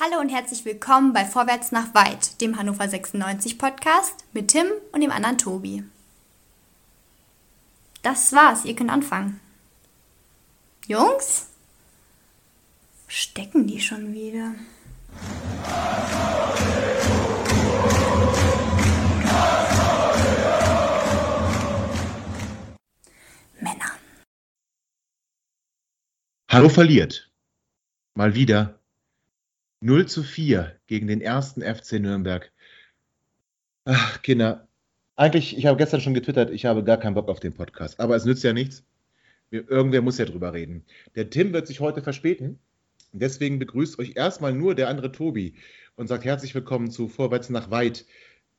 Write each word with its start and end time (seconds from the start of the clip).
Hallo 0.00 0.20
und 0.20 0.28
herzlich 0.28 0.64
willkommen 0.64 1.12
bei 1.12 1.24
Vorwärts 1.24 1.72
nach 1.72 1.92
Weit, 1.92 2.40
dem 2.40 2.56
Hannover 2.56 2.88
96 2.88 3.58
Podcast 3.58 4.26
mit 4.32 4.46
Tim 4.46 4.68
und 4.92 5.00
dem 5.00 5.10
anderen 5.10 5.38
Tobi. 5.38 5.82
Das 8.02 8.32
war's, 8.32 8.64
ihr 8.64 8.76
könnt 8.76 8.90
anfangen. 8.90 9.40
Jungs? 10.86 11.48
Stecken 13.08 13.66
die 13.66 13.80
schon 13.80 14.14
wieder? 14.14 14.54
Männer. 23.60 23.90
Hanno 26.48 26.68
verliert. 26.68 27.32
Mal 28.14 28.36
wieder. 28.36 28.77
0 29.80 30.06
zu 30.06 30.22
4 30.22 30.76
gegen 30.86 31.06
den 31.06 31.20
ersten 31.20 31.62
FC 31.62 32.00
Nürnberg. 32.00 32.50
Ach, 33.84 34.22
Kinder. 34.22 34.68
Eigentlich, 35.16 35.56
ich 35.56 35.66
habe 35.66 35.78
gestern 35.78 36.00
schon 36.00 36.14
getwittert, 36.14 36.50
ich 36.50 36.64
habe 36.64 36.84
gar 36.84 36.96
keinen 36.96 37.14
Bock 37.14 37.28
auf 37.28 37.40
den 37.40 37.54
Podcast. 37.54 37.98
Aber 38.00 38.16
es 38.16 38.24
nützt 38.24 38.44
ja 38.44 38.52
nichts. 38.52 38.84
Irgendwer 39.50 40.02
muss 40.02 40.18
ja 40.18 40.26
drüber 40.26 40.52
reden. 40.52 40.84
Der 41.14 41.30
Tim 41.30 41.52
wird 41.52 41.66
sich 41.66 41.80
heute 41.80 42.02
verspäten. 42.02 42.58
Deswegen 43.12 43.58
begrüßt 43.58 43.98
euch 43.98 44.12
erstmal 44.16 44.52
nur 44.52 44.74
der 44.74 44.88
andere 44.88 45.10
Tobi 45.10 45.54
und 45.96 46.08
sagt 46.08 46.24
herzlich 46.24 46.54
willkommen 46.54 46.90
zu 46.90 47.08
Vorwärts 47.08 47.48
nach 47.48 47.70
Weit, 47.70 48.04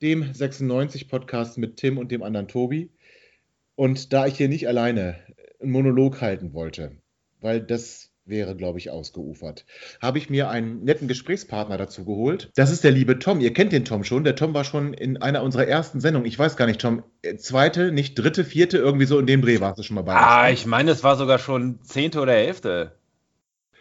dem 0.02 0.24
96-Podcast 0.24 1.58
mit 1.60 1.78
Tim 1.78 1.98
und 1.98 2.12
dem 2.12 2.24
anderen 2.24 2.48
Tobi. 2.48 2.90
Und 3.76 4.12
da 4.12 4.26
ich 4.26 4.38
hier 4.38 4.50
nicht 4.50 4.68
alleine 4.68 5.18
einen 5.62 5.72
Monolog 5.72 6.22
halten 6.22 6.54
wollte, 6.54 6.98
weil 7.42 7.62
das 7.62 8.09
wäre, 8.30 8.56
glaube 8.56 8.78
ich, 8.80 8.90
ausgeufert, 8.90 9.66
habe 10.02 10.18
ich 10.18 10.30
mir 10.30 10.50
einen 10.50 10.84
netten 10.84 11.08
Gesprächspartner 11.08 11.78
dazu 11.78 12.06
geholt. 12.06 12.52
Das 12.56 12.72
ist 12.72 12.84
der 12.84 12.92
liebe 12.92 13.20
Tom. 13.20 13.40
Ihr 13.40 13.54
kennt 13.54 13.72
den 13.72 13.86
Tom 13.86 14.04
schon. 14.04 14.24
Der 14.24 14.36
Tom 14.36 14.54
war 14.54 14.64
schon 14.64 14.94
in 14.94 15.18
einer 15.18 15.44
unserer 15.44 15.68
ersten 15.68 16.00
Sendungen. 16.00 16.28
Ich 16.28 16.38
weiß 16.38 16.58
gar 16.58 16.66
nicht, 16.66 16.82
Tom, 16.82 17.04
äh, 17.22 17.36
zweite, 17.38 17.92
nicht 17.92 18.16
dritte, 18.16 18.44
vierte, 18.44 18.78
irgendwie 18.78 19.06
so 19.06 19.20
in 19.20 19.26
dem 19.26 19.42
Dreh 19.42 19.60
warst 19.60 19.80
du 19.80 19.84
schon 19.84 19.96
mal 19.96 20.04
bei. 20.04 20.16
Ah, 20.16 20.50
ich 20.50 20.66
meine, 20.66 20.92
es 20.92 21.04
war 21.04 21.18
sogar 21.18 21.40
schon 21.40 21.82
zehnte 21.84 22.22
oder 22.22 22.36
elfte. 22.36 22.94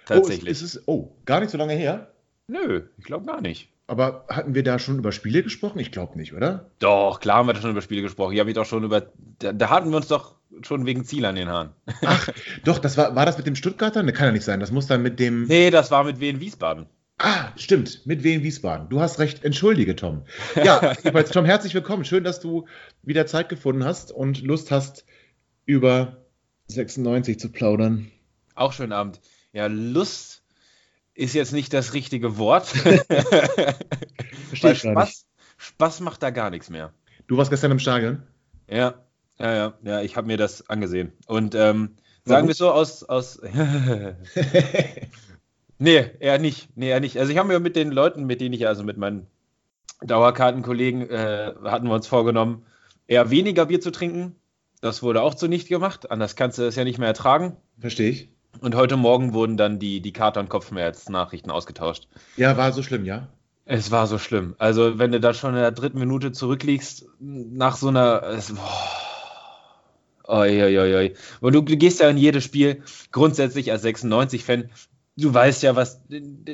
Tatsächlich. 0.07 0.49
Oh, 0.49 0.51
ist, 0.51 0.63
ist 0.63 0.75
es, 0.77 0.89
oh, 0.89 1.13
gar 1.27 1.41
nicht 1.41 1.51
so 1.51 1.59
lange 1.59 1.75
her? 1.75 2.13
Nö, 2.47 2.83
ich 2.97 3.05
glaube 3.05 3.27
gar 3.27 3.41
nicht. 3.41 3.71
Aber 3.89 4.27
hatten 4.29 4.55
wir 4.55 4.63
da 4.63 4.79
schon 4.79 4.99
über 4.99 5.13
Spiele 5.13 5.43
gesprochen? 5.43 5.79
Ich 5.79 5.91
glaube 5.91 6.19
nicht, 6.19 6.35
oder? 6.35 6.71
Doch, 6.79 7.21
klar 7.21 7.39
haben 7.39 7.47
wir 7.47 7.55
da 7.55 7.63
schon 7.63 7.71
über 7.71 7.81
Spiele 7.81 8.03
gesprochen. 8.03 8.35
Ich 8.35 8.39
habe 8.39 8.49
mich 8.49 8.55
doch 8.55 8.67
schon 8.67 8.85
über. 8.85 9.11
Da, 9.39 9.53
da, 9.55 9.71
hatten 9.71 9.89
wir 9.89 9.97
uns 9.97 10.09
doch 10.09 10.35
schon 10.63 10.85
wegen 10.85 11.07
Ziel 11.07 11.25
an 11.25 11.37
den 11.37 11.49
Haaren. 11.49 11.71
Ach, 12.05 12.29
doch, 12.65 12.79
das 12.79 12.99
war, 12.99 13.17
war 13.17 13.25
das 13.25 13.39
mit 13.39 13.47
dem 13.47 13.57
Stuttgarter? 13.57 14.03
Ne, 14.03 14.13
kann 14.13 14.27
ja 14.27 14.33
nicht 14.33 14.45
sein. 14.45 14.61
Das 14.61 14.71
muss 14.73 14.89
dann 14.89 15.03
mit 15.03 15.19
dem. 15.19 15.45
Nee, 15.45 15.71
das 15.71 15.91
war 15.91 16.05
mit 16.05 16.21
Wien 16.21 16.39
Wiesbaden. 16.39 16.85
Ah, 17.17 17.49
stimmt, 17.57 18.07
mit 18.07 18.23
Wien 18.23 18.43
Wiesbaden. 18.43 18.91
Du 18.91 19.01
hast 19.01 19.19
recht. 19.21 19.43
Entschuldige, 19.43 19.97
Tom. 19.97 20.23
Ja, 20.55 20.93
jedenfalls, 21.03 21.31
Tom, 21.31 21.47
herzlich 21.47 21.73
willkommen. 21.73 22.05
Schön, 22.05 22.25
dass 22.25 22.41
du 22.41 22.67
wieder 23.03 23.27
Zeit 23.27 23.49
gefunden 23.49 23.85
hast 23.85 24.13
und 24.13 24.43
Lust 24.43 24.71
hast, 24.71 25.07
über 25.65 26.27
96 26.67 27.41
zu 27.41 27.51
plaudern. 27.51 28.11
Auch 28.55 28.75
schönen 28.75 28.93
Abend. 28.93 29.23
Ja, 29.55 29.67
Lust 29.67 30.38
ist 31.19 31.35
jetzt 31.35 31.53
nicht 31.53 31.75
das 31.75 31.95
richtige 31.95 32.39
Wort. 32.39 32.67
Verstehe 34.49 34.77
Spaß, 34.77 35.27
Spaß 35.57 36.01
macht 36.01 36.23
da 36.23 36.31
gar 36.31 36.51
nichts 36.51 36.71
mehr. 36.71 36.93
Du 37.27 37.37
warst 37.37 37.51
gestern 37.51 37.73
im 37.73 37.81
Stadion? 37.81 38.23
Ja, 38.71 38.95
ja, 39.39 39.55
ja, 39.55 39.75
ja 39.83 40.01
ich 40.01 40.17
habe 40.17 40.29
mir 40.29 40.37
das 40.37 40.71
angesehen. 40.71 41.13
Und 41.27 41.57
ähm, 41.57 41.97
sagen 42.25 42.47
wir 42.47 42.55
so 42.55 42.71
aus. 42.71 43.03
aus 43.03 43.41
nee, 45.79 46.07
eher 46.21 46.39
nicht. 46.39 46.69
Nee, 46.77 46.91
eher 46.91 47.01
nicht. 47.01 47.19
Also 47.19 47.33
ich 47.33 47.39
habe 47.39 47.49
mir 47.49 47.59
mit 47.59 47.75
den 47.75 47.91
Leuten, 47.91 48.25
mit 48.25 48.41
denen 48.41 48.55
ich, 48.55 48.69
also 48.69 48.85
mit 48.85 48.97
meinen 48.97 49.27
Dauerkartenkollegen, 50.01 51.11
äh, 51.11 51.55
hatten 51.65 51.89
wir 51.89 51.95
uns 51.95 52.07
vorgenommen, 52.07 52.65
eher 53.09 53.31
weniger 53.31 53.67
Bier 53.67 53.81
zu 53.81 53.91
trinken. 53.91 54.37
Das 54.81 55.03
wurde 55.03 55.23
auch 55.23 55.35
zu 55.35 55.49
nicht 55.49 55.67
gemacht. 55.67 56.13
Anders 56.13 56.37
kannst 56.37 56.59
du 56.59 56.63
das 56.63 56.77
ja 56.77 56.85
nicht 56.85 57.01
mehr 57.01 57.09
ertragen. 57.09 57.57
Verstehe 57.81 58.11
ich. 58.11 58.29
Und 58.61 58.75
heute 58.75 58.97
Morgen 58.97 59.35
wurden 59.35 59.57
dann 59.57 59.79
die, 59.79 60.01
die 60.01 60.13
Kater- 60.13 60.41
und 60.41 60.49
Kopfschmerz-Nachrichten 60.49 61.51
ausgetauscht. 61.51 62.09
Ja, 62.37 62.57
war 62.57 62.73
so 62.73 62.83
schlimm, 62.83 63.05
ja? 63.05 63.29
Es 63.65 63.91
war 63.91 64.07
so 64.07 64.19
schlimm. 64.19 64.55
Also, 64.59 64.99
wenn 64.99 65.13
du 65.13 65.21
da 65.21 65.35
schon 65.35 65.55
in 65.55 65.61
der 65.61 65.73
dritten 65.73 65.99
Minute 65.99 66.33
zurückliegst, 66.33 67.07
nach 67.21 67.77
so 67.77 67.89
einer. 67.89 68.23
Es, 68.23 68.53
Oi, 70.29 70.63
oi, 70.63 70.95
oi. 70.95 71.15
Und 71.41 71.55
du, 71.55 71.63
du 71.63 71.77
gehst 71.79 72.01
ja 72.01 72.09
in 72.11 72.19
jedes 72.19 72.45
Spiel 72.45 72.83
grundsätzlich 73.13 73.73
als 73.73 73.83
96-Fan. 73.83 74.71
Du 75.17 75.33
weißt 75.33 75.63
ja, 75.63 75.75
was. 75.75 76.03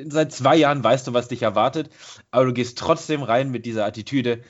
Seit 0.08 0.32
zwei 0.32 0.56
Jahren 0.56 0.84
weißt 0.84 1.08
du, 1.08 1.12
was 1.12 1.26
dich 1.26 1.42
erwartet. 1.42 1.90
Aber 2.30 2.46
du 2.46 2.52
gehst 2.52 2.78
trotzdem 2.78 3.24
rein 3.24 3.50
mit 3.50 3.66
dieser 3.66 3.84
Attitüde. 3.84 4.42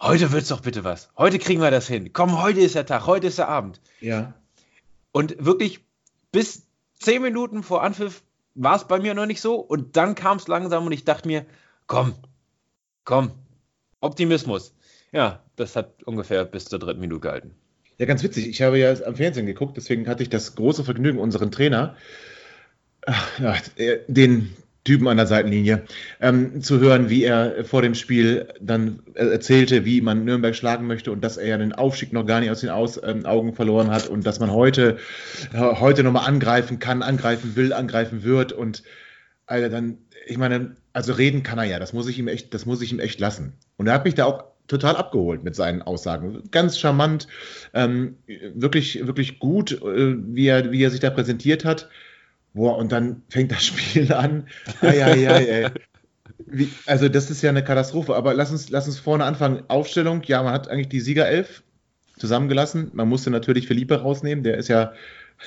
Heute 0.00 0.30
wird's 0.30 0.48
doch 0.48 0.60
bitte 0.60 0.84
was. 0.84 1.10
Heute 1.16 1.40
kriegen 1.40 1.60
wir 1.60 1.72
das 1.72 1.88
hin. 1.88 2.12
Komm, 2.12 2.40
heute 2.40 2.60
ist 2.60 2.76
der 2.76 2.86
Tag. 2.86 3.06
Heute 3.06 3.26
ist 3.26 3.38
der 3.38 3.48
Abend. 3.48 3.80
Ja. 4.00 4.34
Und 5.10 5.44
wirklich 5.44 5.80
bis 6.30 6.66
zehn 7.02 7.22
Minuten 7.22 7.62
vor 7.62 7.82
Anpfiff 7.82 8.22
war 8.54 8.76
es 8.76 8.86
bei 8.86 8.98
mir 8.98 9.14
noch 9.14 9.26
nicht 9.26 9.40
so 9.40 9.56
und 9.56 9.96
dann 9.96 10.14
kam 10.14 10.36
es 10.36 10.48
langsam 10.48 10.86
und 10.86 10.92
ich 10.92 11.04
dachte 11.04 11.28
mir, 11.28 11.46
komm, 11.86 12.14
komm, 13.04 13.32
Optimismus. 14.00 14.74
Ja, 15.12 15.42
das 15.56 15.76
hat 15.76 16.02
ungefähr 16.04 16.44
bis 16.44 16.66
zur 16.66 16.78
dritten 16.78 17.00
Minute 17.00 17.20
gehalten. 17.20 17.54
Ja, 17.98 18.06
ganz 18.06 18.22
witzig. 18.22 18.48
Ich 18.48 18.62
habe 18.62 18.78
ja 18.78 18.94
am 19.04 19.16
Fernsehen 19.16 19.46
geguckt, 19.46 19.76
deswegen 19.76 20.08
hatte 20.08 20.22
ich 20.22 20.30
das 20.30 20.54
große 20.54 20.84
Vergnügen, 20.84 21.18
unseren 21.18 21.52
Trainer, 21.52 21.96
ja, 23.38 23.56
den 24.06 24.56
Typen 24.84 25.06
an 25.06 25.16
der 25.16 25.26
Seitenlinie, 25.26 25.84
ähm, 26.20 26.60
zu 26.60 26.80
hören, 26.80 27.08
wie 27.08 27.22
er 27.22 27.64
vor 27.64 27.82
dem 27.82 27.94
Spiel 27.94 28.48
dann 28.60 29.00
erzählte, 29.14 29.84
wie 29.84 30.00
man 30.00 30.24
Nürnberg 30.24 30.56
schlagen 30.56 30.86
möchte 30.86 31.12
und 31.12 31.22
dass 31.22 31.36
er 31.36 31.46
ja 31.46 31.58
den 31.58 31.72
Aufstieg 31.72 32.12
noch 32.12 32.26
gar 32.26 32.40
nicht 32.40 32.50
aus 32.50 32.60
den 32.60 32.70
aus, 32.70 33.00
ähm, 33.02 33.24
Augen 33.24 33.54
verloren 33.54 33.90
hat 33.90 34.08
und 34.08 34.26
dass 34.26 34.40
man 34.40 34.50
heute, 34.50 34.98
äh, 35.52 35.58
heute 35.58 36.02
nochmal 36.02 36.26
angreifen 36.26 36.80
kann, 36.80 37.02
angreifen 37.02 37.54
will, 37.54 37.72
angreifen 37.72 38.24
wird 38.24 38.52
und 38.52 38.82
Alter, 39.46 39.68
dann, 39.68 39.98
ich 40.26 40.38
meine, 40.38 40.76
also 40.92 41.12
reden 41.12 41.42
kann 41.42 41.58
er 41.58 41.64
ja, 41.64 41.78
das 41.78 41.92
muss 41.92 42.08
ich 42.08 42.18
ihm 42.18 42.28
echt, 42.28 42.52
das 42.54 42.66
muss 42.66 42.82
ich 42.82 42.92
ihm 42.92 43.00
echt 43.00 43.20
lassen. 43.20 43.52
Und 43.76 43.86
er 43.86 43.94
hat 43.94 44.04
mich 44.04 44.14
da 44.14 44.24
auch 44.24 44.44
total 44.66 44.96
abgeholt 44.96 45.44
mit 45.44 45.54
seinen 45.54 45.82
Aussagen. 45.82 46.42
Ganz 46.50 46.78
charmant, 46.78 47.28
ähm, 47.74 48.16
wirklich, 48.54 49.06
wirklich 49.06 49.38
gut, 49.38 49.72
äh, 49.82 50.16
wie, 50.34 50.46
er, 50.46 50.72
wie 50.72 50.82
er 50.82 50.90
sich 50.90 51.00
da 51.00 51.10
präsentiert 51.10 51.64
hat. 51.64 51.88
Boah, 52.54 52.76
und 52.76 52.92
dann 52.92 53.22
fängt 53.28 53.50
das 53.50 53.64
Spiel 53.64 54.12
an. 54.12 54.46
Ai, 54.80 55.04
ai, 55.04 55.30
ai, 55.30 55.70
Wie, 56.46 56.70
also 56.86 57.08
das 57.08 57.30
ist 57.30 57.42
ja 57.42 57.50
eine 57.50 57.64
Katastrophe. 57.64 58.14
Aber 58.14 58.34
lass 58.34 58.50
uns, 58.50 58.68
lass 58.70 58.86
uns 58.86 58.98
vorne 58.98 59.24
anfangen. 59.24 59.62
Aufstellung, 59.68 60.22
ja, 60.24 60.42
man 60.42 60.52
hat 60.52 60.68
eigentlich 60.68 60.88
die 60.88 61.00
Siegerelf 61.00 61.62
zusammengelassen. 62.18 62.90
Man 62.92 63.08
musste 63.08 63.30
natürlich 63.30 63.66
Philippe 63.66 64.02
rausnehmen, 64.02 64.44
der 64.44 64.58
ist 64.58 64.68
ja. 64.68 64.92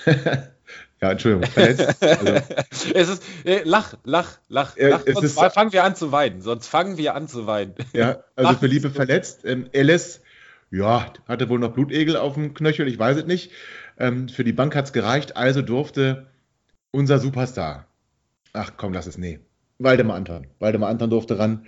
ja, 1.01 1.11
Entschuldigung, 1.11 1.49
verletzt. 1.49 2.03
Also, 2.03 2.25
es 2.95 3.09
ist, 3.09 3.23
äh, 3.45 3.61
lach, 3.63 3.93
lach, 4.03 4.39
lach. 4.49 4.75
lach 4.75 5.01
sonst 5.05 5.23
ist, 5.23 5.39
fangen 5.53 5.73
wir 5.73 5.83
an 5.83 5.95
zu 5.95 6.11
weinen. 6.11 6.41
Sonst 6.41 6.67
fangen 6.67 6.97
wir 6.97 7.13
an 7.13 7.27
zu 7.27 7.45
weinen. 7.45 7.75
Ja, 7.93 8.23
also 8.35 8.51
lach, 8.51 8.59
Philippe 8.59 8.89
verletzt. 8.89 9.45
Ähm, 9.45 9.67
Ellis, 9.71 10.21
ja, 10.71 11.13
hatte 11.27 11.49
wohl 11.49 11.59
noch 11.59 11.73
Blutegel 11.73 12.17
auf 12.17 12.33
dem 12.33 12.53
Knöchel, 12.53 12.87
ich 12.87 12.97
weiß 12.97 13.17
es 13.17 13.25
nicht. 13.25 13.51
Ähm, 13.97 14.27
für 14.27 14.43
die 14.43 14.53
Bank 14.53 14.75
hat 14.75 14.85
es 14.85 14.93
gereicht, 14.93 15.37
also 15.37 15.61
durfte 15.61 16.25
unser 16.95 17.19
Superstar. 17.19 17.87
Ach 18.53 18.73
komm, 18.77 18.93
lass 18.93 19.05
es, 19.05 19.17
nee. 19.17 19.39
Waldemar 19.79 20.15
Anton. 20.15 20.47
Waldemar 20.59 20.89
Anton 20.89 21.09
durfte 21.09 21.37
ran. 21.37 21.65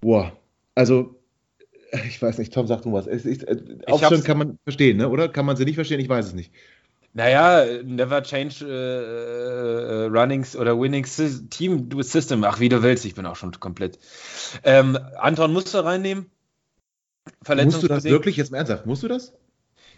Boah, 0.00 0.32
also, 0.74 1.20
ich 2.06 2.20
weiß 2.20 2.38
nicht, 2.38 2.52
Tom, 2.52 2.66
sag 2.66 2.82
du 2.82 2.92
was. 2.92 3.06
Es, 3.06 3.26
ich, 3.26 3.46
äh, 3.46 3.58
Aufstellung 3.86 4.24
kann 4.24 4.38
man 4.38 4.58
verstehen, 4.64 4.96
ne? 4.96 5.08
oder? 5.08 5.28
Kann 5.28 5.46
man 5.46 5.56
sie 5.56 5.64
nicht 5.64 5.76
verstehen? 5.76 6.00
Ich 6.00 6.08
weiß 6.08 6.26
es 6.26 6.34
nicht. 6.34 6.52
Naja, 7.12 7.64
never 7.84 8.24
change 8.24 8.64
uh, 8.64 8.66
uh, 8.66 10.06
runnings 10.08 10.56
oder 10.56 10.76
winning 10.80 11.06
team 11.50 11.88
system. 12.02 12.42
Ach, 12.42 12.58
wie 12.58 12.68
du 12.68 12.82
willst, 12.82 13.04
ich 13.04 13.14
bin 13.14 13.24
auch 13.24 13.36
schon 13.36 13.52
komplett. 13.60 14.00
Ähm, 14.64 14.98
Anton 15.16 15.52
musst 15.52 15.72
du 15.74 15.78
reinnehmen. 15.78 16.26
Musst 17.46 17.82
du 17.84 17.88
das 17.88 18.04
wirklich 18.04 18.36
jetzt 18.36 18.50
mal 18.50 18.58
ernsthaft? 18.58 18.86
Musst 18.86 19.04
du 19.04 19.08
das? 19.08 19.32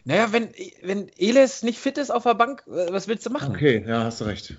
Naja, 0.06 0.32
wenn, 0.32 0.50
wenn 0.82 1.10
Eles 1.16 1.64
nicht 1.64 1.80
fit 1.80 1.98
ist 1.98 2.10
auf 2.10 2.22
der 2.22 2.34
Bank, 2.34 2.62
was 2.66 3.08
willst 3.08 3.26
du 3.26 3.30
machen? 3.30 3.52
Okay, 3.52 3.84
ja, 3.84 4.04
hast 4.04 4.20
du 4.20 4.24
recht. 4.24 4.56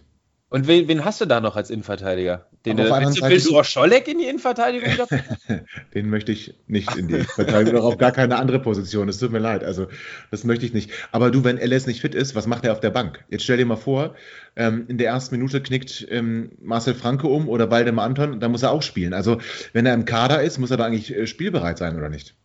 Und 0.50 0.68
wen, 0.68 0.90
wen 0.90 1.06
hast 1.06 1.22
du 1.22 1.26
da 1.26 1.40
noch 1.40 1.56
als 1.56 1.70
Innenverteidiger? 1.70 2.48
Den, 2.66 2.78
äh, 2.78 2.84
willst, 2.84 3.22
du, 3.22 3.30
willst 3.30 3.50
du 3.50 3.58
auch 3.58 3.64
Scholleck 3.64 4.10
in 4.10 4.18
die 4.18 4.26
Innenverteidigung? 4.26 5.08
Den 5.94 6.10
möchte 6.10 6.34
ich 6.34 6.54
nicht 6.68 6.94
in 6.98 7.08
die 7.08 7.16
Innenverteidigung, 7.16 7.80
oder 7.80 7.88
auf 7.88 7.98
gar 7.98 8.12
keine 8.12 8.36
andere 8.36 8.60
Position. 8.60 9.08
Es 9.08 9.20
tut 9.20 9.32
mir 9.32 9.40
leid, 9.40 9.64
also 9.64 9.88
das 10.32 10.44
möchte 10.44 10.66
ich 10.66 10.74
nicht. 10.74 10.92
Aber 11.14 11.32
du, 11.32 11.46
wenn 11.46 11.58
LS 11.58 11.88
nicht 11.88 12.02
fit 12.02 12.14
ist, 12.14 12.36
was 12.36 12.46
macht 12.46 12.66
er 12.66 12.74
auf 12.74 12.82
der 12.82 12.90
Bank? 12.90 13.24
Jetzt 13.30 13.44
stell 13.44 13.58
dir 13.58 13.66
mal 13.66 13.78
vor, 13.78 14.16
ähm, 14.58 14.86
in 14.90 14.98
der 14.98 15.08
ersten 15.08 15.36
Minute 15.36 15.62
knickt 15.62 16.06
ähm, 16.10 16.52
Marcel 16.62 16.94
Franke 16.94 17.28
um 17.28 17.48
oder 17.48 17.72
Waldemar 17.72 18.06
Anton, 18.06 18.42
dann 18.42 18.52
muss 18.52 18.64
er 18.64 18.72
auch 18.72 18.84
spielen. 18.84 19.14
Also 19.14 19.40
wenn 19.72 19.86
er 19.86 19.94
im 19.94 20.04
Kader 20.04 20.44
ist, 20.44 20.58
muss 20.58 20.72
er 20.72 20.78
da 20.78 20.86
eigentlich 20.86 21.16
äh, 21.16 21.26
spielbereit 21.26 21.78
sein, 21.78 21.98
oder 21.98 22.10
nicht? 22.10 22.36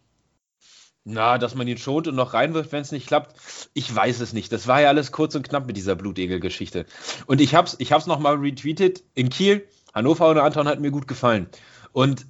Na, 1.05 1.37
dass 1.39 1.57
man 1.57 1.67
ihn 1.67 1.79
schont 1.79 2.07
und 2.07 2.15
noch 2.15 2.33
reinwirft, 2.33 2.71
wenn 2.71 2.83
es 2.83 2.93
nicht 2.93 3.09
klappt, 3.09 3.35
ich 3.75 3.93
weiß 3.95 4.21
es 4.21 4.33
nicht. 4.33 4.53
Das 4.53 4.69
war 4.69 4.81
ja 4.81 4.89
alles 4.89 5.11
kurz 5.11 5.35
und 5.35 5.49
knapp 5.49 5.67
mit 5.67 5.77
dieser 5.77 5.97
Blutegel-Geschichte. 5.97 6.87
Und 7.27 7.41
ich 7.41 7.57
hab's, 7.57 7.75
ich 7.81 7.91
hab's 7.93 8.07
nochmal 8.07 8.37
retweetet. 8.37 9.03
In 9.15 9.29
Kiel 9.29 9.67
Hannover 9.93 10.31
ohne 10.31 10.43
Anton 10.43 10.69
hat 10.69 10.81
mir 10.81 10.93
gut 10.93 11.09
gefallen. 11.09 11.49
Und 11.93 12.27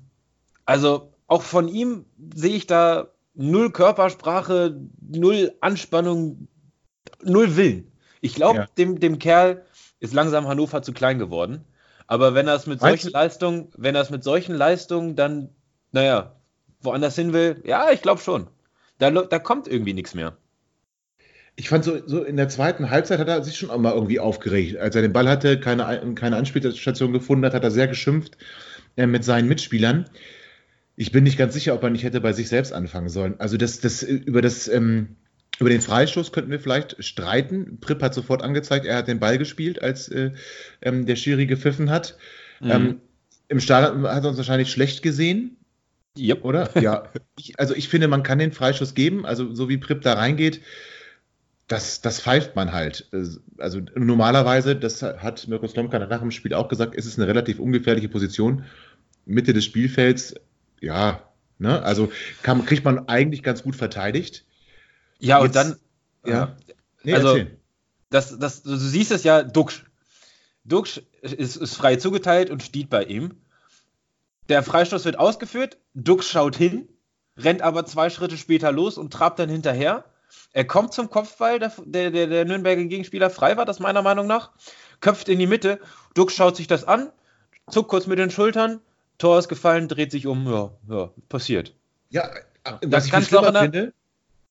also 0.64 1.12
auch 1.26 1.42
von 1.42 1.68
ihm 1.68 2.06
sehe 2.34 2.54
ich 2.54 2.66
da 2.66 3.08
null 3.34 3.72
Körpersprache, 3.72 4.80
null 5.00 5.54
Anspannung, 5.60 6.48
null 7.22 7.56
Willen. 7.56 7.92
Ich 8.20 8.34
glaube, 8.34 8.58
ja. 8.58 8.66
dem, 8.78 9.00
dem 9.00 9.18
Kerl 9.18 9.66
ist 10.00 10.14
langsam 10.14 10.48
Hannover 10.48 10.82
zu 10.82 10.92
klein 10.92 11.18
geworden. 11.18 11.64
Aber 12.06 12.34
wenn 12.34 12.48
er 12.48 12.54
es 12.54 12.66
mit 12.66 12.80
solchen 12.80 13.10
Leistungen, 13.10 13.68
wenn 13.76 13.94
er 13.94 14.02
es 14.02 14.10
mit 14.10 14.24
solchen 14.24 14.54
Leistungen 14.54 15.14
dann, 15.14 15.50
naja, 15.92 16.36
woanders 16.80 17.14
hin 17.14 17.32
will, 17.32 17.62
ja, 17.64 17.90
ich 17.90 18.02
glaube 18.02 18.20
schon. 18.20 18.48
Da, 19.02 19.10
da 19.10 19.38
kommt 19.40 19.66
irgendwie 19.66 19.94
nichts 19.94 20.14
mehr. 20.14 20.36
Ich 21.56 21.68
fand 21.68 21.84
so, 21.84 22.06
so 22.06 22.22
in 22.22 22.36
der 22.36 22.48
zweiten 22.48 22.88
Halbzeit 22.88 23.18
hat 23.18 23.28
er 23.28 23.42
sich 23.42 23.56
schon 23.56 23.70
auch 23.70 23.78
mal 23.78 23.92
irgendwie 23.92 24.20
aufgeregt. 24.20 24.76
Als 24.76 24.94
er 24.94 25.02
den 25.02 25.12
Ball 25.12 25.28
hatte, 25.28 25.58
keine, 25.58 26.14
keine 26.14 26.36
Anspielstation 26.36 27.12
gefunden 27.12 27.44
hat, 27.44 27.52
hat 27.52 27.64
er 27.64 27.72
sehr 27.72 27.88
geschimpft 27.88 28.38
äh, 28.96 29.06
mit 29.06 29.24
seinen 29.24 29.48
Mitspielern. 29.48 30.08
Ich 30.94 31.10
bin 31.10 31.24
nicht 31.24 31.36
ganz 31.36 31.52
sicher, 31.52 31.74
ob 31.74 31.82
er 31.82 31.90
nicht 31.90 32.04
hätte 32.04 32.20
bei 32.20 32.32
sich 32.32 32.48
selbst 32.48 32.72
anfangen 32.72 33.08
sollen. 33.08 33.34
Also 33.38 33.56
das, 33.56 33.80
das 33.80 34.04
über 34.04 34.40
das 34.40 34.68
ähm, 34.68 35.16
über 35.58 35.68
den 35.68 35.80
Freistoß 35.80 36.30
könnten 36.30 36.52
wir 36.52 36.60
vielleicht 36.60 37.02
streiten. 37.04 37.78
Pripp 37.80 38.02
hat 38.02 38.14
sofort 38.14 38.42
angezeigt, 38.42 38.86
er 38.86 38.98
hat 38.98 39.08
den 39.08 39.18
Ball 39.18 39.36
gespielt, 39.36 39.82
als 39.82 40.08
äh, 40.08 40.30
ähm, 40.80 41.06
der 41.06 41.16
Schiri 41.16 41.46
gepfiffen 41.46 41.90
hat. 41.90 42.16
Mhm. 42.60 42.70
Ähm, 42.70 43.00
Im 43.48 43.58
Stadion 43.58 44.06
hat 44.06 44.22
er 44.22 44.28
uns 44.30 44.38
wahrscheinlich 44.38 44.70
schlecht 44.70 45.02
gesehen. 45.02 45.56
Yep. 46.16 46.44
Oder? 46.44 46.70
Ja. 46.80 47.08
Ich, 47.38 47.58
also 47.58 47.74
ich 47.74 47.88
finde, 47.88 48.08
man 48.08 48.22
kann 48.22 48.38
den 48.38 48.52
Freistoß 48.52 48.94
geben. 48.94 49.24
Also 49.26 49.54
so 49.54 49.68
wie 49.68 49.78
Pripp 49.78 50.02
da 50.02 50.14
reingeht, 50.14 50.60
das, 51.68 52.00
das 52.00 52.20
pfeift 52.20 52.54
man 52.56 52.72
halt. 52.72 53.08
Also 53.58 53.80
normalerweise, 53.94 54.76
das 54.76 55.02
hat 55.02 55.48
Mirko 55.48 55.66
Slomka 55.68 55.98
nach 55.98 56.20
dem 56.20 56.30
Spiel 56.30 56.54
auch 56.54 56.68
gesagt, 56.68 56.94
ist 56.94 57.06
es 57.06 57.18
eine 57.18 57.26
relativ 57.26 57.58
ungefährliche 57.58 58.08
Position. 58.08 58.64
Mitte 59.24 59.52
des 59.52 59.64
Spielfelds, 59.64 60.34
ja, 60.80 61.22
ne? 61.58 61.82
also 61.82 62.10
kann, 62.42 62.66
kriegt 62.66 62.84
man 62.84 63.08
eigentlich 63.08 63.42
ganz 63.42 63.62
gut 63.62 63.76
verteidigt. 63.76 64.44
Ja, 65.20 65.38
Jetzt, 65.38 65.46
und 65.46 65.56
dann, 65.56 65.76
ja, 66.26 66.56
nee, 67.04 67.14
also, 67.14 67.38
das, 68.10 68.36
das, 68.38 68.62
du 68.62 68.76
siehst 68.76 69.12
es 69.12 69.22
ja, 69.22 69.42
Duxch. 69.42 69.84
Duxch 70.64 71.02
ist, 71.22 71.56
ist 71.56 71.74
frei 71.74 71.96
zugeteilt 71.96 72.50
und 72.50 72.62
steht 72.62 72.90
bei 72.90 73.04
ihm. 73.04 73.36
Der 74.48 74.62
Freistoß 74.62 75.04
wird 75.04 75.18
ausgeführt, 75.18 75.78
Duxch 75.94 76.30
schaut 76.30 76.56
hin, 76.56 76.88
rennt 77.36 77.62
aber 77.62 77.84
zwei 77.86 78.10
Schritte 78.10 78.36
später 78.36 78.72
los 78.72 78.98
und 78.98 79.12
trabt 79.12 79.38
dann 79.38 79.48
hinterher. 79.48 80.04
Er 80.52 80.64
kommt 80.64 80.92
zum 80.92 81.10
Kopfball, 81.10 81.58
der, 81.58 81.70
der, 82.10 82.26
der, 82.26 82.44
Nürnberger 82.44 82.84
Gegenspieler 82.84 83.30
frei 83.30 83.56
war, 83.56 83.64
das 83.66 83.80
meiner 83.80 84.02
Meinung 84.02 84.26
nach, 84.26 84.50
köpft 85.00 85.28
in 85.28 85.38
die 85.38 85.46
Mitte, 85.46 85.78
Duxch 86.14 86.36
schaut 86.36 86.56
sich 86.56 86.66
das 86.66 86.84
an, 86.84 87.10
zuckt 87.70 87.88
kurz 87.88 88.06
mit 88.06 88.18
den 88.18 88.30
Schultern, 88.30 88.80
Tor 89.18 89.38
ist 89.38 89.48
gefallen, 89.48 89.88
dreht 89.88 90.10
sich 90.10 90.26
um, 90.26 90.46
ja, 90.46 90.70
ja 90.88 91.10
passiert. 91.28 91.74
Ja, 92.10 92.30
was 92.64 92.80
das 92.82 93.06
ich 93.06 93.12
viel 93.12 93.52
finde, 93.52 93.92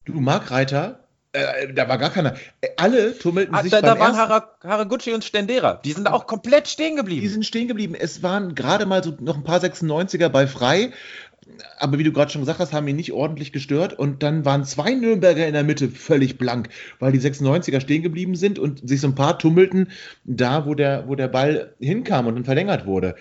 Du, 0.06 0.20
Markreiter, 0.20 1.04
äh, 1.34 1.72
da 1.74 1.88
war 1.88 1.98
gar 1.98 2.10
keiner. 2.10 2.36
Alle 2.78 3.18
tummelten 3.18 3.56
ah, 3.56 3.62
sich. 3.62 3.72
Da, 3.72 3.82
da 3.82 4.00
waren 4.00 4.18
Hara, 4.18 4.50
Haraguchi 4.64 5.14
und 5.14 5.24
Stendera. 5.24 5.76
Die 5.76 5.94
sind 5.94 6.08
auch 6.08 6.26
komplett 6.26 6.68
stehen 6.68 6.96
geblieben. 6.96 7.22
Die 7.22 7.28
sind 7.28 7.46
stehen 7.46 7.68
geblieben. 7.68 7.96
Es 7.96 8.24
waren 8.24 8.56
gerade 8.56 8.86
mal 8.86 9.04
so 9.04 9.16
noch 9.20 9.38
ein 9.38 9.44
paar 9.44 9.60
96er 9.60 10.30
bei 10.30 10.48
frei. 10.48 10.92
Aber 11.80 11.98
wie 11.98 12.04
du 12.04 12.12
gerade 12.12 12.32
schon 12.32 12.42
gesagt 12.42 12.60
hast, 12.60 12.72
haben 12.72 12.88
ihn 12.88 12.96
nicht 12.96 13.12
ordentlich 13.14 13.52
gestört. 13.52 13.94
Und 13.94 14.22
dann 14.22 14.46
waren 14.46 14.64
zwei 14.64 14.94
Nürnberger 14.94 15.48
in 15.48 15.54
der 15.54 15.64
Mitte 15.64 15.90
völlig 15.90 16.38
blank, 16.38 16.70
weil 17.00 17.12
die 17.12 17.20
96er 17.20 17.82
stehen 17.82 18.04
geblieben 18.04 18.36
sind 18.36 18.60
und 18.60 18.88
sich 18.88 19.02
so 19.02 19.08
ein 19.08 19.16
paar 19.16 19.40
tummelten 19.40 19.90
da, 20.24 20.66
wo 20.66 20.76
der, 20.76 21.08
wo 21.08 21.16
der 21.16 21.28
Ball 21.28 21.74
hinkam 21.80 22.28
und 22.28 22.36
dann 22.36 22.46
verlängert 22.46 22.86
wurde. 22.86 23.16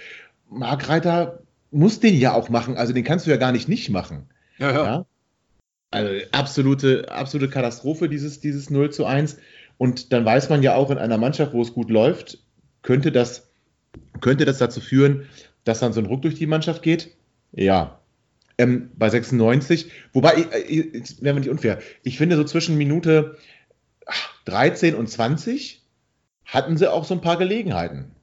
Markreiter 0.50 1.40
muss 1.70 2.00
den 2.00 2.18
ja 2.18 2.34
auch 2.34 2.48
machen. 2.48 2.76
Also 2.76 2.92
den 2.92 3.04
kannst 3.04 3.26
du 3.26 3.30
ja 3.30 3.36
gar 3.36 3.52
nicht 3.52 3.68
nicht 3.68 3.90
machen. 3.90 4.28
Ja, 4.58 4.72
ja. 4.72 4.84
ja? 4.84 5.06
Also 5.90 6.24
absolute, 6.32 7.10
absolute 7.10 7.50
Katastrophe, 7.50 8.08
dieses, 8.08 8.40
dieses 8.40 8.70
0 8.70 8.90
zu 8.90 9.06
1. 9.06 9.38
Und 9.78 10.12
dann 10.12 10.24
weiß 10.24 10.50
man 10.50 10.62
ja 10.62 10.74
auch 10.74 10.90
in 10.90 10.98
einer 10.98 11.18
Mannschaft, 11.18 11.52
wo 11.52 11.62
es 11.62 11.72
gut 11.72 11.90
läuft, 11.90 12.38
könnte 12.82 13.10
das, 13.10 13.48
könnte 14.20 14.44
das 14.44 14.58
dazu 14.58 14.80
führen, 14.80 15.26
dass 15.64 15.80
dann 15.80 15.92
so 15.92 16.00
ein 16.00 16.06
Ruck 16.06 16.22
durch 16.22 16.34
die 16.34 16.46
Mannschaft 16.46 16.82
geht? 16.82 17.16
Ja. 17.52 17.99
Ähm, 18.60 18.90
bei 18.94 19.08
96, 19.08 19.90
wobei, 20.12 20.36
wäre 21.20 21.34
mir 21.34 21.40
nicht 21.40 21.50
unfair, 21.50 21.78
ich 22.02 22.18
finde 22.18 22.36
so 22.36 22.44
zwischen 22.44 22.76
Minute 22.76 23.38
13 24.44 24.94
und 24.94 25.08
20 25.08 25.82
hatten 26.44 26.76
sie 26.76 26.92
auch 26.92 27.04
so 27.04 27.14
ein 27.14 27.20
paar 27.20 27.38
Gelegenheiten. 27.38 28.14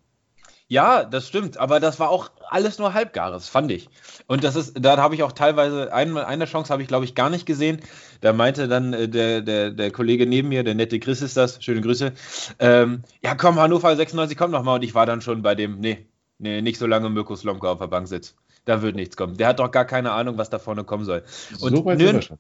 Ja, 0.70 1.06
das 1.06 1.28
stimmt, 1.28 1.58
aber 1.58 1.80
das 1.80 1.98
war 2.00 2.10
auch 2.10 2.30
alles 2.50 2.78
nur 2.78 2.94
Halbgares, 2.94 3.48
fand 3.48 3.72
ich. 3.72 3.90
Und 4.28 4.44
das 4.44 4.58
ist, 4.58 4.74
da 4.78 4.98
habe 4.98 5.16
ich 5.16 5.24
auch 5.24 5.32
teilweise, 5.32 5.94
ein, 5.94 6.18
eine 6.18 6.46
Chance 6.46 6.72
habe 6.72 6.82
ich, 6.82 6.90
glaube 6.90 7.06
ich, 7.06 7.16
gar 7.16 7.30
nicht 7.30 7.46
gesehen. 7.46 7.80
Da 8.20 8.34
meinte 8.34 8.68
dann 8.68 8.92
äh, 8.92 9.08
der, 9.08 9.42
der, 9.42 9.72
der 9.72 9.92
Kollege 9.92 10.28
neben 10.28 10.50
mir, 10.50 10.64
der 10.64 10.76
nette 10.76 11.00
Chris 11.00 11.22
ist 11.22 11.38
das, 11.38 11.64
schöne 11.64 11.82
Grüße, 11.82 12.12
ähm, 12.60 13.04
ja 13.24 13.34
komm, 13.36 13.56
Hannover 13.56 13.96
96, 13.96 14.38
komm 14.38 14.52
noch 14.52 14.64
mal. 14.64 14.76
Und 14.76 14.84
ich 14.84 14.94
war 14.94 15.06
dann 15.06 15.22
schon 15.22 15.42
bei 15.42 15.56
dem, 15.56 15.80
nee, 15.80 16.06
nee, 16.38 16.62
nicht 16.62 16.80
so 16.80 16.86
lange 16.86 17.10
Mirko 17.10 17.36
Slomka 17.36 17.72
auf 17.72 17.80
der 17.80 17.88
Bank 17.88 18.10
sitzt. 18.10 18.36
Da 18.68 18.82
wird 18.82 18.98
nichts 18.98 19.16
kommen. 19.16 19.38
Der 19.38 19.48
hat 19.48 19.60
doch 19.60 19.72
gar 19.72 19.86
keine 19.86 20.12
Ahnung, 20.12 20.38
was 20.38 20.50
da 20.50 20.60
vorne 20.60 20.84
kommen 20.84 21.06
soll. 21.06 21.24
Und 21.62 21.74
so 21.74 21.86
weit 21.86 22.00
Nürn 22.00 22.22
schon. 22.22 22.38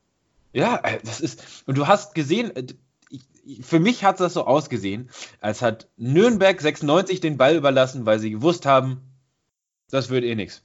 Ja, 0.52 0.82
äh, 0.84 1.00
das 1.02 1.22
ist, 1.22 1.64
und 1.66 1.78
du 1.78 1.88
hast 1.88 2.16
gesehen, 2.16 2.54
äh, 2.54 2.66
für 3.62 3.80
mich 3.80 4.04
hat 4.04 4.20
das 4.20 4.34
so 4.34 4.46
ausgesehen, 4.46 5.10
als 5.40 5.62
hat 5.62 5.88
Nürnberg 5.96 6.60
96 6.60 7.22
den 7.22 7.38
Ball 7.38 7.56
überlassen, 7.56 8.06
weil 8.06 8.20
sie 8.20 8.32
gewusst 8.32 8.66
haben, 8.66 9.04
das 9.90 10.10
wird 10.10 10.26
eh 10.26 10.36
nichts. 10.36 10.64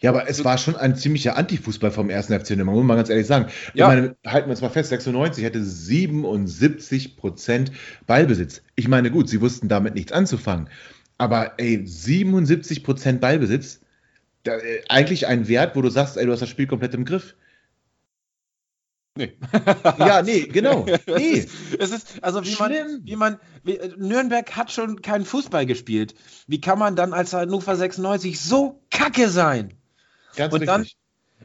Ja, 0.00 0.10
aber 0.10 0.28
es 0.28 0.44
war 0.44 0.58
schon 0.58 0.74
ein 0.74 0.96
ziemlicher 0.96 1.36
Antifußball 1.36 1.92
vom 1.92 2.10
ersten 2.10 2.32
FC 2.36 2.50
Nürnberg, 2.50 2.78
muss 2.78 2.84
man 2.84 2.96
ganz 2.96 3.10
ehrlich 3.10 3.28
sagen. 3.28 3.46
Ja. 3.74 3.92
Ich 3.92 3.94
meine, 3.94 4.16
halten 4.26 4.48
wir 4.48 4.52
uns 4.52 4.60
mal 4.60 4.70
fest, 4.70 4.88
96 4.88 5.44
hätte 5.44 5.62
77 5.62 7.16
Prozent 7.16 7.70
Ballbesitz. 8.08 8.62
Ich 8.74 8.88
meine, 8.88 9.12
gut, 9.12 9.28
sie 9.28 9.40
wussten 9.40 9.68
damit 9.68 9.94
nichts 9.94 10.10
anzufangen. 10.10 10.68
Aber 11.16 11.52
ey, 11.58 11.86
77 11.86 12.82
Prozent 12.82 13.20
Ballbesitz, 13.20 13.81
da, 14.42 14.58
äh, 14.58 14.82
eigentlich 14.88 15.26
ein 15.26 15.48
Wert, 15.48 15.76
wo 15.76 15.82
du 15.82 15.90
sagst, 15.90 16.16
ey, 16.16 16.26
du 16.26 16.32
hast 16.32 16.40
das 16.40 16.48
Spiel 16.48 16.66
komplett 16.66 16.94
im 16.94 17.04
Griff. 17.04 17.34
Nee. 19.14 19.36
ja, 19.98 20.22
nee, 20.22 20.46
genau. 20.46 20.86
Nee. 21.06 21.46
Es 21.78 21.90
ist, 21.90 22.22
also 22.22 22.44
wie 22.44 22.56
man, 22.56 23.00
wie 23.04 23.16
man, 23.16 23.38
wie, 23.62 23.78
Nürnberg 23.98 24.56
hat 24.56 24.72
schon 24.72 25.02
keinen 25.02 25.26
Fußball 25.26 25.66
gespielt. 25.66 26.14
Wie 26.46 26.60
kann 26.60 26.78
man 26.78 26.96
dann 26.96 27.12
als 27.12 27.34
Hannover 27.34 27.76
96 27.76 28.40
so 28.40 28.82
kacke 28.90 29.28
sein? 29.28 29.74
Ganz 30.34 30.54
und 30.54 30.62
richtig. 30.62 30.96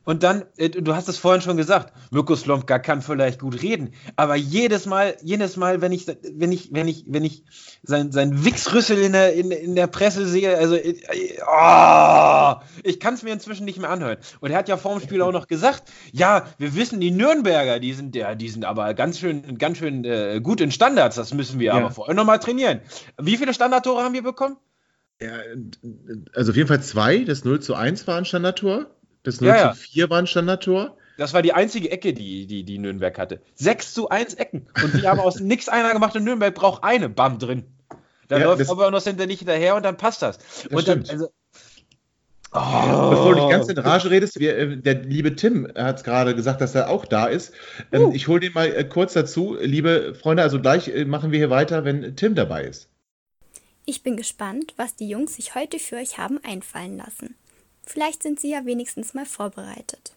Und 0.03 0.23
dann, 0.23 0.45
äh, 0.57 0.69
du 0.69 0.95
hast 0.95 1.07
es 1.09 1.17
vorhin 1.17 1.41
schon 1.41 1.57
gesagt, 1.57 1.93
Mirko 2.11 2.35
Slomka 2.35 2.79
kann 2.79 3.01
vielleicht 3.01 3.39
gut 3.39 3.61
reden, 3.61 3.93
aber 4.15 4.35
jedes 4.35 4.85
Mal, 4.85 5.15
jedes 5.23 5.57
Mal, 5.57 5.81
wenn 5.81 5.91
ich, 5.91 6.07
wenn 6.07 6.51
ich, 6.51 6.69
wenn 6.73 6.87
ich, 6.87 7.05
wenn 7.07 7.23
ich 7.23 7.43
sein, 7.83 8.11
sein 8.11 8.45
Wichsrüssel 8.45 8.97
in 8.97 9.13
der, 9.13 9.33
in, 9.33 9.51
in 9.51 9.75
der 9.75 9.87
Presse 9.87 10.25
sehe, 10.27 10.57
also, 10.57 10.75
oh, 10.75 12.63
ich 12.83 12.99
kann 12.99 13.13
es 13.13 13.23
mir 13.23 13.33
inzwischen 13.33 13.65
nicht 13.65 13.79
mehr 13.79 13.89
anhören. 13.89 14.17
Und 14.39 14.51
er 14.51 14.57
hat 14.57 14.69
ja 14.69 14.77
vor 14.77 14.97
dem 14.97 15.01
Spiel 15.01 15.21
auch 15.21 15.31
noch 15.31 15.47
gesagt, 15.47 15.83
ja, 16.11 16.45
wir 16.57 16.75
wissen, 16.75 16.99
die 16.99 17.11
Nürnberger, 17.11 17.79
die 17.79 17.93
sind, 17.93 18.15
ja, 18.15 18.35
die 18.35 18.49
sind 18.49 18.65
aber 18.65 18.93
ganz 18.93 19.19
schön, 19.19 19.57
ganz 19.57 19.77
schön 19.77 20.03
äh, 20.05 20.39
gut 20.41 20.61
in 20.61 20.71
Standards, 20.71 21.15
das 21.15 21.33
müssen 21.33 21.59
wir 21.59 21.67
ja. 21.67 21.73
aber 21.73 21.91
vorher 21.91 22.15
nochmal 22.15 22.39
trainieren. 22.39 22.81
Wie 23.21 23.37
viele 23.37 23.53
Standardtore 23.53 24.03
haben 24.03 24.13
wir 24.13 24.23
bekommen? 24.23 24.57
Ja, 25.19 25.39
also 26.33 26.51
auf 26.51 26.55
jeden 26.55 26.67
Fall 26.67 26.81
zwei, 26.81 27.23
das 27.23 27.43
0 27.43 27.59
zu 27.59 27.73
1 27.73 28.05
war 28.05 28.17
ein 28.17 28.25
Standardtor. 28.25 28.85
Das 29.27 29.41
0 29.41 29.49
ja, 29.49 29.73
zu 29.73 29.79
4 29.79 30.09
war 30.09 30.19
ein 30.19 30.27
Standardtor. 30.27 30.95
Das 31.17 31.33
war 31.33 31.41
die 31.41 31.51
einzige 31.51 31.91
Ecke, 31.91 32.13
die, 32.13 32.47
die, 32.47 32.63
die 32.63 32.77
Nürnberg 32.77 33.19
hatte. 33.19 33.41
6 33.55 33.93
zu 33.93 34.07
1 34.07 34.35
Ecken. 34.35 34.67
Und 34.81 34.93
die 34.93 35.05
haben 35.05 35.19
aus 35.19 35.39
nichts 35.41 35.67
einer 35.67 35.91
gemacht 35.91 36.15
und 36.15 36.23
Nürnberg 36.23 36.55
braucht 36.55 36.85
eine. 36.85 37.09
Bam, 37.09 37.37
drin. 37.37 37.65
Da 38.29 38.37
ja, 38.37 38.45
läuft 38.45 38.69
aber 38.69 38.89
noch 38.89 39.03
hinter 39.03 39.25
nicht 39.25 39.39
hinterher 39.39 39.75
und 39.75 39.83
dann 39.83 39.97
passt 39.97 40.21
das. 40.21 40.37
das 40.37 40.65
und 40.71 40.87
dann, 40.87 41.03
also, 41.09 41.27
Oh. 42.53 43.09
Bevor 43.09 43.35
du 43.35 43.41
nicht 43.41 43.49
ganz 43.49 43.67
in 43.67 43.77
Rage 43.77 44.09
redest, 44.09 44.39
wir, 44.39 44.57
äh, 44.57 44.77
der 44.77 45.01
liebe 45.03 45.35
Tim 45.35 45.67
hat 45.75 46.05
gerade 46.05 46.33
gesagt, 46.33 46.61
dass 46.61 46.73
er 46.73 46.89
auch 46.89 47.03
da 47.03 47.25
ist. 47.25 47.51
Ähm, 47.91 48.05
uh. 48.05 48.13
Ich 48.13 48.29
hole 48.29 48.39
den 48.39 48.53
mal 48.53 48.73
äh, 48.73 48.85
kurz 48.85 49.11
dazu. 49.11 49.57
Liebe 49.59 50.15
Freunde, 50.15 50.43
also 50.43 50.61
gleich 50.61 50.87
äh, 50.87 51.03
machen 51.03 51.33
wir 51.33 51.39
hier 51.39 51.49
weiter, 51.49 51.83
wenn 51.83 52.15
Tim 52.15 52.35
dabei 52.35 52.63
ist. 52.63 52.89
Ich 53.83 54.01
bin 54.01 54.15
gespannt, 54.15 54.73
was 54.77 54.95
die 54.95 55.09
Jungs 55.09 55.35
sich 55.35 55.55
heute 55.55 55.79
für 55.79 55.97
euch 55.97 56.17
haben 56.17 56.39
einfallen 56.41 56.95
lassen. 56.95 57.35
Vielleicht 57.87 58.21
sind 58.21 58.39
Sie 58.39 58.51
ja 58.51 58.65
wenigstens 58.65 59.13
mal 59.13 59.25
vorbereitet. 59.25 60.13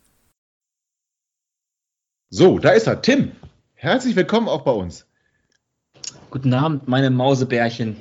So, 2.28 2.58
da 2.58 2.70
ist 2.70 2.88
er, 2.88 3.00
Tim. 3.00 3.32
Herzlich 3.74 4.16
willkommen 4.16 4.48
auch 4.48 4.62
bei 4.62 4.72
uns. 4.72 5.06
Guten 6.30 6.54
Abend, 6.54 6.86
meine 6.86 7.10
Mausebärchen. 7.10 7.96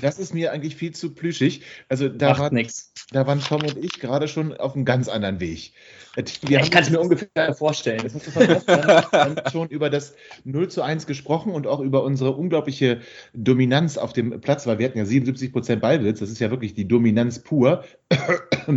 Das 0.00 0.18
ist 0.18 0.34
mir 0.34 0.52
eigentlich 0.52 0.76
viel 0.76 0.92
zu 0.92 1.14
plüschig. 1.14 1.62
Also 1.88 2.08
da, 2.08 2.30
Macht 2.30 2.40
war, 2.40 2.52
nix. 2.52 2.92
da 3.12 3.26
waren 3.26 3.40
Tom 3.40 3.62
und 3.62 3.76
ich 3.76 4.00
gerade 4.00 4.26
schon 4.28 4.56
auf 4.56 4.74
einem 4.74 4.84
ganz 4.84 5.08
anderen 5.08 5.40
Weg. 5.40 5.72
Wir 6.16 6.24
ich 6.24 6.56
haben 6.56 6.70
kann 6.70 6.82
es 6.82 6.90
mir 6.90 7.00
ungefähr 7.00 7.54
vorstellen. 7.54 8.00
Das 8.02 8.14
hast 8.14 8.26
du 8.26 8.30
verpasst. 8.32 8.66
Wir 8.66 9.12
haben 9.12 9.36
schon 9.52 9.68
über 9.68 9.88
das 9.88 10.14
0 10.44 10.68
zu 10.68 10.82
1 10.82 11.06
gesprochen 11.06 11.52
und 11.52 11.66
auch 11.66 11.80
über 11.80 12.02
unsere 12.02 12.32
unglaubliche 12.32 13.00
Dominanz 13.34 13.98
auf 13.98 14.12
dem 14.12 14.40
Platz, 14.40 14.66
weil 14.66 14.78
wir 14.78 14.86
hatten 14.86 14.98
ja 14.98 15.04
77 15.04 15.52
Prozent 15.52 15.80
Ballbesitz. 15.80 16.18
Das 16.18 16.30
ist 16.30 16.40
ja 16.40 16.50
wirklich 16.50 16.74
die 16.74 16.88
Dominanz 16.88 17.40
pur. 17.40 17.84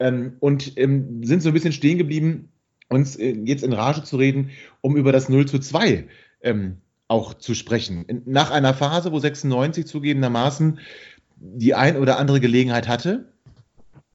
Ähm, 0.00 0.38
und 0.40 0.76
ähm, 0.76 1.22
sind 1.22 1.40
so 1.40 1.50
ein 1.50 1.54
bisschen 1.54 1.72
stehen 1.72 1.98
geblieben, 1.98 2.48
uns 2.88 3.14
äh, 3.14 3.30
jetzt 3.44 3.62
in 3.62 3.72
Rage 3.72 4.02
zu 4.02 4.16
reden, 4.16 4.50
um 4.80 4.96
über 4.96 5.12
das 5.12 5.28
0 5.28 5.46
zu 5.46 5.60
2 5.60 6.08
ähm, 6.40 6.78
auch 7.14 7.34
zu 7.34 7.54
sprechen. 7.54 8.04
Nach 8.26 8.50
einer 8.50 8.74
Phase, 8.74 9.12
wo 9.12 9.18
96 9.18 9.86
zugegebenermaßen 9.86 10.80
die 11.36 11.74
ein 11.74 11.96
oder 11.96 12.18
andere 12.18 12.40
Gelegenheit 12.40 12.88
hatte, 12.88 13.26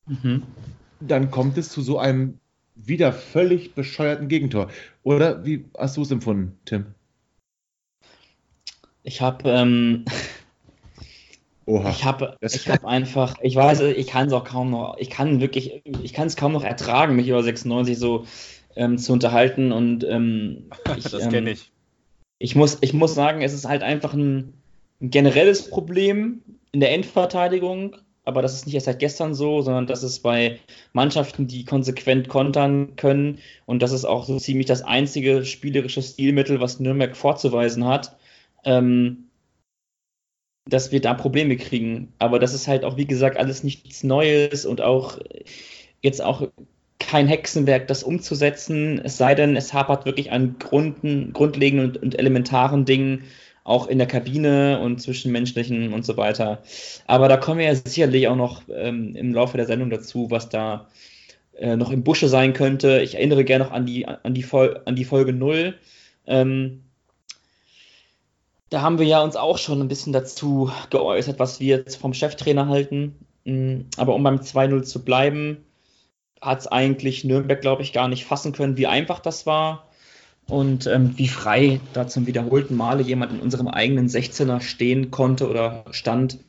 Mhm. 0.09 0.43
dann 0.99 1.31
kommt 1.31 1.57
es 1.57 1.69
zu 1.69 1.81
so 1.81 1.99
einem 1.99 2.39
wieder 2.75 3.13
völlig 3.13 3.75
bescheuerten 3.75 4.27
Gegentor. 4.27 4.69
Oder 5.03 5.45
wie 5.45 5.65
hast 5.77 5.97
du 5.97 6.01
es 6.01 6.11
empfunden, 6.11 6.57
Tim? 6.65 6.87
Ich 9.03 9.21
habe 9.21 9.49
ähm, 9.49 10.05
Oha. 11.65 11.91
ich 11.91 12.03
habe 12.03 12.37
ich 12.41 12.67
habe 12.69 12.87
einfach, 12.87 13.35
ich 13.41 13.55
weiß, 13.55 13.81
ich 13.81 14.07
kann 14.07 14.27
es 14.27 14.33
auch 14.33 14.43
kaum 14.43 14.71
noch, 14.71 14.97
ich 14.97 15.09
kann 15.09 15.39
wirklich, 15.39 15.81
ich 15.85 16.13
kann 16.13 16.27
es 16.27 16.35
kaum 16.35 16.53
noch 16.53 16.63
ertragen, 16.63 17.15
mich 17.15 17.27
über 17.27 17.43
96 17.43 17.97
so 17.97 18.25
ähm, 18.75 18.97
zu 18.97 19.13
unterhalten 19.13 19.71
und 19.71 20.03
ähm, 20.03 20.69
ich, 20.97 21.03
das 21.03 21.23
ähm, 21.23 21.29
kenne 21.29 21.51
ich. 21.51 21.71
Ich 22.39 22.55
muss, 22.55 22.77
ich 22.81 22.93
muss 22.93 23.13
sagen, 23.13 23.41
es 23.41 23.53
ist 23.53 23.67
halt 23.67 23.83
einfach 23.83 24.13
ein, 24.13 24.53
ein 25.01 25.11
generelles 25.11 25.69
Problem 25.69 26.41
in 26.71 26.79
der 26.79 26.91
Endverteidigung, 26.93 27.97
aber 28.23 28.41
das 28.41 28.53
ist 28.53 28.65
nicht 28.65 28.75
erst 28.75 28.85
seit 28.85 28.99
gestern 28.99 29.33
so, 29.33 29.61
sondern 29.61 29.87
das 29.87 30.03
ist 30.03 30.19
bei 30.19 30.59
Mannschaften, 30.93 31.47
die 31.47 31.65
konsequent 31.65 32.29
kontern 32.29 32.95
können 32.95 33.39
und 33.65 33.81
das 33.81 33.91
ist 33.91 34.05
auch 34.05 34.25
so 34.25 34.37
ziemlich 34.39 34.67
das 34.67 34.81
einzige 34.81 35.45
spielerische 35.45 36.01
Stilmittel, 36.01 36.61
was 36.61 36.79
Nürnberg 36.79 37.15
vorzuweisen 37.15 37.85
hat, 37.85 38.17
ähm, 38.63 39.29
dass 40.65 40.91
wir 40.91 41.01
da 41.01 41.13
Probleme 41.15 41.57
kriegen. 41.57 42.13
Aber 42.19 42.39
das 42.39 42.53
ist 42.53 42.67
halt 42.67 42.85
auch, 42.85 42.97
wie 42.97 43.07
gesagt, 43.07 43.37
alles 43.37 43.63
nichts 43.63 44.03
Neues 44.03 44.65
und 44.65 44.81
auch 44.81 45.17
jetzt 46.01 46.21
auch 46.21 46.47
kein 46.99 47.27
Hexenwerk, 47.27 47.87
das 47.87 48.03
umzusetzen, 48.03 49.01
es 49.03 49.17
sei 49.17 49.33
denn, 49.33 49.55
es 49.55 49.73
hapert 49.73 50.05
wirklich 50.05 50.31
an 50.31 50.57
Grunden, 50.59 51.33
grundlegenden 51.33 51.89
und, 51.89 51.97
und 51.97 52.19
elementaren 52.19 52.85
Dingen, 52.85 53.23
auch 53.63 53.87
in 53.87 53.97
der 53.97 54.07
Kabine 54.07 54.79
und 54.79 55.01
zwischenmenschlichen 55.01 55.93
und 55.93 56.05
so 56.05 56.17
weiter. 56.17 56.61
Aber 57.07 57.27
da 57.27 57.37
kommen 57.37 57.59
wir 57.59 57.67
ja 57.67 57.75
sicherlich 57.75 58.27
auch 58.27 58.35
noch 58.35 58.63
ähm, 58.73 59.15
im 59.15 59.33
Laufe 59.33 59.57
der 59.57 59.67
Sendung 59.67 59.89
dazu, 59.89 60.31
was 60.31 60.49
da 60.49 60.87
äh, 61.57 61.75
noch 61.75 61.91
im 61.91 62.03
Busche 62.03 62.27
sein 62.29 62.53
könnte. 62.53 63.01
Ich 63.01 63.15
erinnere 63.15 63.43
gerne 63.43 63.65
noch 63.65 63.71
an 63.71 63.85
die, 63.85 64.07
an 64.07 64.33
die, 64.33 64.43
Fol 64.43 64.81
an 64.85 64.95
die 64.95 65.05
Folge 65.05 65.33
0. 65.33 65.75
Ähm, 66.25 66.83
da 68.69 68.81
haben 68.81 68.99
wir 68.99 69.05
ja 69.05 69.21
uns 69.21 69.35
auch 69.35 69.57
schon 69.57 69.81
ein 69.81 69.87
bisschen 69.87 70.13
dazu 70.13 70.71
geäußert, 70.89 71.39
was 71.39 71.59
wir 71.59 71.77
jetzt 71.77 71.95
vom 71.95 72.13
Cheftrainer 72.13 72.67
halten. 72.67 73.15
Mm, 73.45 73.81
Aber 73.97 74.15
um 74.15 74.23
beim 74.23 74.37
2-0 74.37 74.83
zu 74.83 75.03
bleiben, 75.03 75.65
hat 76.41 76.59
es 76.59 76.67
eigentlich 76.67 77.23
Nürnberg, 77.23 77.61
glaube 77.61 77.81
ich, 77.81 77.93
gar 77.93 78.07
nicht 78.07 78.25
fassen 78.25 78.51
können, 78.53 78.77
wie 78.77 78.87
einfach 78.87 79.19
das 79.19 79.45
war 79.45 79.87
und 80.47 80.87
ähm, 80.87 81.17
wie 81.17 81.27
frei 81.27 81.79
da 81.93 82.07
zum 82.07 82.27
wiederholten 82.27 82.75
Male 82.75 83.03
jemand 83.03 83.33
in 83.33 83.39
unserem 83.39 83.67
eigenen 83.67 84.07
16er 84.07 84.61
stehen 84.61 85.11
konnte 85.11 85.49
oder 85.49 85.85
stand, 85.91 86.39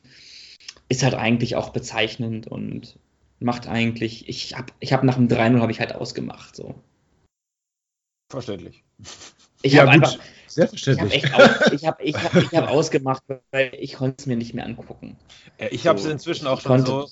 ist 0.89 1.03
halt 1.03 1.13
eigentlich 1.15 1.55
auch 1.55 1.69
bezeichnend 1.69 2.47
und 2.47 2.97
macht 3.39 3.67
eigentlich, 3.67 4.27
ich 4.29 4.55
habe 4.57 4.67
ich 4.79 4.93
hab 4.93 5.03
nach 5.03 5.15
dem 5.15 5.27
3-0 5.27 5.59
habe 5.61 5.71
ich 5.71 5.79
halt 5.79 5.95
ausgemacht. 5.95 6.55
So. 6.55 6.75
Verständlich. 8.31 8.83
Ich 9.61 9.73
Ja, 9.73 9.81
habe 9.81 9.91
einfach, 9.91 10.13
ich 10.13 10.17
habe 10.19 10.27
Selbstverständlich. 10.47 11.23
echt 11.23 11.33
aus, 11.33 11.71
ich 11.71 11.85
hab, 11.85 12.01
ich 12.01 12.15
hab, 12.15 12.35
ich 12.35 12.53
hab 12.53 12.69
ausgemacht, 12.69 13.23
weil 13.51 13.71
ich 13.79 13.93
konnte 13.93 14.15
es 14.19 14.25
mir 14.25 14.35
nicht 14.35 14.53
mehr 14.53 14.65
angucken. 14.65 15.15
Ich 15.69 15.87
habe 15.87 15.97
es 15.97 16.03
So, 16.05 16.11
inzwischen 16.11 16.45
ich 16.45 16.49
auch 16.49 16.59
schon 16.61 16.83
konnte- 16.83 16.91
so. 16.91 17.07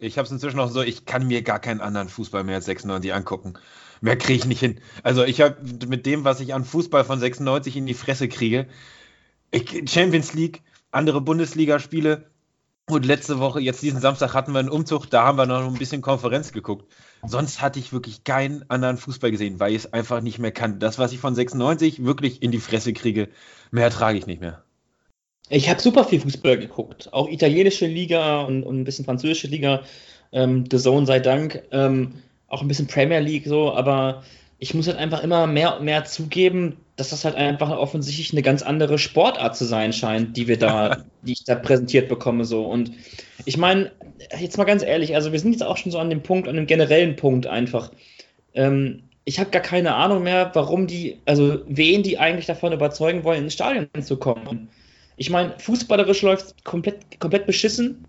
Ich 0.00 0.16
habe 0.16 0.24
es 0.24 0.32
inzwischen 0.32 0.58
auch 0.58 0.70
so, 0.70 0.80
ich 0.80 1.04
kann 1.04 1.26
mir 1.26 1.42
gar 1.42 1.58
keinen 1.58 1.80
anderen 1.80 2.08
Fußball 2.08 2.42
mehr 2.42 2.56
als 2.56 2.64
96 2.64 3.12
angucken. 3.12 3.54
Mehr 4.00 4.16
kriege 4.16 4.38
ich 4.38 4.46
nicht 4.46 4.60
hin. 4.60 4.80
Also 5.02 5.24
ich 5.24 5.42
habe 5.42 5.56
mit 5.86 6.06
dem, 6.06 6.24
was 6.24 6.40
ich 6.40 6.54
an 6.54 6.64
Fußball 6.64 7.04
von 7.04 7.20
96 7.20 7.76
in 7.76 7.86
die 7.86 7.94
Fresse 7.94 8.28
kriege, 8.28 8.66
ich, 9.50 9.90
Champions 9.90 10.32
League, 10.32 10.62
andere 10.90 11.20
Bundesligaspiele 11.20 12.30
und 12.88 13.04
letzte 13.04 13.38
Woche, 13.40 13.60
jetzt 13.60 13.82
diesen 13.82 14.00
Samstag 14.00 14.32
hatten 14.32 14.52
wir 14.52 14.60
einen 14.60 14.70
Umzug, 14.70 15.10
da 15.10 15.24
haben 15.24 15.36
wir 15.36 15.44
noch 15.44 15.66
ein 15.66 15.78
bisschen 15.78 16.00
Konferenz 16.00 16.52
geguckt. 16.52 16.90
Sonst 17.26 17.60
hatte 17.60 17.78
ich 17.78 17.92
wirklich 17.92 18.24
keinen 18.24 18.68
anderen 18.70 18.96
Fußball 18.96 19.30
gesehen, 19.30 19.60
weil 19.60 19.72
ich 19.72 19.84
es 19.84 19.92
einfach 19.92 20.22
nicht 20.22 20.38
mehr 20.38 20.52
kann. 20.52 20.78
Das, 20.78 20.98
was 20.98 21.12
ich 21.12 21.20
von 21.20 21.34
96 21.34 22.04
wirklich 22.04 22.42
in 22.42 22.52
die 22.52 22.58
Fresse 22.58 22.94
kriege, 22.94 23.28
mehr 23.70 23.84
ertrage 23.84 24.16
ich 24.16 24.26
nicht 24.26 24.40
mehr. 24.40 24.64
Ich 25.50 25.68
habe 25.68 25.80
super 25.80 26.04
viel 26.04 26.20
Fußball 26.20 26.58
geguckt, 26.58 27.12
auch 27.12 27.28
italienische 27.28 27.86
Liga 27.86 28.42
und, 28.42 28.62
und 28.62 28.80
ein 28.80 28.84
bisschen 28.84 29.04
französische 29.04 29.48
Liga, 29.48 29.82
ähm, 30.32 30.64
The 30.70 30.78
Zone 30.78 31.06
sei 31.06 31.18
Dank, 31.18 31.62
ähm, 31.72 32.14
auch 32.46 32.62
ein 32.62 32.68
bisschen 32.68 32.86
Premier 32.86 33.18
League 33.18 33.46
so, 33.46 33.72
aber 33.72 34.22
ich 34.60 34.74
muss 34.74 34.86
halt 34.86 34.98
einfach 34.98 35.24
immer 35.24 35.48
mehr 35.48 35.78
und 35.78 35.84
mehr 35.84 36.04
zugeben, 36.04 36.76
dass 36.94 37.10
das 37.10 37.24
halt 37.24 37.34
einfach 37.34 37.70
offensichtlich 37.70 38.32
eine 38.32 38.42
ganz 38.42 38.62
andere 38.62 38.98
Sportart 38.98 39.56
zu 39.56 39.64
sein 39.64 39.92
scheint, 39.92 40.36
die 40.36 40.46
wir 40.46 40.58
da, 40.58 40.98
die 41.22 41.32
ich 41.32 41.44
da 41.44 41.56
präsentiert 41.56 42.08
bekomme 42.08 42.44
so. 42.44 42.64
Und 42.64 42.92
ich 43.44 43.56
meine, 43.56 43.90
jetzt 44.38 44.56
mal 44.56 44.64
ganz 44.64 44.84
ehrlich, 44.84 45.16
also 45.16 45.32
wir 45.32 45.40
sind 45.40 45.52
jetzt 45.52 45.64
auch 45.64 45.78
schon 45.78 45.90
so 45.90 45.98
an 45.98 46.10
dem 46.10 46.22
Punkt, 46.22 46.46
an 46.46 46.56
dem 46.56 46.66
generellen 46.66 47.16
Punkt 47.16 47.48
einfach. 47.48 47.90
Ähm, 48.54 49.04
ich 49.24 49.40
habe 49.40 49.50
gar 49.50 49.62
keine 49.62 49.94
Ahnung 49.94 50.22
mehr, 50.22 50.50
warum 50.54 50.86
die, 50.86 51.18
also 51.24 51.60
wen 51.66 52.02
die 52.02 52.18
eigentlich 52.18 52.46
davon 52.46 52.72
überzeugen 52.72 53.24
wollen, 53.24 53.44
ins 53.44 53.54
Stadion 53.54 53.88
zu 54.02 54.16
kommen. 54.16 54.68
Ich 55.20 55.28
meine, 55.28 55.58
fußballerisch 55.58 56.22
läuft 56.22 56.64
komplett, 56.64 57.20
komplett 57.20 57.44
beschissen. 57.44 58.06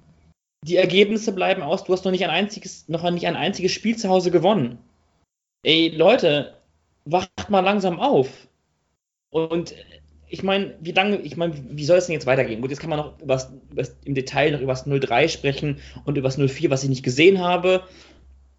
Die 0.65 0.77
Ergebnisse 0.77 1.34
bleiben 1.34 1.62
aus. 1.62 1.84
Du 1.84 1.91
hast 1.91 2.06
noch 2.06 2.12
nicht 2.12 2.24
ein 2.24 2.30
einziges, 2.30 2.88
noch 2.88 3.10
nicht 3.12 3.27
ein 3.27 3.36
einziges 3.36 3.74
Spiel 3.74 3.98
zu 3.98 4.08
Hause 4.08 4.32
gewonnen. 4.32 4.77
Ey, 5.63 5.89
Leute, 5.89 6.56
wacht 7.03 7.50
mal 7.50 7.60
langsam 7.60 8.00
auf. 8.00 8.48
Und 9.30 9.75
ich 10.30 10.41
meine, 10.41 10.77
wie 10.80 10.94
lange, 10.94 11.18
ich 11.18 11.36
meine, 11.36 11.53
wie 11.72 11.84
soll 11.84 11.98
es 11.98 12.06
denn 12.06 12.13
jetzt 12.13 12.27
weitergehen? 12.27 12.62
Gut, 12.62 12.70
jetzt 12.70 12.80
kann 12.80 12.89
man 12.89 13.00
noch 13.00 13.20
übers, 13.20 13.51
übers, 13.70 13.94
im 14.06 14.15
Detail 14.15 14.51
noch 14.51 14.62
über 14.62 14.72
das 14.72 14.86
03 14.86 15.27
sprechen 15.27 15.82
und 16.06 16.18
über 16.18 16.30
das 16.30 16.38
04, 16.38 16.70
was 16.70 16.84
ich 16.84 16.89
nicht 16.89 17.03
gesehen 17.03 17.39
habe. 17.39 17.84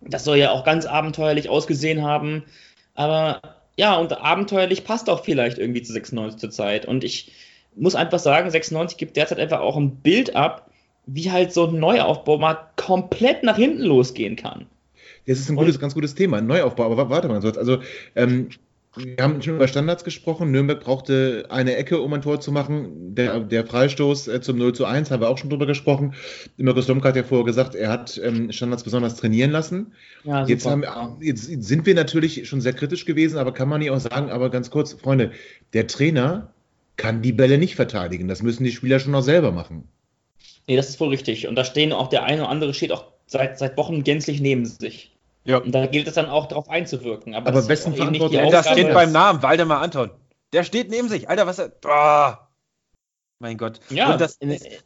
Das 0.03 0.25
soll 0.25 0.37
ja 0.37 0.51
auch 0.51 0.65
ganz 0.65 0.85
abenteuerlich 0.85 1.49
ausgesehen 1.49 2.03
haben. 2.03 2.45
Aber 2.93 3.41
ja, 3.79 3.97
und 3.97 4.13
abenteuerlich 4.13 4.85
passt 4.85 5.09
auch 5.09 5.25
vielleicht 5.25 5.57
irgendwie 5.57 5.81
zu 5.81 5.95
96 5.95 6.39
zur 6.39 6.51
Zeit. 6.51 6.85
Und 6.85 7.03
ich 7.03 7.33
muss 7.77 7.95
einfach 7.95 8.19
sagen, 8.19 8.51
96 8.51 8.99
gibt 8.99 9.17
derzeit 9.17 9.39
einfach 9.39 9.61
auch 9.61 9.77
ein 9.77 9.97
Bild 9.97 10.37
ab, 10.37 10.71
wie 11.07 11.31
halt 11.31 11.53
so 11.53 11.67
ein 11.67 11.79
Neuaufbau 11.79 12.39
mal 12.39 12.59
komplett 12.77 13.43
nach 13.43 13.57
hinten 13.57 13.83
losgehen 13.83 14.37
kann. 14.37 14.67
Das 15.27 15.39
ist 15.39 15.49
ein 15.51 15.57
gutes, 15.57 15.79
ganz 15.79 15.95
gutes 15.95 16.15
Thema, 16.15 16.39
ein 16.39 16.47
Neuaufbau. 16.47 16.85
Aber 16.85 16.97
wa- 16.97 17.11
warte 17.11 17.29
mal, 17.29 17.41
also 17.45 17.79
ähm, 18.17 18.49
wir 18.95 19.17
haben 19.25 19.41
schon 19.41 19.55
über 19.57 19.69
Standards 19.69 20.05
gesprochen. 20.05 20.51
Nürnberg 20.51 20.81
brauchte 20.81 21.47
eine 21.49 21.77
Ecke, 21.77 22.01
um 22.01 22.13
ein 22.13 22.21
Tor 22.23 22.41
zu 22.41 22.53
machen. 22.53 23.15
Der, 23.15 23.41
der 23.41 23.65
Freistoß 23.67 24.29
äh, 24.29 24.41
zum 24.43 24.59
0 24.59 24.75
zu 24.75 24.85
1 24.85 25.11
haben 25.11 25.21
wir 25.23 25.31
auch 25.31 25.39
schon 25.39 25.49
drüber 25.49 25.65
gesprochen. 25.67 26.15
Markus 26.59 26.87
Domke 26.87 27.09
hat 27.09 27.17
ja 27.17 27.23
vorher 27.23 27.47
gesagt, 27.47 27.75
er 27.75 27.89
hat 27.89 28.21
ähm, 28.23 28.53
Standards 28.53 28.83
besonders 28.85 29.17
trainieren 29.17 29.51
lassen. 29.51 29.93
Ja, 30.25 30.45
Jetzt, 30.47 30.67
haben, 30.67 30.85
jetzt 31.21 31.45
sind 31.45 31.87
wir 31.87 31.95
natürlich 31.95 32.47
schon 32.49 32.61
sehr 32.61 32.75
kritisch 32.75 33.07
gewesen, 33.07 33.39
aber 33.39 33.53
kann 33.53 33.69
man 33.69 33.79
nicht 33.81 33.91
auch 33.91 33.99
sagen, 34.01 34.31
aber 34.31 34.51
ganz 34.51 34.71
kurz, 34.71 34.93
Freunde, 34.93 35.31
der 35.73 35.87
Trainer 35.87 36.53
kann 36.97 37.23
die 37.23 37.33
Bälle 37.33 37.59
nicht 37.59 37.75
verteidigen. 37.77 38.29
Das 38.29 38.43
müssen 38.43 38.65
die 38.65 38.73
Spieler 38.73 39.01
schon 39.01 39.13
noch 39.13 39.23
selber 39.23 39.53
machen. 39.53 39.89
Nee, 40.67 40.77
das 40.77 40.89
ist 40.89 41.01
wohl 41.01 41.09
richtig. 41.09 41.49
Und 41.49 41.57
da 41.57 41.65
stehen 41.65 41.93
auch 41.93 42.09
der 42.09 42.25
eine 42.25 42.43
oder 42.43 42.51
andere 42.51 42.75
steht 42.75 42.93
auch 42.93 43.05
seit, 43.27 43.59
seit 43.59 43.77
Wochen 43.77 44.05
gänzlich 44.05 44.41
neben 44.41 44.67
sich. 44.67 45.17
Ja. 45.45 45.59
Und 45.59 45.73
da 45.73 45.87
gilt 45.87 46.07
es 46.07 46.15
dann 46.15 46.27
auch 46.27 46.47
darauf 46.47 46.69
einzuwirken. 46.69 47.35
Aber, 47.35 47.49
Aber 47.49 47.59
auch 47.59 47.69
nicht 47.69 47.87
die 47.87 47.91
Verantwortung- 47.93 48.51
Das 48.51 48.69
steht 48.71 48.93
beim 48.93 49.11
Namen, 49.13 49.43
Waldemar 49.43 49.81
Anton. 49.81 50.11
Der 50.53 50.63
steht 50.65 50.91
neben 50.91 51.09
sich. 51.09 51.29
Alter, 51.29 51.47
was 51.47 51.59
er. 51.59 51.69
Boah. 51.71 52.49
Mein 53.41 53.59
Gott. 53.59 53.81
Ja, 53.91 54.13
Und 54.13 54.21
das, 54.21 54.39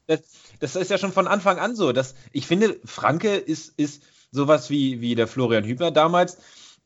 das, 0.06 0.20
das 0.60 0.76
ist 0.76 0.90
ja 0.90 0.96
schon 0.96 1.12
von 1.12 1.26
Anfang 1.26 1.58
an 1.58 1.76
so. 1.76 1.92
Dass, 1.92 2.14
ich 2.32 2.46
finde, 2.46 2.80
Franke 2.84 3.34
ist, 3.36 3.78
ist 3.78 4.02
sowas 4.30 4.70
wie, 4.70 5.02
wie 5.02 5.14
der 5.14 5.26
Florian 5.26 5.64
Hübner 5.64 5.90
damals 5.90 6.38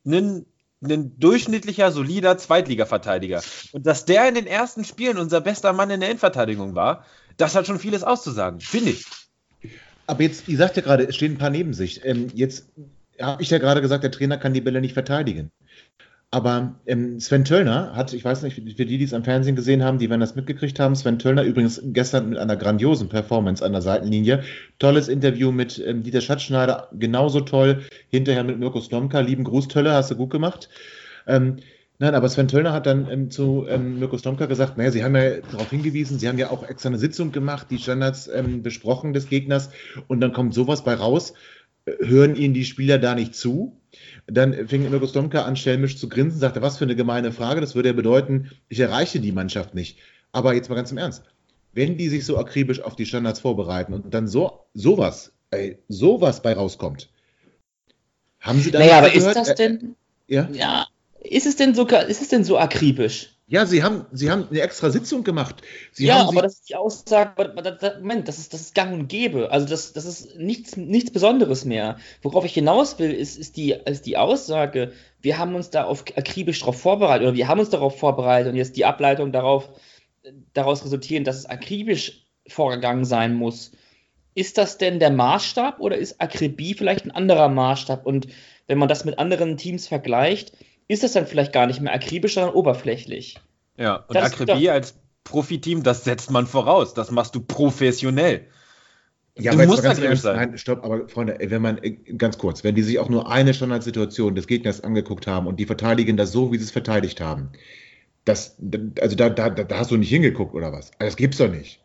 ein, 0.05 0.45
ein 0.81 1.19
durchschnittlicher, 1.19 1.91
solider 1.91 2.37
Zweitliga-Verteidiger. 2.37 3.41
Und 3.71 3.85
dass 3.85 4.05
der 4.05 4.27
in 4.27 4.35
den 4.35 4.47
ersten 4.47 4.83
Spielen 4.83 5.17
unser 5.17 5.41
bester 5.41 5.73
Mann 5.73 5.89
in 5.91 5.99
der 5.99 6.09
Innenverteidigung 6.09 6.75
war, 6.75 7.05
das 7.37 7.55
hat 7.55 7.67
schon 7.67 7.79
vieles 7.79 8.03
auszusagen, 8.03 8.59
finde 8.59 8.91
ich. 8.91 9.05
Aber 10.07 10.23
jetzt, 10.23 10.47
ihr 10.47 10.57
sagt 10.57 10.75
ja 10.75 10.81
gerade, 10.81 11.07
es 11.07 11.15
stehen 11.15 11.33
ein 11.33 11.37
paar 11.37 11.49
neben 11.49 11.73
sich. 11.73 12.03
Ähm, 12.03 12.27
jetzt 12.33 12.65
habe 13.19 13.41
ich 13.43 13.49
ja 13.49 13.59
gerade 13.59 13.81
gesagt, 13.81 14.03
der 14.03 14.11
Trainer 14.11 14.37
kann 14.37 14.53
die 14.53 14.61
Bälle 14.61 14.81
nicht 14.81 14.93
verteidigen. 14.93 15.51
Aber 16.33 16.79
ähm, 16.85 17.19
Sven 17.19 17.43
Töllner 17.43 17.93
hat, 17.93 18.13
ich 18.13 18.23
weiß 18.23 18.43
nicht, 18.43 18.55
für 18.55 18.85
die, 18.85 18.97
die 18.97 19.03
es 19.03 19.13
am 19.13 19.25
Fernsehen 19.25 19.57
gesehen 19.57 19.83
haben, 19.83 19.97
die 19.97 20.09
werden 20.09 20.21
das 20.21 20.35
mitgekriegt 20.35 20.79
haben, 20.79 20.95
Sven 20.95 21.19
Töllner 21.19 21.43
übrigens 21.43 21.81
gestern 21.83 22.29
mit 22.29 22.39
einer 22.39 22.55
grandiosen 22.55 23.09
Performance 23.09 23.63
an 23.63 23.73
der 23.73 23.81
Seitenlinie. 23.81 24.43
Tolles 24.79 25.09
Interview 25.09 25.51
mit 25.51 25.83
ähm, 25.85 26.03
Dieter 26.03 26.21
Schatzschneider, 26.21 26.87
genauso 26.93 27.41
toll. 27.41 27.81
Hinterher 28.07 28.45
mit 28.45 28.59
Mirko 28.59 28.79
Slomka. 28.79 29.19
Lieben 29.19 29.43
Gruß, 29.43 29.67
Tölle, 29.67 29.91
hast 29.91 30.09
du 30.09 30.15
gut 30.15 30.29
gemacht. 30.29 30.69
Ähm, 31.27 31.57
Nein, 31.99 32.15
aber 32.15 32.29
Sven 32.29 32.47
Töllner 32.47 32.73
hat 32.73 32.87
dann 32.87 33.07
ähm, 33.11 33.29
zu 33.29 33.67
ähm, 33.69 33.99
Mirko 33.99 34.17
Slomka 34.17 34.47
gesagt, 34.47 34.75
naja, 34.75 34.89
Sie 34.89 35.03
haben 35.03 35.15
ja 35.15 35.39
darauf 35.51 35.69
hingewiesen, 35.69 36.17
Sie 36.17 36.27
haben 36.27 36.39
ja 36.39 36.49
auch 36.49 36.67
extra 36.67 36.89
eine 36.89 36.97
Sitzung 36.97 37.31
gemacht, 37.31 37.67
die 37.69 37.77
Standards 37.77 38.27
ähm, 38.27 38.63
besprochen 38.63 39.13
des 39.13 39.29
Gegners 39.29 39.69
und 40.07 40.19
dann 40.19 40.33
kommt 40.33 40.55
sowas 40.55 40.83
bei 40.83 40.95
raus. 40.95 41.35
Hören 41.85 42.35
Ihnen 42.35 42.55
die 42.55 42.65
Spieler 42.65 42.97
da 42.97 43.13
nicht 43.13 43.35
zu? 43.35 43.80
Dann 44.27 44.67
fing 44.67 44.89
Mirko 44.89 45.07
Slomka 45.07 45.43
an, 45.43 45.55
schelmisch 45.55 45.97
zu 45.97 46.07
grinsen, 46.07 46.39
sagte, 46.39 46.61
was 46.61 46.77
für 46.77 46.85
eine 46.85 46.95
gemeine 46.95 47.31
Frage, 47.31 47.61
das 47.61 47.75
würde 47.75 47.89
ja 47.89 47.93
bedeuten, 47.93 48.51
ich 48.69 48.79
erreiche 48.79 49.19
die 49.19 49.31
Mannschaft 49.31 49.73
nicht. 49.73 49.97
Aber 50.31 50.53
jetzt 50.53 50.69
mal 50.69 50.75
ganz 50.75 50.91
im 50.91 50.97
Ernst, 50.97 51.23
wenn 51.73 51.97
die 51.97 52.09
sich 52.09 52.25
so 52.25 52.37
akribisch 52.37 52.81
auf 52.81 52.95
die 52.95 53.05
Standards 53.05 53.39
vorbereiten 53.39 53.93
und 53.93 54.13
dann 54.13 54.27
so 54.27 54.65
sowas, 54.73 55.33
ey, 55.51 55.79
sowas 55.87 56.41
bei 56.41 56.53
rauskommt, 56.53 57.09
haben 58.39 58.59
Sie 58.59 58.71
da 58.71 58.79
Naja, 58.79 58.97
aber 58.97 59.09
gehört? 59.09 59.35
ist 59.35 59.47
das 59.47 59.55
denn? 59.55 59.95
Äh, 60.27 60.35
ja? 60.35 60.49
ja, 60.51 60.87
ist 61.19 61.45
es 61.45 61.55
denn 61.55 61.75
so, 61.75 61.85
ist 61.87 62.21
es 62.21 62.29
denn 62.29 62.43
so 62.43 62.57
akribisch? 62.57 63.35
Ja, 63.51 63.65
sie 63.65 63.83
haben, 63.83 64.05
sie 64.13 64.31
haben 64.31 64.47
eine 64.49 64.61
extra 64.61 64.91
Sitzung 64.91 65.25
gemacht. 65.25 65.61
Sie 65.91 66.05
ja, 66.05 66.25
aber 66.25 66.41
das 66.41 66.53
ist 66.53 66.69
die 66.69 66.77
Aussage, 66.77 67.53
Moment, 67.99 68.29
das 68.29 68.39
ist, 68.39 68.53
das 68.53 68.61
ist 68.61 68.75
gang 68.75 68.93
und 68.93 69.09
gäbe. 69.09 69.51
Also 69.51 69.67
das, 69.67 69.91
das 69.91 70.05
ist 70.05 70.37
nichts, 70.37 70.77
nichts 70.77 71.11
Besonderes 71.11 71.65
mehr. 71.65 71.97
Worauf 72.21 72.45
ich 72.45 72.53
hinaus 72.53 72.97
will, 72.97 73.11
ist, 73.11 73.37
ist, 73.37 73.57
die, 73.57 73.71
ist 73.71 74.05
die 74.05 74.15
Aussage, 74.15 74.93
wir 75.19 75.37
haben 75.37 75.53
uns 75.53 75.69
da 75.69 75.83
auf 75.83 76.05
akribisch 76.15 76.59
darauf 76.59 76.79
vorbereitet 76.79 77.27
oder 77.27 77.35
wir 77.35 77.49
haben 77.49 77.59
uns 77.59 77.69
darauf 77.69 77.99
vorbereitet 77.99 78.53
und 78.53 78.57
jetzt 78.57 78.77
die 78.77 78.85
Ableitung 78.85 79.33
darauf, 79.33 79.69
daraus 80.53 80.85
resultieren, 80.85 81.25
dass 81.25 81.35
es 81.35 81.45
akribisch 81.45 82.25
vorgegangen 82.47 83.03
sein 83.03 83.33
muss. 83.33 83.73
Ist 84.33 84.57
das 84.59 84.77
denn 84.77 84.99
der 84.99 85.11
Maßstab 85.11 85.81
oder 85.81 85.97
ist 85.97 86.21
Akribie 86.21 86.73
vielleicht 86.73 87.03
ein 87.03 87.11
anderer 87.11 87.49
Maßstab? 87.49 88.05
Und 88.05 88.27
wenn 88.67 88.77
man 88.77 88.87
das 88.87 89.03
mit 89.03 89.19
anderen 89.19 89.57
Teams 89.57 89.89
vergleicht, 89.89 90.53
ist 90.91 91.03
das 91.03 91.13
dann 91.13 91.25
vielleicht 91.25 91.53
gar 91.53 91.67
nicht 91.67 91.79
mehr 91.79 91.93
akribisch, 91.93 92.33
sondern 92.33 92.53
oberflächlich. 92.53 93.39
Ja, 93.77 93.95
und 93.95 94.15
das 94.15 94.33
Akribie 94.33 94.69
als 94.69 94.95
Profiteam, 95.23 95.83
das 95.83 96.03
setzt 96.03 96.31
man 96.31 96.47
voraus. 96.47 96.93
Das 96.93 97.11
machst 97.11 97.35
du 97.35 97.41
professionell. 97.41 98.47
Ja, 99.37 99.55
du 99.55 99.65
musst 99.65 99.85
akribisch 99.85 100.19
sein. 100.19 100.35
Nein, 100.35 100.57
stopp, 100.57 100.83
aber 100.83 101.07
Freunde, 101.07 101.37
wenn 101.39 101.61
man, 101.61 101.79
ganz 102.17 102.37
kurz, 102.37 102.63
wenn 102.63 102.75
die 102.75 102.83
sich 102.83 102.99
auch 102.99 103.07
nur 103.07 103.31
eine 103.31 103.53
Standardsituation 103.53 104.35
des 104.35 104.47
Gegners 104.47 104.81
angeguckt 104.81 105.27
haben 105.27 105.47
und 105.47 105.59
die 105.59 105.65
verteidigen 105.65 106.17
das 106.17 106.31
so, 106.31 106.51
wie 106.51 106.57
sie 106.57 106.65
es 106.65 106.71
verteidigt 106.71 107.21
haben, 107.21 107.51
das, 108.25 108.57
also 108.99 109.15
da, 109.15 109.29
da, 109.29 109.49
da 109.49 109.77
hast 109.77 109.91
du 109.91 109.97
nicht 109.97 110.09
hingeguckt 110.09 110.53
oder 110.53 110.73
was? 110.73 110.91
Also 110.99 111.11
das 111.11 111.15
gibt's 111.15 111.37
doch 111.37 111.49
nicht. 111.49 111.79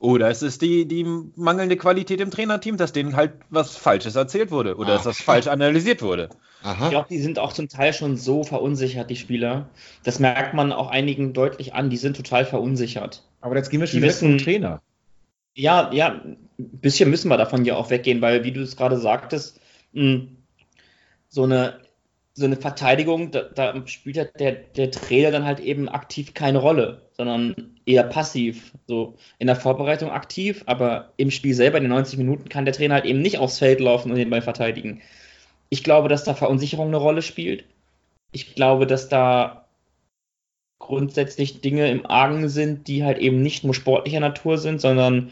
Oder 0.00 0.28
es 0.28 0.42
ist 0.42 0.62
die, 0.62 0.86
die 0.86 1.04
mangelnde 1.36 1.76
Qualität 1.76 2.20
im 2.20 2.30
Trainerteam, 2.30 2.76
dass 2.76 2.92
denen 2.92 3.16
halt 3.16 3.32
was 3.50 3.76
Falsches 3.76 4.16
erzählt 4.16 4.50
wurde 4.50 4.76
oder 4.76 4.90
Ach. 4.90 4.96
dass 4.96 5.04
das 5.04 5.22
falsch 5.22 5.46
analysiert 5.46 6.02
wurde. 6.02 6.28
Aha. 6.62 6.84
Ich 6.84 6.90
glaube, 6.90 7.08
die 7.08 7.18
sind 7.18 7.38
auch 7.38 7.52
zum 7.52 7.68
Teil 7.68 7.92
schon 7.92 8.16
so 8.16 8.42
verunsichert, 8.42 9.10
die 9.10 9.16
Spieler. 9.16 9.68
Das 10.02 10.18
merkt 10.18 10.54
man 10.54 10.72
auch 10.72 10.88
einigen 10.88 11.32
deutlich 11.32 11.74
an, 11.74 11.90
die 11.90 11.96
sind 11.96 12.16
total 12.16 12.44
verunsichert. 12.44 13.24
Aber 13.40 13.56
jetzt 13.56 13.70
gehen 13.70 13.80
wir 13.80 13.86
schon 13.86 14.02
wieder 14.02 14.12
zum 14.12 14.38
Trainer. 14.38 14.82
Ja, 15.54 15.92
ja, 15.92 16.20
ein 16.24 16.38
bisschen 16.56 17.10
müssen 17.10 17.28
wir 17.28 17.36
davon 17.36 17.64
ja 17.64 17.76
auch 17.76 17.90
weggehen, 17.90 18.20
weil, 18.20 18.44
wie 18.44 18.52
du 18.52 18.60
es 18.62 18.76
gerade 18.76 18.98
sagtest, 18.98 19.60
hm, 19.92 20.36
so 21.28 21.44
eine 21.44 21.80
so 22.38 22.44
eine 22.44 22.56
Verteidigung, 22.56 23.32
da, 23.32 23.42
da 23.42 23.74
spielt 23.86 24.16
der, 24.16 24.52
der 24.52 24.90
Trainer 24.92 25.32
dann 25.32 25.44
halt 25.44 25.58
eben 25.58 25.88
aktiv 25.88 26.34
keine 26.34 26.58
Rolle, 26.58 27.02
sondern 27.16 27.74
eher 27.84 28.04
passiv. 28.04 28.72
So 28.86 29.16
in 29.40 29.48
der 29.48 29.56
Vorbereitung 29.56 30.10
aktiv, 30.10 30.62
aber 30.66 31.12
im 31.16 31.32
Spiel 31.32 31.52
selber 31.52 31.78
in 31.78 31.84
den 31.84 31.90
90 31.90 32.16
Minuten 32.16 32.48
kann 32.48 32.64
der 32.64 32.74
Trainer 32.74 32.94
halt 32.94 33.06
eben 33.06 33.20
nicht 33.20 33.38
aufs 33.38 33.58
Feld 33.58 33.80
laufen 33.80 34.12
und 34.12 34.18
den 34.18 34.30
Ball 34.30 34.40
verteidigen. 34.40 35.02
Ich 35.70 35.84
glaube, 35.84 36.08
dass 36.08 36.24
da 36.24 36.34
Verunsicherung 36.34 36.88
eine 36.88 36.96
Rolle 36.96 37.22
spielt. 37.22 37.64
Ich 38.32 38.54
glaube, 38.54 38.86
dass 38.86 39.08
da 39.08 39.66
grundsätzlich 40.78 41.60
Dinge 41.60 41.90
im 41.90 42.06
Argen 42.06 42.48
sind, 42.48 42.88
die 42.88 43.04
halt 43.04 43.18
eben 43.18 43.42
nicht 43.42 43.64
nur 43.64 43.74
sportlicher 43.74 44.20
Natur 44.20 44.58
sind, 44.58 44.80
sondern 44.80 45.30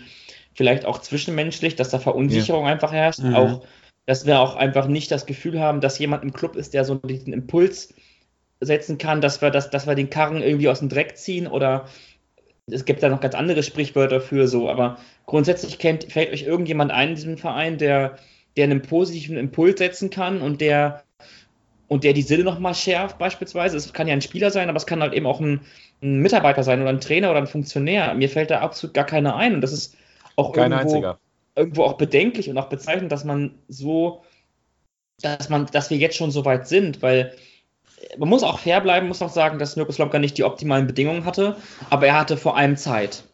vielleicht 0.55 0.85
auch 0.87 1.01
zwischenmenschlich, 1.01 1.77
dass 1.77 1.91
da 1.91 1.99
Verunsicherung 1.99 2.65
ja. 2.65 2.73
einfach 2.73 2.93
herrscht. 2.93 3.21
Mhm. 3.21 3.35
Auch 3.35 3.63
dass 4.07 4.25
wir 4.25 4.41
auch 4.41 4.55
einfach 4.55 4.87
nicht 4.87 5.11
das 5.11 5.27
Gefühl 5.27 5.61
haben, 5.61 5.81
dass 5.81 5.99
jemand 5.99 6.23
im 6.23 6.33
Club 6.33 6.57
ist, 6.57 6.75
der 6.75 6.85
so 6.85 6.95
diesen 6.95 7.33
Impuls 7.33 7.93
setzen 8.61 8.99
kann, 8.99 9.21
dass 9.21 9.43
wir, 9.43 9.51
das, 9.51 9.69
dass 9.69 9.87
wir 9.87 9.97
den 9.97 10.11
Karren 10.11 10.43
irgendwie 10.43 10.69
aus 10.69 10.79
dem 10.79 10.89
Dreck 10.89 11.19
ziehen 11.19 11.47
oder 11.47 11.89
es 12.69 12.85
gibt 12.85 13.03
da 13.03 13.09
noch 13.09 13.21
ganz 13.21 13.35
andere 13.35 13.63
Sprichwörter 13.63 14.21
für 14.21 14.49
so, 14.49 14.71
aber 14.71 14.99
grundsätzlich 15.27 15.79
kennt, 15.79 16.05
fällt 16.05 16.33
euch 16.33 16.45
irgendjemand 16.45 16.91
ein 16.91 17.11
in 17.11 17.15
diesem 17.17 17.39
Verein, 17.39 17.79
der, 17.79 18.19
der 18.57 18.65
einen 18.65 18.83
positiven 18.83 19.37
Impuls 19.37 19.79
setzen 19.79 20.11
kann 20.11 20.41
und 20.41 20.61
der 20.61 21.03
und 21.89 22.03
der 22.03 22.15
die 22.15 22.23
Sinne 22.23 22.43
nochmal 22.43 22.75
schärft, 22.75 23.17
beispielsweise. 23.19 23.77
Es 23.77 23.93
kann 23.93 24.09
ja 24.09 24.13
ein 24.13 24.23
Spieler 24.23 24.51
sein, 24.51 24.69
aber 24.69 24.77
es 24.77 24.87
kann 24.87 25.03
halt 25.03 25.13
eben 25.13 25.27
auch 25.27 25.39
ein, 25.41 25.61
ein, 26.03 26.19
Mitarbeiter 26.19 26.65
sein 26.65 26.81
oder 26.81 26.91
ein 26.91 27.01
Trainer 27.01 27.31
oder 27.31 27.39
ein 27.39 27.47
Funktionär. 27.47 28.13
Mir 28.15 28.29
fällt 28.29 28.51
da 28.51 28.61
absolut 28.61 28.93
gar 28.93 29.07
keiner 29.07 29.37
ein 29.37 29.55
und 29.55 29.61
das 29.61 29.73
ist 29.73 29.97
auch 30.35 30.53
Kein 30.53 30.73
irgendwo, 30.73 30.95
einziger 30.95 31.19
irgendwo 31.57 31.85
auch 31.85 31.95
bedenklich 31.95 32.49
und 32.49 32.59
auch 32.59 32.69
bezeichnend, 32.69 33.11
dass 33.11 33.25
man 33.25 33.55
so, 33.69 34.23
dass 35.21 35.49
man, 35.49 35.67
dass 35.67 35.91
wir 35.91 35.97
jetzt 35.97 36.17
schon 36.17 36.31
so 36.31 36.45
weit 36.45 36.69
sind, 36.69 37.03
weil 37.03 37.35
man 38.19 38.29
muss 38.29 38.43
auch 38.43 38.59
fair 38.59 38.81
bleiben, 38.81 39.09
muss 39.09 39.23
auch 39.23 39.31
sagen, 39.31 39.59
dass 39.59 39.75
Mirko 39.75 39.91
Slomka 39.91 40.19
nicht 40.19 40.37
die 40.39 40.45
optimalen 40.45 40.87
Bedingungen 40.87 41.25
hatte, 41.25 41.57
aber 41.91 42.07
er 42.07 42.21
hatte 42.21 42.37
vor 42.37 42.57
allem 42.57 42.77
Zeit. 42.77 43.25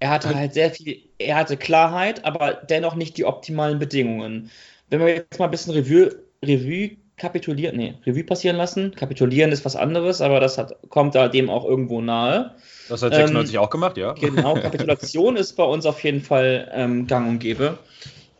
Er 0.00 0.10
hatte 0.10 0.34
halt 0.34 0.54
sehr 0.54 0.70
viel, 0.70 0.98
er 1.18 1.36
hatte 1.36 1.56
Klarheit, 1.56 2.24
aber 2.24 2.54
dennoch 2.54 2.94
nicht 2.94 3.16
die 3.16 3.24
optimalen 3.24 3.78
Bedingungen. 3.78 4.50
Wenn 4.90 5.00
wir 5.00 5.08
jetzt 5.08 5.38
mal 5.38 5.46
ein 5.46 5.50
bisschen 5.50 5.72
Revue, 5.74 6.16
Revue 6.44 6.96
kapitulieren, 7.16 7.76
nee, 7.76 7.94
Revue 8.06 8.24
passieren 8.24 8.56
lassen, 8.56 8.94
kapitulieren 8.94 9.50
ist 9.50 9.64
was 9.64 9.76
anderes, 9.76 10.20
aber 10.20 10.40
das 10.40 10.56
hat, 10.56 10.76
kommt 10.88 11.14
da 11.14 11.28
dem 11.28 11.50
auch 11.50 11.64
irgendwo 11.64 12.00
nahe. 12.00 12.54
Das 12.88 13.02
hat 13.02 13.12
96 13.12 13.54
ähm, 13.54 13.60
auch 13.60 13.70
gemacht, 13.70 13.96
ja. 13.96 14.12
Genau, 14.12 14.54
Kapitulation 14.60 15.36
ist 15.36 15.54
bei 15.54 15.64
uns 15.64 15.84
auf 15.84 16.02
jeden 16.04 16.22
Fall 16.22 16.70
ähm, 16.72 17.06
gang 17.06 17.28
und 17.28 17.38
gäbe. 17.40 17.78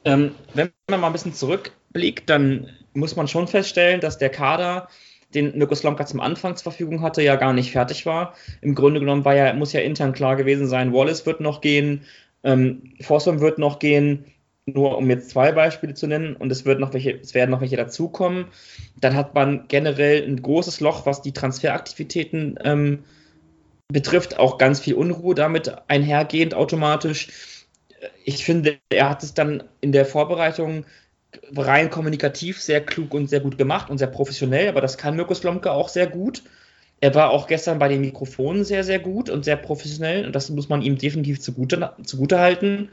Ähm, 0.04 0.34
wenn 0.54 0.70
man 0.88 1.00
mal 1.00 1.08
ein 1.08 1.12
bisschen 1.12 1.34
zurückblickt, 1.34 2.30
dann 2.30 2.70
muss 2.94 3.16
man 3.16 3.28
schon 3.28 3.48
feststellen, 3.48 4.00
dass 4.00 4.18
der 4.18 4.30
Kader, 4.30 4.88
den 5.34 5.56
Mirko 5.58 5.74
Slomka 5.74 6.06
zum 6.06 6.20
Anfang 6.20 6.56
zur 6.56 6.72
Verfügung 6.72 7.02
hatte, 7.02 7.22
ja 7.22 7.36
gar 7.36 7.52
nicht 7.52 7.72
fertig 7.72 8.06
war. 8.06 8.34
Im 8.60 8.74
Grunde 8.74 9.00
genommen 9.00 9.24
war 9.24 9.34
ja, 9.34 9.52
muss 9.52 9.72
ja 9.72 9.80
intern 9.80 10.12
klar 10.12 10.36
gewesen 10.36 10.66
sein, 10.66 10.92
Wallace 10.92 11.26
wird 11.26 11.40
noch 11.40 11.60
gehen, 11.60 12.04
ähm, 12.44 12.94
Fossum 13.00 13.40
wird 13.40 13.58
noch 13.58 13.78
gehen, 13.78 14.24
nur 14.64 14.96
um 14.98 15.08
jetzt 15.10 15.30
zwei 15.30 15.52
Beispiele 15.52 15.94
zu 15.94 16.06
nennen, 16.06 16.36
und 16.36 16.50
es, 16.52 16.64
wird 16.64 16.80
noch 16.80 16.92
welche, 16.92 17.12
es 17.12 17.34
werden 17.34 17.50
noch 17.50 17.60
welche 17.60 17.76
dazukommen. 17.76 18.46
Dann 19.00 19.16
hat 19.16 19.34
man 19.34 19.66
generell 19.68 20.22
ein 20.22 20.40
großes 20.40 20.80
Loch, 20.80 21.06
was 21.06 21.22
die 21.22 21.32
Transferaktivitäten 21.32 22.58
ähm, 22.64 23.04
betrifft, 23.88 24.38
auch 24.38 24.58
ganz 24.58 24.80
viel 24.80 24.94
Unruhe 24.94 25.34
damit 25.34 25.72
einhergehend 25.88 26.54
automatisch. 26.54 27.28
Ich 28.24 28.44
finde, 28.44 28.78
er 28.90 29.08
hat 29.08 29.22
es 29.22 29.34
dann 29.34 29.64
in 29.80 29.92
der 29.92 30.04
Vorbereitung 30.04 30.84
rein 31.56 31.90
kommunikativ 31.90 32.60
sehr 32.60 32.84
klug 32.84 33.14
und 33.14 33.28
sehr 33.28 33.40
gut 33.40 33.58
gemacht 33.58 33.90
und 33.90 33.98
sehr 33.98 34.06
professionell, 34.08 34.68
aber 34.68 34.80
das 34.80 34.98
kann 34.98 35.16
Mirko 35.16 35.34
Slomka 35.34 35.70
auch 35.70 35.88
sehr 35.88 36.06
gut. 36.06 36.42
Er 37.00 37.14
war 37.14 37.30
auch 37.30 37.46
gestern 37.46 37.78
bei 37.78 37.88
den 37.88 38.00
Mikrofonen 38.00 38.64
sehr, 38.64 38.82
sehr 38.82 38.98
gut 38.98 39.30
und 39.30 39.44
sehr 39.44 39.56
professionell 39.56 40.26
und 40.26 40.34
das 40.34 40.50
muss 40.50 40.68
man 40.68 40.82
ihm 40.82 40.98
definitiv 40.98 41.40
zugute, 41.40 41.92
zugute 42.04 42.40
halten. 42.40 42.88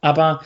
Aber 0.00 0.42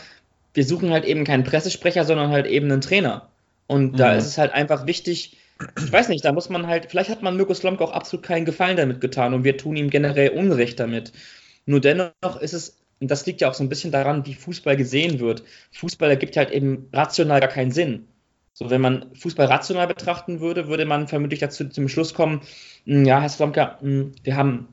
wir 0.54 0.64
suchen 0.64 0.90
halt 0.90 1.04
eben 1.04 1.24
keinen 1.24 1.44
Pressesprecher, 1.44 2.04
sondern 2.04 2.30
halt 2.30 2.46
eben 2.46 2.70
einen 2.70 2.80
Trainer. 2.80 3.28
Und 3.66 3.92
mhm. 3.92 3.96
da 3.96 4.14
ist 4.14 4.26
es 4.26 4.38
halt 4.38 4.52
einfach 4.52 4.86
wichtig, 4.86 5.36
ich 5.76 5.92
weiß 5.92 6.08
nicht, 6.08 6.24
da 6.24 6.32
muss 6.32 6.48
man 6.48 6.66
halt, 6.66 6.86
vielleicht 6.90 7.10
hat 7.10 7.22
man 7.22 7.36
Mirko 7.36 7.54
Slomka 7.54 7.84
auch 7.84 7.92
absolut 7.92 8.24
keinen 8.24 8.44
Gefallen 8.44 8.76
damit 8.76 9.00
getan 9.00 9.34
und 9.34 9.44
wir 9.44 9.56
tun 9.56 9.76
ihm 9.76 9.90
generell 9.90 10.30
Unrecht 10.30 10.80
damit. 10.80 11.12
Nur 11.66 11.80
dennoch 11.80 12.40
ist 12.40 12.54
es, 12.54 12.79
und 13.00 13.10
das 13.10 13.24
liegt 13.26 13.40
ja 13.40 13.48
auch 13.48 13.54
so 13.54 13.64
ein 13.64 13.68
bisschen 13.68 13.92
daran, 13.92 14.26
wie 14.26 14.34
Fußball 14.34 14.76
gesehen 14.76 15.20
wird. 15.20 15.42
Fußball 15.72 16.10
ergibt 16.10 16.36
halt 16.36 16.50
eben 16.50 16.88
rational 16.92 17.40
gar 17.40 17.48
keinen 17.48 17.72
Sinn. 17.72 18.08
So, 18.52 18.68
wenn 18.68 18.82
man 18.82 19.14
Fußball 19.14 19.46
rational 19.46 19.86
betrachten 19.86 20.40
würde, 20.40 20.68
würde 20.68 20.84
man 20.84 21.08
vermutlich 21.08 21.40
dazu 21.40 21.68
zum 21.68 21.88
Schluss 21.88 22.12
kommen, 22.12 22.42
hm, 22.84 23.06
ja, 23.06 23.20
Herr 23.20 23.28
Slomka, 23.30 23.78
hm, 23.80 24.12
wir 24.22 24.36
haben, 24.36 24.68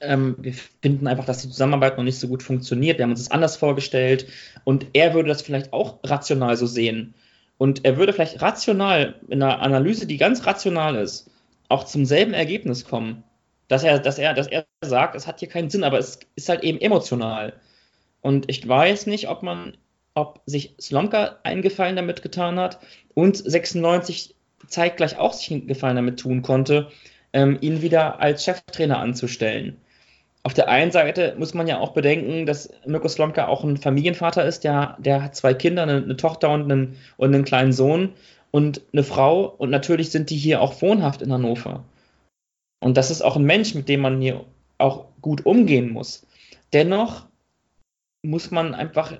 ähm, 0.00 0.36
wir 0.38 0.54
finden 0.54 1.06
einfach, 1.06 1.26
dass 1.26 1.42
die 1.42 1.48
Zusammenarbeit 1.48 1.98
noch 1.98 2.04
nicht 2.04 2.18
so 2.18 2.28
gut 2.28 2.42
funktioniert, 2.42 2.96
wir 2.98 3.02
haben 3.02 3.10
uns 3.10 3.24
das 3.24 3.30
anders 3.30 3.56
vorgestellt 3.56 4.26
und 4.64 4.86
er 4.94 5.12
würde 5.12 5.28
das 5.28 5.42
vielleicht 5.42 5.72
auch 5.74 5.98
rational 6.02 6.56
so 6.56 6.66
sehen. 6.66 7.14
Und 7.58 7.84
er 7.84 7.98
würde 7.98 8.14
vielleicht 8.14 8.40
rational, 8.40 9.16
in 9.28 9.42
einer 9.42 9.60
Analyse, 9.60 10.06
die 10.06 10.16
ganz 10.16 10.46
rational 10.46 10.96
ist, 10.96 11.30
auch 11.68 11.84
zum 11.84 12.06
selben 12.06 12.32
Ergebnis 12.32 12.86
kommen. 12.86 13.22
Dass 13.70 13.84
er, 13.84 14.00
dass 14.00 14.18
er, 14.18 14.34
dass 14.34 14.48
er 14.48 14.66
sagt, 14.82 15.14
es 15.14 15.28
hat 15.28 15.38
hier 15.38 15.48
keinen 15.48 15.70
Sinn, 15.70 15.84
aber 15.84 15.96
es 15.96 16.18
ist 16.34 16.48
halt 16.48 16.64
eben 16.64 16.80
emotional. 16.80 17.52
Und 18.20 18.50
ich 18.50 18.66
weiß 18.66 19.06
nicht, 19.06 19.28
ob 19.28 19.44
man, 19.44 19.76
ob 20.14 20.42
sich 20.44 20.74
Slomka 20.80 21.36
einen 21.44 21.62
Gefallen 21.62 21.94
damit 21.94 22.20
getan 22.20 22.58
hat 22.58 22.80
und 23.14 23.36
96 23.36 24.34
zeitgleich 24.66 25.16
auch 25.18 25.34
sich 25.34 25.52
einen 25.52 25.68
Gefallen 25.68 25.94
damit 25.94 26.18
tun 26.18 26.42
konnte, 26.42 26.88
ähm, 27.32 27.58
ihn 27.60 27.80
wieder 27.80 28.18
als 28.18 28.42
Cheftrainer 28.42 28.98
anzustellen. 28.98 29.76
Auf 30.42 30.52
der 30.52 30.68
einen 30.68 30.90
Seite 30.90 31.36
muss 31.38 31.54
man 31.54 31.68
ja 31.68 31.78
auch 31.78 31.92
bedenken, 31.92 32.46
dass 32.46 32.70
Mirko 32.86 33.06
Slomka 33.06 33.46
auch 33.46 33.62
ein 33.62 33.76
Familienvater 33.76 34.44
ist, 34.44 34.64
der, 34.64 34.96
der 34.98 35.22
hat 35.22 35.36
zwei 35.36 35.54
Kinder, 35.54 35.84
eine, 35.84 35.98
eine 35.98 36.16
Tochter 36.16 36.50
und 36.50 36.64
einen, 36.64 36.96
und 37.18 37.32
einen 37.32 37.44
kleinen 37.44 37.72
Sohn 37.72 38.14
und 38.50 38.80
eine 38.92 39.04
Frau 39.04 39.44
und 39.44 39.70
natürlich 39.70 40.10
sind 40.10 40.30
die 40.30 40.36
hier 40.36 40.60
auch 40.60 40.82
wohnhaft 40.82 41.22
in 41.22 41.32
Hannover. 41.32 41.84
Und 42.80 42.96
das 42.96 43.10
ist 43.10 43.22
auch 43.22 43.36
ein 43.36 43.44
Mensch, 43.44 43.74
mit 43.74 43.88
dem 43.88 44.00
man 44.00 44.20
hier 44.20 44.44
auch 44.78 45.06
gut 45.20 45.46
umgehen 45.46 45.90
muss. 45.90 46.26
Dennoch 46.72 47.26
muss 48.22 48.50
man 48.50 48.74
einfach 48.74 49.12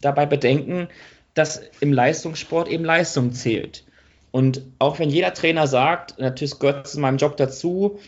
dabei 0.00 0.26
bedenken, 0.26 0.88
dass 1.34 1.60
im 1.80 1.92
Leistungssport 1.92 2.68
eben 2.68 2.84
Leistung 2.84 3.32
zählt. 3.32 3.84
Und 4.30 4.62
auch 4.78 4.98
wenn 4.98 5.10
jeder 5.10 5.34
Trainer 5.34 5.66
sagt, 5.66 6.18
natürlich 6.18 6.58
gehört 6.58 6.86
es 6.86 6.92
zu 6.92 7.00
meinem 7.00 7.18
Job 7.18 7.36
dazu, 7.36 7.98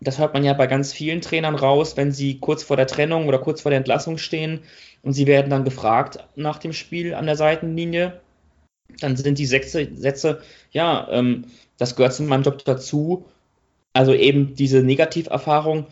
das 0.00 0.18
hört 0.18 0.32
man 0.32 0.44
ja 0.44 0.54
bei 0.54 0.66
ganz 0.66 0.92
vielen 0.92 1.20
Trainern 1.20 1.54
raus, 1.54 1.96
wenn 1.96 2.10
sie 2.10 2.38
kurz 2.38 2.62
vor 2.62 2.76
der 2.76 2.86
Trennung 2.86 3.28
oder 3.28 3.38
kurz 3.38 3.60
vor 3.60 3.70
der 3.70 3.78
Entlassung 3.78 4.16
stehen 4.16 4.60
und 5.02 5.12
sie 5.12 5.26
werden 5.26 5.50
dann 5.50 5.64
gefragt 5.64 6.18
nach 6.36 6.58
dem 6.58 6.72
Spiel 6.72 7.14
an 7.14 7.26
der 7.26 7.36
Seitenlinie, 7.36 8.20
dann 9.00 9.16
sind 9.16 9.38
die 9.38 9.46
Sätze, 9.46 9.88
Sätze 9.94 10.40
ja, 10.72 11.06
ähm, 11.10 11.44
das 11.76 11.96
gehört 11.96 12.14
zu 12.14 12.22
meinem 12.22 12.42
Job 12.42 12.64
dazu. 12.64 13.26
Also 13.92 14.14
eben 14.14 14.54
diese 14.54 14.82
Negativerfahrung, 14.82 15.86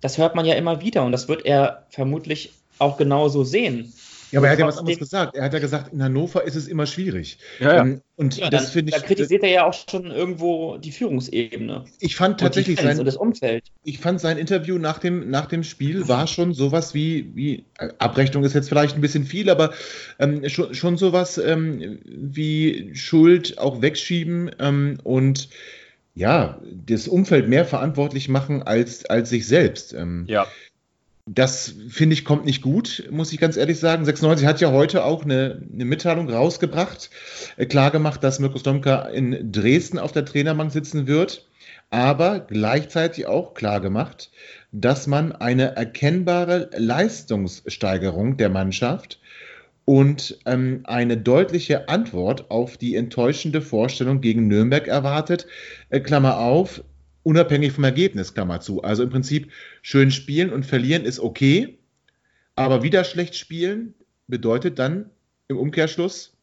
das 0.00 0.18
hört 0.18 0.34
man 0.34 0.44
ja 0.44 0.54
immer 0.54 0.80
wieder 0.80 1.04
und 1.04 1.12
das 1.12 1.28
wird 1.28 1.46
er 1.46 1.86
vermutlich 1.90 2.52
auch 2.78 2.96
genauso 2.96 3.44
sehen. 3.44 3.92
Ja, 4.30 4.40
aber 4.40 4.48
er 4.48 4.52
hat 4.52 4.58
ja 4.58 4.66
was 4.66 4.78
anderes 4.78 4.98
gesagt. 4.98 5.36
Er 5.36 5.44
hat 5.44 5.54
ja 5.54 5.58
gesagt, 5.58 5.92
in 5.92 6.02
Hannover 6.02 6.44
ist 6.44 6.54
es 6.54 6.68
immer 6.68 6.84
schwierig. 6.84 7.38
Ja, 7.60 7.74
ja. 7.74 7.82
Ähm, 7.82 8.02
und 8.16 8.36
ja, 8.36 8.50
das 8.50 8.72
finde 8.72 8.90
ich. 8.90 9.00
Da 9.00 9.06
kritisiert 9.06 9.42
er 9.42 9.48
ja 9.48 9.66
auch 9.66 9.72
schon 9.72 10.10
irgendwo 10.10 10.76
die 10.76 10.92
Führungsebene. 10.92 11.84
Ich 12.00 12.16
fand 12.16 12.40
tatsächlich 12.40 12.78
sein, 12.78 12.98
und 12.98 13.06
das 13.06 13.16
Umfeld. 13.16 13.64
Ich 13.84 13.98
fand 13.98 14.20
sein 14.20 14.36
Interview 14.36 14.76
nach 14.76 14.98
dem, 14.98 15.30
nach 15.30 15.46
dem 15.46 15.64
Spiel 15.64 16.08
war 16.08 16.26
schon 16.26 16.52
sowas 16.52 16.92
wie, 16.92 17.34
wie 17.34 17.64
Abrechnung 17.98 18.44
ist 18.44 18.54
jetzt 18.54 18.68
vielleicht 18.68 18.96
ein 18.96 19.00
bisschen 19.00 19.24
viel, 19.24 19.48
aber 19.48 19.72
ähm, 20.18 20.46
schon, 20.48 20.74
schon 20.74 20.98
sowas 20.98 21.38
ähm, 21.38 22.00
wie 22.04 22.90
Schuld 22.94 23.58
auch 23.58 23.80
wegschieben 23.80 24.50
ähm, 24.58 24.98
und 25.04 25.48
ja, 26.18 26.58
das 26.84 27.06
Umfeld 27.06 27.48
mehr 27.48 27.64
verantwortlich 27.64 28.28
machen 28.28 28.64
als, 28.64 29.06
als 29.06 29.30
sich 29.30 29.46
selbst. 29.46 29.94
Ähm, 29.94 30.24
ja. 30.26 30.46
Das 31.26 31.74
finde 31.90 32.14
ich 32.14 32.24
kommt 32.24 32.44
nicht 32.44 32.60
gut, 32.60 33.06
muss 33.10 33.32
ich 33.32 33.38
ganz 33.38 33.56
ehrlich 33.56 33.78
sagen. 33.78 34.04
96 34.04 34.46
hat 34.46 34.60
ja 34.60 34.72
heute 34.72 35.04
auch 35.04 35.24
eine, 35.24 35.62
eine 35.72 35.84
Mitteilung 35.84 36.28
rausgebracht, 36.28 37.10
äh, 37.56 37.66
klargemacht, 37.66 38.24
dass 38.24 38.40
Mirko 38.40 38.58
Stomka 38.58 39.02
in 39.02 39.52
Dresden 39.52 40.00
auf 40.00 40.10
der 40.10 40.24
Trainerbank 40.24 40.72
sitzen 40.72 41.06
wird, 41.06 41.46
aber 41.90 42.40
gleichzeitig 42.40 43.26
auch 43.26 43.54
klargemacht, 43.54 44.32
dass 44.72 45.06
man 45.06 45.30
eine 45.30 45.76
erkennbare 45.76 46.68
Leistungssteigerung 46.76 48.38
der 48.38 48.48
Mannschaft 48.48 49.20
und 49.88 50.38
ähm, 50.44 50.82
eine 50.84 51.16
deutliche 51.16 51.88
Antwort 51.88 52.50
auf 52.50 52.76
die 52.76 52.94
enttäuschende 52.94 53.62
Vorstellung 53.62 54.20
gegen 54.20 54.46
Nürnberg 54.46 54.86
erwartet. 54.86 55.46
Äh, 55.88 56.00
Klammer 56.00 56.40
auf, 56.40 56.84
unabhängig 57.22 57.72
vom 57.72 57.84
Ergebnis, 57.84 58.34
Klammer 58.34 58.60
zu. 58.60 58.82
Also 58.82 59.02
im 59.02 59.08
Prinzip 59.08 59.50
schön 59.80 60.10
spielen 60.10 60.52
und 60.52 60.66
verlieren 60.66 61.06
ist 61.06 61.20
okay, 61.20 61.78
aber 62.54 62.82
wieder 62.82 63.02
schlecht 63.02 63.34
spielen 63.34 63.94
bedeutet 64.26 64.78
dann 64.78 65.08
im 65.48 65.56
Umkehrschluss 65.56 66.36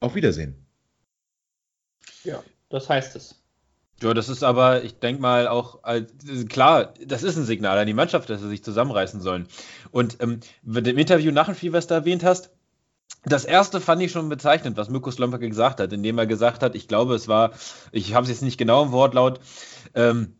auf 0.00 0.14
Wiedersehen. 0.14 0.54
Ja, 2.24 2.42
das 2.68 2.90
heißt 2.90 3.16
es. 3.16 3.42
Ja, 4.02 4.12
das 4.12 4.28
ist 4.28 4.42
aber, 4.42 4.84
ich 4.84 4.98
denke 4.98 5.22
mal, 5.22 5.48
auch 5.48 5.80
klar, 6.50 6.92
das 7.02 7.22
ist 7.22 7.38
ein 7.38 7.44
Signal 7.44 7.78
an 7.78 7.86
die 7.86 7.94
Mannschaft, 7.94 8.28
dass 8.28 8.42
sie 8.42 8.50
sich 8.50 8.62
zusammenreißen 8.62 9.22
sollen. 9.22 9.48
Und 9.90 10.18
ähm, 10.20 10.40
im 10.66 10.98
Interview 10.98 11.32
nach 11.32 11.46
dem 11.46 11.54
Spiel, 11.54 11.72
was 11.72 11.86
du 11.86 11.94
erwähnt 11.94 12.22
hast, 12.22 12.50
das 13.26 13.44
erste 13.44 13.80
fand 13.80 14.00
ich 14.02 14.12
schon 14.12 14.28
bezeichnend, 14.28 14.76
was 14.76 14.88
Mirko 14.88 15.10
Slomka 15.10 15.38
gesagt 15.38 15.80
hat, 15.80 15.92
indem 15.92 16.18
er 16.18 16.26
gesagt 16.26 16.62
hat, 16.62 16.74
ich 16.76 16.86
glaube, 16.86 17.14
es 17.14 17.26
war, 17.26 17.52
ich 17.90 18.14
habe 18.14 18.22
es 18.22 18.30
jetzt 18.30 18.42
nicht 18.42 18.56
genau 18.56 18.84
im 18.84 18.92
Wortlaut, 18.92 19.40
ähm, 19.94 20.36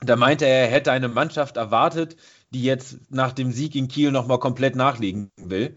da 0.00 0.16
meinte 0.16 0.46
er, 0.46 0.66
er 0.66 0.70
hätte 0.70 0.92
eine 0.92 1.08
Mannschaft 1.08 1.56
erwartet, 1.56 2.16
die 2.50 2.62
jetzt 2.62 2.98
nach 3.10 3.32
dem 3.32 3.52
Sieg 3.52 3.74
in 3.74 3.88
Kiel 3.88 4.12
nochmal 4.12 4.38
komplett 4.38 4.76
nachlegen 4.76 5.30
will. 5.36 5.76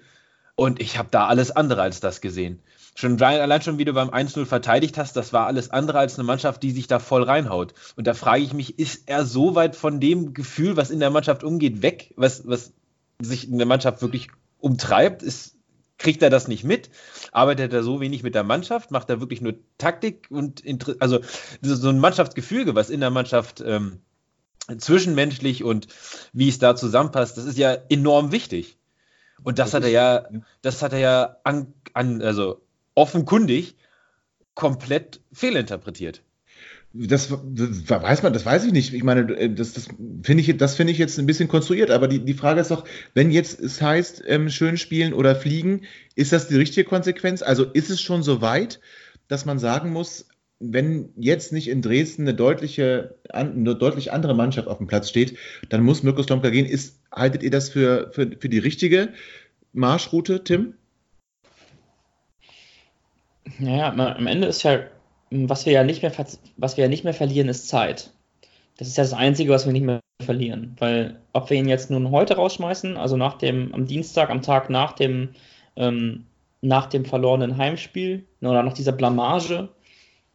Und 0.55 0.79
ich 0.79 0.99
habe 0.99 1.09
da 1.11 1.27
alles 1.27 1.51
andere 1.51 1.81
als 1.81 1.99
das 1.99 2.21
gesehen. 2.21 2.61
Schon 2.95 3.19
allein 3.21 3.61
schon, 3.63 3.79
wie 3.79 3.85
du 3.85 3.93
beim 3.93 4.11
1-0 4.11 4.45
verteidigt 4.45 4.99
hast, 4.99 5.15
das 5.15 5.33
war 5.33 5.47
alles 5.47 5.71
andere 5.71 5.97
als 5.97 6.19
eine 6.19 6.25
Mannschaft, 6.25 6.61
die 6.61 6.71
sich 6.71 6.85
da 6.85 6.99
voll 6.99 7.23
reinhaut. 7.23 7.73
Und 7.95 8.05
da 8.05 8.13
frage 8.13 8.43
ich 8.43 8.53
mich, 8.53 8.77
ist 8.77 9.09
er 9.09 9.25
so 9.25 9.55
weit 9.55 9.75
von 9.75 9.99
dem 9.99 10.35
Gefühl, 10.35 10.77
was 10.77 10.91
in 10.91 10.99
der 10.99 11.09
Mannschaft 11.09 11.43
umgeht, 11.43 11.81
weg, 11.81 12.13
was, 12.15 12.47
was 12.47 12.73
sich 13.19 13.49
in 13.49 13.57
der 13.57 13.65
Mannschaft 13.65 14.03
wirklich 14.03 14.29
umtreibt? 14.59 15.23
Ist, 15.23 15.55
kriegt 16.03 16.21
er 16.21 16.29
das 16.29 16.47
nicht 16.47 16.63
mit? 16.63 16.91
Arbeitet 17.31 17.73
er 17.73 17.81
so 17.81 17.99
wenig 17.99 18.21
mit 18.21 18.35
der 18.35 18.43
Mannschaft? 18.43 18.91
Macht 18.91 19.09
er 19.09 19.19
wirklich 19.19 19.41
nur 19.41 19.55
Taktik 19.79 20.27
und 20.29 20.63
also 20.99 21.19
so 21.61 21.89
ein 21.89 21.99
Mannschaftsgefüge, 21.99 22.75
was 22.75 22.91
in 22.91 22.99
der 22.99 23.09
Mannschaft 23.09 23.63
ähm, 23.65 24.01
zwischenmenschlich 24.77 25.63
und 25.63 25.87
wie 26.31 26.49
es 26.49 26.59
da 26.59 26.75
zusammenpasst, 26.75 27.37
das 27.37 27.45
ist 27.45 27.57
ja 27.57 27.73
enorm 27.89 28.31
wichtig. 28.31 28.77
Und 29.43 29.59
das, 29.59 29.71
das 29.71 29.73
hat 29.75 29.83
er 29.83 29.89
ja, 29.89 30.27
das 30.61 30.81
hat 30.81 30.93
er 30.93 30.99
ja 30.99 31.37
an, 31.43 31.73
an, 31.93 32.21
also 32.21 32.61
offenkundig 32.95 33.75
komplett 34.53 35.21
fehlinterpretiert. 35.31 36.21
Das, 36.95 37.35
das, 37.43 37.89
weiß 37.89 38.21
man, 38.21 38.33
das 38.33 38.45
weiß 38.45 38.65
ich 38.65 38.71
nicht. 38.71 38.93
Ich 38.93 39.03
meine, 39.03 39.21
äh, 39.35 39.49
das, 39.49 39.73
das 39.73 39.87
finde 40.21 40.41
ich, 40.41 40.57
das 40.57 40.79
ich 40.79 40.97
jetzt 40.99 41.17
ein 41.17 41.25
bisschen 41.25 41.47
konstruiert. 41.47 41.89
Aber 41.89 42.07
die, 42.07 42.19
die 42.19 42.35
Frage 42.35 42.61
ist 42.61 42.69
doch, 42.69 42.85
wenn 43.15 43.31
jetzt 43.31 43.59
es 43.59 43.81
heißt, 43.81 44.23
ähm, 44.27 44.49
schön 44.49 44.77
spielen 44.77 45.13
oder 45.13 45.35
fliegen, 45.35 45.81
ist 46.15 46.33
das 46.33 46.47
die 46.47 46.55
richtige 46.55 46.87
Konsequenz? 46.87 47.41
Also 47.41 47.65
ist 47.65 47.89
es 47.89 47.99
schon 47.99 48.21
so 48.21 48.41
weit, 48.41 48.79
dass 49.27 49.45
man 49.45 49.57
sagen 49.57 49.91
muss, 49.91 50.27
wenn 50.59 51.09
jetzt 51.17 51.51
nicht 51.51 51.67
in 51.67 51.81
Dresden 51.81 52.21
eine 52.23 52.35
deutliche, 52.35 53.15
eine 53.29 53.75
deutlich 53.75 54.13
andere 54.13 54.35
Mannschaft 54.35 54.67
auf 54.67 54.77
dem 54.77 54.87
Platz 54.87 55.09
steht, 55.09 55.35
dann 55.69 55.83
muss 55.83 56.03
Mirko 56.03 56.21
Slomka 56.21 56.51
gehen. 56.51 56.67
Ist, 56.67 57.01
haltet 57.11 57.41
ihr 57.41 57.51
das 57.51 57.69
für, 57.69 58.11
für, 58.13 58.29
für 58.39 58.49
die 58.49 58.59
richtige 58.59 59.09
Marschroute, 59.73 60.43
Tim? 60.43 60.75
Naja, 63.57 63.91
am 63.91 64.27
Ende 64.27 64.47
ist 64.47 64.63
ja 64.63 64.79
was 65.49 65.65
wir 65.65 65.73
ja 65.73 65.83
nicht 65.83 66.01
mehr, 66.01 66.11
was 66.57 66.77
wir 66.77 66.83
ja 66.83 66.89
nicht 66.89 67.03
mehr 67.03 67.13
verlieren, 67.13 67.49
ist 67.49 67.67
Zeit. 67.67 68.11
Das 68.77 68.87
ist 68.87 68.97
ja 68.97 69.03
das 69.03 69.13
Einzige, 69.13 69.51
was 69.51 69.65
wir 69.65 69.73
nicht 69.73 69.85
mehr 69.85 69.99
verlieren. 70.23 70.75
Weil 70.79 71.19
ob 71.33 71.49
wir 71.49 71.57
ihn 71.57 71.67
jetzt 71.67 71.91
nun 71.91 72.11
heute 72.11 72.35
rausschmeißen, 72.35 72.97
also 72.97 73.17
nach 73.17 73.37
dem, 73.37 73.73
am 73.73 73.85
Dienstag, 73.85 74.29
am 74.29 74.41
Tag 74.41 74.69
nach 74.69 74.93
dem, 74.93 75.29
ähm, 75.75 76.25
nach 76.61 76.87
dem 76.87 77.05
verlorenen 77.05 77.57
Heimspiel 77.57 78.23
oder 78.41 78.63
nach 78.63 78.73
dieser 78.73 78.91
Blamage, 78.91 79.69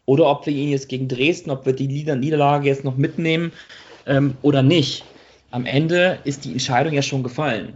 oder 0.05 0.31
ob 0.31 0.47
wir 0.47 0.55
ihn 0.55 0.71
jetzt 0.71 0.89
gegen 0.89 1.07
Dresden, 1.07 1.51
ob 1.51 1.67
wir 1.67 1.75
die 1.75 1.87
Niederlage 1.87 2.67
jetzt 2.67 2.83
noch 2.83 2.97
mitnehmen 2.97 3.53
ähm, 4.07 4.37
oder 4.41 4.63
nicht. 4.63 5.05
Am 5.51 5.67
Ende 5.67 6.19
ist 6.25 6.47
die 6.47 6.53
Entscheidung 6.53 6.95
ja 6.95 7.03
schon 7.03 7.23
gefallen. 7.23 7.75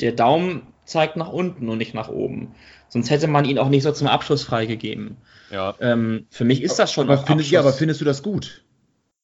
Der 0.00 0.10
Daumen 0.10 0.62
zeigt 0.92 1.16
nach 1.16 1.28
unten 1.28 1.68
und 1.68 1.78
nicht 1.78 1.94
nach 1.94 2.08
oben. 2.08 2.54
Sonst 2.88 3.10
hätte 3.10 3.26
man 3.26 3.44
ihn 3.44 3.58
auch 3.58 3.68
nicht 3.68 3.82
so 3.82 3.92
zum 3.92 4.06
Abschluss 4.06 4.44
freigegeben. 4.44 5.16
Ja. 5.50 5.74
Ähm, 5.80 6.26
für 6.30 6.44
mich 6.44 6.62
ist 6.62 6.78
das 6.78 6.92
schon. 6.92 7.10
Aber, 7.10 7.18
find, 7.18 7.50
ja, 7.50 7.60
aber 7.60 7.72
findest 7.72 8.00
du 8.00 8.04
das 8.04 8.22
gut? 8.22 8.62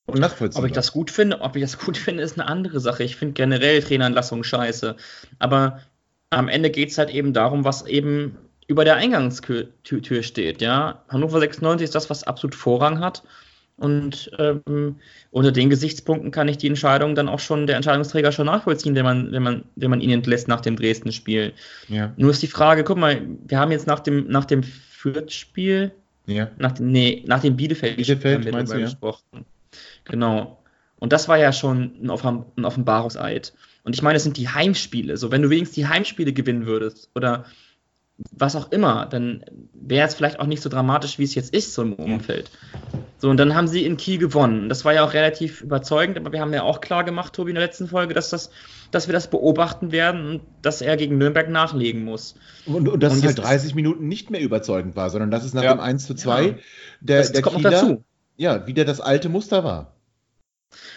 Und 0.07 0.21
nachvollziehbar. 0.21 0.65
Ob 0.65 0.69
ich 0.69 0.75
das 0.75 0.93
gut 0.93 1.11
finde, 1.11 1.43
ob 1.43 1.55
ich 1.55 1.63
das 1.63 1.79
gut 1.79 1.97
finde, 1.99 2.23
ist 2.23 2.39
eine 2.39 2.49
andere 2.49 2.81
Sache. 2.81 3.05
Ich 3.05 3.17
finde 3.17 3.35
generell 3.35 3.83
Traineranlassungen 3.83 4.43
scheiße. 4.43 4.97
Aber 5.39 5.83
am 6.31 6.49
Ende 6.49 6.71
geht 6.71 6.91
es 6.91 6.99
halt 6.99 7.11
eben 7.11 7.33
darum, 7.33 7.65
was 7.65 7.87
eben 7.87 8.39
über 8.67 8.85
der 8.85 8.97
Eingangstür 8.97 9.69
steht. 10.23 10.63
Ja? 10.63 11.05
Hannover 11.09 11.41
96 11.41 11.85
ist 11.85 11.95
das, 11.95 12.11
was 12.11 12.25
absolut 12.25 12.55
Vorrang 12.55 13.01
hat. 13.01 13.23
Und 13.79 14.33
ähm, 14.39 14.97
unter 15.31 15.53
den 15.53 15.71
Gesichtspunkten 15.71 16.33
kann 16.33 16.49
ich 16.49 16.59
die 16.59 16.67
Entscheidung 16.67 17.15
dann 17.15 17.29
auch 17.29 17.39
schon, 17.39 17.69
der 17.69 17.77
Entscheidungsträger 17.77 18.33
schon 18.33 18.47
nachvollziehen, 18.47 18.97
wenn 18.97 19.05
man, 19.05 19.31
wenn 19.31 19.43
man, 19.43 19.65
wenn 19.77 19.91
man 19.91 20.01
ihn 20.01 20.11
entlässt 20.11 20.49
nach 20.49 20.61
dem 20.61 20.75
Dresden-Spiel. 20.75 21.53
Ja. 21.89 22.13
Nur 22.17 22.33
ist 22.33 22.43
die 22.43 22.49
Frage, 22.49 22.83
guck 22.83 22.99
mal, 22.99 23.23
wir 23.47 23.59
haben 23.59 23.71
jetzt 23.71 23.87
nach 23.87 24.01
dem, 24.01 24.27
nach 24.27 24.47
dem 24.47 24.65
Fürth-Spiel, 24.65 25.93
ja. 26.27 26.51
nach 26.59 26.73
dem, 26.73 26.91
nee, 26.91 27.23
nach 27.27 27.41
dem 27.41 27.57
Bielefeld-Spiel 27.57 28.17
Bielefeld, 28.17 28.53
meinst 28.53 28.73
du, 28.73 28.79
ja? 28.79 28.87
gesprochen. 28.87 29.47
Genau. 30.05 30.59
Und 30.99 31.13
das 31.13 31.29
war 31.29 31.39
ja 31.39 31.53
schon 31.53 31.93
ein, 32.03 32.11
Offen 32.11 32.47
ein 32.57 32.65
Offenbarungseid. 32.65 33.53
Und 33.85 33.95
ich 33.95 34.03
meine, 34.03 34.17
es 34.17 34.25
sind 34.25 34.37
die 34.37 34.49
Heimspiele. 34.49 35.17
So, 35.17 35.31
wenn 35.31 35.43
du 35.43 35.51
wenigstens 35.51 35.77
die 35.77 35.87
Heimspiele 35.87 36.33
gewinnen 36.33 36.67
würdest 36.67 37.11
oder 37.15 37.45
was 38.33 38.57
auch 38.57 38.73
immer, 38.73 39.07
dann 39.07 39.45
wäre 39.73 40.07
es 40.07 40.15
vielleicht 40.15 40.41
auch 40.41 40.47
nicht 40.47 40.63
so 40.63 40.69
dramatisch, 40.69 41.19
wie 41.19 41.25
es 41.25 41.35
jetzt 41.35 41.55
ist, 41.55 41.75
so 41.75 41.83
im 41.83 41.93
Umfeld. 41.95 42.51
So, 43.19 43.31
und 43.31 43.37
dann 43.37 43.55
haben 43.55 43.69
sie 43.69 43.85
in 43.85 43.97
Kiel 43.97 44.19
gewonnen. 44.19 44.69
Das 44.69 44.85
war 44.85 44.93
ja 44.93 45.05
auch 45.05 45.15
relativ 45.15 45.61
überzeugend, 45.61 46.17
aber 46.17 46.33
wir 46.33 46.41
haben 46.41 46.53
ja 46.53 46.63
auch 46.63 46.81
klar 46.81 47.05
gemacht, 47.05 47.33
Tobi, 47.33 47.51
in 47.51 47.55
der 47.55 47.65
letzten 47.65 47.89
Folge, 47.89 48.15
dass 48.15 48.31
das 48.31 48.51
dass 48.91 49.07
wir 49.07 49.13
das 49.13 49.29
beobachten 49.29 49.93
werden 49.93 50.27
und 50.29 50.41
dass 50.63 50.81
er 50.81 50.97
gegen 50.97 51.19
Nürnberg 51.19 51.49
nachlegen 51.49 52.05
muss. 52.05 52.37
Und, 52.67 52.89
und 52.89 53.03
dass 53.03 53.13
und 53.13 53.19
es 53.19 53.25
halt 53.25 53.39
30 53.39 53.75
Minuten 53.75 54.09
nicht 54.09 54.31
mehr 54.31 54.41
überzeugend 54.41 54.97
war, 54.97 55.11
sondern 55.11 55.31
dass 55.31 55.45
es 55.45 55.55
nach 55.55 55.63
ja. 55.63 55.75
dem 55.75 55.81
1 55.81 56.07
zu 56.07 56.15
2 56.15 56.43
ja. 56.43 56.55
der, 57.01 57.19
das 57.19 57.33
der 57.33 57.43
kommt 57.43 57.57
Kieler, 57.57 57.71
dazu. 57.71 58.05
ja, 58.37 58.67
wieder 58.67 58.85
das 58.85 59.01
alte 59.01 59.29
Muster 59.29 59.65
war. 59.65 59.95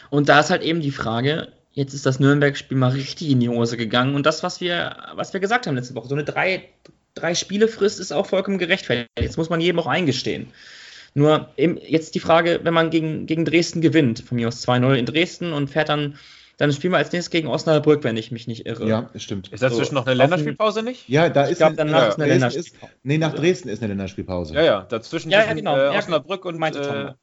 Und 0.10 0.29
da 0.29 0.39
ist 0.39 0.49
halt 0.49 0.62
eben 0.62 0.81
die 0.81 0.91
Frage, 0.91 1.49
jetzt 1.71 1.93
ist 1.93 2.05
das 2.05 2.19
Nürnberg-Spiel 2.19 2.77
mal 2.77 2.91
richtig 2.91 3.29
in 3.29 3.39
die 3.39 3.49
Hose 3.49 3.77
gegangen 3.77 4.15
und 4.15 4.25
das, 4.25 4.43
was 4.43 4.62
wir, 4.62 4.95
was 5.15 5.34
wir 5.34 5.39
gesagt 5.39 5.67
haben 5.67 5.75
letzte 5.75 5.95
Woche, 5.95 6.07
so 6.07 6.15
eine 6.15 6.25
drei, 7.15 7.21
drei 7.21 7.36
Spielefrist 7.36 8.00
ist 8.00 8.12
auch 8.12 8.26
vollkommen 8.26 8.58
gerechtfertigt. 8.58 9.10
Jetzt 9.19 9.38
muss 9.38 9.50
man 9.50 9.62
jedem 9.62 9.80
auch 9.80 9.88
eingestehen. 9.88 10.47
Nur 11.13 11.50
eben 11.58 11.78
jetzt 11.78 12.15
die 12.15 12.19
Frage, 12.19 12.62
wenn 12.63 12.74
man 12.74 12.89
gegen, 12.89 13.26
gegen 13.26 13.43
Dresden 13.43 13.82
gewinnt, 13.82 14.21
von 14.21 14.38
mir 14.38 14.47
aus 14.47 14.65
2-0 14.65 14.93
in 14.93 15.06
Dresden 15.06 15.52
und 15.52 15.69
fährt 15.69 15.89
dann, 15.89 16.17
dann 16.58 16.71
spielen 16.71 16.93
wir 16.93 16.97
als 16.97 17.12
nächstes 17.12 17.32
gegen 17.32 17.47
Osnabrück, 17.50 18.04
wenn 18.04 18.15
ich 18.15 18.32
mich 18.32 18.47
nicht 18.47 18.65
irre. 18.65 18.88
Ja, 18.88 19.10
das 19.12 19.24
stimmt. 19.24 19.50
Ist 19.50 19.62
dazwischen 19.62 19.89
so, 19.89 19.95
noch 19.95 20.06
eine 20.06 20.15
Länderspielpause 20.15 20.84
nicht? 20.84 21.10
Ja, 21.10 21.28
da 21.28 21.43
ist 21.43 21.54
ich 21.54 21.58
glaube, 21.58 21.76
danach 21.76 22.02
ja, 22.04 22.08
ist 22.10 22.15
eine 22.15 22.28
Länderspielpause. 22.28 22.86
Ist, 22.93 23.00
nee, 23.04 23.17
nach 23.17 23.34
Dresden 23.34 23.67
ist 23.67 23.82
eine 23.82 23.89
Länderspielpause. 23.89 24.54
Ja, 24.54 24.63
ja, 24.63 24.82
dazwischen 24.84 25.32
ja, 25.32 25.43
ja, 25.43 25.54
genau. 25.54 25.78
äh, 25.78 25.97
Osnabrück 25.97 26.45
und 26.45 26.62
äh, 26.62 27.13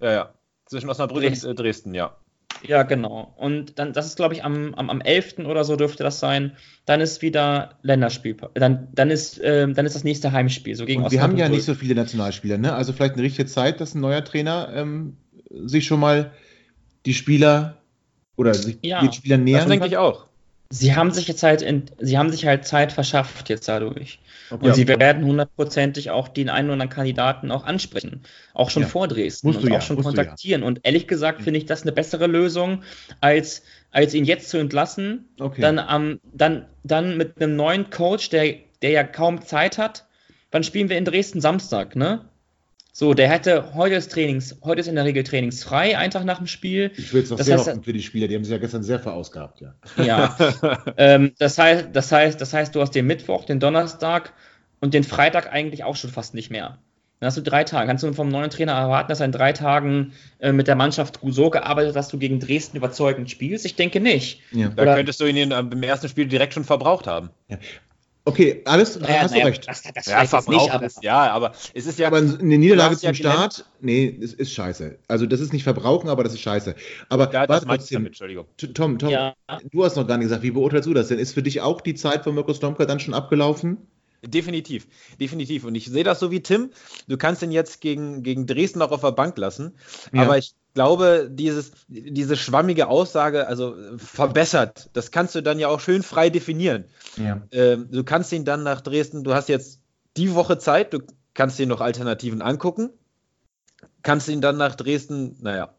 ja, 0.00 0.12
ja, 0.12 0.34
zwischen 0.64 0.88
Osnabrück 0.88 1.22
Dresden. 1.22 1.48
und 1.48 1.60
äh, 1.60 1.62
Dresden, 1.62 1.94
ja. 1.94 2.16
Ja, 2.62 2.82
genau. 2.82 3.34
Und 3.36 3.78
dann, 3.78 3.92
das 3.92 4.06
ist, 4.06 4.16
glaube 4.16 4.34
ich, 4.34 4.44
am, 4.44 4.74
am, 4.74 4.90
am 4.90 5.00
11. 5.00 5.38
oder 5.40 5.64
so 5.64 5.76
dürfte 5.76 6.02
das 6.02 6.20
sein. 6.20 6.52
Dann 6.86 7.00
ist 7.00 7.22
wieder 7.22 7.78
Länderspiel. 7.82 8.36
Dann, 8.54 8.88
dann, 8.92 9.10
ist, 9.10 9.38
äh, 9.40 9.70
dann 9.70 9.86
ist 9.86 9.94
das 9.94 10.04
nächste 10.04 10.32
Heimspiel. 10.32 10.74
So 10.74 10.84
gegen 10.86 11.02
Und 11.02 11.12
wir 11.12 11.22
haben 11.22 11.36
ja 11.36 11.48
nicht 11.48 11.64
so 11.64 11.74
viele 11.74 11.94
Nationalspieler, 11.94 12.58
ne? 12.58 12.72
Also 12.74 12.92
vielleicht 12.92 13.14
eine 13.14 13.22
richtige 13.22 13.46
Zeit, 13.46 13.80
dass 13.80 13.94
ein 13.94 14.00
neuer 14.00 14.24
Trainer 14.24 14.70
ähm, 14.74 15.16
sich 15.50 15.84
schon 15.84 16.00
mal 16.00 16.32
die 17.06 17.14
Spieler 17.14 17.82
oder 18.36 18.54
sich 18.54 18.78
ja, 18.82 19.00
den 19.00 19.12
Spielern 19.12 19.44
nähern 19.44 19.60
Das 19.60 19.68
denke 19.68 19.86
ich 19.86 19.96
auch. 19.96 20.26
Sie 20.70 20.96
haben 20.96 21.12
sich 21.12 21.28
jetzt 21.28 21.42
halt, 21.42 21.62
in, 21.62 21.84
sie 21.98 22.18
haben 22.18 22.30
sich 22.30 22.46
halt 22.46 22.66
Zeit 22.66 22.92
verschafft 22.92 23.48
jetzt 23.48 23.68
dadurch. 23.68 24.18
Okay. 24.50 24.66
Und 24.66 24.74
sie 24.74 24.88
werden 24.88 25.24
hundertprozentig 25.24 26.10
auch 26.10 26.28
den 26.28 26.48
einen 26.48 26.68
oder 26.68 26.74
anderen 26.74 26.90
Kandidaten 26.90 27.50
auch 27.50 27.64
ansprechen. 27.64 28.22
Auch 28.52 28.70
schon 28.70 28.82
ja. 28.82 28.88
vor 28.88 29.08
Dresden 29.08 29.48
Musst 29.48 29.60
und 29.60 29.68
auch 29.70 29.74
ja, 29.74 29.80
schon 29.80 30.02
kontaktieren. 30.02 30.62
Ja. 30.62 30.66
Und 30.66 30.80
ehrlich 30.82 31.06
gesagt 31.06 31.42
finde 31.42 31.58
ich 31.58 31.66
das 31.66 31.82
eine 31.82 31.92
bessere 31.92 32.26
Lösung, 32.26 32.82
als, 33.20 33.62
als 33.90 34.14
ihn 34.14 34.24
jetzt 34.24 34.50
zu 34.50 34.58
entlassen. 34.58 35.28
Okay. 35.38 35.60
Dann, 35.60 35.80
ähm, 35.90 36.20
dann, 36.32 36.66
dann 36.82 37.16
mit 37.16 37.40
einem 37.40 37.56
neuen 37.56 37.90
Coach, 37.90 38.30
der, 38.30 38.54
der 38.82 38.90
ja 38.90 39.04
kaum 39.04 39.42
Zeit 39.42 39.78
hat. 39.78 40.06
Wann 40.50 40.64
spielen 40.64 40.88
wir 40.88 40.98
in 40.98 41.04
Dresden 41.04 41.40
Samstag, 41.40 41.96
ne? 41.96 42.24
So, 42.96 43.12
der 43.12 43.28
hätte 43.28 43.74
heute 43.74 43.96
ist 43.96 44.12
Trainings, 44.12 44.54
heute 44.62 44.80
ist 44.80 44.86
in 44.86 44.94
der 44.94 45.04
Regel 45.04 45.24
trainingsfrei, 45.24 45.98
einen 45.98 46.12
Tag 46.12 46.24
nach 46.24 46.38
dem 46.38 46.46
Spiel. 46.46 46.92
Ich 46.96 47.12
würde 47.12 47.24
es 47.24 47.32
auch 47.32 47.36
das 47.36 47.46
sehr 47.46 47.58
heißt, 47.58 47.66
hoffen 47.66 47.82
für 47.82 47.92
die 47.92 48.00
Spieler, 48.02 48.28
die 48.28 48.36
haben 48.36 48.44
sich 48.44 48.52
ja 48.52 48.58
gestern 48.58 48.84
sehr 48.84 49.00
verausgabt, 49.00 49.60
ja. 49.60 49.74
Ja. 49.96 50.36
ähm, 50.96 51.32
das 51.40 51.58
heißt, 51.58 51.88
das 51.92 52.12
heißt, 52.12 52.40
das 52.40 52.52
heißt, 52.52 52.72
du 52.72 52.80
hast 52.80 52.92
den 52.92 53.08
Mittwoch, 53.08 53.46
den 53.46 53.58
Donnerstag 53.58 54.32
und 54.78 54.94
den 54.94 55.02
Freitag 55.02 55.52
eigentlich 55.52 55.82
auch 55.82 55.96
schon 55.96 56.10
fast 56.10 56.34
nicht 56.34 56.52
mehr. 56.52 56.78
Dann 57.18 57.26
hast 57.26 57.36
du 57.36 57.42
drei 57.42 57.64
Tage. 57.64 57.88
Kannst 57.88 58.04
du 58.04 58.12
vom 58.12 58.28
neuen 58.28 58.50
Trainer 58.50 58.74
erwarten, 58.74 59.08
dass 59.08 59.18
er 59.18 59.26
in 59.26 59.32
drei 59.32 59.52
Tagen 59.52 60.12
äh, 60.38 60.52
mit 60.52 60.68
der 60.68 60.76
Mannschaft 60.76 61.18
so 61.22 61.50
gearbeitet 61.50 61.90
hat, 61.90 61.96
dass 61.96 62.08
du 62.08 62.18
gegen 62.18 62.38
Dresden 62.38 62.76
überzeugend 62.76 63.28
spielst? 63.28 63.64
Ich 63.66 63.74
denke 63.74 63.98
nicht. 63.98 64.40
Ja. 64.52 64.68
Da 64.68 64.94
könntest 64.94 65.20
du 65.20 65.24
ihn 65.24 65.36
in, 65.36 65.50
im 65.50 65.82
ersten 65.82 66.08
Spiel 66.08 66.26
direkt 66.26 66.54
schon 66.54 66.64
verbraucht 66.64 67.08
haben. 67.08 67.30
Ja. 67.48 67.58
Okay, 68.26 68.62
alles, 68.64 68.98
naja, 68.98 69.20
hast 69.20 69.32
naja, 69.32 69.44
du 69.44 69.50
recht. 69.50 69.68
Das, 69.68 69.82
das 69.82 70.06
ja, 70.06 70.22
nicht, 70.22 70.32
aber, 70.72 70.86
ist, 70.86 71.02
ja, 71.02 71.30
aber 71.30 71.52
es 71.74 71.84
ist 71.84 71.98
ja. 71.98 72.06
Aber 72.06 72.16
eine 72.16 72.58
Niederlage 72.58 72.96
zum 72.96 73.08
ja 73.08 73.14
Start, 73.14 73.66
nee, 73.80 74.18
es 74.22 74.32
ist 74.32 74.52
scheiße. 74.52 74.98
Also, 75.08 75.26
das 75.26 75.40
ist 75.40 75.52
nicht 75.52 75.62
verbrauchen, 75.62 76.08
aber 76.08 76.24
das 76.24 76.32
ist 76.32 76.40
scheiße. 76.40 76.74
Aber 77.10 77.30
ja, 77.30 77.46
das 77.46 77.68
warte, 77.68 77.86
damit, 77.90 78.08
Entschuldigung. 78.08 78.46
Tom, 78.72 78.98
Tom, 78.98 79.10
ja. 79.10 79.34
du 79.70 79.84
hast 79.84 79.96
noch 79.96 80.06
gar 80.06 80.16
nicht 80.16 80.26
gesagt, 80.26 80.42
wie 80.42 80.52
beurteilst 80.52 80.88
du 80.88 80.94
das 80.94 81.08
denn? 81.08 81.18
Ist 81.18 81.34
für 81.34 81.42
dich 81.42 81.60
auch 81.60 81.82
die 81.82 81.94
Zeit 81.94 82.24
von 82.24 82.34
Mirko 82.34 82.54
Stomka 82.54 82.86
dann 82.86 82.98
schon 82.98 83.12
abgelaufen? 83.12 83.76
Definitiv, 84.22 84.86
definitiv. 85.20 85.64
Und 85.64 85.74
ich 85.74 85.84
sehe 85.84 86.04
das 86.04 86.18
so 86.18 86.30
wie 86.30 86.40
Tim. 86.40 86.70
Du 87.08 87.18
kannst 87.18 87.42
ihn 87.42 87.52
jetzt 87.52 87.82
gegen, 87.82 88.22
gegen 88.22 88.46
Dresden 88.46 88.80
auch 88.80 88.90
auf 88.90 89.02
der 89.02 89.12
Bank 89.12 89.36
lassen. 89.36 89.74
Ja. 90.14 90.22
Aber 90.22 90.38
ich 90.38 90.54
glaube, 90.74 91.28
dieses, 91.30 91.72
diese 91.88 92.36
schwammige 92.36 92.88
Aussage, 92.88 93.46
also 93.46 93.76
verbessert, 93.96 94.90
das 94.92 95.10
kannst 95.10 95.34
du 95.34 95.42
dann 95.42 95.58
ja 95.58 95.68
auch 95.68 95.80
schön 95.80 96.02
frei 96.02 96.30
definieren. 96.30 96.84
Ja. 97.16 97.42
Ähm, 97.52 97.88
du 97.90 98.04
kannst 98.04 98.32
ihn 98.32 98.44
dann 98.44 98.62
nach 98.62 98.80
Dresden, 98.80 99.24
du 99.24 99.34
hast 99.34 99.48
jetzt 99.48 99.80
die 100.16 100.34
Woche 100.34 100.58
Zeit, 100.58 100.92
du 100.92 100.98
kannst 101.32 101.58
dir 101.58 101.66
noch 101.66 101.80
Alternativen 101.80 102.42
angucken, 102.42 102.90
kannst 104.02 104.28
ihn 104.28 104.40
dann 104.40 104.56
nach 104.56 104.74
Dresden, 104.74 105.36
naja, 105.40 105.74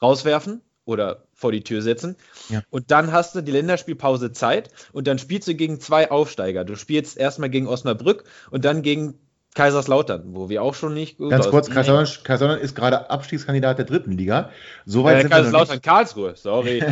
rauswerfen 0.00 0.60
oder 0.84 1.24
vor 1.32 1.52
die 1.52 1.62
Tür 1.62 1.80
setzen. 1.80 2.16
Ja. 2.48 2.62
Und 2.70 2.90
dann 2.90 3.12
hast 3.12 3.34
du 3.34 3.40
die 3.40 3.52
Länderspielpause 3.52 4.32
Zeit 4.32 4.70
und 4.92 5.06
dann 5.06 5.18
spielst 5.18 5.46
du 5.46 5.54
gegen 5.54 5.80
zwei 5.80 6.10
Aufsteiger. 6.10 6.64
Du 6.64 6.74
spielst 6.76 7.16
erstmal 7.16 7.50
gegen 7.50 7.68
Osnabrück 7.68 8.24
und 8.50 8.64
dann 8.64 8.82
gegen 8.82 9.18
Kaiserslautern, 9.54 10.34
wo 10.34 10.48
wir 10.48 10.62
auch 10.62 10.74
schon 10.74 10.94
nicht. 10.94 11.18
Ganz 11.18 11.48
kurz, 11.48 11.68
Kaiserslautern, 11.68 12.24
Kaiserslautern 12.24 12.60
ist 12.60 12.74
gerade 12.74 13.10
Abstiegskandidat 13.10 13.78
der 13.78 13.84
dritten 13.84 14.12
Liga. 14.12 14.50
Soweit 14.86 15.16
äh, 15.16 15.20
sind 15.22 15.30
Kaiserslautern, 15.30 15.82
Karlsruhe, 15.82 16.34
sorry. 16.36 16.82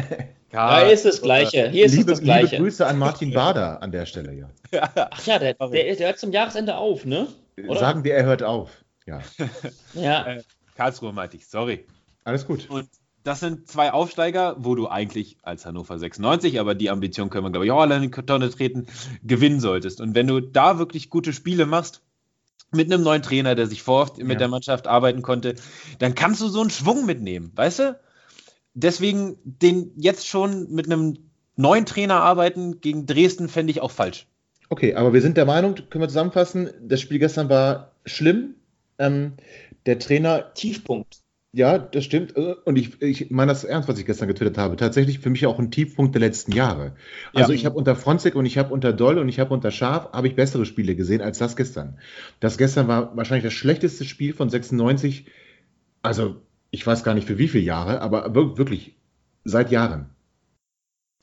da 0.50 0.80
ist 0.80 1.06
das 1.06 1.22
Gleiche. 1.22 1.68
Hier 1.68 1.86
ist 1.86 1.94
liebe, 1.94 2.10
das 2.10 2.20
Gleiche. 2.20 2.56
Liebe 2.56 2.64
Grüße 2.64 2.86
an 2.86 2.98
Martin 2.98 3.32
Bader 3.32 3.82
an 3.82 3.90
der 3.90 4.04
Stelle, 4.04 4.34
ja. 4.72 4.90
Ach 4.94 5.26
ja, 5.26 5.38
der, 5.38 5.54
der, 5.54 5.68
der 5.68 6.06
hört 6.06 6.18
zum 6.18 6.32
Jahresende 6.32 6.76
auf, 6.76 7.06
ne? 7.06 7.28
Oder? 7.66 7.80
Sagen 7.80 8.04
wir, 8.04 8.14
er 8.14 8.24
hört 8.24 8.42
auf. 8.42 8.70
Ja. 9.06 9.20
ja. 9.94 10.26
Äh, 10.26 10.42
Karlsruhe 10.76 11.12
meinte 11.12 11.38
ich, 11.38 11.46
sorry. 11.48 11.86
Alles 12.24 12.46
gut. 12.46 12.68
Und 12.68 12.88
das 13.22 13.40
sind 13.40 13.68
zwei 13.68 13.92
Aufsteiger, 13.92 14.56
wo 14.58 14.74
du 14.74 14.88
eigentlich 14.88 15.38
als 15.42 15.64
Hannover 15.66 15.98
96, 15.98 16.60
aber 16.60 16.74
die 16.74 16.90
Ambition 16.90 17.30
können 17.30 17.44
wir, 17.44 17.50
glaube 17.50 17.66
ich, 17.66 17.72
auch 17.72 17.80
alle 17.80 17.96
in 17.96 18.02
die 18.02 18.10
Tonne 18.10 18.50
treten, 18.50 18.86
gewinnen 19.22 19.60
solltest. 19.60 20.00
Und 20.00 20.14
wenn 20.14 20.26
du 20.26 20.40
da 20.40 20.78
wirklich 20.78 21.10
gute 21.10 21.32
Spiele 21.32 21.66
machst, 21.66 22.02
mit 22.72 22.92
einem 22.92 23.02
neuen 23.02 23.22
Trainer, 23.22 23.54
der 23.54 23.66
sich 23.66 23.82
vor 23.82 24.12
mit 24.18 24.28
ja. 24.28 24.34
der 24.36 24.48
Mannschaft 24.48 24.86
arbeiten 24.86 25.22
konnte, 25.22 25.54
dann 25.98 26.14
kannst 26.14 26.40
du 26.40 26.48
so 26.48 26.60
einen 26.60 26.70
Schwung 26.70 27.06
mitnehmen, 27.06 27.52
weißt 27.54 27.78
du? 27.80 28.00
Deswegen 28.74 29.36
den 29.44 29.92
jetzt 29.96 30.26
schon 30.28 30.70
mit 30.70 30.86
einem 30.86 31.18
neuen 31.56 31.86
Trainer 31.86 32.22
arbeiten 32.22 32.80
gegen 32.80 33.06
Dresden 33.06 33.48
fände 33.48 33.72
ich 33.72 33.80
auch 33.80 33.90
falsch. 33.90 34.26
Okay, 34.68 34.94
aber 34.94 35.12
wir 35.12 35.20
sind 35.20 35.36
der 35.36 35.46
Meinung, 35.46 35.74
können 35.74 36.02
wir 36.02 36.08
zusammenfassen, 36.08 36.70
das 36.80 37.00
Spiel 37.00 37.18
gestern 37.18 37.48
war 37.48 37.92
schlimm. 38.06 38.54
Ähm, 38.98 39.32
der 39.86 39.98
Trainer. 39.98 40.52
Tiefpunkt. 40.54 41.20
Ja, 41.52 41.78
das 41.78 42.04
stimmt. 42.04 42.36
Äh, 42.36 42.54
und 42.64 42.76
ich, 42.76 43.02
ich 43.02 43.30
meine 43.30 43.50
das 43.50 43.64
ernst, 43.64 43.88
was 43.88 43.98
ich 43.98 44.06
gestern 44.06 44.28
getwittert 44.28 44.56
habe. 44.56 44.76
Tatsächlich 44.76 45.18
für 45.18 45.30
mich 45.30 45.46
auch 45.46 45.58
ein 45.58 45.70
Tiefpunkt 45.70 46.14
der 46.14 46.20
letzten 46.20 46.52
Jahre. 46.52 46.94
Also 47.34 47.52
ja. 47.52 47.56
ich 47.56 47.66
habe 47.66 47.76
unter 47.76 47.96
Fronzek 47.96 48.36
und 48.36 48.46
ich 48.46 48.56
habe 48.56 48.72
unter 48.72 48.92
Doll 48.92 49.18
und 49.18 49.28
ich 49.28 49.40
habe 49.40 49.52
unter 49.52 49.70
Schaf 49.70 50.12
habe 50.12 50.28
ich 50.28 50.36
bessere 50.36 50.64
Spiele 50.64 50.94
gesehen 50.94 51.22
als 51.22 51.38
das 51.38 51.56
gestern. 51.56 51.98
Das 52.38 52.56
gestern 52.56 52.86
war 52.86 53.16
wahrscheinlich 53.16 53.44
das 53.44 53.52
schlechteste 53.52 54.04
Spiel 54.04 54.32
von 54.32 54.48
96. 54.48 55.26
Also 56.02 56.40
ich 56.70 56.86
weiß 56.86 57.02
gar 57.02 57.14
nicht 57.14 57.26
für 57.26 57.38
wie 57.38 57.48
viele 57.48 57.64
Jahre, 57.64 58.00
aber 58.00 58.34
wirklich 58.56 58.94
seit 59.44 59.72
Jahren. 59.72 60.10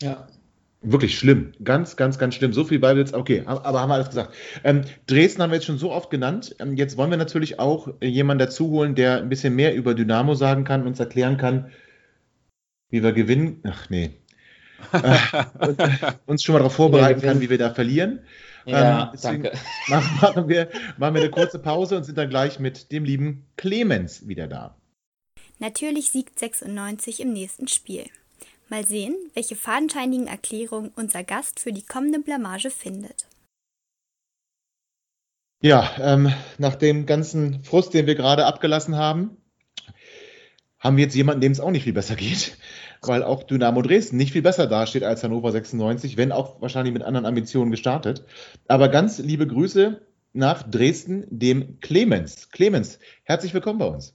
Ja. 0.02 0.28
Wirklich 0.82 1.18
schlimm. 1.18 1.54
Ganz, 1.64 1.96
ganz, 1.96 2.20
ganz 2.20 2.36
schlimm. 2.36 2.54
So 2.54 2.64
viel 2.64 2.80
Ballwitz. 2.80 3.12
Okay, 3.12 3.44
aber 3.46 3.82
haben 3.82 3.90
wir 3.90 3.96
alles 3.96 4.10
gesagt. 4.10 4.34
Ähm, 4.64 4.84
Dresden 5.08 5.42
haben 5.42 5.50
wir 5.50 5.56
jetzt 5.56 5.66
schon 5.66 5.80
so 5.80 5.92
oft 5.92 6.10
genannt. 6.12 6.56
Ähm, 6.60 6.78
jetzt 6.78 6.98
wollen 6.98 7.10
wir 7.10 7.18
natürlich 7.18 7.60
auch 7.60 7.90
jemanden 8.00 8.40
dazu 8.40 8.70
holen, 8.70 8.94
der 8.94 9.18
ein 9.18 9.30
bisschen 9.30 9.56
mehr 9.56 9.74
über 9.74 9.96
Dynamo 9.96 10.36
sagen 10.36 10.66
kann, 10.66 10.86
uns 10.86 11.00
erklären 11.00 11.38
kann, 11.38 11.72
wie 12.90 13.02
wir 13.02 13.12
gewinnen. 13.12 13.62
Ach 13.64 13.90
nee. 13.90 14.12
äh, 14.94 15.68
und, 15.68 15.80
äh, 15.80 15.90
uns 16.28 16.44
schon 16.44 16.54
mal 16.54 16.60
darauf 16.60 16.76
vorbereiten 16.76 17.22
kann, 17.22 17.42
wie 17.42 17.50
wir 17.50 17.58
da 17.58 17.74
verlieren. 17.74 18.20
Ja, 18.66 19.12
ähm, 19.14 19.20
danke. 19.22 19.52
Machen, 19.88 20.48
wir, 20.48 20.70
machen 20.98 21.16
wir 21.16 21.22
eine 21.22 21.32
kurze 21.32 21.58
Pause 21.58 21.98
und 21.98 22.04
sind 22.04 22.18
dann 22.18 22.30
gleich 22.30 22.60
mit 22.60 22.92
dem 22.92 23.04
lieben 23.04 23.46
Clemens 23.56 24.28
wieder 24.28 24.48
da. 24.48 24.76
Natürlich 25.60 26.12
siegt 26.12 26.38
96 26.38 27.22
im 27.22 27.34
nächsten 27.34 27.68
Spiel. 27.68 28.06
Mal 28.70 28.86
sehen, 28.86 29.16
welche 29.34 29.56
fadenscheinigen 29.56 30.28
Erklärungen 30.28 30.92
unser 30.96 31.24
Gast 31.24 31.60
für 31.60 31.72
die 31.72 31.86
kommende 31.86 32.20
Blamage 32.20 32.70
findet. 32.70 33.28
Ja, 35.62 35.90
ähm, 36.00 36.34
nach 36.58 36.76
dem 36.76 37.06
ganzen 37.06 37.64
Frust, 37.64 37.94
den 37.94 38.06
wir 38.06 38.16
gerade 38.16 38.46
abgelassen 38.46 38.96
haben, 38.96 39.38
haben 40.80 40.98
wir 40.98 41.06
jetzt 41.06 41.16
jemanden, 41.16 41.42
dem 41.42 41.52
es 41.52 41.60
auch 41.60 41.72
nicht 41.72 41.84
viel 41.84 41.94
besser 41.94 42.16
geht, 42.16 42.58
weil 43.02 43.24
auch 43.24 43.44
Dynamo 43.44 43.82
Dresden 43.82 44.18
nicht 44.18 44.34
viel 44.34 44.42
besser 44.42 44.68
dasteht 44.68 45.04
als 45.04 45.24
Hannover 45.24 45.52
96, 45.52 46.18
wenn 46.18 46.32
auch 46.32 46.62
wahrscheinlich 46.62 46.94
mit 46.94 47.04
anderen 47.04 47.26
Ambitionen 47.26 47.72
gestartet. 47.72 48.26
Aber 48.68 48.90
ganz 48.90 49.18
liebe 49.18 49.48
Grüße 49.48 50.02
nach 50.34 50.62
Dresden, 50.70 51.26
dem 51.30 51.80
Clemens. 51.80 52.52
Clemens, 52.52 53.00
herzlich 53.24 53.54
willkommen 53.54 53.80
bei 53.80 53.88
uns. 53.88 54.14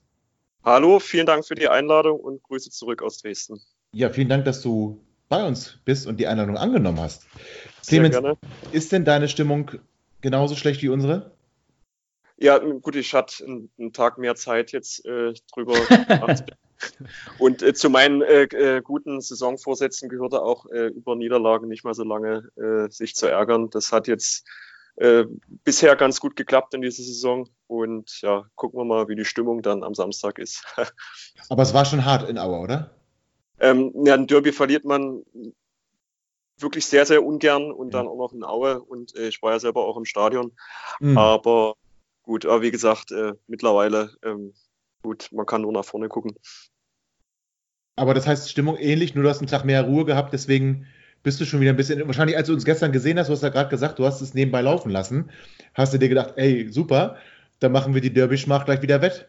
Hallo, 0.63 1.01
vielen 1.01 1.27
Dank 1.27 1.45
für 1.45 1.57
die 1.57 1.69
Einladung 1.69 2.21
und 2.21 2.43
Grüße 2.45 2.71
zurück 2.71 3.03
aus 3.03 3.19
Dresden. 3.19 3.61
Ja, 3.95 4.09
vielen 4.11 4.29
Dank, 4.29 4.47
dass 4.47 4.63
du 4.63 5.01
bei 5.29 5.47
uns 5.47 5.79
bist 5.85 6.07
und 6.07 6.19
die 6.19 6.27
Einladung 6.27 6.57
angenommen 6.57 7.01
hast. 7.01 7.27
Sehr 7.83 8.01
Clemens, 8.01 8.17
gerne. 8.17 8.39
ist 8.73 8.91
denn 8.93 9.05
deine 9.05 9.29
Stimmung 9.29 9.71
genauso 10.23 10.57
schlecht 10.57 10.83
wie 10.83 10.89
unsere? 10.89 11.33
Ja, 12.39 12.59
gut, 12.59 12.97
ich 12.97 13.13
hatte 13.13 13.45
einen, 13.45 13.93
Tag 13.93 14.19
mehr 14.19 14.35
Zeit 14.35 14.73
jetzt 14.73 15.05
äh, 15.05 15.35
drüber. 15.53 15.75
Und 17.39 17.63
äh, 17.63 17.75
zu 17.75 17.91
meinen 17.91 18.23
äh, 18.23 18.43
äh, 18.45 18.81
guten 18.81 19.21
Saisonvorsätzen 19.21 20.09
gehörte 20.09 20.43
auch 20.43 20.67
äh, 20.67 20.87
über 20.87 21.15
Niederlagen 21.15 21.69
nicht 21.69 21.85
mal 21.85 21.95
so 21.95 22.03
lange 22.03 22.49
äh, 22.57 22.91
sich 22.91 23.15
zu 23.15 23.27
ärgern. 23.27 23.71
Das 23.71 23.93
hat 23.93 24.09
jetzt 24.09 24.47
bisher 25.65 25.97
ganz 25.97 26.21
gut 26.21 26.37
geklappt 26.37 26.75
in 26.75 26.83
dieser 26.83 27.03
Saison. 27.03 27.49
Und 27.67 28.21
ja, 28.21 28.45
gucken 28.57 28.79
wir 28.79 28.85
mal, 28.85 29.09
wie 29.09 29.17
die 29.17 29.25
Stimmung 29.25 29.63
dann 29.63 29.85
am 29.85 29.95
Samstag 29.95 30.39
ist. 30.39 30.67
Aber 31.49 31.63
es 31.63 31.73
war 31.73 31.87
schon 31.87 32.05
hart 32.05 32.29
in 32.29 32.37
Auer, 32.37 32.61
oder? 32.61 33.02
Ähm, 33.61 33.93
ja, 34.05 34.15
ein 34.15 34.27
Derby 34.27 34.53
verliert 34.53 34.85
man 34.85 35.23
wirklich 36.59 36.87
sehr, 36.87 37.07
sehr 37.07 37.25
ungern 37.25 37.73
und 37.73 37.93
dann 37.93 38.07
auch 38.07 38.17
noch 38.17 38.33
in 38.33 38.45
Aue. 38.45 38.81
Und 38.81 39.15
äh, 39.17 39.29
ich 39.29 39.43
war 39.43 39.53
ja 39.53 39.59
selber 39.59 39.85
auch 39.85 39.97
im 39.97 40.05
Stadion. 40.05 40.53
Mhm. 41.01 41.19
Aber 41.19 41.75
gut, 42.23 42.47
aber 42.47 42.63
wie 42.63 42.71
gesagt, 42.71 43.13
äh, 43.13 43.35
mittlerweile, 43.47 44.11
ähm, 44.25 44.55
gut, 45.03 45.29
man 45.33 45.47
kann 45.47 45.63
nur 45.63 45.73
nach 45.73 45.85
vorne 45.85 46.09
gucken. 46.09 46.35
Aber 47.97 48.15
das 48.15 48.27
heißt, 48.27 48.51
Stimmung 48.51 48.77
ähnlich, 48.77 49.15
nur 49.15 49.25
du 49.25 49.31
hast 49.31 49.39
einen 49.39 49.49
Tag 49.49 49.65
mehr 49.65 49.83
Ruhe 49.83 50.05
gehabt, 50.05 50.33
deswegen 50.33 50.87
bist 51.23 51.41
du 51.41 51.45
schon 51.45 51.61
wieder 51.61 51.71
ein 51.71 51.77
bisschen, 51.77 52.05
wahrscheinlich 52.07 52.37
als 52.37 52.49
du 52.49 52.55
uns 52.55 52.65
gestern 52.65 52.91
gesehen 52.91 53.19
hast, 53.19 53.29
du 53.29 53.33
hast 53.33 53.43
ja 53.43 53.51
gerade 53.51 53.71
gesagt, 53.71 53.99
du 53.99 54.07
hast 54.07 54.21
es 54.23 54.35
nebenbei 54.35 54.63
laufen 54.63 54.91
lassen, 54.91 55.31
hast 55.75 55.93
du 55.93 55.99
dir 55.99 56.09
gedacht, 56.09 56.35
ey, 56.37 56.69
super, 56.71 57.17
dann 57.61 57.73
machen 57.73 57.95
wir 57.95 58.01
die 58.01 58.13
Derby-Schmach 58.13 58.65
gleich 58.65 58.83
wieder 58.83 59.03
wett. 59.03 59.29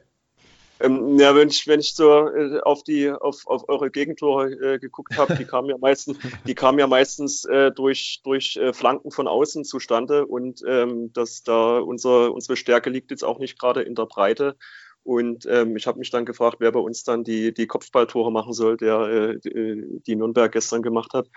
Ähm, 0.79 1.17
ja, 1.19 1.35
wenn 1.35 1.49
ich, 1.49 1.67
wenn 1.67 1.79
ich 1.79 1.93
so 1.93 2.27
äh, 2.27 2.59
auf 2.61 2.83
die 2.83 3.11
auf, 3.11 3.45
auf 3.47 3.69
eure 3.69 3.91
Gegentore 3.91 4.51
äh, 4.51 4.79
geguckt 4.79 5.17
habe, 5.17 5.35
die 5.35 5.45
kamen 5.45 5.69
ja 5.69 5.77
meistens, 5.77 6.17
die 6.47 6.55
kamen 6.55 6.79
ja 6.79 6.87
meistens 6.87 7.45
äh, 7.45 7.71
durch, 7.71 8.21
durch 8.23 8.57
äh, 8.57 8.73
Flanken 8.73 9.11
von 9.11 9.27
außen 9.27 9.65
zustande 9.65 10.25
und 10.25 10.63
ähm, 10.67 11.13
dass 11.13 11.43
da 11.43 11.79
unser, 11.79 12.33
unsere 12.33 12.57
Stärke 12.57 12.89
liegt 12.89 13.11
jetzt 13.11 13.23
auch 13.23 13.39
nicht 13.39 13.59
gerade 13.59 13.81
in 13.81 13.95
der 13.95 14.05
Breite. 14.05 14.55
Und 15.03 15.45
ähm, 15.47 15.75
ich 15.75 15.85
habe 15.85 15.99
mich 15.99 16.11
dann 16.11 16.25
gefragt, 16.25 16.57
wer 16.59 16.71
bei 16.71 16.79
uns 16.79 17.03
dann 17.03 17.25
die, 17.25 17.53
die 17.53 17.67
Kopfballtore 17.67 18.31
machen 18.31 18.53
soll, 18.53 18.77
der 18.77 18.99
äh, 19.01 19.39
die, 19.39 20.01
die 20.07 20.15
Nürnberg 20.15 20.51
gestern 20.51 20.81
gemacht 20.81 21.13
hat. 21.13 21.27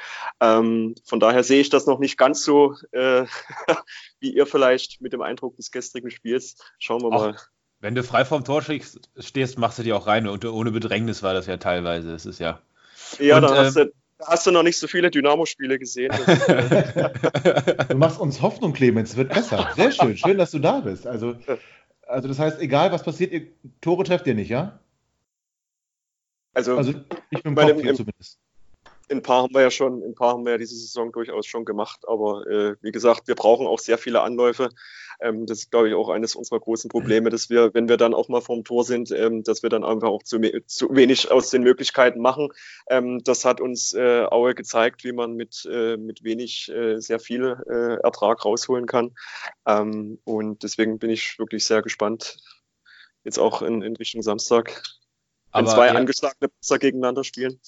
Ähm, 0.40 0.94
von 1.04 1.18
daher 1.18 1.42
sehe 1.42 1.60
ich 1.60 1.68
das 1.68 1.86
noch 1.86 1.98
nicht 1.98 2.16
ganz 2.16 2.44
so, 2.44 2.74
äh, 2.92 3.24
wie 4.20 4.32
ihr 4.32 4.46
vielleicht 4.46 5.00
mit 5.00 5.12
dem 5.12 5.20
Eindruck 5.20 5.56
des 5.56 5.72
gestrigen 5.72 6.12
Spiels. 6.12 6.56
Schauen 6.78 7.02
wir 7.02 7.10
Ach, 7.12 7.20
mal. 7.20 7.36
Wenn 7.86 7.94
du 7.94 8.02
frei 8.02 8.24
vom 8.24 8.42
Tor 8.42 8.62
stehst, 8.62 9.58
machst 9.58 9.78
du 9.78 9.84
die 9.84 9.92
auch 9.92 10.08
rein. 10.08 10.26
Und 10.26 10.44
ohne 10.44 10.72
Bedrängnis 10.72 11.22
war 11.22 11.34
das 11.34 11.46
ja 11.46 11.56
teilweise. 11.56 12.10
Das 12.10 12.26
ist 12.26 12.40
ja. 12.40 12.58
Ja, 13.20 13.36
und, 13.36 13.42
da 13.42 13.54
hast, 13.54 13.76
ähm, 13.76 13.92
du, 14.18 14.26
hast 14.26 14.44
du 14.44 14.50
noch 14.50 14.64
nicht 14.64 14.76
so 14.76 14.88
viele 14.88 15.08
Dynamo-Spiele 15.08 15.78
gesehen. 15.78 16.10
du 17.88 17.96
machst 17.96 18.18
uns 18.18 18.42
Hoffnung, 18.42 18.72
Clemens. 18.72 19.10
Es 19.10 19.16
wird 19.16 19.32
besser. 19.32 19.70
Sehr 19.76 19.92
schön. 19.92 20.16
Schön, 20.16 20.36
dass 20.36 20.50
du 20.50 20.58
da 20.58 20.80
bist. 20.80 21.06
Also, 21.06 21.36
also 22.08 22.26
das 22.26 22.40
heißt, 22.40 22.60
egal 22.60 22.90
was 22.90 23.04
passiert, 23.04 23.30
ihr 23.30 23.46
Tore 23.80 24.02
trefft 24.02 24.26
ihr 24.26 24.34
nicht, 24.34 24.48
ja? 24.48 24.80
Also, 26.54 26.76
also 26.76 26.92
ich 27.30 27.42
bin 27.44 27.54
Kopf 27.54 27.80
hier 27.80 27.94
zumindest 27.94 28.40
ein 29.10 29.22
paar 29.22 29.42
haben 29.42 29.54
wir 29.54 29.62
ja 29.62 29.70
schon, 29.70 30.02
ein 30.02 30.14
paar 30.14 30.32
haben 30.32 30.44
wir 30.44 30.52
ja 30.52 30.58
diese 30.58 30.76
Saison 30.76 31.12
durchaus 31.12 31.46
schon 31.46 31.64
gemacht. 31.64 32.00
Aber 32.06 32.46
äh, 32.46 32.76
wie 32.80 32.92
gesagt, 32.92 33.28
wir 33.28 33.34
brauchen 33.34 33.66
auch 33.66 33.78
sehr 33.78 33.98
viele 33.98 34.22
Anläufe. 34.22 34.70
Ähm, 35.20 35.46
das 35.46 35.58
ist, 35.60 35.70
glaube 35.70 35.88
ich, 35.88 35.94
auch 35.94 36.08
eines 36.08 36.34
unserer 36.34 36.60
großen 36.60 36.90
Probleme, 36.90 37.30
dass 37.30 37.48
wir, 37.48 37.72
wenn 37.74 37.88
wir 37.88 37.96
dann 37.96 38.14
auch 38.14 38.28
mal 38.28 38.40
vorm 38.40 38.64
Tor 38.64 38.84
sind, 38.84 39.10
ähm, 39.12 39.42
dass 39.42 39.62
wir 39.62 39.70
dann 39.70 39.84
einfach 39.84 40.08
auch 40.08 40.22
zu, 40.22 40.40
zu 40.66 40.94
wenig 40.94 41.30
aus 41.30 41.50
den 41.50 41.62
Möglichkeiten 41.62 42.20
machen. 42.20 42.48
Ähm, 42.88 43.22
das 43.24 43.44
hat 43.44 43.60
uns 43.60 43.94
äh, 43.94 44.26
Aue 44.30 44.54
gezeigt, 44.54 45.04
wie 45.04 45.12
man 45.12 45.34
mit, 45.34 45.66
äh, 45.70 45.96
mit 45.96 46.24
wenig 46.24 46.68
äh, 46.70 46.98
sehr 47.00 47.20
viel 47.20 47.56
äh, 47.68 47.96
Ertrag 48.02 48.44
rausholen 48.44 48.86
kann. 48.86 49.14
Ähm, 49.66 50.18
und 50.24 50.62
deswegen 50.62 50.98
bin 50.98 51.10
ich 51.10 51.38
wirklich 51.38 51.66
sehr 51.66 51.82
gespannt, 51.82 52.38
jetzt 53.24 53.38
auch 53.38 53.62
in, 53.62 53.82
in 53.82 53.96
Richtung 53.96 54.22
Samstag, 54.22 54.82
wenn 55.52 55.64
Aber, 55.64 55.74
zwei 55.74 55.86
ja. 55.86 55.94
angeschlagene 55.94 56.48
Besser 56.48 56.78
gegeneinander 56.78 57.24
spielen. 57.24 57.60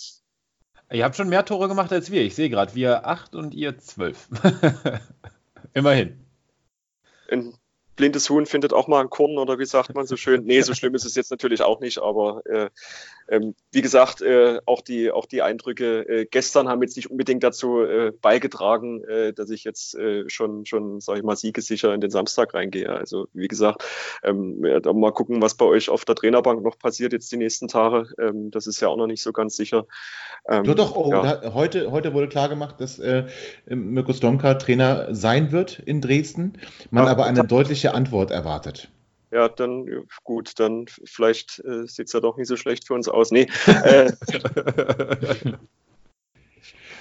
Ihr 0.91 1.05
habt 1.05 1.17
schon 1.17 1.29
mehr 1.29 1.45
Tore 1.45 1.69
gemacht 1.69 1.93
als 1.93 2.11
wir. 2.11 2.23
Ich 2.23 2.35
sehe 2.35 2.49
gerade, 2.49 2.75
wir 2.75 3.07
acht 3.07 3.35
und 3.35 3.55
ihr 3.55 3.79
zwölf. 3.79 4.29
Immerhin. 5.75 6.25
In 7.29 7.55
blindes 7.99 8.31
Huhn 8.31 8.47
findet 8.47 8.73
auch 8.73 8.89
mal 8.89 9.03
ein 9.03 9.11
Korn 9.11 9.37
oder 9.37 9.59
wie 9.59 9.67
sagt 9.67 9.95
man 9.95 10.07
so 10.07 10.17
schön. 10.17 10.45
Nee, 10.45 10.63
so 10.63 10.73
schlimm 10.75 10.95
ist 10.95 11.05
es 11.05 11.15
jetzt 11.15 11.31
natürlich 11.31 11.61
auch 11.61 11.81
nicht, 11.81 11.99
aber 11.99 12.41
äh, 12.47 12.71
ähm, 13.29 13.55
wie 13.73 13.83
gesagt, 13.83 14.23
äh, 14.23 14.61
auch, 14.65 14.81
die, 14.81 15.11
auch 15.11 15.27
die 15.27 15.43
Eindrücke 15.43 16.01
äh, 16.09 16.27
gestern 16.27 16.69
haben 16.69 16.81
jetzt 16.81 16.97
nicht 16.97 17.11
unbedingt 17.11 17.43
dazu 17.43 17.83
äh, 17.83 18.13
beigetragen, 18.23 19.05
äh, 19.05 19.35
dass 19.35 19.51
ich 19.51 19.65
jetzt 19.65 19.95
äh, 19.97 20.29
schon, 20.29 20.65
schon 20.65 21.01
sage 21.01 21.19
ich 21.19 21.25
mal, 21.25 21.37
siegesicher 21.37 21.93
in 21.93 22.01
den 22.01 22.11
Samstag 22.11 22.55
reingehe. 22.55 22.89
Also 22.89 23.27
wie 23.35 23.49
gesagt, 23.49 23.85
ähm, 24.23 24.65
ja, 24.65 24.81
mal 24.93 25.13
gucken, 25.13 25.43
was 25.43 25.57
bei 25.57 25.67
euch 25.67 25.91
auf 25.91 26.07
der 26.07 26.15
Trainerbank 26.15 26.63
noch 26.63 26.79
passiert 26.79 27.13
jetzt 27.13 27.31
die 27.31 27.37
nächsten 27.37 27.69
Tage. 27.69 28.09
Ähm, 28.19 28.51
das 28.51 28.67
ist 28.67 28.81
ja 28.81 28.89
auch 28.89 28.97
noch 28.97 29.07
nicht 29.07 29.23
so 29.23 29.33
ganz 29.33 29.57
sicher. 29.57 29.87
Ähm, 30.49 30.65
doch, 30.65 30.75
doch, 30.75 30.97
oh, 30.97 31.11
ja. 31.11 31.37
da, 31.37 31.55
heute, 31.55 31.91
heute 31.91 32.15
wurde 32.15 32.29
klar 32.29 32.49
gemacht, 32.49 32.81
dass 32.81 32.99
äh, 32.99 33.25
Mirko 33.67 34.15
Stomka 34.15 34.55
Trainer 34.55 35.15
sein 35.15 35.53
wird 35.53 35.79
in 35.81 36.01
Dresden, 36.01 36.55
man 36.91 37.05
ja, 37.05 37.11
aber 37.11 37.27
eine 37.27 37.45
deutliche 37.45 37.88
Antwort 37.95 38.31
erwartet. 38.31 38.91
Ja, 39.31 39.49
dann 39.49 40.07
gut, 40.25 40.59
dann 40.59 40.87
vielleicht 41.05 41.63
äh, 41.65 41.87
sieht 41.87 42.07
es 42.07 42.13
ja 42.15 42.21
doch 42.21 42.39
nicht 42.39 42.49
so 42.49 42.57
schlecht 42.57 42.87
für 42.87 42.95
uns 42.95 43.09
aus. 43.09 43.31
Nee. 43.31 43.47
Äh, 43.67 44.13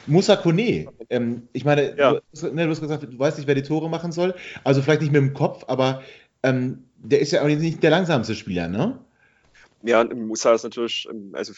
Musa 0.07 0.35
Kone, 0.35 0.87
ähm, 1.09 1.47
ich 1.53 1.65
meine, 1.65 1.97
ja. 1.97 2.19
du, 2.33 2.53
ne, 2.53 2.65
du, 2.65 2.69
hast 2.71 2.81
gesagt, 2.81 3.03
du 3.03 3.19
weißt 3.19 3.37
nicht, 3.37 3.47
wer 3.47 3.55
die 3.55 3.63
Tore 3.63 3.89
machen 3.89 4.11
soll. 4.11 4.35
Also 4.63 4.81
vielleicht 4.81 5.01
nicht 5.01 5.11
mit 5.11 5.21
dem 5.21 5.33
Kopf, 5.33 5.65
aber 5.67 6.01
ähm, 6.43 6.85
der 6.97 7.19
ist 7.19 7.31
ja 7.31 7.41
auch 7.41 7.47
nicht 7.47 7.83
der 7.83 7.91
langsamste 7.91 8.35
Spieler, 8.35 8.67
ne? 8.67 8.99
Ja, 9.83 10.03
Musa 10.03 10.53
ist 10.53 10.63
natürlich, 10.63 11.07
ähm, 11.09 11.31
also 11.33 11.53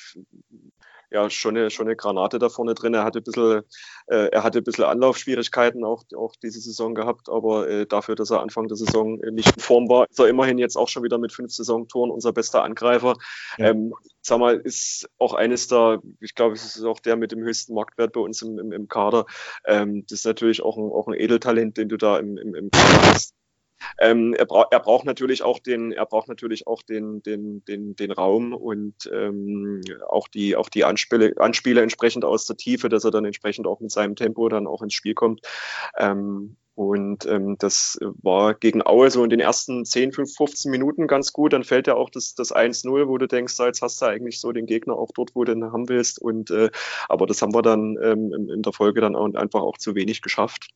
ja 1.12 1.30
schon 1.30 1.58
eine, 1.58 1.70
schon 1.70 1.88
eine 1.88 1.96
Granate 1.96 2.40
da 2.40 2.50
vorne 2.50 2.74
drin. 2.74 2.94
Er 2.94 3.04
hatte 3.04 3.20
ein 3.20 3.24
bisschen, 3.24 3.64
äh, 4.08 4.30
er 4.32 4.44
hatte 4.44 4.60
ein 4.60 4.64
bisschen 4.64 4.86
Anlaufschwierigkeiten 4.86 5.84
auch, 5.84 6.04
auch 6.16 6.36
diese 6.42 6.60
Saison 6.60 6.96
gehabt, 6.96 7.30
aber 7.30 7.68
äh, 7.68 7.86
dafür, 7.86 8.16
dass 8.16 8.32
er 8.32 8.42
Anfang 8.42 8.68
der 8.68 8.78
Saison 8.78 9.22
äh, 9.22 9.32
nicht 9.32 9.56
in 9.56 9.62
Form 9.62 9.90
war, 9.90 10.08
ist 10.10 10.20
er 10.20 10.28
immerhin 10.28 10.58
jetzt 10.58 10.78
auch 10.78 10.88
schon 10.88 11.04
wieder 11.04 11.18
mit 11.18 11.34
fünf 11.34 11.52
Saisontoren 11.52 12.12
unser 12.12 12.34
bester 12.34 12.64
Angreifer. 12.64 13.16
Ja. 13.58 13.70
Ähm, 13.70 13.94
sag 14.22 14.40
mal, 14.40 14.58
ist 14.58 15.10
auch 15.18 15.34
eines 15.34 15.68
der, 15.68 16.02
ich 16.20 16.36
glaube, 16.36 16.54
es 16.54 16.76
ist 16.76 16.84
auch 16.84 17.00
der 17.00 17.16
mit 17.16 17.32
dem 17.32 17.44
höchsten 17.44 17.74
Marktwert 17.74 18.14
bei 18.14 18.20
uns 18.20 18.42
im, 18.42 18.60
im, 18.60 18.72
im 18.72 18.88
Kader. 18.88 19.26
Ähm, 19.66 20.06
das 20.08 20.20
ist 20.20 20.26
natürlich 20.26 20.62
auch 20.62 20.78
ein, 20.78 20.92
auch 20.92 21.08
ein 21.08 21.14
Edeltalent, 21.14 21.78
den 21.78 21.90
du 21.90 21.98
da 21.98 22.20
im, 22.20 22.38
im, 22.38 22.56
im 22.56 22.72
Kader 22.72 23.14
hast. 23.14 23.39
Ähm, 24.00 24.34
er, 24.34 24.46
bra 24.46 24.68
er, 24.72 24.80
braucht 24.80 25.06
natürlich 25.06 25.44
auch 25.44 25.60
den, 25.60 25.92
er 25.92 26.06
braucht 26.06 26.28
natürlich 26.28 26.68
auch 26.68 26.82
den, 26.82 27.22
den, 27.24 27.64
den, 27.66 27.96
den 27.96 28.12
Raum 28.12 28.54
und 28.54 29.10
ähm, 29.14 29.82
auch 30.08 30.28
die, 30.28 30.56
auch 30.56 30.70
die 30.70 30.84
Anspiele, 30.84 31.34
Anspiele 31.38 31.82
entsprechend 31.82 32.26
aus 32.26 32.46
der 32.46 32.58
Tiefe, 32.58 32.90
dass 32.90 33.04
er 33.04 33.12
dann 33.12 33.26
entsprechend 33.26 33.68
auch 33.68 33.80
mit 33.80 33.92
seinem 33.92 34.16
Tempo 34.16 34.50
dann 34.50 34.68
auch 34.68 34.82
ins 34.82 34.94
Spiel 34.94 35.14
kommt. 35.14 35.42
Ähm, 35.98 36.58
und 36.80 37.26
ähm, 37.26 37.58
das 37.60 38.00
war 38.02 38.54
gegen 38.54 38.82
Aue 38.86 39.12
so 39.12 39.22
in 39.26 39.30
den 39.30 39.42
ersten 39.42 39.84
10, 39.84 40.14
5, 40.14 40.34
15 40.34 40.72
Minuten 40.72 41.08
ganz 41.08 41.34
gut. 41.34 41.52
Dann 41.52 41.66
fällt 41.66 41.88
ja 41.88 41.96
auch 41.96 42.10
das, 42.10 42.36
das 42.36 42.56
1-0, 42.56 43.10
wo 43.10 43.18
du 43.18 43.28
denkst, 43.28 43.60
jetzt 43.60 43.82
hast 43.82 44.02
du 44.02 44.06
eigentlich 44.06 44.40
so 44.40 44.54
den 44.54 44.66
Gegner 44.66 44.94
auch 44.94 45.10
dort, 45.14 45.36
wo 45.36 45.44
du 45.44 45.52
ihn 45.52 45.74
haben 45.74 45.90
willst. 45.90 46.22
Und 46.22 46.52
äh, 46.52 46.70
aber 47.10 47.26
das 47.26 47.42
haben 47.42 47.54
wir 47.54 47.64
dann 47.64 47.98
ähm, 48.02 48.32
in 48.50 48.62
der 48.62 48.72
Folge 48.72 49.02
dann 49.02 49.18
auch 49.18 49.34
einfach 49.34 49.60
auch 49.60 49.78
zu 49.78 49.94
wenig 49.94 50.22
geschafft. 50.22 50.70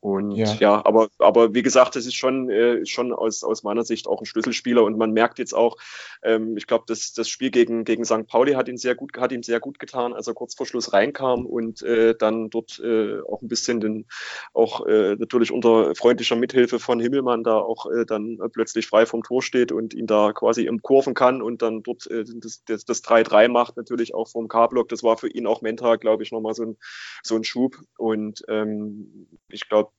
Und 0.00 0.32
ja, 0.32 0.54
ja 0.60 0.86
aber, 0.86 1.08
aber 1.18 1.54
wie 1.54 1.62
gesagt, 1.62 1.96
das 1.96 2.06
ist 2.06 2.14
schon, 2.14 2.48
äh, 2.50 2.86
schon 2.86 3.12
aus, 3.12 3.42
aus 3.42 3.64
meiner 3.64 3.82
Sicht 3.82 4.06
auch 4.06 4.20
ein 4.20 4.26
Schlüsselspieler 4.26 4.84
und 4.84 4.96
man 4.96 5.10
merkt 5.10 5.40
jetzt 5.40 5.54
auch, 5.54 5.76
ähm, 6.22 6.56
ich 6.56 6.68
glaube, 6.68 6.84
das, 6.86 7.12
das 7.12 7.28
Spiel 7.28 7.50
gegen, 7.50 7.84
gegen 7.84 8.04
St. 8.04 8.26
Pauli 8.28 8.52
hat 8.52 8.68
ihn 8.68 8.76
sehr 8.76 8.94
gut, 8.94 9.18
hat 9.18 9.32
ihm 9.32 9.42
sehr 9.42 9.58
gut 9.58 9.80
getan, 9.80 10.12
als 10.12 10.28
er 10.28 10.34
kurz 10.34 10.54
vor 10.54 10.66
Schluss 10.66 10.92
reinkam 10.92 11.46
und 11.46 11.82
äh, 11.82 12.14
dann 12.16 12.48
dort 12.48 12.78
äh, 12.78 13.20
auch 13.22 13.42
ein 13.42 13.48
bisschen 13.48 13.80
den, 13.80 14.06
auch 14.54 14.86
äh, 14.86 15.16
natürlich 15.16 15.50
unter 15.50 15.94
freundlicher 15.96 16.36
Mithilfe 16.36 16.78
von 16.78 17.00
Himmelmann 17.00 17.42
da 17.42 17.58
auch 17.58 17.86
äh, 17.90 18.06
dann 18.06 18.38
plötzlich 18.52 18.86
frei 18.86 19.04
vom 19.04 19.24
Tor 19.24 19.42
steht 19.42 19.72
und 19.72 19.94
ihn 19.94 20.06
da 20.06 20.32
quasi 20.32 20.64
im 20.66 20.80
Kurven 20.80 21.14
kann 21.14 21.42
und 21.42 21.60
dann 21.60 21.82
dort 21.82 22.06
äh, 22.08 22.24
das, 22.24 22.62
das, 22.64 22.84
das 22.84 23.02
3-3 23.02 23.48
macht, 23.48 23.76
natürlich 23.76 24.14
auch 24.14 24.28
vom 24.28 24.46
K-Block. 24.46 24.88
Das 24.88 25.02
war 25.02 25.18
für 25.18 25.28
ihn 25.28 25.48
auch 25.48 25.60
mental, 25.60 25.98
glaube 25.98 26.22
ich, 26.22 26.30
nochmal 26.30 26.54
so 26.54 26.62
ein, 26.62 26.76
so 27.24 27.34
ein 27.34 27.42
Schub 27.42 27.76
und 27.96 28.44
ähm, 28.48 29.28
ich 29.48 29.68
glaube, 29.68 29.90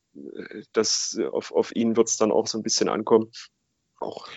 das, 0.73 1.19
auf, 1.31 1.51
auf 1.51 1.75
ihn 1.75 1.95
wird 1.95 2.07
es 2.07 2.17
dann 2.17 2.31
auch 2.31 2.47
so 2.47 2.57
ein 2.57 2.63
bisschen 2.63 2.89
ankommen. 2.89 3.31
Auch. 3.99 4.27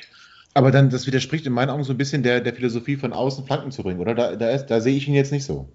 Aber 0.55 0.71
dann, 0.71 0.91
das 0.91 1.07
widerspricht 1.07 1.47
in 1.47 1.53
meinen 1.53 1.71
Augen 1.71 1.85
so 1.85 1.93
ein 1.93 1.99
bisschen 1.99 2.23
der, 2.23 2.41
der 2.41 2.55
Philosophie 2.55 2.97
von 2.97 3.13
außen 3.13 3.47
Flanken 3.47 3.71
zu 3.71 3.83
bringen, 3.83 4.01
oder? 4.01 4.15
Da, 4.15 4.37
da, 4.37 4.57
da 4.59 4.81
sehe 4.81 4.97
ich 4.97 5.09
ihn 5.09 5.15
jetzt 5.15 5.33
nicht 5.33 5.45
so. 5.45 5.73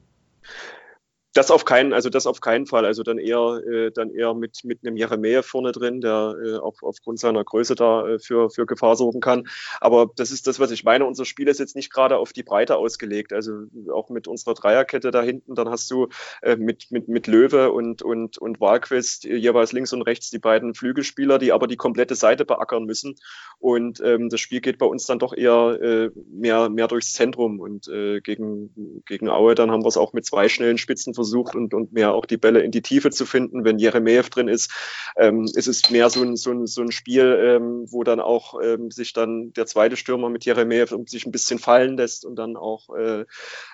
Das 1.34 1.52
auf 1.52 1.66
keinen, 1.66 1.94
also 1.94 2.10
das 2.10 2.26
auf 2.26 2.42
keinen 2.42 2.66
Fall. 2.66 2.86
Also 2.86 3.04
dann 3.04 3.20
eher, 3.20 3.62
äh, 3.70 3.92
dann 3.92 4.10
eher 4.10 4.34
mit, 4.34 4.62
mit 4.64 4.80
einem 4.84 4.98
Jeremejeff 4.98 5.46
vorne 5.46 5.72
drin, 5.72 6.02
der 6.02 6.36
äh, 6.44 6.58
auch 6.58 6.76
aufgrund 6.82 7.20
seiner 7.20 7.44
Größe 7.44 7.76
da 7.76 8.08
äh, 8.08 8.20
für, 8.20 8.50
für 8.50 8.66
Gefahr 8.66 8.96
sorgen 8.96 9.20
kann. 9.20 9.48
Aber 9.80 10.10
das 10.16 10.32
ist 10.32 10.48
das, 10.48 10.60
was 10.60 10.72
ich 10.72 10.84
meine. 10.84 11.06
Unser 11.06 11.26
Spiel 11.26 11.48
ist 11.48 11.60
jetzt 11.60 11.76
nicht 11.76 11.92
gerade 11.92 12.18
auf 12.18 12.34
die 12.34 12.44
Breite 12.44 12.78
ausgelegt. 12.78 13.34
Also 13.34 13.66
auch 13.94 14.10
mit 14.10 14.28
unserer 14.28 14.54
Dreierkette 14.54 15.12
da 15.12 15.22
hinten, 15.22 15.54
dann 15.56 15.70
hast 15.70 15.92
du 15.92 16.08
äh, 16.42 16.56
mit, 16.56 16.88
mit, 16.92 17.08
mit 17.08 17.28
Löwe 17.28 17.72
und, 17.72 18.02
und, 18.02 18.38
und 18.38 18.60
Wahlquist 18.60 19.26
jeweils 19.26 19.74
links 19.74 19.94
und 19.94 20.02
rechts 20.04 20.30
die 20.30 20.40
beiden 20.40 20.74
Flügelspieler, 20.74 21.38
die 21.38 21.52
aber 21.52 21.68
die 21.68 21.78
komplette 21.78 22.16
Seite 22.16 22.46
beackern 22.46 22.86
müssen. 22.86 23.16
Und 23.60 24.02
ähm, 24.02 24.30
das 24.30 24.40
Spiel 24.40 24.62
geht 24.62 24.78
bei 24.78 24.86
uns 24.86 25.06
dann 25.06 25.20
doch 25.20 25.36
eher 25.36 25.80
äh, 25.82 26.10
mehr, 26.32 26.70
mehr 26.70 26.88
durchs 26.88 27.14
Zentrum. 27.14 27.60
Und 27.60 27.88
äh, 27.90 28.22
gegen, 28.22 29.04
gegen 29.06 29.30
Aue, 29.30 29.56
dann 29.56 29.72
haben 29.72 29.84
wir 29.84 29.90
es 29.90 29.98
auch 29.98 30.14
mit 30.14 30.26
zwei 30.26 30.50
schnellen 30.50 30.78
Spitzen 30.78 31.14
versucht 31.18 31.56
und, 31.56 31.74
und 31.74 31.92
mehr 31.92 32.14
auch 32.14 32.26
die 32.26 32.38
Bälle 32.38 32.62
in 32.62 32.72
die 32.72 32.84
Tiefe 32.84 33.10
zu 33.10 33.26
finden. 33.26 33.66
Wenn 33.66 33.80
Jeremejew 33.80 34.30
drin 34.30 34.48
ist, 34.48 34.72
ähm, 35.18 35.44
ist 35.44 35.68
es 35.68 35.90
mehr 35.90 36.10
so 36.10 36.22
ein, 36.22 36.36
so 36.36 36.52
ein, 36.52 36.68
so 36.68 36.82
ein 36.82 36.92
Spiel, 36.92 37.38
ähm, 37.42 37.86
wo 37.92 38.04
dann 38.04 38.20
auch 38.20 38.62
ähm, 38.64 38.92
sich 38.92 39.14
dann 39.14 39.52
der 39.54 39.66
zweite 39.66 39.98
Stürmer 39.98 40.30
mit 40.30 40.46
Jeremejew 40.46 41.06
sich 41.08 41.26
ein 41.26 41.32
bisschen 41.32 41.60
fallen 41.60 41.98
lässt 41.98 42.24
und 42.24 42.36
dann 42.36 42.56
auch 42.56 42.96
äh, 42.96 43.26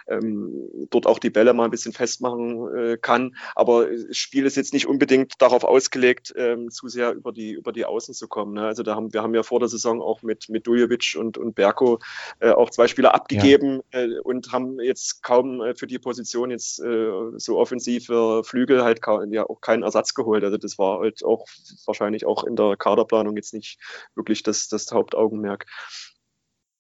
ähm, 0.07 0.87
dort 0.89 1.05
auch 1.05 1.19
die 1.19 1.29
Bälle 1.29 1.53
mal 1.53 1.65
ein 1.65 1.71
bisschen 1.71 1.93
festmachen 1.93 2.75
äh, 2.75 2.97
kann. 2.97 3.35
Aber 3.55 3.87
das 3.89 4.17
Spiel 4.17 4.45
ist 4.45 4.55
jetzt 4.55 4.73
nicht 4.73 4.87
unbedingt 4.87 5.33
darauf 5.39 5.63
ausgelegt, 5.63 6.33
ähm, 6.37 6.71
zu 6.71 6.87
sehr 6.87 7.13
über 7.13 7.31
die, 7.31 7.51
über 7.51 7.71
die 7.71 7.85
Außen 7.85 8.13
zu 8.13 8.27
kommen. 8.27 8.53
Ne? 8.53 8.65
Also 8.65 8.83
da 8.83 8.95
haben, 8.95 9.13
wir 9.13 9.21
haben 9.21 9.35
ja 9.35 9.43
vor 9.43 9.59
der 9.59 9.69
Saison 9.69 10.01
auch 10.01 10.21
mit, 10.23 10.49
mit 10.49 10.65
Dujovic 10.65 11.15
und, 11.19 11.37
und 11.37 11.55
Berko 11.55 11.99
äh, 12.39 12.51
auch 12.51 12.69
zwei 12.69 12.87
Spieler 12.87 13.13
abgegeben 13.13 13.81
ja. 13.93 14.01
äh, 14.01 14.19
und 14.19 14.51
haben 14.51 14.79
jetzt 14.79 15.23
kaum 15.23 15.61
äh, 15.61 15.75
für 15.75 15.87
die 15.87 15.99
Position 15.99 16.51
jetzt 16.51 16.79
äh, 16.79 17.32
so 17.38 17.57
offensive 17.59 18.43
Flügel 18.43 18.84
halt 18.84 19.01
ja 19.29 19.43
auch 19.43 19.61
keinen 19.61 19.84
Ersatz 19.84 20.13
geholt. 20.13 20.43
Also 20.43 20.57
das 20.57 20.77
war 20.77 20.99
halt 20.99 21.23
auch 21.23 21.45
wahrscheinlich 21.86 22.25
auch 22.25 22.43
in 22.43 22.55
der 22.55 22.75
Kaderplanung 22.77 23.36
jetzt 23.36 23.53
nicht 23.53 23.79
wirklich 24.15 24.43
das, 24.43 24.67
das 24.67 24.91
Hauptaugenmerk. 24.91 25.65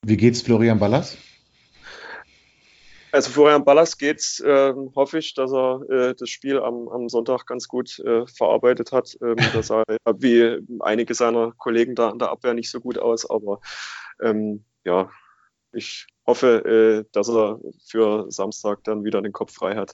Wie 0.05 0.17
geht's 0.17 0.41
Florian 0.41 0.79
Ballas? 0.79 1.17
Also 3.13 3.29
Florian 3.29 3.63
Ballas 3.63 3.99
geht's, 3.99 4.39
äh, 4.39 4.73
hoffe 4.95 5.19
ich, 5.19 5.35
dass 5.35 5.53
er 5.53 5.81
äh, 5.87 6.15
das 6.15 6.29
Spiel 6.29 6.59
am, 6.59 6.87
am 6.87 7.09
Sonntag 7.09 7.45
ganz 7.45 7.67
gut 7.67 7.99
äh, 7.99 8.25
verarbeitet 8.25 8.91
hat. 8.91 9.15
Ähm, 9.21 9.35
das 9.53 9.67
sah 9.67 9.83
wie 10.17 10.59
einige 10.79 11.13
seiner 11.13 11.51
Kollegen 11.51 11.93
da 11.93 12.09
in 12.09 12.17
der 12.17 12.31
Abwehr 12.31 12.55
nicht 12.55 12.71
so 12.71 12.79
gut 12.79 12.97
aus, 12.97 13.29
aber 13.29 13.61
ähm, 14.19 14.65
ja, 14.83 15.11
ich 15.73 16.07
hoffe, 16.25 17.03
äh, 17.03 17.09
dass 17.11 17.29
er 17.29 17.59
für 17.85 18.31
Samstag 18.31 18.83
dann 18.83 19.03
wieder 19.03 19.21
den 19.21 19.33
Kopf 19.33 19.53
frei 19.53 19.75
hat. 19.75 19.93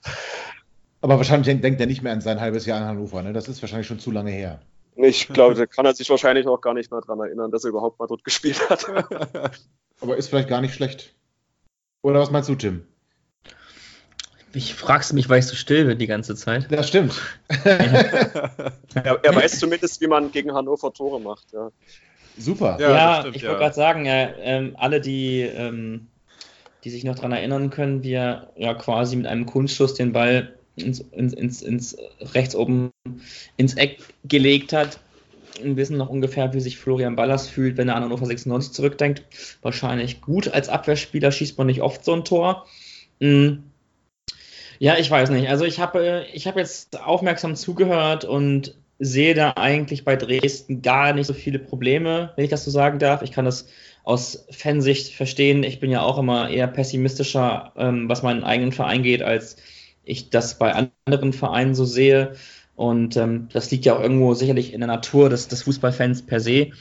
Aber 1.02 1.18
wahrscheinlich 1.18 1.62
denkt 1.62 1.80
er 1.80 1.88
nicht 1.88 2.02
mehr 2.02 2.14
an 2.14 2.22
sein 2.22 2.42
halbes 2.42 2.66
Jahr 2.66 2.80
in 2.80 2.86
Hannover, 2.86 3.22
ne? 3.24 3.34
Das 3.34 3.48
ist 3.48 3.62
wahrscheinlich 3.62 3.88
schon 3.88 4.00
zu 4.00 4.12
lange 4.12 4.32
her. 4.32 4.62
Ich 4.96 5.30
glaube, 5.30 5.56
da 5.56 5.66
kann 5.66 5.86
er 5.86 5.96
sich 5.96 6.10
wahrscheinlich 6.10 6.46
auch 6.46 6.60
gar 6.60 6.74
nicht 6.74 6.92
mehr 6.92 7.00
daran 7.00 7.22
erinnern, 7.22 7.52
dass 7.52 7.64
er 7.64 7.70
überhaupt 7.70 8.00
mal 8.00 8.08
dort 8.08 8.26
gespielt 8.26 8.70
hat. 8.70 8.86
Aber 10.02 10.18
ist 10.18 10.28
vielleicht 10.28 10.50
gar 10.50 10.60
nicht 10.60 10.74
schlecht. 10.74 11.16
Oder 12.02 12.20
was 12.20 12.32
meinst 12.32 12.50
du, 12.50 12.56
Tim? 12.56 12.86
Ich 14.54 14.74
fragst 14.74 15.14
mich, 15.14 15.30
weil 15.30 15.40
ich 15.40 15.46
so 15.46 15.56
still 15.56 15.86
bin 15.86 16.00
die 16.00 16.08
ganze 16.08 16.36
Zeit. 16.36 16.72
Das 16.72 16.88
stimmt. 16.88 17.14
er, 17.64 18.74
er, 18.94 19.36
weiß 19.36 19.60
zumindest, 19.60 20.02
wie 20.02 20.08
man 20.08 20.32
gegen 20.32 20.54
Hannover 20.54 20.92
Tore 20.92 21.22
macht. 21.22 21.52
Ja. 21.54 21.72
Super. 22.40 22.78
Ja, 22.80 22.90
ja 22.90 23.20
stimmt, 23.20 23.36
ich 23.36 23.44
wollte 23.44 23.54
ja. 23.54 23.60
gerade 23.60 23.76
sagen, 23.76 24.06
äh, 24.06 24.72
alle, 24.76 25.02
die, 25.02 25.42
ähm, 25.42 26.08
die 26.84 26.90
sich 26.90 27.04
noch 27.04 27.16
daran 27.16 27.32
erinnern 27.32 27.70
können, 27.70 28.04
wie 28.04 28.14
er 28.14 28.52
ja 28.56 28.74
quasi 28.74 29.16
mit 29.16 29.28
einem 29.28 29.46
Kunstschuss 29.46 29.94
den 29.94 30.14
Ball 30.14 30.54
ins, 30.76 31.00
ins, 31.00 31.34
ins, 31.34 31.62
ins 31.62 31.98
rechts 32.34 32.56
oben 32.56 32.92
ins 33.58 33.76
Eck 33.76 34.00
gelegt 34.24 34.72
hat, 34.72 35.00
wissen 35.62 35.98
noch 35.98 36.10
ungefähr, 36.10 36.54
wie 36.54 36.62
sich 36.62 36.78
Florian 36.78 37.18
Ballas 37.18 37.50
fühlt, 37.50 37.76
wenn 37.76 37.90
er 37.90 37.96
an 37.96 38.04
Hannover 38.04 38.26
96 38.26 38.72
zurückdenkt. 38.72 39.24
Wahrscheinlich 39.62 40.22
gut 40.22 40.48
als 40.48 40.70
Abwehrspieler 40.70 41.32
schießt 41.32 41.58
man 41.58 41.68
nicht 41.68 41.82
oft 41.82 42.06
so 42.06 42.14
ein 42.14 42.24
Tor. 42.24 42.66
Mhm 43.20 43.64
ja, 44.80 44.98
ich 44.98 45.12
weiß 45.12 45.30
nicht. 45.30 45.50
Also 45.50 45.66
ich 45.66 45.80
habe 45.80 46.26
ich 46.34 46.48
hab 46.48 46.56
jetzt 46.56 47.02
aufmerksam 47.02 47.56
zugehört 47.56 48.24
und 48.24 48.76
sehe 49.00 49.34
da 49.34 49.54
eigentlich 49.56 50.04
bei 50.04 50.16
Dresden 50.18 50.82
gar 50.82 51.14
nicht 51.14 51.28
so 51.28 51.34
viele 51.34 51.58
Probleme, 51.58 52.34
wenn 52.36 52.44
ich 52.44 52.52
das 52.52 52.66
so 52.66 52.72
sagen 52.72 53.00
darf. 53.00 53.22
Ich 53.22 53.32
kann 53.32 53.46
das 53.46 53.68
aus 54.04 54.46
Fansicht 54.52 55.14
verstehen. 55.14 55.64
Ich 55.64 55.80
bin 55.80 55.90
ja 55.90 56.02
auch 56.02 56.18
immer 56.18 56.50
eher 56.50 56.68
pessimistischer, 56.68 57.74
ähm, 57.78 58.10
was 58.10 58.24
meinen 58.24 58.44
eigenen 58.44 58.72
Verein 58.72 59.04
geht, 59.04 59.22
als 59.22 59.58
ich 60.04 60.30
das 60.30 60.58
bei 60.58 60.90
anderen 61.06 61.34
Vereinen 61.34 61.76
so 61.76 61.86
sehe. 61.86 62.34
Und 62.76 63.18
ähm, 63.18 63.50
das 63.54 63.72
liegt 63.72 63.86
ja 63.86 63.96
auch 63.96 64.02
irgendwo 64.02 64.34
sicherlich 64.34 64.74
in 64.74 64.82
der 64.82 64.88
Natur 64.88 65.30
des, 65.30 65.48
des 65.48 65.64
Fußballfans 65.64 66.26
per 66.26 66.40
se. 66.40 66.72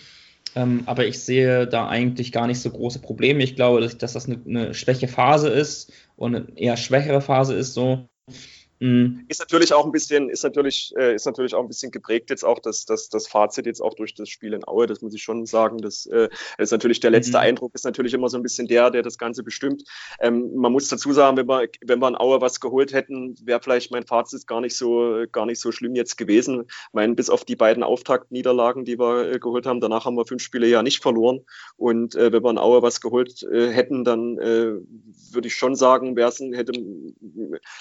Ähm, 0.55 0.83
aber 0.87 1.07
ich 1.07 1.21
sehe 1.21 1.67
da 1.67 1.89
eigentlich 1.89 2.33
gar 2.33 2.47
nicht 2.47 2.61
so 2.61 2.71
große 2.71 3.01
Probleme. 3.01 3.43
Ich 3.43 3.57
glaube, 3.57 3.81
dass, 3.81 3.99
dass 3.99 4.15
das 4.15 4.27
eine, 4.27 4.41
eine 4.47 4.75
schwäche 4.75 5.09
Phase 5.09 5.49
ist 5.49 5.93
und 6.17 6.35
eine 6.35 6.47
eher 6.57 6.77
schwächere 6.77 7.21
Phase 7.21 7.55
ist 7.55 7.75
so. 7.75 8.09
Mhm. 8.81 9.25
Ist 9.29 9.41
natürlich 9.41 9.73
auch 9.73 9.85
ein 9.85 9.93
bisschen, 9.93 10.31
ist 10.31 10.45
natürlich, 10.45 10.95
äh, 10.97 11.15
ist 11.15 11.27
natürlich 11.27 11.55
auch 11.55 11.63
ein 11.63 11.69
bisschen 11.69 11.91
geprägt 11.91 12.31
jetzt 12.31 12.45
auch 12.45 12.59
das, 12.61 12.85
das, 12.85 13.09
das 13.09 13.27
Fazit 13.27 13.67
jetzt 13.67 13.81
auch 13.81 13.95
durch 13.95 14.15
das 14.15 14.29
Spiel 14.29 14.53
in 14.53 14.67
Aue, 14.67 14.87
das 14.87 15.03
muss 15.03 15.15
ich 15.15 15.23
schon 15.23 15.47
sagen. 15.47 15.79
Das 15.79 16.07
äh, 16.07 16.29
ist 16.59 16.71
natürlich 16.71 17.01
der 17.01 17.11
letzte 17.11 17.39
mhm. 17.39 17.45
Eindruck, 17.45 17.75
ist 17.75 17.85
natürlich 17.85 18.15
immer 18.15 18.29
so 18.29 18.37
ein 18.37 18.43
bisschen 18.43 18.69
der, 18.69 18.91
der 18.91 19.03
das 19.03 19.19
Ganze 19.19 19.43
bestimmt. 19.43 19.85
Ähm, 20.21 20.55
man 20.55 20.73
muss 20.73 20.89
dazu 20.89 21.13
sagen, 21.13 21.37
wenn 21.37 21.49
wir, 21.49 21.69
wenn 21.85 21.99
wir 21.99 22.09
in 22.09 22.17
Aue 22.17 22.41
was 22.41 22.61
geholt 22.61 22.93
hätten, 22.93 23.35
wäre 23.43 23.61
vielleicht 23.61 23.91
mein 23.91 24.07
Fazit 24.07 24.47
gar 24.47 24.61
nicht 24.61 24.77
so, 24.77 25.25
gar 25.33 25.47
nicht 25.47 25.61
so 25.61 25.73
schlimm 25.73 25.95
jetzt 25.95 26.17
gewesen. 26.17 26.65
Ich 26.69 26.93
meine, 26.93 27.15
bis 27.15 27.31
auf 27.31 27.45
die 27.45 27.57
beiden 27.57 27.83
Auftaktniederlagen, 27.83 28.85
die 28.85 28.99
wir 28.99 29.33
äh, 29.33 29.39
geholt 29.39 29.67
haben, 29.67 29.81
danach 29.81 30.05
haben 30.05 30.17
wir 30.17 30.27
fünf 30.27 30.43
Spiele 30.43 30.69
ja 30.69 30.83
nicht 30.83 31.03
verloren. 31.03 31.41
Und 31.77 32.15
äh, 32.15 32.33
wenn 32.33 32.45
wir 32.45 32.51
in 32.51 32.59
Aue 32.59 32.83
was 32.83 33.01
geholt 33.01 33.43
äh, 33.43 33.71
hätten, 33.71 34.05
dann 34.05 34.39
äh, 34.39 34.75
würde 35.33 35.49
ich 35.49 35.55
schon 35.55 35.75
sagen, 35.75 36.17
hätte, 36.17 36.73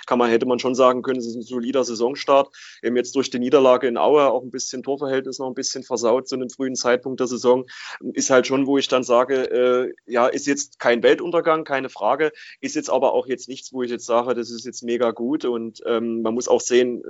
kann 0.05 0.17
man, 0.17 0.29
hätte 0.29 0.45
man 0.45 0.59
schon 0.59 0.75
sagen, 0.75 0.86
sagen 0.87 1.01
können, 1.01 1.19
es 1.19 1.27
ist 1.27 1.35
ein 1.35 1.41
solider 1.41 1.83
Saisonstart. 1.83 2.49
Eben 2.81 2.95
jetzt 2.95 3.15
durch 3.15 3.29
die 3.29 3.39
Niederlage 3.39 3.87
in 3.87 3.97
Aue 3.97 4.29
auch 4.31 4.41
ein 4.41 4.51
bisschen 4.51 4.83
Torverhältnis 4.83 5.39
noch 5.39 5.47
ein 5.47 5.53
bisschen 5.53 5.83
versaut 5.83 6.27
zu 6.27 6.35
einem 6.35 6.49
frühen 6.49 6.75
Zeitpunkt 6.75 7.19
der 7.19 7.27
Saison. 7.27 7.65
Ist 8.13 8.29
halt 8.29 8.47
schon, 8.47 8.67
wo 8.67 8.77
ich 8.77 8.87
dann 8.87 9.03
sage, 9.03 9.51
äh, 9.51 9.93
ja, 10.05 10.27
ist 10.27 10.47
jetzt 10.47 10.79
kein 10.79 11.03
Weltuntergang, 11.03 11.63
keine 11.63 11.89
Frage, 11.89 12.31
ist 12.61 12.75
jetzt 12.75 12.89
aber 12.89 13.13
auch 13.13 13.27
jetzt 13.27 13.49
nichts, 13.49 13.73
wo 13.73 13.83
ich 13.83 13.91
jetzt 13.91 14.05
sage, 14.05 14.33
das 14.33 14.49
ist 14.49 14.65
jetzt 14.65 14.83
mega 14.83 15.11
gut 15.11 15.45
und 15.45 15.81
ähm, 15.85 16.21
man 16.21 16.33
muss 16.33 16.47
auch 16.47 16.61
sehen, 16.61 17.03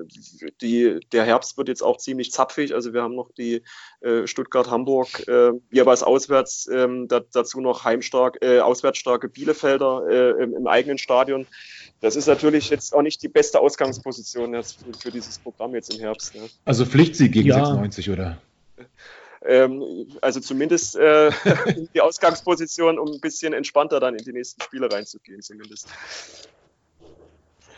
die, 0.62 1.00
der 1.12 1.24
Herbst 1.24 1.58
wird 1.58 1.68
jetzt 1.68 1.84
auch 1.84 1.98
ziemlich 1.98 2.32
zapfig. 2.32 2.74
Also 2.74 2.94
wir 2.94 3.04
haben 3.04 3.16
noch 3.16 3.32
die 3.32 3.62
äh, 4.02 4.26
Stuttgart-Hamburg 4.26 5.28
äh, 5.28 5.52
jeweils 5.72 6.04
auswärts, 6.04 6.66
da, 6.68 7.22
dazu 7.32 7.62
noch 7.62 7.84
heimstark, 7.84 8.38
äh, 8.42 8.60
auswärtsstarke 8.60 9.30
Bielefelder 9.30 10.04
äh, 10.10 10.44
im, 10.44 10.56
im 10.56 10.68
eigenen 10.68 10.98
Stadion 10.98 11.48
das 12.00 12.16
ist 12.16 12.28
natürlich 12.28 12.70
jetzt 12.70 12.94
auch 12.94 13.02
nicht 13.02 13.24
die 13.24 13.28
beste 13.28 13.60
Ausgangsposition 13.68 14.54
jetzt 14.54 14.80
für, 14.84 14.94
für 14.94 15.12
dieses 15.12 15.38
Programm 15.38 15.76
jetzt 15.76 15.94
im 15.94 16.00
Herbst. 16.00 16.34
Ne? 16.36 16.42
Also 16.66 16.86
Pflichtsieg 16.86 17.34
gegen 17.34 17.50
ja. 17.50 17.56
96, 17.56 18.10
oder? 18.10 18.38
Ähm, 19.46 20.08
also 20.22 20.40
zumindest 20.40 20.96
äh, 20.96 21.32
die 21.94 22.02
Ausgangsposition, 22.02 22.98
um 22.98 23.12
ein 23.12 23.20
bisschen 23.20 23.54
entspannter 23.54 24.00
dann 24.00 24.16
in 24.16 24.24
die 24.24 24.34
nächsten 24.34 24.62
Spiele 24.62 24.92
reinzugehen, 24.92 25.42
zumindest. 25.42 25.88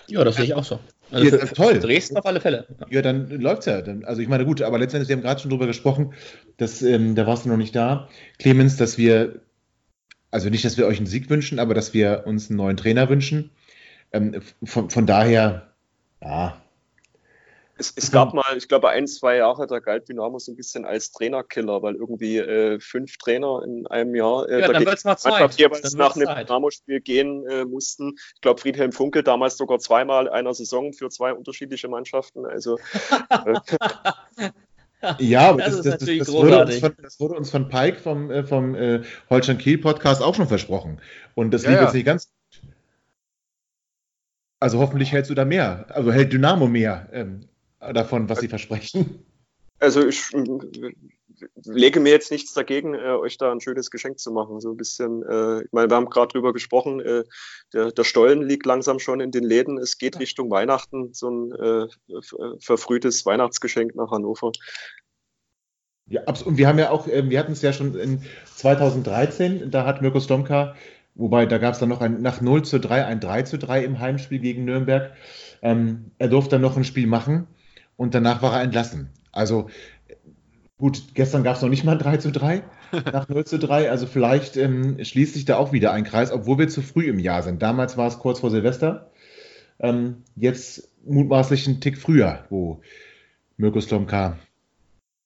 Ja, 0.08 0.24
das 0.24 0.36
sehe 0.36 0.46
ich 0.46 0.54
auch 0.54 0.64
so. 0.64 0.80
Also 1.12 1.26
ja, 1.26 1.46
für, 1.46 1.54
toll. 1.54 1.74
Für 1.76 1.80
Dresden 1.80 2.18
auf 2.18 2.26
alle 2.26 2.42
Fälle. 2.42 2.68
Ja, 2.80 2.88
ja 2.90 3.02
dann 3.02 3.30
läuft 3.30 3.62
es 3.62 3.66
ja. 3.68 3.82
also 4.04 4.22
ich 4.22 4.28
meine, 4.28 4.46
gut, 4.46 4.62
aber 4.62 4.80
letztendlich, 4.80 5.10
wir 5.10 5.16
haben 5.16 5.24
gerade 5.24 5.42
schon 5.42 5.50
drüber 5.50 5.68
gesprochen, 5.68 6.14
dass, 6.58 6.82
ähm, 6.82 7.16
da 7.16 7.28
warst 7.28 7.46
du 7.46 7.50
noch 7.50 7.58
nicht 7.58 7.76
da, 7.76 8.10
Clemens, 8.38 8.78
dass 8.78 8.98
wir, 8.98 9.42
also 10.32 10.50
nicht, 10.50 10.66
dass 10.66 10.78
wir 10.78 10.88
euch 10.88 10.98
einen 10.98 11.08
Sieg 11.08 11.30
wünschen, 11.30 11.60
aber 11.60 11.74
dass 11.74 11.94
wir 11.94 12.24
uns 12.26 12.50
einen 12.50 12.58
neuen 12.58 12.78
Trainer 12.78 13.10
wünschen. 13.10 13.52
Ähm, 14.12 14.42
von, 14.64 14.90
von 14.90 15.06
daher, 15.06 15.69
ja. 16.22 16.62
Es, 17.80 17.94
es 17.96 18.12
gab 18.12 18.34
mal, 18.34 18.58
ich 18.58 18.68
glaube, 18.68 18.90
ein, 18.90 19.08
zwei 19.08 19.38
Jahre, 19.38 19.66
da 19.66 19.80
galt 19.80 20.10
Dynamo 20.10 20.38
so 20.38 20.52
ein 20.52 20.58
bisschen 20.58 20.84
als 20.84 21.12
Trainerkiller, 21.12 21.82
weil 21.82 21.96
irgendwie 21.96 22.38
äh, 22.38 22.78
fünf 22.82 23.18
Trainer 23.18 23.62
in 23.64 23.88
einem 23.88 24.16
Jahr 24.16 24.50
äh, 24.50 24.60
ja, 24.60 24.68
dann 24.68 24.86
wird's 24.86 25.06
mal 25.06 25.16
Zeit. 25.16 25.54
jeweils 25.56 25.94
nach 25.94 26.18
einem 26.18 26.28
Dynamo-Spiel 26.28 27.00
gehen 27.00 27.48
äh, 27.48 27.64
mussten. 27.64 28.18
Ich 28.36 28.42
glaube, 28.42 28.60
Friedhelm 28.60 28.92
Funkel 28.92 29.24
damals 29.24 29.56
sogar 29.56 29.80
zweimal 29.80 30.30
einer 30.30 30.54
Saison 30.54 30.92
für 30.92 31.10
zwei 31.10 31.34
unterschiedliche 31.34 31.88
Mannschaften. 31.88 32.46
Also 32.46 32.78
Ja, 35.18 35.50
aber 35.50 35.60
das, 35.60 35.82
das, 35.82 36.00
das, 36.00 36.18
das 36.18 36.32
wurde 36.32 36.72
von, 36.74 36.96
das, 37.02 37.20
wurde 37.22 37.36
uns 37.36 37.50
von, 37.50 37.70
Pike 37.70 38.00
vom, 38.00 38.30
äh, 38.30 38.44
vom 38.44 38.76
äh, 38.76 39.02
Holstein 39.30 39.58
Kiel 39.58 39.78
Podcast 39.78 40.22
auch 40.22 40.36
schon 40.36 40.48
versprochen. 40.48 41.00
Und 41.36 41.52
das 41.52 41.64
ja, 41.64 41.72
lief 41.72 41.82
jetzt 41.82 41.94
nicht 41.94 42.06
ganz 42.06 42.30
also 44.60 44.80
hoffentlich 44.80 45.12
hältst 45.12 45.30
du 45.30 45.36
da 45.36 45.46
mehr, 45.46 45.86
also 45.90 46.12
hält 46.12 46.34
Dynamo 46.34 46.68
mehr 46.68 47.10
ähm, 47.12 47.42
davon, 47.80 48.30
was 48.30 48.40
sie 48.40 48.48
versprechen. 48.48 49.26
Also 49.80 50.06
ich 50.06 50.32
lege 51.64 52.00
mir 52.00 52.12
jetzt 52.12 52.32
nichts 52.32 52.54
dagegen, 52.54 52.94
äh, 52.94 53.14
euch 53.14 53.38
da 53.38 53.52
ein 53.52 53.62
schönes 53.62 53.92
Geschenk 53.92 54.20
zu 54.20 54.32
machen. 54.32 54.60
So 54.60 54.72
ein 54.72 54.78
bisschen, 54.78 55.24
äh, 55.24 55.62
ich 55.62 55.72
meine, 55.72 55.90
wir 55.90 55.96
haben 55.96 56.10
gerade 56.10 56.34
drüber 56.34 56.54
gesprochen, 56.54 57.00
äh, 57.00 57.24
der, 57.74 57.92
der, 57.92 58.04
Stollen 58.04 58.42
liegt 58.42 58.66
langsam 58.66 59.00
schon 59.00 59.20
in 59.20 59.32
den 59.32 59.44
Läden. 59.44 59.78
Es 59.78 59.98
geht 59.98 60.20
Richtung 60.20 60.50
Weihnachten, 60.50 61.14
so 61.14 61.30
ein 61.30 61.52
äh, 61.54 61.88
verfrühtes 62.60 63.26
Weihnachtsgeschenk 63.26 63.96
nach 63.96 64.12
Hannover. 64.12 64.52
Ja, 66.08 66.24
und 66.28 66.58
wir 66.58 66.68
haben 66.68 66.80
ja 66.80 66.90
auch, 66.90 67.08
äh, 67.08 67.30
wir 67.30 67.40
hatten 67.40 67.54
es 67.54 67.62
ja 67.62 67.72
schon 67.72 67.96
in 67.96 68.24
2013, 68.56 69.70
da 69.72 69.86
hat 69.86 70.02
Mirko 70.02 70.20
Stomka, 70.20 70.76
wobei 71.20 71.46
da 71.46 71.58
gab 71.58 71.74
es 71.74 71.80
dann 71.80 71.90
noch 71.90 72.02
ein 72.02 72.22
nach 72.22 72.42
0 72.42 72.64
zu 72.64 72.80
3, 72.80 73.06
ein 73.06 73.20
3 73.20 73.44
zu 73.44 73.58
3 73.58 73.84
im 73.84 74.00
Heimspiel 74.00 74.40
gegen 74.40 74.66
Nürnberg. 74.66 75.12
Ähm, 75.62 76.12
er 76.18 76.30
durfte 76.30 76.52
dann 76.52 76.62
noch 76.62 76.78
ein 76.78 76.84
Spiel 76.84 77.08
machen 77.08 77.48
und 77.98 78.16
danach 78.16 78.42
war 78.42 78.54
er 78.56 78.64
entlassen. 78.64 79.10
Also 79.32 79.70
gut, 80.78 81.14
gestern 81.14 81.44
gab 81.44 81.58
es 81.58 81.62
noch 81.62 81.70
nicht 81.70 81.84
mal 81.84 81.98
3 81.98 82.18
zu 82.18 82.32
3 82.32 82.64
nach 83.14 83.28
0 83.30 83.46
zu 83.46 83.60
3. 83.60 83.92
Also 83.92 84.08
vielleicht 84.08 84.58
ähm, 84.58 85.04
schließt 85.04 85.34
sich 85.34 85.46
da 85.46 85.58
auch 85.58 85.74
wieder 85.74 85.92
ein 85.92 86.06
Kreis, 86.06 86.32
obwohl 86.32 86.58
wir 86.58 86.70
zu 86.70 86.82
früh 86.82 87.08
im 87.08 87.20
Jahr 87.20 87.44
sind. 87.44 87.62
Damals 87.62 87.98
war 87.98 88.08
es 88.08 88.20
kurz 88.20 88.40
vor 88.40 88.50
Silvester. 88.50 89.12
Ähm, 89.80 90.24
jetzt 90.36 90.90
mutmaßlich 91.06 91.68
ein 91.68 91.82
Tick 91.82 91.98
früher, 91.98 92.46
wo 92.50 92.82
Mirko 93.58 93.82
Slomka 93.82 94.38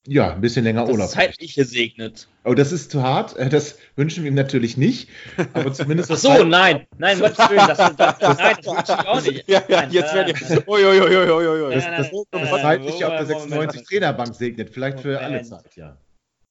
ja, 0.05 0.33
ein 0.33 0.41
bisschen 0.41 0.65
länger 0.65 0.81
das 0.81 0.91
Urlaub. 0.91 1.09
Zeitlich 1.09 1.55
gesegnet. 1.55 2.27
Oh, 2.43 2.53
das 2.53 2.73
ist 2.73 2.91
zu 2.91 3.01
hart. 3.01 3.37
Äh, 3.37 3.49
das 3.49 3.77
wünschen 3.95 4.23
wir 4.23 4.31
ihm 4.31 4.35
natürlich 4.35 4.75
nicht. 4.75 5.09
Aber 5.53 5.71
zumindest. 5.71 6.11
Ach 6.11 6.17
so, 6.17 6.43
nein, 6.43 6.85
nein, 6.97 7.19
Gottes 7.19 7.37
Willen, 7.49 7.67
das, 7.67 7.77
das, 7.77 7.95
das, 7.95 8.37
nein, 8.37 8.57
das 8.61 8.75
wünsche 8.75 8.97
ich 8.99 9.07
auch 9.07 9.21
nicht. 9.21 9.47
Ja, 9.47 9.63
ja, 9.67 9.83
jetzt 9.85 10.13
werde 10.13 10.31
ich. 10.31 10.67
Uiuiuiui. 10.67 11.73
Das, 11.73 11.85
das, 11.85 12.11
das 12.31 12.61
zeitlich 12.61 13.05
auf 13.05 13.11
der 13.11 13.25
96 13.25 13.83
Trainerbank 13.83 14.35
segnet, 14.35 14.69
vielleicht 14.71 14.99
für 14.99 15.19
alle 15.19 15.41
Zeit, 15.43 15.75
ja. 15.75 15.97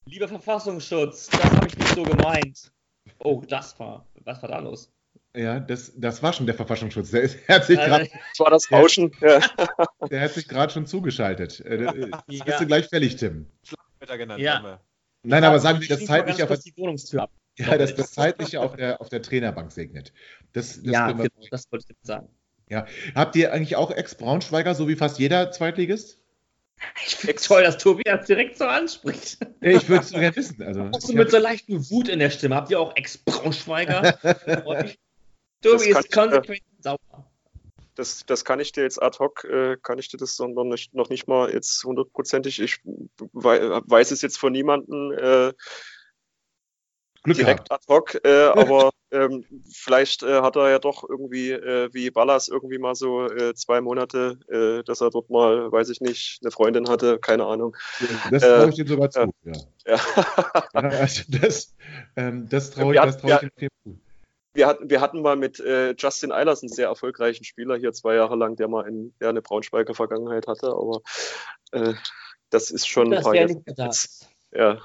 Lieber 0.07 0.29
Verfassungsschutz, 0.29 1.29
das 1.29 1.45
habe 1.45 1.67
ich 1.67 1.77
nicht 1.77 1.95
so 1.95 2.03
gemeint. 2.03 2.73
Oh, 3.19 3.43
das 3.47 3.79
war. 3.79 4.07
Was 4.25 4.43
war 4.43 4.49
da 4.49 4.59
los? 4.59 4.91
Ja, 5.35 5.61
das, 5.61 5.93
das 5.97 6.23
war 6.23 6.33
schon 6.33 6.45
der 6.47 6.55
Verfassungsschutz. 6.55 7.11
Der, 7.11 7.23
ist, 7.23 7.39
der 7.49 7.57
hat 7.57 7.65
sich 7.65 7.79
gerade. 7.79 8.05
Das 8.05 8.39
war 8.39 8.51
das 8.51 8.71
Rauschen. 8.71 9.13
Der, 9.21 9.41
der 10.11 10.21
hat 10.21 10.33
sich 10.33 10.47
gerade 10.47 10.73
schon 10.73 10.87
zugeschaltet. 10.87 11.61
Äh, 11.61 11.85
äh, 11.85 12.11
ja. 12.29 12.45
Bist 12.45 12.61
du 12.61 12.67
gleich 12.67 12.89
fällig, 12.89 13.17
Tim? 13.17 13.47
Genannt, 14.01 14.41
ja. 14.41 14.81
Nein, 15.23 15.45
aber 15.45 15.61
sagen 15.61 15.81
wir 15.81 15.89
das 15.89 16.05
zeitliche 16.05 16.51
auf 16.51 16.59
die 16.59 16.77
Wohnungstür 16.77 17.23
ab. 17.23 17.31
Ja, 17.57 17.79
das, 17.79 17.95
das 17.95 18.13
zeitliche 18.13 18.61
auf 18.61 18.75
der, 18.77 19.01
auf 19.01 19.09
der 19.09 19.23
Trainerbank 19.23 19.71
segnet. 19.71 20.13
Das, 20.53 20.83
das 20.83 20.93
ja, 20.93 21.13
genau, 21.13 21.29
das 21.51 21.71
wollte 21.71 21.87
ich 21.89 21.97
sagen. 22.03 22.29
Ja. 22.69 22.87
Habt 23.15 23.37
ihr 23.37 23.53
eigentlich 23.53 23.77
auch 23.77 23.91
Ex-Braunschweiger, 23.91 24.75
so 24.75 24.89
wie 24.89 24.97
fast 24.97 25.19
jeder 25.19 25.53
Zweitligist? 25.53 26.19
Ich 27.07 27.15
finde 27.15 27.37
es 27.37 27.43
toll, 27.43 27.63
dass 27.63 27.79
Tobias 27.79 28.27
direkt 28.27 28.59
so 28.59 28.65
anspricht. 28.65 29.39
Ich 29.61 29.89
würde 29.89 30.03
es 30.03 30.11
gerne 30.11 30.35
wissen. 30.35 30.63
Also, 30.63 30.89
auch 30.91 31.01
so 31.01 31.13
mit 31.13 31.31
so 31.31 31.39
leichten 31.39 31.89
Wut 31.91 32.09
in 32.09 32.19
der 32.19 32.31
Stimme. 32.31 32.57
Habt 32.57 32.71
ihr 32.71 32.81
auch 32.81 32.97
Ex-Braunschweiger? 32.97 34.19
Tobi 35.63 35.91
ist 35.91 36.13
konsequent 36.13 36.63
sauber. 36.81 37.33
Das, 37.95 38.25
das 38.25 38.45
kann 38.45 38.59
ich 38.59 38.73
dir 38.73 38.85
jetzt 38.85 39.03
ad 39.03 39.19
hoc, 39.19 39.45
äh, 39.45 39.77
kann 39.83 39.99
ich 39.99 40.09
dir 40.09 40.17
das 40.17 40.39
noch 40.39 40.65
nicht, 40.65 40.95
noch 40.95 41.11
nicht 41.11 41.29
mal 41.29 41.53
jetzt 41.53 41.85
hundertprozentig. 41.85 42.61
Ich 42.61 42.81
weiß 42.85 44.11
es 44.11 44.23
jetzt 44.23 44.39
von 44.39 44.53
niemandem 44.53 45.13
äh, 45.13 45.53
direkt 47.27 47.71
ad 47.71 47.85
hoc, 47.89 48.19
äh, 48.25 48.45
aber 48.55 48.91
ähm, 49.11 49.45
vielleicht 49.71 50.23
äh, 50.23 50.41
hat 50.41 50.57
er 50.57 50.71
ja 50.71 50.79
doch 50.79 51.07
irgendwie 51.07 51.51
äh, 51.51 51.91
wie 51.93 52.11
Ballas 52.11 52.49
irgendwie 52.49 52.79
mal 52.79 52.95
so 52.95 53.27
äh, 53.27 53.55
zwei 53.55 53.83
Monate, 53.83 54.39
äh, 54.49 54.83
dass 54.85 55.03
er 55.03 55.11
dort 55.11 55.29
mal, 55.29 55.71
weiß 55.71 55.91
ich 55.91 56.01
nicht, 56.01 56.39
eine 56.43 56.51
Freundin 56.51 56.89
hatte, 56.89 57.19
keine 57.19 57.45
Ahnung. 57.45 57.77
Das 58.31 58.43
traue 58.43 58.71
ich 58.71 58.77
dir 58.77 58.87
sogar 58.87 59.11
zu, 59.11 59.21
ja. 59.45 59.53
ja. 59.87 60.01
ja 60.73 60.81
also 60.81 61.23
das, 61.29 61.75
ähm, 62.17 62.49
das 62.49 62.71
traue 62.71 62.95
ich, 62.95 63.17
trau 63.17 63.29
ich 63.29 63.43
ihm 63.43 63.51
zu 63.85 63.99
wir 64.55 64.67
hatten, 64.67 64.91
wir 64.91 65.01
hatten 65.01 65.23
mal 65.23 65.37
mit 65.37 65.61
äh, 65.61 65.95
Justin 65.97 66.33
Eilers 66.33 66.63
einen 66.63 66.73
sehr 66.73 66.89
erfolgreichen 66.89 67.45
Spieler 67.45 67.77
hier 67.77 67.93
zwei 67.93 68.15
Jahre 68.15 68.37
lang, 68.37 68.57
der 68.57 68.69
mal 68.69 68.87
in, 68.87 69.15
der 69.21 69.31
eine 69.31 69.43
Braunschweiger 69.43 69.95
Vergangenheit 69.95 70.47
hatte, 70.47 70.69
aber 70.69 71.01
äh, 71.73 71.95
das 72.51 72.71
ist 72.71 72.87
schon 72.87 73.11
das 73.11 73.19
ein 73.19 73.25
paar 73.25 73.35
Jahre. 73.35 73.63
Ja. 74.53 74.79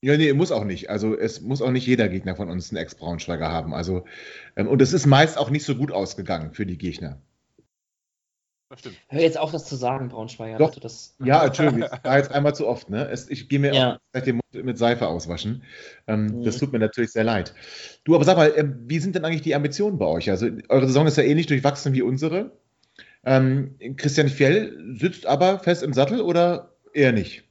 Ja, 0.00 0.16
nee, 0.16 0.32
muss 0.32 0.52
auch 0.52 0.64
nicht. 0.64 0.90
Also 0.90 1.16
es 1.16 1.40
muss 1.40 1.60
auch 1.60 1.72
nicht 1.72 1.86
jeder 1.86 2.08
Gegner 2.08 2.36
von 2.36 2.48
uns 2.48 2.70
einen 2.70 2.78
Ex-Braunschweiger 2.78 3.50
haben. 3.50 3.74
Also, 3.74 4.04
ähm, 4.54 4.68
und 4.68 4.80
es 4.80 4.92
ist 4.92 5.06
meist 5.06 5.36
auch 5.36 5.50
nicht 5.50 5.64
so 5.64 5.74
gut 5.74 5.90
ausgegangen 5.90 6.52
für 6.52 6.66
die 6.66 6.78
Gegner. 6.78 7.20
Das 8.70 8.80
stimmt. 8.80 8.96
Hör 9.08 9.20
jetzt 9.20 9.38
auf, 9.38 9.50
das 9.50 9.64
zu 9.64 9.76
sagen, 9.76 10.10
Braunschweiger. 10.10 10.58
Doch. 10.58 10.74
Das 10.78 11.16
ja, 11.24 11.46
Entschuldigung, 11.46 11.80
das 11.80 12.04
war 12.04 12.18
jetzt 12.18 12.30
einmal 12.30 12.54
zu 12.54 12.66
oft. 12.66 12.90
Ne? 12.90 13.08
Es, 13.08 13.30
ich 13.30 13.48
gehe 13.48 13.58
mir 13.58 13.72
ja. 13.72 13.98
auch 14.14 14.20
den 14.20 14.36
Mund 14.36 14.64
mit 14.64 14.76
Seife 14.76 15.08
auswaschen. 15.08 15.62
Ähm, 16.06 16.26
mhm. 16.26 16.44
Das 16.44 16.58
tut 16.58 16.72
mir 16.72 16.78
natürlich 16.78 17.12
sehr 17.12 17.24
leid. 17.24 17.54
Du, 18.04 18.14
aber 18.14 18.24
sag 18.24 18.36
mal, 18.36 18.50
äh, 18.50 18.68
wie 18.86 18.98
sind 18.98 19.14
denn 19.14 19.24
eigentlich 19.24 19.40
die 19.40 19.54
Ambitionen 19.54 19.98
bei 19.98 20.04
euch? 20.04 20.28
Also, 20.28 20.48
eure 20.68 20.86
Saison 20.86 21.06
ist 21.06 21.16
ja 21.16 21.22
ähnlich 21.22 21.46
durchwachsen 21.46 21.94
wie 21.94 22.02
unsere. 22.02 22.52
Ähm, 23.24 23.76
Christian 23.96 24.28
Fjell 24.28 24.76
sitzt 24.98 25.24
aber 25.24 25.58
fest 25.60 25.82
im 25.82 25.94
Sattel 25.94 26.20
oder 26.20 26.76
eher 26.92 27.12
nicht? 27.12 27.47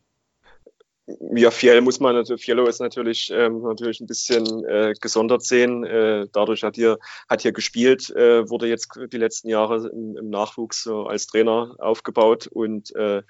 Ja, 1.08 1.52
Fiel 1.52 1.80
muss 1.82 2.00
man 2.00 2.16
natürlich, 2.16 2.44
Fiello 2.44 2.68
ist 2.68 2.80
natürlich, 2.80 3.32
ähm, 3.34 3.62
natürlich 3.62 4.02
ein 4.02 4.08
bisschen 4.08 4.66
äh, 4.66 4.94
gesondert 5.00 5.44
sehen. 5.44 5.86
Äh, 5.86 6.28
dadurch 6.34 6.64
hat 6.64 6.76
hier, 6.76 6.98
hat 7.30 7.42
hier 7.42 7.54
gespielt, 7.54 8.10
äh, 8.10 8.50
wurde 8.50 8.68
jetzt 8.68 8.90
die 9.12 9.18
letzten 9.18 9.48
Jahre 9.48 9.88
im, 9.88 10.18
im 10.18 10.30
Nachwuchs 10.30 10.84
so 10.84 11.06
als 11.06 11.28
Trainer 11.28 11.76
aufgebaut 11.80 12.48
und 12.48 12.94
äh, 12.96 13.24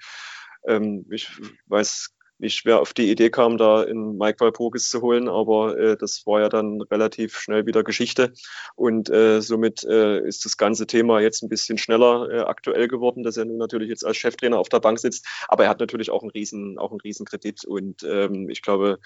ähm, 0.66 1.06
ich 1.10 1.30
weiß 1.66 2.14
wie 2.38 2.50
schwer 2.50 2.80
auf 2.80 2.92
die 2.92 3.10
Idee 3.10 3.30
kam, 3.30 3.58
da 3.58 3.82
in 3.82 4.16
Mike 4.16 4.40
Walpurgis 4.40 4.88
zu 4.88 5.02
holen, 5.02 5.28
aber 5.28 5.76
äh, 5.76 5.96
das 5.96 6.26
war 6.26 6.40
ja 6.40 6.48
dann 6.48 6.80
relativ 6.82 7.38
schnell 7.38 7.66
wieder 7.66 7.82
Geschichte. 7.82 8.32
Und 8.76 9.10
äh, 9.10 9.40
somit 9.40 9.84
äh, 9.84 10.20
ist 10.26 10.44
das 10.44 10.56
ganze 10.56 10.86
Thema 10.86 11.20
jetzt 11.20 11.42
ein 11.42 11.48
bisschen 11.48 11.78
schneller 11.78 12.28
äh, 12.30 12.40
aktuell 12.40 12.88
geworden, 12.88 13.22
dass 13.22 13.36
er 13.36 13.44
nun 13.44 13.58
natürlich 13.58 13.88
jetzt 13.88 14.06
als 14.06 14.16
Cheftrainer 14.16 14.58
auf 14.58 14.68
der 14.68 14.80
Bank 14.80 14.98
sitzt, 14.98 15.26
aber 15.48 15.64
er 15.64 15.70
hat 15.70 15.80
natürlich 15.80 16.10
auch 16.10 16.22
einen 16.22 16.30
riesen, 16.30 16.78
auch 16.78 16.90
einen 16.90 17.00
riesen 17.00 17.26
Kredit. 17.26 17.64
Und 17.64 18.02
ähm, 18.04 18.48
ich 18.48 18.62
glaube, 18.62 18.98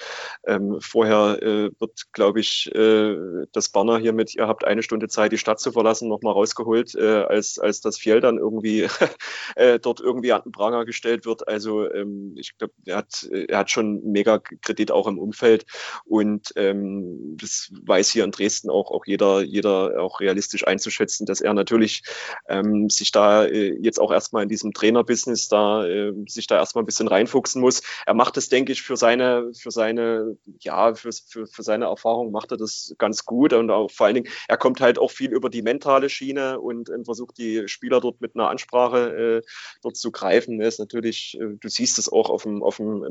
ähm, 0.46 0.78
vorher 0.80 1.42
äh, 1.42 1.70
wird, 1.78 2.12
glaube 2.12 2.40
ich, 2.40 2.70
äh, 2.74 3.16
das 3.52 3.70
Banner 3.70 3.98
hier 3.98 4.12
mit, 4.12 4.34
ihr 4.34 4.46
habt 4.46 4.64
eine 4.64 4.82
Stunde 4.82 5.08
Zeit, 5.08 5.32
die 5.32 5.38
Stadt 5.38 5.60
zu 5.60 5.72
verlassen, 5.72 6.08
nochmal 6.08 6.34
rausgeholt, 6.34 6.94
äh, 6.94 7.22
als, 7.22 7.58
als 7.58 7.80
das 7.80 7.98
Fjell 7.98 8.20
dann 8.20 8.38
irgendwie 8.38 8.88
äh, 9.56 9.78
dort 9.78 10.00
irgendwie 10.00 10.32
an 10.32 10.42
den 10.42 10.52
Pranger 10.52 10.84
gestellt 10.84 11.24
wird. 11.24 11.48
Also 11.48 11.90
ähm, 11.90 12.34
ich 12.36 12.56
glaube, 12.58 12.74
er 12.84 12.98
hat 12.98 13.21
er 13.30 13.58
hat 13.58 13.70
schon 13.70 14.02
mega 14.04 14.38
Kredit 14.38 14.90
auch 14.90 15.06
im 15.06 15.18
Umfeld 15.18 15.66
und 16.04 16.52
ähm, 16.56 17.36
das 17.40 17.72
weiß 17.84 18.10
hier 18.10 18.24
in 18.24 18.30
Dresden 18.30 18.70
auch, 18.70 18.90
auch 18.90 19.06
jeder, 19.06 19.42
jeder 19.42 20.00
auch 20.00 20.20
realistisch 20.20 20.66
einzuschätzen, 20.66 21.26
dass 21.26 21.40
er 21.40 21.54
natürlich 21.54 22.02
ähm, 22.48 22.88
sich 22.90 23.12
da 23.12 23.44
äh, 23.44 23.76
jetzt 23.80 24.00
auch 24.00 24.12
erstmal 24.12 24.42
in 24.42 24.48
diesem 24.48 24.72
Trainerbusiness 24.72 25.48
da 25.48 25.86
äh, 25.86 26.12
sich 26.26 26.46
da 26.46 26.56
erstmal 26.56 26.82
ein 26.82 26.86
bisschen 26.86 27.08
reinfuchsen 27.08 27.60
muss. 27.60 27.82
Er 28.06 28.14
macht 28.14 28.36
das, 28.36 28.48
denke 28.48 28.72
ich, 28.72 28.82
für 28.82 28.96
seine, 28.96 29.52
für 29.54 29.70
seine, 29.70 30.36
ja, 30.60 30.94
für, 30.94 31.10
für, 31.12 31.46
für 31.46 31.62
seine 31.62 31.86
Erfahrung 31.86 32.32
macht 32.32 32.52
er 32.52 32.56
das 32.56 32.94
ganz 32.98 33.24
gut 33.24 33.52
und 33.52 33.70
auch 33.70 33.90
vor 33.90 34.06
allen 34.06 34.16
Dingen, 34.16 34.28
er 34.48 34.56
kommt 34.56 34.80
halt 34.80 34.98
auch 34.98 35.10
viel 35.10 35.32
über 35.32 35.50
die 35.50 35.62
mentale 35.62 36.08
Schiene 36.08 36.60
und, 36.60 36.90
und 36.90 37.04
versucht 37.04 37.38
die 37.38 37.68
Spieler 37.68 38.00
dort 38.00 38.20
mit 38.20 38.34
einer 38.34 38.48
Ansprache 38.48 39.42
äh, 39.42 39.48
dort 39.82 39.96
zu 39.96 40.10
greifen. 40.10 40.60
Er 40.60 40.68
ist 40.68 40.78
natürlich, 40.78 41.38
äh, 41.40 41.56
du 41.58 41.68
siehst 41.68 41.98
es 41.98 42.10
auch 42.10 42.30
auf 42.30 42.44
dem, 42.44 42.62
auf 42.62 42.76
dem 42.76 43.02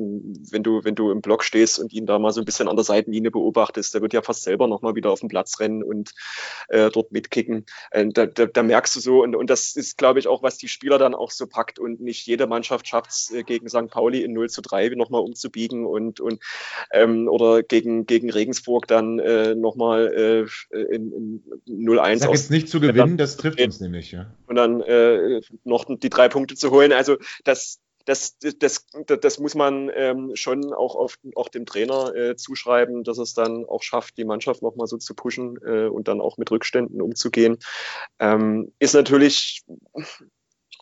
wenn 0.52 0.64
du, 0.64 0.84
wenn 0.84 0.96
du 0.96 1.12
im 1.12 1.22
Block 1.22 1.44
stehst 1.44 1.80
und 1.80 1.94
ihn 1.94 2.06
da 2.06 2.20
mal 2.20 2.32
so 2.32 2.42
ein 2.42 2.46
bisschen 2.46 2.68
an 2.68 2.76
der 2.76 2.86
Seitenlinie 2.86 3.32
beobachtest, 3.32 3.94
der 3.94 4.02
wird 4.02 4.14
ja 4.14 4.22
fast 4.22 4.44
selber 4.44 4.68
nochmal 4.68 4.96
wieder 4.96 5.12
auf 5.12 5.20
den 5.20 5.30
Platz 5.30 5.60
rennen 5.60 5.84
und 5.84 6.12
äh, 6.70 6.90
dort 6.90 7.12
mitkicken. 7.12 7.66
Äh, 7.92 8.08
da, 8.08 8.26
da, 8.26 8.46
da, 8.46 8.64
merkst 8.64 8.96
du 8.96 9.00
so, 9.00 9.24
und, 9.24 9.36
und 9.36 9.50
das 9.50 9.76
ist, 9.76 9.98
glaube 9.98 10.20
ich, 10.20 10.28
auch, 10.28 10.44
was 10.44 10.58
die 10.58 10.68
Spieler 10.68 10.98
dann 10.98 11.16
auch 11.16 11.32
so 11.32 11.48
packt 11.48 11.80
und 11.80 12.02
nicht 12.02 12.26
jede 12.26 12.48
Mannschaft 12.48 12.88
schafft 12.88 13.12
es, 13.12 13.32
äh, 13.32 13.44
gegen 13.44 13.70
St. 13.70 13.90
Pauli 13.90 14.24
in 14.24 14.34
0 14.34 14.50
zu 14.50 14.62
3 14.62 14.90
nochmal 14.90 15.22
umzubiegen 15.22 15.86
und, 15.86 16.20
und 16.20 16.42
ähm, 16.92 17.28
oder 17.28 17.64
gegen, 17.64 18.06
gegen 18.06 18.30
Regensburg 18.30 18.88
dann 18.88 19.20
äh, 19.20 19.56
nochmal 19.56 20.48
äh, 20.72 20.86
in, 20.96 21.42
in 21.66 21.88
0-1. 21.88 22.18
Sag 22.18 22.32
jetzt 22.32 22.52
nicht 22.52 22.70
zu 22.70 22.80
gewinnen, 22.80 23.18
das 23.18 23.38
trifft 23.38 23.62
uns 23.62 23.80
nämlich, 23.80 24.12
ja. 24.12 24.34
Und 24.48 24.56
dann 24.56 24.82
äh, 24.82 25.42
noch 25.64 25.86
die 25.88 26.10
drei 26.10 26.30
Punkte 26.30 26.56
zu 26.56 26.72
holen. 26.72 26.92
Also 26.92 27.18
das, 27.44 27.80
das, 28.06 28.38
das, 28.38 28.88
das 29.06 29.40
muss 29.40 29.56
man 29.56 29.92
ähm, 29.94 30.32
schon 30.36 30.74
auch, 30.74 30.96
auf, 30.96 31.16
auch 31.36 31.50
dem 31.50 31.66
Trainer 31.66 32.16
äh, 32.16 32.36
zuschreiben, 32.36 33.04
dass 33.04 33.18
es 33.18 33.34
dann 33.34 33.66
auch 33.66 33.84
schafft, 33.84 34.18
die 34.18 34.26
Mannschaft 34.26 34.62
nochmal 34.62 34.88
so 34.88 34.98
zu 34.98 35.14
pushen 35.16 35.58
äh, 35.66 35.88
und 35.88 36.08
dann 36.08 36.22
auch 36.22 36.38
mit 36.38 36.52
Rückständen 36.52 37.02
umzugehen. 37.02 37.58
Ähm, 38.20 38.72
ist 38.80 38.94
natürlich, 38.94 39.64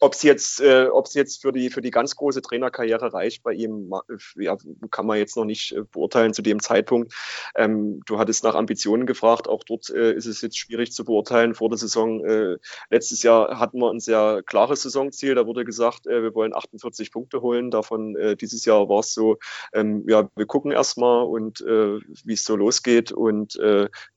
ob 0.02 0.14
es 0.14 0.24
jetzt, 0.24 0.62
äh, 0.62 0.88
ob's 0.92 1.14
jetzt 1.14 1.42
für 1.42 1.52
die, 1.52 1.70
für 1.70 1.82
die 1.82 1.92
ganz 1.92 2.16
große 2.16 2.42
Trainerkarriere 2.42 3.14
reicht 3.14 3.44
bei 3.44 3.54
ihm, 3.54 3.92
ja, 4.36 4.58
kann 4.92 5.06
man 5.06 5.18
jetzt 5.18 5.36
noch 5.36 5.46
nicht 5.46 5.74
äh, 5.74 5.84
beurteilen 5.92 6.34
zu 6.34 6.42
dem 6.42 6.62
Zeitpunkt. 6.62 7.14
Ähm, 7.56 8.02
du 8.06 8.18
hattest 8.18 8.44
nach 8.44 8.56
Ambitionen 8.56 9.06
gefragt, 9.06 9.48
auch 9.48 9.64
dort 9.64 9.90
äh, 9.90 10.14
ist 10.14 10.26
es 10.26 10.42
jetzt 10.42 10.58
schwierig 10.58 10.92
zu 10.92 11.04
beurteilen. 11.06 11.56
Vor 11.56 11.70
der 11.70 11.78
Saison, 11.78 12.24
äh, 12.26 12.58
letztes 12.90 13.24
Jahr 13.24 13.60
hatten 13.60 13.80
wir 13.80 13.92
ein 13.92 14.00
sehr 14.00 14.42
klares 14.46 14.84
Saisonziel, 14.84 15.36
da 15.36 15.46
wurde 15.46 15.66
gesagt, 15.66 16.08
äh, 16.08 16.24
wir 16.24 16.36
wollen 16.36 16.56
48 16.56 17.12
Punkte 17.12 17.42
holen. 17.42 17.72
Davon 17.72 18.16
äh, 18.16 18.36
dieses 18.36 18.66
Jahr 18.66 18.90
war 18.90 19.00
es 19.00 19.14
so, 19.14 19.38
ähm, 19.74 20.06
ja, 20.08 20.30
wir 20.36 20.46
gucken 20.46 20.72
erstmal 20.72 21.26
und 21.26 21.60
wie 21.60 22.34
es 22.34 22.44
so 22.44 22.56
losgeht 22.56 23.12
und 23.12 23.60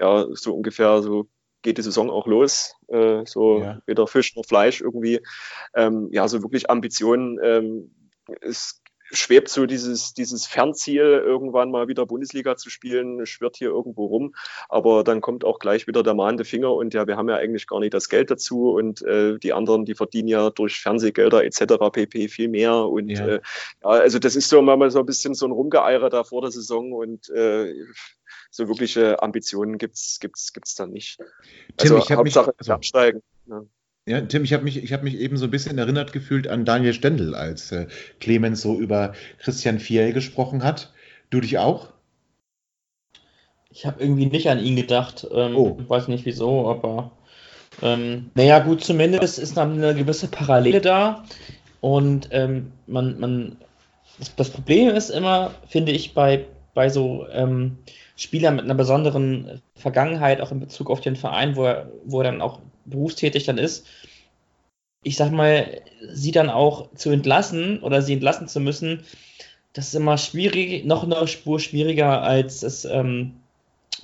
ja, 0.00 0.26
so 0.32 0.54
ungefähr 0.54 1.02
so 1.02 1.28
geht 1.62 1.78
die 1.78 1.82
Saison 1.82 2.10
auch 2.10 2.26
los. 2.26 2.74
Äh, 2.88 3.24
so 3.24 3.60
ja. 3.60 3.80
weder 3.86 4.06
Fisch 4.06 4.36
noch 4.36 4.44
Fleisch 4.44 4.80
irgendwie. 4.80 5.20
Ähm, 5.74 6.08
ja, 6.12 6.28
so 6.28 6.42
wirklich 6.42 6.70
Ambitionen. 6.70 7.38
Ähm, 7.42 7.94
es 8.40 8.82
schwebt 9.12 9.48
so 9.48 9.66
dieses, 9.66 10.14
dieses 10.14 10.46
Fernziel, 10.46 11.02
irgendwann 11.02 11.70
mal 11.70 11.88
wieder 11.88 12.06
Bundesliga 12.06 12.56
zu 12.56 12.70
spielen, 12.70 13.24
schwirrt 13.26 13.56
hier 13.56 13.68
irgendwo 13.68 14.06
rum. 14.06 14.34
Aber 14.68 15.04
dann 15.04 15.20
kommt 15.20 15.44
auch 15.44 15.58
gleich 15.58 15.86
wieder 15.86 16.02
der 16.02 16.14
mahnende 16.14 16.44
Finger 16.44 16.72
und 16.72 16.94
ja, 16.94 17.06
wir 17.06 17.16
haben 17.16 17.28
ja 17.28 17.36
eigentlich 17.36 17.66
gar 17.66 17.80
nicht 17.80 17.94
das 17.94 18.08
Geld 18.08 18.30
dazu 18.30 18.72
und 18.72 19.02
äh, 19.02 19.38
die 19.38 19.52
anderen, 19.52 19.84
die 19.84 19.94
verdienen 19.94 20.28
ja 20.28 20.50
durch 20.50 20.80
Fernsehgelder 20.80 21.44
etc. 21.44 21.74
pp. 21.92 22.28
viel 22.28 22.48
mehr. 22.48 22.74
Und 22.86 23.10
ja. 23.10 23.26
Äh, 23.26 23.40
ja, 23.82 23.88
also 23.88 24.18
das 24.18 24.34
ist 24.34 24.48
so 24.48 24.62
mal 24.62 24.90
so 24.90 25.00
ein 25.00 25.06
bisschen 25.06 25.34
so 25.34 25.46
ein 25.46 25.52
Rumgeeiere 25.52 26.08
da 26.08 26.24
vor 26.24 26.40
der 26.40 26.50
Saison 26.50 26.92
und 26.92 27.28
äh, 27.30 27.74
so 28.52 28.68
wirkliche 28.68 29.22
Ambitionen 29.22 29.78
gibt 29.78 29.96
es 29.96 30.18
gibt's, 30.20 30.52
gibt's 30.52 30.74
dann 30.74 30.90
nicht. 30.90 31.16
Tim, 31.16 31.26
also 31.78 31.98
ich 31.98 32.10
Hauptsache 32.12 32.50
mich, 32.50 32.58
also, 32.60 32.72
absteigen. 32.72 33.22
Ja. 33.46 33.62
Ja, 34.04 34.20
Tim, 34.20 34.42
ich 34.42 34.52
habe 34.52 34.64
mich, 34.64 34.92
hab 34.92 35.04
mich 35.04 35.16
eben 35.16 35.36
so 35.36 35.44
ein 35.44 35.52
bisschen 35.52 35.78
erinnert 35.78 36.12
gefühlt 36.12 36.48
an 36.48 36.64
Daniel 36.64 36.92
Stendel, 36.92 37.36
als 37.36 37.70
äh, 37.70 37.86
Clemens 38.18 38.60
so 38.60 38.78
über 38.78 39.14
Christian 39.38 39.78
Fiel 39.78 40.12
gesprochen 40.12 40.64
hat. 40.64 40.92
Du 41.30 41.40
dich 41.40 41.58
auch? 41.58 41.92
Ich 43.70 43.86
habe 43.86 44.02
irgendwie 44.02 44.26
nicht 44.26 44.48
an 44.48 44.58
ihn 44.58 44.74
gedacht. 44.74 45.26
Ähm, 45.32 45.56
oh. 45.56 45.78
Weiß 45.86 46.08
nicht 46.08 46.26
wieso, 46.26 46.68
aber 46.68 47.12
ähm, 47.80 48.30
naja, 48.34 48.58
gut, 48.58 48.84
zumindest 48.84 49.38
ist 49.38 49.56
dann 49.56 49.74
eine 49.74 49.94
gewisse 49.94 50.26
Parallele 50.26 50.80
da. 50.80 51.24
Und 51.80 52.28
ähm, 52.32 52.72
man, 52.88 53.18
man, 53.20 53.56
das, 54.18 54.34
das, 54.34 54.50
Problem 54.50 54.88
ist 54.88 55.10
immer, 55.10 55.54
finde 55.68 55.92
ich, 55.92 56.12
bei, 56.12 56.44
bei 56.74 56.88
so 56.88 57.26
ähm, 57.30 57.78
Spielern 58.16 58.56
mit 58.56 58.64
einer 58.64 58.74
besonderen 58.74 59.60
Vergangenheit, 59.74 60.40
auch 60.40 60.52
in 60.52 60.60
Bezug 60.60 60.90
auf 60.90 61.00
den 61.00 61.16
Verein, 61.16 61.56
wo 61.56 61.64
er, 61.64 61.90
wo 62.04 62.20
er 62.20 62.24
dann 62.24 62.42
auch 62.42 62.60
berufstätig 62.84 63.44
dann 63.44 63.58
ist, 63.58 63.86
ich 65.02 65.16
sag 65.16 65.30
mal, 65.32 65.82
sie 66.12 66.30
dann 66.30 66.48
auch 66.48 66.88
zu 66.94 67.10
entlassen 67.10 67.80
oder 67.80 68.02
sie 68.02 68.14
entlassen 68.14 68.48
zu 68.48 68.60
müssen, 68.60 69.04
das 69.72 69.88
ist 69.88 69.94
immer 69.94 70.18
schwierig, 70.18 70.84
noch 70.84 71.02
eine 71.02 71.26
Spur 71.26 71.58
schwieriger, 71.58 72.22
als 72.22 72.62
es 72.62 72.84
ähm, 72.84 73.34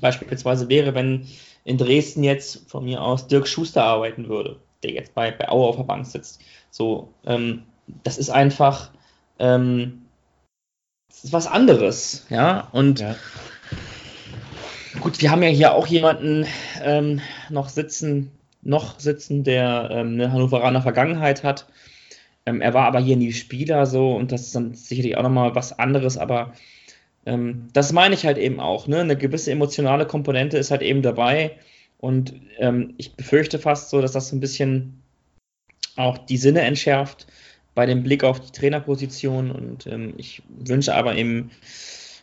beispielsweise 0.01 0.69
wäre, 0.69 0.95
wenn 0.95 1.27
in 1.65 1.77
Dresden 1.77 2.25
jetzt 2.25 2.69
von 2.71 2.85
mir 2.85 3.03
aus 3.03 3.27
Dirk 3.27 3.47
Schuster 3.47 3.85
arbeiten 3.85 4.29
würde, 4.29 4.57
der 4.83 4.93
jetzt 4.93 5.15
bei, 5.15 5.31
bei 5.31 5.49
Aue 5.49 5.67
auf 5.67 5.77
der 5.77 5.83
Bank 5.85 6.07
sitzt. 6.07 6.41
So, 6.71 7.13
ähm, 7.27 7.65
das 8.03 8.17
ist 8.19 8.31
einfach 8.31 8.91
ähm, 9.39 10.07
ist 11.25 11.33
was 11.33 11.47
anderes, 11.47 12.27
ja. 12.31 12.69
Und 12.73 13.01
ja. 13.01 13.17
gut, 15.01 15.21
wir 15.21 15.31
haben 15.31 15.43
ja 15.43 15.49
hier 15.49 15.73
auch 15.73 15.87
jemanden 15.87 16.47
ähm, 16.83 17.21
noch 17.51 17.69
sitzen, 17.69 18.31
noch 18.63 18.99
sitzen, 19.01 19.45
der 19.45 19.89
ähm, 19.91 20.15
eine 20.15 20.33
Hannoveraner 20.33 20.83
Vergangenheit 20.83 21.45
hat. 21.45 21.67
Ähm, 22.47 22.61
er 22.61 22.75
war 22.75 22.87
aber 22.87 23.01
hier 23.01 23.17
nie 23.17 23.33
Spieler 23.33 23.87
so 23.87 24.15
und 24.15 24.33
das 24.33 24.43
ist 24.43 24.55
dann 24.55 24.75
sicherlich 24.75 25.17
auch 25.17 25.23
nochmal 25.23 25.55
was 25.55 25.79
anderes, 25.79 26.17
aber 26.17 26.53
ähm, 27.27 27.69
das 27.73 27.93
meine 27.93 28.15
ich 28.15 28.25
halt 28.25 28.39
eben 28.39 28.59
auch. 28.61 28.87
Ne? 28.87 29.01
Eine 29.01 29.17
gewisse 29.17 29.51
emotionale 29.51 30.07
Komponente 30.07 30.57
ist 30.57 30.71
halt 30.71 30.83
eben 30.83 31.03
dabei 31.03 31.57
und 31.99 32.35
ähm, 32.59 32.95
ich 32.97 33.15
befürchte 33.15 33.59
fast 33.59 33.91
so, 33.91 34.01
dass 34.01 34.13
das 34.13 34.29
so 34.29 34.37
ein 34.37 34.41
bisschen 34.41 35.03
auch 35.97 36.17
die 36.17 36.37
Sinne 36.37 36.63
entschärft 36.63 37.27
bei 37.75 37.87
dem 37.87 38.03
Blick 38.03 38.25
auf 38.25 38.41
die 38.41 38.53
Trainerposition 38.53 39.51
und 39.51 39.87
ähm, 39.87 40.15
ich 40.17 40.43
wünsche 40.49 40.95
aber 40.95 41.15
eben 41.15 41.51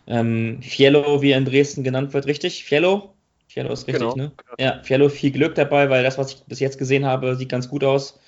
ähm, 0.08 0.62
Fiello, 0.62 1.22
wie 1.22 1.32
er 1.32 1.38
in 1.38 1.46
Dresden 1.46 1.84
genannt 1.84 2.14
wird, 2.14 2.28
richtig? 2.28 2.64
Fiello? 2.64 3.14
Fiello 3.48 3.72
ist 3.72 3.88
richtig, 3.88 4.02
genau. 4.02 4.16
ne? 4.16 4.32
Ja, 4.60 4.82
Fiello 4.84 5.10
viel 5.10 5.32
Glück 5.32 5.56
dabei, 5.56 5.90
weil 5.90 6.04
das, 6.04 6.18
was 6.18 6.34
ich 6.34 6.44
bis 6.44 6.60
jetzt 6.60 6.78
gesehen 6.78 7.06
habe, 7.06 7.36
sieht 7.36 7.50
ganz 7.50 7.70
gut 7.70 7.84
aus. 7.84 8.20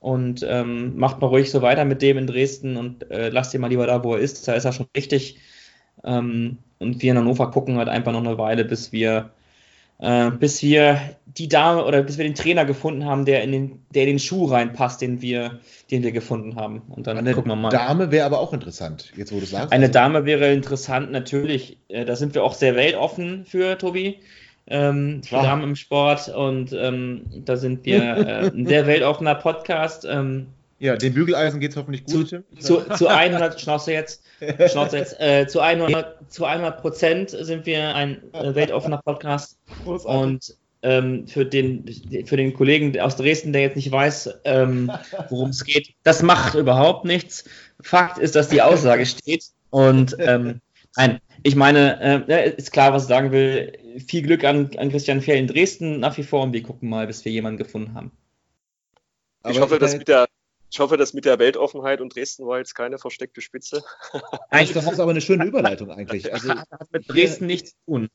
Und 0.00 0.46
ähm, 0.48 0.96
macht 0.96 1.20
mal 1.20 1.26
ruhig 1.26 1.50
so 1.50 1.60
weiter 1.60 1.84
mit 1.84 2.02
dem 2.02 2.18
in 2.18 2.26
Dresden 2.26 2.76
und 2.76 3.10
äh, 3.10 3.30
lasst 3.30 3.52
ihn 3.54 3.60
mal 3.60 3.68
lieber 3.68 3.86
da, 3.86 4.04
wo 4.04 4.14
er 4.14 4.20
ist. 4.20 4.46
Da 4.46 4.54
ist 4.54 4.64
er 4.64 4.72
schon 4.72 4.86
richtig. 4.96 5.38
Ähm, 6.04 6.58
und 6.78 7.02
wir 7.02 7.10
in 7.10 7.18
Hannover 7.18 7.50
gucken 7.50 7.76
halt 7.78 7.88
einfach 7.88 8.12
noch 8.12 8.24
eine 8.24 8.38
Weile, 8.38 8.64
bis 8.64 8.92
wir, 8.92 9.30
äh, 9.98 10.30
bis 10.30 10.62
wir 10.62 11.00
die 11.26 11.48
Dame 11.48 11.84
oder 11.84 12.02
bis 12.02 12.18
wir 12.18 12.24
den 12.24 12.34
Trainer 12.34 12.64
gefunden 12.64 13.04
haben, 13.04 13.24
der 13.24 13.42
in 13.42 13.52
den, 13.52 13.82
der 13.94 14.02
in 14.02 14.08
den 14.08 14.18
Schuh 14.18 14.46
reinpasst, 14.46 15.00
den 15.00 15.22
wir, 15.22 15.60
den 15.90 16.02
wir 16.02 16.12
gefunden 16.12 16.56
haben. 16.56 16.82
Und 16.88 17.06
dann 17.06 17.18
Eine 17.18 17.34
gucken 17.34 17.50
wir 17.50 17.56
mal. 17.56 17.70
Dame 17.70 18.10
wäre 18.10 18.26
aber 18.26 18.40
auch 18.40 18.52
interessant, 18.52 19.12
jetzt 19.16 19.32
wo 19.32 19.38
du 19.38 19.46
sagst. 19.46 19.72
Eine 19.72 19.88
Dame 19.88 20.24
wäre 20.24 20.52
interessant, 20.52 21.12
natürlich. 21.12 21.78
Äh, 21.88 22.04
da 22.04 22.16
sind 22.16 22.34
wir 22.34 22.44
auch 22.44 22.54
sehr 22.54 22.74
weltoffen 22.74 23.44
für, 23.44 23.78
Tobi 23.78 24.18
ähm, 24.70 25.22
für 25.22 25.36
Damen 25.36 25.62
im 25.62 25.76
Sport 25.76 26.28
und 26.28 26.72
ähm, 26.72 27.22
da 27.44 27.56
sind 27.56 27.86
wir 27.86 28.02
äh, 28.02 28.50
ein 28.50 28.66
sehr 28.66 28.86
weltoffener 28.86 29.34
Podcast. 29.34 30.06
Ähm, 30.08 30.48
ja, 30.78 30.96
den 30.96 31.14
Bügeleisen 31.14 31.60
geht 31.60 31.72
es 31.72 31.76
hoffentlich 31.76 32.04
gut. 32.04 32.28
Zu, 32.28 32.44
zu, 32.58 32.82
zu 32.96 33.08
100, 33.08 33.60
Schnauze 33.60 33.92
jetzt, 33.92 34.22
Schnauze 34.70 34.98
jetzt, 34.98 35.20
äh, 35.20 35.46
zu 35.46 35.60
100, 35.60 36.30
zu 36.32 36.44
100 36.44 36.80
Prozent 36.80 37.30
sind 37.30 37.66
wir 37.66 37.94
ein 37.94 38.22
äh, 38.32 38.54
weltoffener 38.54 39.00
Podcast 39.04 39.58
Großartig. 39.84 40.22
und 40.22 40.54
ähm, 40.82 41.26
für, 41.26 41.44
den, 41.44 41.84
für 42.26 42.36
den 42.36 42.54
Kollegen 42.54 42.98
aus 43.00 43.16
Dresden, 43.16 43.52
der 43.52 43.62
jetzt 43.62 43.76
nicht 43.76 43.90
weiß, 43.90 44.40
ähm, 44.44 44.92
worum 45.28 45.50
es 45.50 45.64
geht, 45.64 45.94
das 46.04 46.22
macht 46.22 46.54
überhaupt 46.54 47.04
nichts. 47.04 47.44
Fakt 47.80 48.18
ist, 48.18 48.36
dass 48.36 48.48
die 48.48 48.62
Aussage 48.62 49.04
steht 49.04 49.44
und 49.70 50.16
ähm, 50.20 50.60
nein, 50.96 51.20
ich 51.42 51.56
meine, 51.56 52.26
äh, 52.28 52.54
ist 52.56 52.72
klar, 52.72 52.92
was 52.92 53.04
ich 53.04 53.08
sagen 53.08 53.32
will. 53.32 53.72
Viel 54.06 54.22
Glück 54.22 54.44
an, 54.44 54.70
an 54.76 54.90
Christian 54.90 55.20
Fehl 55.20 55.36
in 55.36 55.46
Dresden 55.46 56.00
nach 56.00 56.16
wie 56.16 56.22
vor 56.22 56.42
und 56.42 56.52
wir 56.52 56.62
gucken 56.62 56.88
mal, 56.88 57.06
bis 57.06 57.24
wir 57.24 57.32
jemanden 57.32 57.58
gefunden 57.58 57.94
haben. 57.94 58.12
Ich 59.48 59.60
hoffe, 59.60 59.78
dass 59.78 59.96
mit 59.96 60.08
der, 60.08 60.26
ich 60.70 60.80
hoffe, 60.80 60.96
dass 60.96 61.14
mit 61.14 61.24
der 61.24 61.38
Weltoffenheit 61.38 62.00
und 62.00 62.14
Dresden 62.14 62.46
war 62.46 62.58
jetzt 62.58 62.74
keine 62.74 62.98
versteckte 62.98 63.40
Spitze. 63.40 63.82
Eigentlich, 64.50 64.72
das 64.72 64.90
ist 64.90 65.00
aber 65.00 65.10
eine 65.10 65.20
schöne 65.20 65.44
Überleitung 65.44 65.90
eigentlich. 65.90 66.32
Also, 66.32 66.50
hat 66.50 66.92
mit 66.92 67.08
Dresden 67.08 67.46
nichts 67.46 67.70
zu 67.70 67.76
tun. 67.86 68.08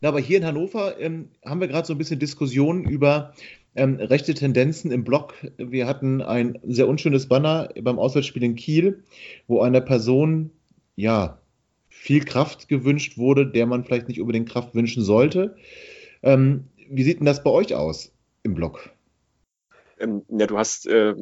Na, 0.00 0.08
aber 0.08 0.20
hier 0.20 0.38
in 0.38 0.44
Hannover 0.44 0.98
ähm, 1.00 1.30
haben 1.44 1.60
wir 1.60 1.68
gerade 1.68 1.86
so 1.86 1.94
ein 1.94 1.98
bisschen 1.98 2.18
Diskussionen 2.18 2.84
über 2.84 3.34
ähm, 3.74 3.96
rechte 3.96 4.34
Tendenzen 4.34 4.90
im 4.90 5.04
Blog. 5.04 5.34
Wir 5.56 5.86
hatten 5.86 6.20
ein 6.22 6.58
sehr 6.64 6.88
unschönes 6.88 7.28
Banner 7.28 7.70
beim 7.80 7.98
Auswärtsspiel 7.98 8.42
in 8.42 8.56
Kiel, 8.56 9.04
wo 9.46 9.60
einer 9.60 9.80
Person, 9.80 10.50
ja, 10.96 11.40
viel 11.88 12.24
Kraft 12.24 12.68
gewünscht 12.68 13.18
wurde, 13.18 13.46
der 13.46 13.66
man 13.66 13.84
vielleicht 13.84 14.08
nicht 14.08 14.20
unbedingt 14.20 14.48
Kraft 14.48 14.74
wünschen 14.74 15.02
sollte. 15.02 15.56
Ähm, 16.22 16.64
wie 16.88 17.02
sieht 17.02 17.18
denn 17.18 17.26
das 17.26 17.42
bei 17.42 17.50
euch 17.50 17.74
aus 17.74 18.12
im 18.42 18.54
Blog? 18.54 18.90
Ähm, 20.00 20.22
ja, 20.28 20.46
du 20.46 20.58
hast 20.58 20.86
äh, 20.86 21.14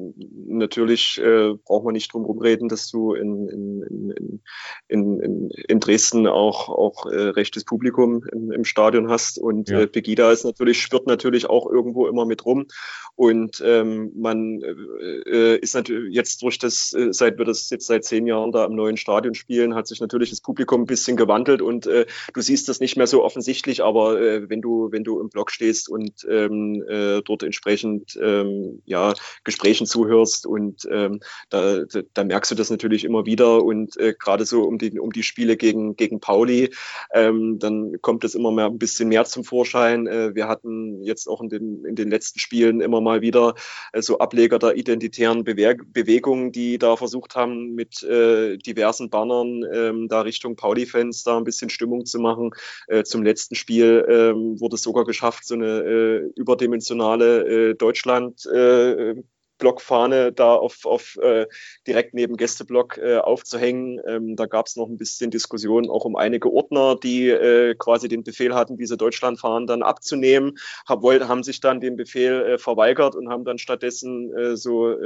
natürlich, 0.46 1.18
äh, 1.18 1.54
braucht 1.64 1.84
man 1.84 1.94
nicht 1.94 2.12
drum 2.12 2.24
rumreden, 2.24 2.68
dass 2.68 2.90
du 2.90 3.14
in, 3.14 3.48
in, 3.48 4.40
in, 4.88 5.20
in, 5.20 5.50
in 5.50 5.80
Dresden 5.80 6.26
auch, 6.26 6.68
auch 6.68 7.06
äh, 7.06 7.28
rechtes 7.28 7.64
Publikum 7.64 8.24
im, 8.32 8.52
im 8.52 8.64
Stadion 8.64 9.08
hast. 9.08 9.38
Und 9.38 9.68
ja. 9.68 9.80
äh, 9.80 9.86
Pegida 9.86 10.30
ist 10.32 10.44
natürlich, 10.44 10.80
schwirrt 10.80 11.06
natürlich 11.06 11.48
auch 11.48 11.70
irgendwo 11.70 12.06
immer 12.06 12.26
mit 12.26 12.44
rum. 12.44 12.66
Und 13.14 13.62
ähm, 13.64 14.12
man 14.14 14.60
äh, 14.62 15.54
äh, 15.54 15.58
ist 15.58 15.74
natürlich 15.74 16.14
jetzt 16.14 16.42
durch 16.42 16.58
das, 16.58 16.92
äh, 16.92 17.12
seit 17.12 17.38
wir 17.38 17.46
das 17.46 17.70
jetzt 17.70 17.86
seit 17.86 18.04
zehn 18.04 18.26
Jahren 18.26 18.52
da 18.52 18.66
im 18.66 18.74
neuen 18.74 18.98
Stadion 18.98 19.34
spielen, 19.34 19.74
hat 19.74 19.86
sich 19.86 20.00
natürlich 20.00 20.30
das 20.30 20.42
Publikum 20.42 20.82
ein 20.82 20.86
bisschen 20.86 21.16
gewandelt. 21.16 21.62
Und 21.62 21.86
äh, 21.86 22.04
du 22.34 22.40
siehst 22.42 22.68
das 22.68 22.78
nicht 22.78 22.96
mehr 22.96 23.06
so 23.06 23.24
offensichtlich, 23.24 23.82
aber 23.82 24.20
äh, 24.20 24.50
wenn 24.50 24.60
du, 24.60 24.92
wenn 24.92 25.02
du 25.02 25.18
im 25.20 25.30
Blog 25.30 25.50
stehst 25.50 25.88
und 25.88 26.26
ähm, 26.30 26.84
äh, 26.86 27.22
dort 27.22 27.42
entsprechend 27.42 28.18
ähm, 28.22 28.65
ja, 28.84 29.14
Gesprächen 29.44 29.86
zuhörst 29.86 30.46
und 30.46 30.86
ähm, 30.90 31.20
da, 31.50 31.84
da, 32.14 32.24
merkst 32.24 32.50
du 32.50 32.54
das 32.54 32.70
natürlich 32.70 33.04
immer 33.04 33.26
wieder 33.26 33.62
und 33.64 33.96
äh, 33.96 34.14
gerade 34.18 34.44
so 34.44 34.62
um 34.62 34.78
die, 34.78 34.98
um 34.98 35.12
die 35.12 35.22
Spiele 35.22 35.56
gegen, 35.56 35.96
gegen 35.96 36.20
Pauli, 36.20 36.70
ähm, 37.12 37.58
dann 37.58 38.00
kommt 38.02 38.24
das 38.24 38.34
immer 38.34 38.50
mehr 38.50 38.66
ein 38.66 38.78
bisschen 38.78 39.08
mehr 39.08 39.24
zum 39.24 39.44
Vorschein. 39.44 40.06
Äh, 40.06 40.34
wir 40.34 40.48
hatten 40.48 41.02
jetzt 41.02 41.28
auch 41.28 41.40
in 41.40 41.48
den, 41.48 41.84
in 41.84 41.94
den 41.94 42.10
letzten 42.10 42.38
Spielen 42.38 42.80
immer 42.80 43.00
mal 43.00 43.20
wieder 43.20 43.54
äh, 43.92 44.02
so 44.02 44.18
Ableger 44.18 44.58
der 44.58 44.76
identitären 44.76 45.44
Bewe 45.44 45.76
Bewegungen, 45.92 46.52
die 46.52 46.78
da 46.78 46.96
versucht 46.96 47.34
haben, 47.34 47.74
mit 47.74 48.02
äh, 48.02 48.56
diversen 48.58 49.10
Bannern 49.10 49.64
ähm, 49.72 50.08
da 50.08 50.20
Richtung 50.22 50.56
Pauli-Fans 50.56 51.24
da 51.24 51.36
ein 51.36 51.44
bisschen 51.44 51.70
Stimmung 51.70 52.06
zu 52.06 52.18
machen. 52.18 52.50
Äh, 52.86 53.04
zum 53.04 53.22
letzten 53.22 53.54
Spiel 53.54 54.04
ähm, 54.08 54.60
wurde 54.60 54.76
es 54.76 54.82
sogar 54.82 55.04
geschafft, 55.04 55.44
so 55.46 55.54
eine 55.54 55.80
äh, 55.80 56.30
überdimensionale 56.36 57.74
Deutschland- 57.74 58.46
äh, 58.56 59.22
Blockfahne 59.58 60.32
da 60.32 60.54
auf, 60.54 60.84
auf 60.84 61.16
äh, 61.22 61.46
direkt 61.86 62.14
neben 62.14 62.36
Gästeblock 62.36 62.98
äh, 62.98 63.18
aufzuhängen. 63.18 64.00
Ähm, 64.06 64.36
da 64.36 64.46
gab 64.46 64.66
es 64.66 64.76
noch 64.76 64.88
ein 64.88 64.96
bisschen 64.96 65.30
Diskussion 65.30 65.88
auch 65.88 66.04
um 66.04 66.16
einige 66.16 66.52
Ordner, 66.52 66.96
die 66.96 67.28
äh, 67.28 67.74
quasi 67.74 68.08
den 68.08 68.22
Befehl 68.22 68.54
hatten, 68.54 68.76
diese 68.76 68.96
Deutschlandfahnen 68.96 69.66
dann 69.66 69.82
abzunehmen, 69.82 70.58
hab, 70.86 71.02
wollt, 71.02 71.26
haben 71.26 71.42
sich 71.42 71.60
dann 71.60 71.80
den 71.80 71.96
Befehl 71.96 72.42
äh, 72.42 72.58
verweigert 72.58 73.14
und 73.14 73.28
haben 73.28 73.44
dann 73.44 73.58
stattdessen 73.58 74.34
äh, 74.36 74.56
so 74.56 74.96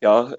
ja, 0.00 0.32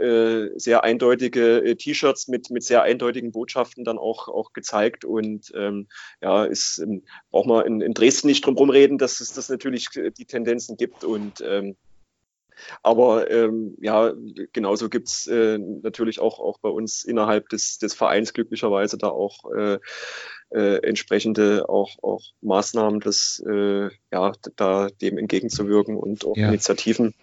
sehr 0.56 0.84
eindeutige 0.86 1.76
T-Shirts 1.78 2.30
mit, 2.30 2.50
mit 2.50 2.64
sehr 2.64 2.84
eindeutigen 2.84 3.32
Botschaften 3.32 3.84
dann 3.84 3.98
auch, 3.98 4.30
auch 4.30 4.54
gezeigt. 4.54 5.04
Und 5.04 5.52
ähm, 5.54 5.88
ja, 6.22 6.46
ist, 6.46 6.80
ähm, 6.80 7.04
braucht 7.30 7.48
man 7.48 7.66
in, 7.66 7.82
in 7.82 7.94
Dresden 7.94 8.28
nicht 8.28 8.46
drum 8.46 8.56
rumreden, 8.56 8.98
dass 8.98 9.20
es 9.20 9.34
das 9.34 9.50
natürlich 9.50 9.90
die 9.90 10.26
Tendenzen 10.26 10.78
gibt. 10.78 11.04
Und 11.04 11.42
ähm, 11.46 11.76
aber 12.84 13.30
ähm, 13.32 13.76
ja, 13.80 14.14
genauso 14.54 14.90
gibt 14.90 15.08
es 15.08 15.28
äh, 15.28 15.58
natürlich 15.58 16.20
auch, 16.20 16.40
auch 16.40 16.60
bei 16.60 16.70
uns 16.70 17.04
innerhalb 17.04 17.50
des, 17.50 17.78
des 17.78 17.94
Vereins 17.94 18.34
glücklicherweise 18.34 18.98
da 18.98 19.08
auch 19.08 19.52
äh, 19.56 19.80
äh, 20.52 20.78
entsprechende 20.84 21.70
auch, 21.70 22.02
auch 22.02 22.24
Maßnahmen, 22.42 23.00
das, 23.00 23.44
äh, 23.48 23.90
ja, 24.12 24.32
da 24.56 24.90
dem 25.02 25.18
entgegenzuwirken 25.18 25.98
und 25.98 26.26
auch 26.26 26.38
ja. 26.38 26.50
Initiativen. 26.50 27.14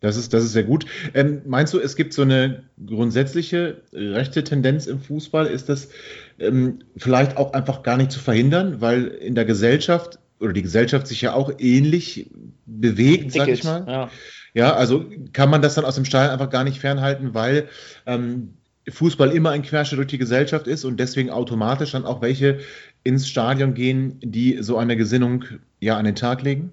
Das 0.00 0.16
ist, 0.16 0.32
das 0.32 0.44
ist 0.44 0.52
sehr 0.52 0.64
gut. 0.64 0.86
Ähm, 1.12 1.42
meinst 1.44 1.74
du, 1.74 1.78
es 1.78 1.94
gibt 1.94 2.14
so 2.14 2.22
eine 2.22 2.64
grundsätzliche 2.84 3.82
rechte 3.92 4.42
Tendenz 4.44 4.86
im 4.86 4.98
Fußball? 4.98 5.46
Ist 5.46 5.68
das 5.68 5.90
ähm, 6.38 6.80
vielleicht 6.96 7.36
auch 7.36 7.52
einfach 7.52 7.82
gar 7.82 7.98
nicht 7.98 8.10
zu 8.10 8.18
verhindern, 8.18 8.80
weil 8.80 9.06
in 9.06 9.34
der 9.34 9.44
Gesellschaft 9.44 10.18
oder 10.40 10.52
die 10.52 10.62
Gesellschaft 10.62 11.06
sich 11.06 11.20
ja 11.20 11.34
auch 11.34 11.52
ähnlich 11.58 12.30
bewegt, 12.66 13.32
sag 13.32 13.48
ich 13.48 13.62
mal. 13.62 13.84
Ja. 13.86 14.10
ja. 14.54 14.74
also 14.74 15.04
kann 15.32 15.50
man 15.50 15.62
das 15.62 15.74
dann 15.74 15.84
aus 15.84 15.94
dem 15.94 16.04
Stall 16.04 16.30
einfach 16.30 16.50
gar 16.50 16.64
nicht 16.64 16.80
fernhalten, 16.80 17.34
weil 17.34 17.68
ähm, 18.06 18.54
Fußball 18.88 19.30
immer 19.30 19.50
ein 19.50 19.62
Querschnitt 19.62 19.98
durch 19.98 20.08
die 20.08 20.18
Gesellschaft 20.18 20.66
ist 20.66 20.84
und 20.84 20.98
deswegen 20.98 21.30
automatisch 21.30 21.92
dann 21.92 22.06
auch 22.06 22.22
welche 22.22 22.60
ins 23.04 23.28
Stadion 23.28 23.74
gehen, 23.74 24.18
die 24.22 24.62
so 24.62 24.78
eine 24.78 24.96
Gesinnung 24.96 25.44
ja 25.78 25.96
an 25.96 26.06
den 26.06 26.16
Tag 26.16 26.42
legen? 26.42 26.72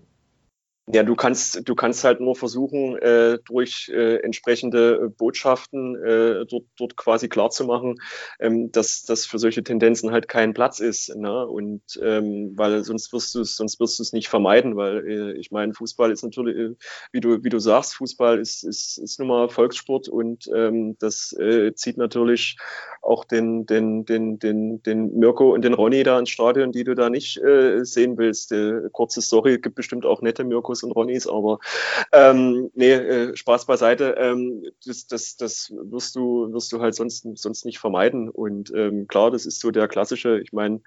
Ja, 0.89 1.03
du 1.03 1.15
kannst, 1.15 1.67
du 1.67 1.75
kannst 1.75 2.05
halt 2.05 2.21
nur 2.21 2.33
versuchen, 2.37 2.97
äh, 2.99 3.39
durch 3.43 3.91
äh, 3.93 4.19
entsprechende 4.21 5.09
Botschaften 5.09 6.01
äh, 6.01 6.45
dort, 6.45 6.63
dort 6.77 6.95
quasi 6.95 7.27
klarzumachen, 7.27 7.99
ähm, 8.39 8.71
dass 8.71 9.03
das 9.03 9.25
für 9.25 9.37
solche 9.37 9.65
Tendenzen 9.65 10.11
halt 10.11 10.29
kein 10.29 10.53
Platz 10.53 10.79
ist. 10.79 11.13
Ne? 11.13 11.45
Und 11.45 11.81
ähm, 12.01 12.53
weil 12.55 12.85
sonst 12.85 13.11
wirst 13.11 13.35
du 13.35 13.41
es, 13.41 13.57
sonst 13.57 13.81
wirst 13.81 13.99
du 13.99 14.03
es 14.03 14.13
nicht 14.13 14.29
vermeiden, 14.29 14.77
weil 14.77 15.05
äh, 15.05 15.31
ich 15.33 15.51
meine, 15.51 15.73
Fußball 15.73 16.09
ist 16.09 16.23
natürlich, 16.23 16.55
äh, 16.55 16.75
wie 17.11 17.19
du, 17.19 17.43
wie 17.43 17.49
du 17.49 17.59
sagst, 17.59 17.95
Fußball 17.95 18.39
ist, 18.39 18.63
ist, 18.63 18.97
ist 18.97 19.19
nun 19.19 19.27
mal 19.27 19.49
Volkssport 19.49 20.07
und 20.07 20.49
ähm, 20.55 20.95
das 20.99 21.33
äh, 21.33 21.73
zieht 21.75 21.97
natürlich 21.97 22.55
auch 23.01 23.25
den, 23.25 23.65
den, 23.65 24.05
den, 24.05 24.39
den, 24.39 24.81
den 24.83 25.17
Mirko 25.17 25.53
und 25.53 25.63
den 25.63 25.73
Ronny 25.73 26.03
da 26.03 26.17
ins 26.19 26.29
Stadion, 26.29 26.71
die 26.71 26.83
du 26.83 26.95
da 26.95 27.09
nicht 27.09 27.37
äh, 27.37 27.83
sehen 27.83 28.17
willst. 28.17 28.51
Äh, 28.51 28.89
kurze 28.91 29.21
Story, 29.21 29.59
gibt 29.59 29.75
bestimmt 29.75 30.05
auch 30.05 30.21
nette 30.21 30.43
Mirkos 30.77 30.83
und 30.83 30.91
Ronnys, 30.91 31.27
aber 31.27 31.59
ähm, 32.11 32.69
nee, 32.73 32.91
äh, 32.91 33.35
Spaß 33.35 33.65
beiseite. 33.65 34.15
Ähm, 34.17 34.63
das, 34.85 35.07
das, 35.07 35.37
das 35.37 35.71
wirst 35.71 36.15
du, 36.15 36.51
wirst 36.53 36.71
du 36.71 36.81
halt 36.81 36.95
sonst, 36.95 37.27
sonst 37.35 37.65
nicht 37.65 37.79
vermeiden. 37.79 38.29
Und 38.29 38.71
ähm, 38.75 39.07
klar, 39.07 39.31
das 39.31 39.45
ist 39.45 39.59
so 39.59 39.71
der 39.71 39.87
klassische, 39.87 40.39
ich 40.39 40.53
meine, 40.53 40.81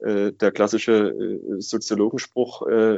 äh, 0.00 0.32
der 0.32 0.50
klassische 0.50 1.10
äh, 1.10 1.60
Soziologenspruch, 1.60 2.66
äh, 2.66 2.94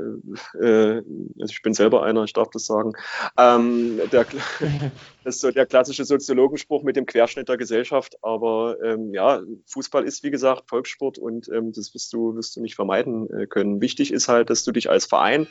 äh, 0.59 1.03
also 1.41 1.51
ich 1.51 1.63
bin 1.63 1.75
selber 1.75 2.03
einer, 2.03 2.25
ich 2.25 2.33
darf 2.33 2.49
das 2.51 2.67
sagen, 2.67 2.93
ähm, 3.39 4.01
der, 4.11 4.27
das 5.25 5.37
ist 5.37 5.41
so 5.41 5.51
der 5.51 5.67
klassische 5.67 6.05
Soziologenspruch 6.05 6.83
mit 6.83 6.97
dem 6.97 7.07
Querschnitt 7.07 7.49
der 7.49 7.59
Gesellschaft, 7.59 8.17
aber 8.23 8.79
ähm, 8.83 9.13
ja, 9.13 9.43
Fußball 9.67 10.05
ist 10.05 10.23
wie 10.25 10.31
gesagt 10.31 10.69
Volkssport 10.69 11.19
und 11.19 11.49
ähm, 11.51 11.73
das 11.73 11.95
wirst 11.95 12.13
du, 12.13 12.35
wirst 12.35 12.57
du 12.57 12.61
nicht 12.61 12.77
vermeiden 12.77 13.29
äh, 13.31 13.47
können. 13.47 13.81
Wichtig 13.81 14.13
ist 14.13 14.29
halt, 14.29 14.49
dass 14.49 14.65
du 14.65 14.73
dich 14.73 14.89
als 14.89 15.05
Verein 15.05 15.49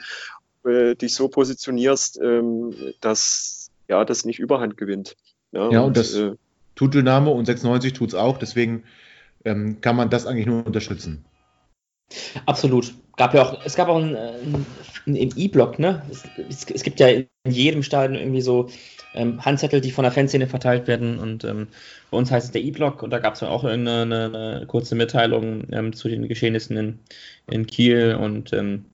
äh, 0.66 0.96
dich 0.96 1.14
so 1.14 1.28
positionierst, 1.28 2.20
ähm, 2.22 2.74
dass 3.02 3.72
ja, 3.88 4.04
das 4.06 4.26
nicht 4.26 4.40
Überhand 4.40 4.78
gewinnt. 4.78 5.16
Ja, 5.52 5.70
ja 5.72 5.80
und, 5.82 5.88
und, 5.88 5.98
das 5.98 6.14
äh, 6.16 6.32
tut 6.76 6.94
Dynamo 6.94 7.32
und 7.32 7.46
96 7.46 7.94
tut 7.94 8.10
es 8.10 8.16
auch, 8.16 8.38
deswegen 8.38 8.84
ähm, 9.44 9.80
kann 9.82 9.96
man 9.96 10.10
das 10.10 10.26
eigentlich 10.26 10.48
nur 10.48 10.66
unterstützen. 10.66 11.26
Absolut. 12.46 12.94
Gab 13.18 13.34
ja 13.34 13.44
auch, 13.44 13.66
es 13.66 13.76
gab 13.76 13.88
auch 13.88 13.98
einen, 13.98 14.66
einen 15.08 15.34
E-Block, 15.36 15.80
ne? 15.80 16.04
Es, 16.50 16.66
es, 16.70 16.84
gibt 16.84 17.00
ja 17.00 17.08
in 17.08 17.28
jedem 17.46 17.82
Stadion 17.82 18.20
irgendwie 18.20 18.42
so 18.42 18.70
ähm, 19.16 19.44
Handzettel, 19.44 19.82
die 19.82 19.92
von 19.92 20.04
der 20.04 20.12
Fanszene 20.12 20.48
verteilt 20.48 20.88
werden. 20.88 21.18
Und 21.18 21.44
ähm, 21.46 21.68
bei 22.12 22.18
uns 22.18 22.30
heißt 22.30 22.48
es 22.48 22.52
der 22.52 22.62
E-Block 22.62 23.02
und 23.02 23.10
da 23.10 23.20
gab 23.20 23.36
es 23.36 23.44
auch 23.44 23.64
eine, 23.64 24.02
eine, 24.02 24.26
eine, 24.26 24.66
kurze 24.68 24.96
Mitteilung 24.96 25.64
ähm, 25.72 25.94
zu 25.94 26.10
den 26.10 26.28
Geschehnissen 26.28 26.78
in, 26.78 27.00
in 27.50 27.66
Kiel. 27.66 28.16
Und 28.16 28.54
ähm, 28.54 28.86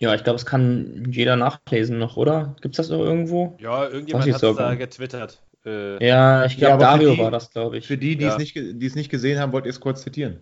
ja, 0.00 0.14
ich 0.14 0.24
glaube, 0.24 0.36
es 0.36 0.46
kann 0.46 1.06
jeder 1.10 1.36
nachlesen 1.36 1.98
noch, 1.98 2.16
oder? 2.16 2.56
Gibt 2.62 2.74
es 2.74 2.88
das 2.88 2.88
noch 2.88 3.04
irgendwo? 3.04 3.56
Ja, 3.60 3.86
irgendjemand 3.86 4.32
hat 4.32 4.42
es 4.42 4.56
da 4.56 4.74
getwittert. 4.74 5.42
Äh, 5.66 6.04
ja, 6.04 6.46
ich 6.46 6.56
glaube, 6.56 6.82
ja, 6.82 6.90
Dario 6.92 7.12
die, 7.12 7.18
war 7.18 7.30
das, 7.30 7.50
glaube 7.50 7.76
ich. 7.76 7.86
Für 7.86 7.98
die, 7.98 8.16
die 8.16 8.24
ja. 8.24 8.32
es 8.32 8.38
nicht, 8.38 8.56
nicht 8.56 9.10
gesehen 9.10 9.38
haben, 9.38 9.52
wollt 9.52 9.66
ihr 9.66 9.70
es 9.70 9.80
kurz 9.80 10.00
zitieren? 10.00 10.40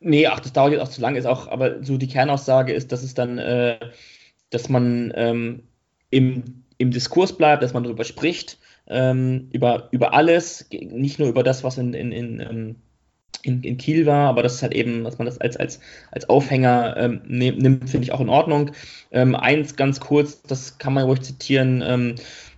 Nee, 0.00 0.26
ach, 0.26 0.40
das 0.40 0.52
dauert 0.52 0.72
jetzt 0.72 0.82
auch 0.82 0.88
zu 0.88 1.00
lange, 1.00 1.18
ist 1.18 1.26
auch, 1.26 1.46
aber 1.46 1.84
so 1.84 1.96
die 1.96 2.08
Kernaussage 2.08 2.72
ist, 2.72 2.90
dass 2.90 3.04
es 3.04 3.14
dann, 3.14 3.38
äh, 3.38 3.78
dass 4.50 4.68
man 4.68 5.12
ähm, 5.14 5.62
im, 6.10 6.64
im 6.76 6.90
Diskurs 6.90 7.36
bleibt, 7.36 7.62
dass 7.62 7.72
man 7.72 7.84
darüber 7.84 8.02
spricht, 8.02 8.58
ähm, 8.88 9.48
über, 9.52 9.88
über 9.92 10.12
alles, 10.12 10.68
nicht 10.70 11.20
nur 11.20 11.28
über 11.28 11.44
das, 11.44 11.62
was 11.62 11.78
in, 11.78 11.94
in, 11.94 12.10
in, 12.10 12.40
ähm, 12.40 12.76
in, 13.42 13.62
in 13.62 13.76
Kiel 13.78 14.06
war, 14.06 14.28
aber 14.28 14.42
das 14.42 14.56
ist 14.56 14.62
halt 14.62 14.74
eben, 14.74 15.04
dass 15.04 15.18
man 15.18 15.26
das 15.26 15.38
als, 15.38 15.56
als, 15.56 15.80
als 16.10 16.28
Aufhänger 16.28 16.96
ähm, 16.96 17.20
nimmt, 17.26 17.88
finde 17.88 18.04
ich 18.04 18.12
auch 18.12 18.20
in 18.20 18.28
Ordnung. 18.28 18.72
Ähm, 19.10 19.34
eins 19.34 19.76
ganz 19.76 20.00
kurz, 20.00 20.42
das 20.42 20.78
kann 20.78 20.94
man 20.94 21.04
ruhig 21.04 21.22
zitieren, 21.22 21.82
ähm, 21.86 22.14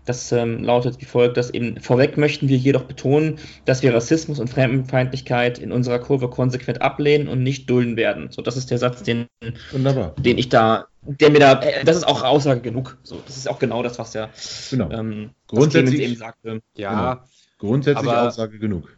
das 0.07 0.33
ähm, 0.33 0.65
lautet 0.65 1.01
wie 1.01 1.05
folgt, 1.05 1.37
dass 1.37 1.51
eben 1.51 1.79
vorweg 1.79 2.17
möchten 2.17 2.49
wir 2.49 2.57
jedoch 2.57 2.85
betonen, 2.85 3.39
dass 3.67 3.83
wir 3.83 3.95
Rassismus 3.95 4.41
und 4.41 4.49
Fremdenfeindlichkeit 4.49 5.59
in 5.59 5.71
unserer 5.71 5.99
Kurve 5.99 6.29
konsequent 6.29 6.83
ablehnen 6.83 7.29
und 7.29 7.43
nicht 7.43 7.69
dulden 7.69 7.97
werden. 7.97 8.29
So, 8.31 8.43
das 8.43 8.57
ist 8.57 8.71
der 8.71 8.79
Satz, 8.79 9.03
den, 9.03 9.27
Wunderbar. 9.71 10.15
den 10.19 10.39
ich 10.39 10.49
da, 10.49 10.87
der 11.03 11.31
mir 11.31 11.39
da, 11.39 11.61
äh, 11.61 11.85
das 11.85 11.97
ist 11.97 12.09
auch 12.09 12.25
Aussage 12.25 12.61
genug. 12.61 12.97
So, 13.03 13.21
das 13.27 13.37
ist 13.37 13.49
auch 13.49 13.59
genau 13.59 13.83
das, 13.83 13.99
was 13.99 14.13
der 14.13 14.31
genau. 14.71 14.91
ähm, 14.91 15.31
Grundsätzlich 15.47 16.01
eben 16.01 16.17
sagte. 16.17 16.61
Ja, 16.77 17.13
genau. 17.13 17.27
grundsätzlich 17.59 18.09
aber, 18.09 18.27
Aussage 18.27 18.59
genug. 18.59 18.97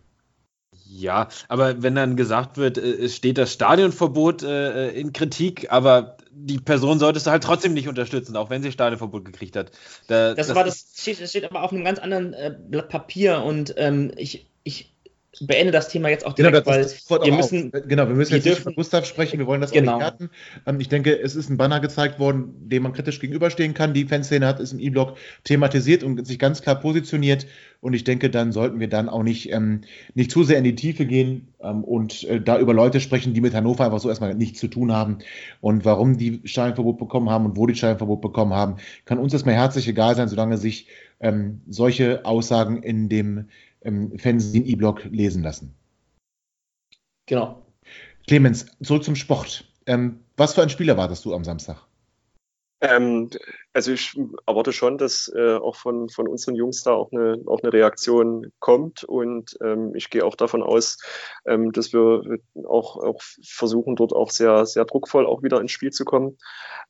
Ja, 0.95 1.29
aber 1.49 1.83
wenn 1.83 1.95
dann 1.95 2.17
gesagt 2.17 2.59
wird, 2.59 2.77
äh, 2.77 2.81
es 2.81 3.17
steht 3.17 3.39
das 3.39 3.53
Stadionverbot 3.53 4.43
äh, 4.43 4.91
in 4.91 5.13
Kritik, 5.13 5.73
aber 5.73 6.19
die 6.31 6.59
Person 6.59 6.99
solltest 6.99 7.27
du 7.27 7.31
halt 7.31 7.43
trotzdem 7.43 7.73
nicht 7.73 7.89
unterstützen, 7.89 8.37
auch 8.37 8.51
wenn 8.51 8.63
sie 8.63 8.73
Stadionverbot 8.73 9.25
gekriegt 9.25 9.57
hat. 9.57 9.71
Da, 10.09 10.35
das, 10.35 10.49
das, 10.49 10.57
war 10.57 10.65
das 10.65 10.87
steht, 10.95 11.21
das 11.21 11.31
steht 11.31 11.45
aber 11.45 11.63
auf 11.63 11.73
einem 11.73 11.85
ganz 11.85 11.99
anderen 11.99 12.35
äh, 12.35 12.55
Blatt 12.69 12.91
Papier 12.91 13.43
und 13.43 13.75
ähm, 13.79 14.13
ich, 14.17 14.47
ich 14.65 14.92
beende 15.41 15.73
das 15.73 15.89
Thema 15.89 16.11
jetzt 16.11 16.27
auch 16.27 16.35
genau, 16.35 16.51
direkt, 16.51 16.67
genau, 16.67 16.77
weil 17.09 17.25
wir 17.25 17.33
müssen, 17.33 17.73
auf. 17.75 17.83
genau, 17.89 18.07
wir 18.07 18.15
müssen 18.15 18.35
jetzt 18.35 18.45
dürfen, 18.45 18.59
nicht 18.59 18.65
von 18.65 18.75
Gustav 18.75 19.07
sprechen, 19.07 19.39
wir 19.39 19.47
wollen 19.47 19.63
das 19.63 19.71
genau. 19.71 19.93
auch 19.93 19.97
nicht 19.97 20.05
härten. 20.05 20.31
Ähm, 20.67 20.81
ich 20.81 20.89
denke, 20.89 21.19
es 21.19 21.35
ist 21.35 21.49
ein 21.49 21.57
Banner 21.57 21.81
gezeigt 21.81 22.19
worden, 22.19 22.53
dem 22.69 22.83
man 22.83 22.93
kritisch 22.93 23.19
gegenüberstehen 23.19 23.73
kann. 23.73 23.95
Die 23.95 24.05
Fanszene 24.05 24.47
hat 24.47 24.61
es 24.61 24.73
im 24.73 24.79
E-Blog 24.79 25.17
thematisiert 25.45 26.03
und 26.03 26.27
sich 26.27 26.39
ganz 26.39 26.61
klar 26.61 26.79
positioniert. 26.79 27.47
Und 27.81 27.95
ich 27.95 28.05
denke, 28.05 28.31
dann 28.31 28.53
sollten 28.53 28.79
wir 28.79 28.89
dann 28.89 29.09
auch 29.09 29.23
nicht, 29.23 29.51
ähm, 29.53 29.81
nicht 30.15 30.31
zu 30.31 30.45
sehr 30.45 30.59
in 30.59 30.65
die 30.65 30.75
Tiefe 30.75 31.07
gehen 31.07 31.49
ähm, 31.61 31.83
und 31.83 32.25
äh, 32.25 32.41
da 32.41 32.59
über 32.59 32.75
Leute 32.75 33.01
sprechen, 33.01 33.33
die 33.33 33.41
mit 33.41 33.55
Hannover 33.55 33.85
einfach 33.85 34.01
so 34.01 34.09
erstmal 34.09 34.35
nichts 34.35 34.61
zu 34.61 34.69
tun 34.69 34.93
haben. 34.93 35.19
Und 35.61 35.85
warum 35.85 36.19
die 36.19 36.43
Steinverbot 36.45 36.99
bekommen 36.99 37.31
haben 37.31 37.47
und 37.47 37.57
wo 37.57 37.67
die 37.67 37.75
Steinverbot 37.75 38.21
bekommen 38.21 38.53
haben, 38.53 38.77
kann 39.07 39.19
uns 39.19 39.33
erstmal 39.33 39.55
herzlich 39.55 39.89
egal 39.89 40.15
sein, 40.15 40.29
solange 40.29 40.59
sich 40.59 40.89
ähm, 41.21 41.63
solche 41.69 42.25
Aussagen 42.25 42.83
in 42.83 43.09
dem 43.09 43.47
ähm, 43.85 44.19
Fernsehen 44.19 44.65
E-Blog 44.65 45.05
lesen 45.05 45.43
lassen. 45.43 45.75
Genau. 47.27 47.65
Clemens, 48.27 48.67
zurück 48.83 49.05
zum 49.05 49.17
Sport. 49.17 49.65
Ähm, 49.87 50.21
was 50.37 50.55
für 50.55 50.63
ein 50.63 50.71
Spiel 50.71 50.89
erwartest 50.89 51.25
du 51.25 51.35
am 51.35 51.45
Samstag? 51.45 51.87
Ähm, 52.81 53.31
also 53.73 53.93
ich 53.93 54.19
erwarte 54.47 54.73
schon, 54.73 54.99
dass 54.99 55.33
äh, 55.35 55.57
auch 55.57 55.77
von, 55.77 56.09
von 56.09 56.29
unseren 56.29 56.55
Jungs 56.55 56.83
da 56.83 56.93
auch 56.93 57.11
eine, 57.13 57.43
auch 57.47 57.63
eine 57.63 57.73
Reaktion 57.73 58.53
kommt 58.59 59.05
und 59.05 59.57
ähm, 59.63 59.95
ich 59.95 60.11
gehe 60.11 60.25
auch 60.25 60.37
davon 60.37 60.63
aus, 60.63 60.99
ähm, 61.47 61.73
dass 61.73 61.93
wir 61.93 62.23
auch, 62.65 62.97
auch 62.97 63.23
versuchen, 63.43 63.97
dort 63.97 64.13
auch 64.13 64.31
sehr, 64.31 64.67
sehr 64.67 64.85
druckvoll 64.85 65.27
auch 65.27 65.43
wieder 65.43 65.61
ins 65.61 65.73
Spiel 65.73 65.91
zu 65.91 66.05
kommen. 66.05 66.39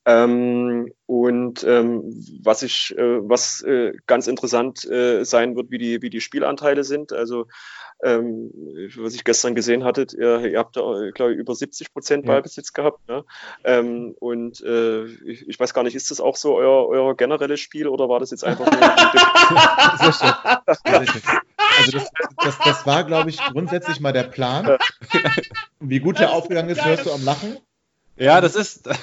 Ähm, 0.05 0.93
und 1.07 1.63
ähm, 1.65 2.03
was 2.43 2.63
ich, 2.63 2.97
äh, 2.97 3.21
was 3.29 3.63
äh, 3.63 3.93
ganz 4.07 4.27
interessant 4.27 4.85
äh, 4.91 5.25
sein 5.25 5.55
wird, 5.55 5.71
wie 5.71 5.79
die, 5.79 6.03
wie 6.03 6.11
die 6.11 6.21
Spielanteile 6.21 6.83
sind. 6.83 7.13
Also 7.13 7.47
ähm, 8.03 8.51
was 8.97 9.15
ich 9.15 9.23
gestern 9.23 9.55
gesehen 9.55 9.85
hatte, 9.85 10.07
ihr, 10.19 10.41
ihr 10.41 10.59
habt 10.59 10.77
da, 10.77 11.11
glaube 11.15 11.35
ich, 11.35 11.39
über 11.39 11.55
70 11.55 11.93
Prozent 11.93 12.27
Ballbesitz 12.27 12.73
ja. 12.77 12.83
gehabt. 12.83 13.09
Ne? 13.09 13.25
Ähm, 13.63 14.17
und 14.19 14.61
äh, 14.63 15.05
ich, 15.05 15.49
ich, 15.49 15.61
weiß 15.61 15.73
gar 15.73 15.85
nicht, 15.85 15.95
ist 15.95 16.11
das 16.11 16.21
auch 16.21 16.37
so 16.37 16.57
euer 16.57 16.72
euer, 16.73 16.89
euer 16.89 17.17
generelles 17.17 17.61
Spiel 17.61 17.89
oder 17.89 18.09
war 18.09 18.21
das 18.21 18.31
jetzt 18.31 18.45
einfach 18.45 18.67
nur. 18.71 18.81
Schön. 20.87 21.07
Also 21.79 21.93
das, 21.93 22.11
das, 22.45 22.59
das 22.65 22.87
war, 22.87 23.05
glaube 23.05 23.31
ich, 23.31 23.39
grundsätzlich 23.39 24.01
mal 24.01 24.13
der 24.13 24.25
Plan. 24.25 24.77
Wie 25.81 26.01
gut 26.01 26.19
der 26.19 26.33
aufgegangen 26.33 26.71
ist, 26.71 26.85
hörst 26.85 27.07
du 27.07 27.13
am 27.13 27.25
Lachen. 27.25 27.57
Ja, 28.17 28.41
das 28.41 28.55
ist. 28.57 28.89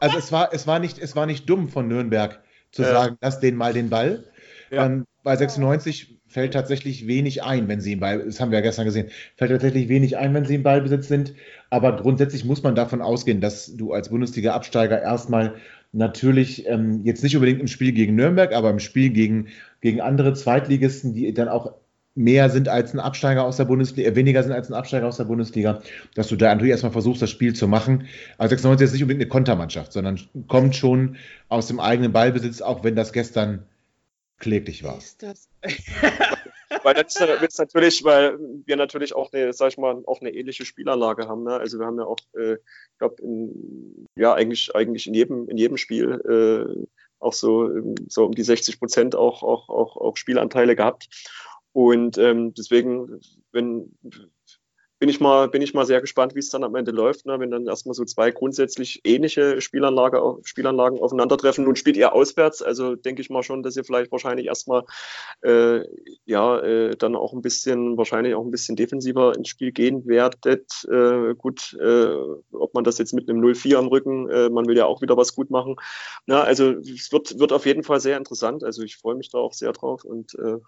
Also 0.00 0.18
es 0.18 0.32
war, 0.32 0.52
es 0.52 0.66
war, 0.66 0.80
nicht, 0.80 0.98
es 0.98 1.14
war 1.14 1.26
nicht 1.26 1.48
dumm 1.48 1.68
von 1.68 1.86
Nürnberg 1.86 2.42
zu 2.72 2.82
Ja. 2.82 2.90
sagen, 2.90 3.18
lass 3.20 3.38
den 3.38 3.54
mal 3.54 3.72
den 3.72 3.88
Ball. 3.88 4.24
Ja. 4.70 4.86
Ähm, 4.86 5.04
bei 5.22 5.36
96 5.36 6.18
fällt 6.26 6.54
tatsächlich 6.54 7.06
wenig 7.06 7.44
ein, 7.44 7.68
wenn 7.68 7.80
sie 7.80 7.92
im 7.92 8.00
Ball, 8.00 8.24
das 8.24 8.40
haben 8.40 8.50
wir 8.50 8.58
ja 8.58 8.62
gestern 8.62 8.84
gesehen, 8.84 9.10
fällt 9.36 9.52
tatsächlich 9.52 9.88
wenig 9.88 10.16
ein, 10.16 10.34
wenn 10.34 10.44
sie 10.44 10.56
im 10.56 10.64
Ballbesitz 10.64 11.06
sind. 11.06 11.34
Aber 11.70 11.94
grundsätzlich 11.94 12.44
muss 12.44 12.64
man 12.64 12.74
davon 12.74 13.00
ausgehen, 13.00 13.40
dass 13.40 13.76
du 13.76 13.92
als 13.92 14.08
Bundesliga-Absteiger 14.08 15.00
erstmal 15.00 15.54
natürlich 15.92 16.66
ähm, 16.66 17.02
jetzt 17.04 17.22
nicht 17.22 17.36
unbedingt 17.36 17.60
im 17.60 17.68
Spiel 17.68 17.92
gegen 17.92 18.14
Nürnberg, 18.14 18.54
aber 18.54 18.70
im 18.70 18.78
Spiel 18.78 19.10
gegen, 19.10 19.48
gegen 19.80 20.00
andere 20.00 20.34
Zweitligisten, 20.34 21.14
die 21.14 21.32
dann 21.34 21.48
auch 21.48 21.74
mehr 22.14 22.50
sind 22.50 22.68
als 22.68 22.92
ein 22.92 23.00
Absteiger 23.00 23.44
aus 23.44 23.56
der 23.56 23.64
Bundesliga, 23.64 24.10
äh, 24.10 24.16
weniger 24.16 24.42
sind 24.42 24.52
als 24.52 24.68
ein 24.68 24.74
Absteiger 24.74 25.06
aus 25.06 25.16
der 25.16 25.24
Bundesliga, 25.24 25.82
dass 26.14 26.28
du 26.28 26.36
da 26.36 26.46
natürlich 26.48 26.72
erstmal 26.72 26.92
versuchst, 26.92 27.22
das 27.22 27.30
Spiel 27.30 27.54
zu 27.54 27.68
machen. 27.68 28.06
Aber 28.38 28.48
96 28.48 28.84
ist 28.84 28.92
nicht 28.92 29.02
unbedingt 29.02 29.22
eine 29.22 29.28
Kontermannschaft, 29.28 29.92
sondern 29.92 30.20
kommt 30.48 30.76
schon 30.76 31.16
aus 31.48 31.68
dem 31.68 31.80
eigenen 31.80 32.12
Ballbesitz, 32.12 32.60
auch 32.60 32.84
wenn 32.84 32.96
das 32.96 33.12
gestern 33.12 33.64
kläglich 34.38 34.82
war. 34.82 34.98
Ist 34.98 35.22
das? 35.22 35.48
Weil 36.82 36.94
das 36.94 37.16
ist 37.16 37.58
natürlich, 37.58 38.04
weil 38.04 38.38
wir 38.66 38.76
natürlich 38.76 39.14
auch 39.14 39.32
eine, 39.32 39.52
sag 39.52 39.70
ich 39.70 39.78
mal, 39.78 40.02
auch 40.06 40.20
eine 40.20 40.34
ähnliche 40.34 40.64
Spielanlage 40.64 41.28
haben. 41.28 41.44
Ne? 41.44 41.54
Also 41.54 41.78
wir 41.78 41.86
haben 41.86 41.98
ja 41.98 42.04
auch, 42.04 42.18
äh, 42.34 42.54
ich 42.54 42.98
glaube, 42.98 43.16
ja 44.16 44.34
eigentlich 44.34 44.74
eigentlich 44.74 45.06
in 45.06 45.14
jedem 45.14 45.48
in 45.48 45.56
jedem 45.56 45.76
Spiel 45.76 46.20
äh, 46.28 46.86
auch 47.18 47.32
so 47.32 47.70
ähm, 47.70 47.94
so 48.08 48.26
um 48.26 48.32
die 48.32 48.42
60 48.42 48.78
Prozent 48.78 49.14
auch 49.14 49.42
auch 49.42 49.68
auch 49.68 49.96
auch 49.96 50.16
Spielanteile 50.16 50.76
gehabt. 50.76 51.08
Und 51.72 52.18
ähm, 52.18 52.52
deswegen, 52.54 53.20
wenn 53.50 53.96
bin 55.02 55.08
ich 55.08 55.18
mal, 55.18 55.48
bin 55.48 55.62
ich 55.62 55.74
mal 55.74 55.84
sehr 55.84 56.00
gespannt, 56.00 56.36
wie 56.36 56.38
es 56.38 56.50
dann 56.50 56.62
am 56.62 56.76
Ende 56.76 56.92
läuft, 56.92 57.26
ne? 57.26 57.40
wenn 57.40 57.50
dann 57.50 57.66
erstmal 57.66 57.92
so 57.92 58.04
zwei 58.04 58.30
grundsätzlich 58.30 59.00
ähnliche 59.02 59.60
Spielanlage, 59.60 60.22
Spielanlagen 60.44 61.00
aufeinandertreffen. 61.00 61.64
Nun 61.64 61.74
spielt 61.74 61.96
ihr 61.96 62.12
auswärts, 62.12 62.62
also 62.62 62.94
denke 62.94 63.20
ich 63.20 63.28
mal 63.28 63.42
schon, 63.42 63.64
dass 63.64 63.76
ihr 63.76 63.82
vielleicht 63.82 64.12
wahrscheinlich 64.12 64.46
erstmal 64.46 64.84
äh, 65.40 65.80
ja 66.24 66.56
äh, 66.60 66.96
dann 66.96 67.16
auch 67.16 67.32
ein 67.32 67.42
bisschen, 67.42 67.96
wahrscheinlich 67.96 68.36
auch 68.36 68.44
ein 68.44 68.52
bisschen 68.52 68.76
defensiver 68.76 69.34
ins 69.36 69.48
Spiel 69.48 69.72
gehen 69.72 70.06
werdet. 70.06 70.70
Äh, 70.88 71.34
gut, 71.34 71.76
äh, 71.80 72.14
ob 72.52 72.72
man 72.72 72.84
das 72.84 72.98
jetzt 72.98 73.12
mit 73.12 73.28
einem 73.28 73.40
0-4 73.40 73.78
am 73.78 73.88
Rücken, 73.88 74.30
äh, 74.30 74.50
man 74.50 74.68
will 74.68 74.76
ja 74.76 74.86
auch 74.86 75.02
wieder 75.02 75.16
was 75.16 75.34
gut 75.34 75.50
machen. 75.50 75.74
Na, 76.26 76.44
also 76.44 76.74
es 76.74 77.10
wird, 77.10 77.40
wird 77.40 77.52
auf 77.52 77.66
jeden 77.66 77.82
Fall 77.82 77.98
sehr 77.98 78.18
interessant. 78.18 78.62
Also 78.62 78.84
ich 78.84 78.98
freue 78.98 79.16
mich 79.16 79.30
da 79.30 79.38
auch 79.38 79.52
sehr 79.52 79.72
drauf 79.72 80.04
und 80.04 80.36
äh, 80.36 80.58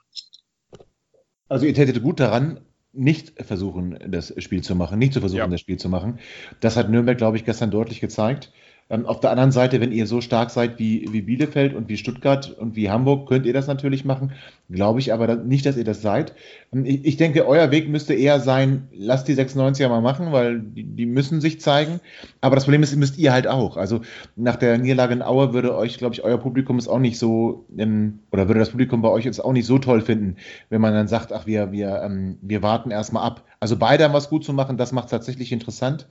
Also 1.46 1.66
ihr 1.66 1.74
tätet 1.74 2.02
gut 2.02 2.18
daran, 2.18 2.66
nicht 2.94 3.32
versuchen, 3.44 3.98
das 4.08 4.32
Spiel 4.42 4.62
zu 4.62 4.74
machen, 4.74 4.98
nicht 4.98 5.12
zu 5.12 5.20
versuchen, 5.20 5.38
Ja. 5.38 5.46
das 5.48 5.60
Spiel 5.60 5.78
zu 5.78 5.88
machen. 5.88 6.18
Das 6.60 6.76
hat 6.76 6.90
Nürnberg, 6.90 7.18
glaube 7.18 7.36
ich, 7.36 7.44
gestern 7.44 7.70
deutlich 7.70 8.00
gezeigt. 8.00 8.52
Ähm, 8.90 9.06
auf 9.06 9.20
der 9.20 9.30
anderen 9.30 9.50
Seite, 9.50 9.80
wenn 9.80 9.92
ihr 9.92 10.06
so 10.06 10.20
stark 10.20 10.50
seid 10.50 10.78
wie, 10.78 11.08
wie 11.10 11.22
Bielefeld 11.22 11.74
und 11.74 11.88
wie 11.88 11.96
Stuttgart 11.96 12.50
und 12.50 12.76
wie 12.76 12.90
Hamburg, 12.90 13.26
könnt 13.26 13.46
ihr 13.46 13.54
das 13.54 13.66
natürlich 13.66 14.04
machen. 14.04 14.32
Glaube 14.68 15.00
ich 15.00 15.12
aber 15.12 15.36
nicht, 15.36 15.64
dass 15.64 15.78
ihr 15.78 15.84
das 15.84 16.02
seid. 16.02 16.34
Ähm, 16.70 16.84
Ich, 16.84 17.04
ich 17.04 17.16
denke, 17.16 17.46
euer 17.46 17.70
Weg 17.70 17.88
müsste 17.88 18.12
eher 18.12 18.40
sein, 18.40 18.88
lasst 18.92 19.26
die 19.26 19.34
96er 19.34 19.88
mal 19.88 20.02
machen, 20.02 20.32
weil 20.32 20.60
die, 20.60 20.84
die 20.84 21.06
müssen 21.06 21.40
sich 21.40 21.60
zeigen. 21.60 22.00
Aber 22.42 22.56
das 22.56 22.64
Problem 22.64 22.82
ist, 22.82 22.94
müsst 22.96 23.16
ihr 23.16 23.32
halt 23.32 23.46
auch. 23.46 23.78
Also 23.78 24.02
nach 24.36 24.56
der 24.56 24.76
Niederlage 24.76 25.14
in 25.14 25.22
Aue 25.22 25.54
würde 25.54 25.74
euch, 25.74 25.96
glaube 25.96 26.14
ich, 26.14 26.22
euer 26.22 26.38
Publikum 26.38 26.76
es 26.76 26.86
auch 26.86 26.98
nicht 26.98 27.18
so, 27.18 27.64
ähm, 27.78 28.18
oder 28.32 28.48
würde 28.48 28.60
das 28.60 28.70
Publikum 28.70 29.00
bei 29.00 29.08
euch 29.08 29.24
jetzt 29.24 29.42
auch 29.42 29.52
nicht 29.52 29.66
so 29.66 29.78
toll 29.78 30.02
finden, 30.02 30.36
wenn 30.68 30.82
man 30.82 30.92
dann 30.92 31.08
sagt, 31.08 31.32
ach, 31.32 31.46
wir, 31.46 31.72
wir, 31.72 32.02
ähm, 32.02 32.36
wir 32.42 32.62
warten 32.62 32.90
erstmal 32.90 33.24
ab. 33.24 33.44
Also 33.60 33.78
beide 33.78 34.04
haben 34.04 34.12
was 34.12 34.28
gut 34.28 34.44
zu 34.44 34.52
machen, 34.52 34.76
das 34.76 34.92
macht 34.92 35.06
es 35.06 35.10
tatsächlich 35.12 35.52
interessant. 35.52 36.06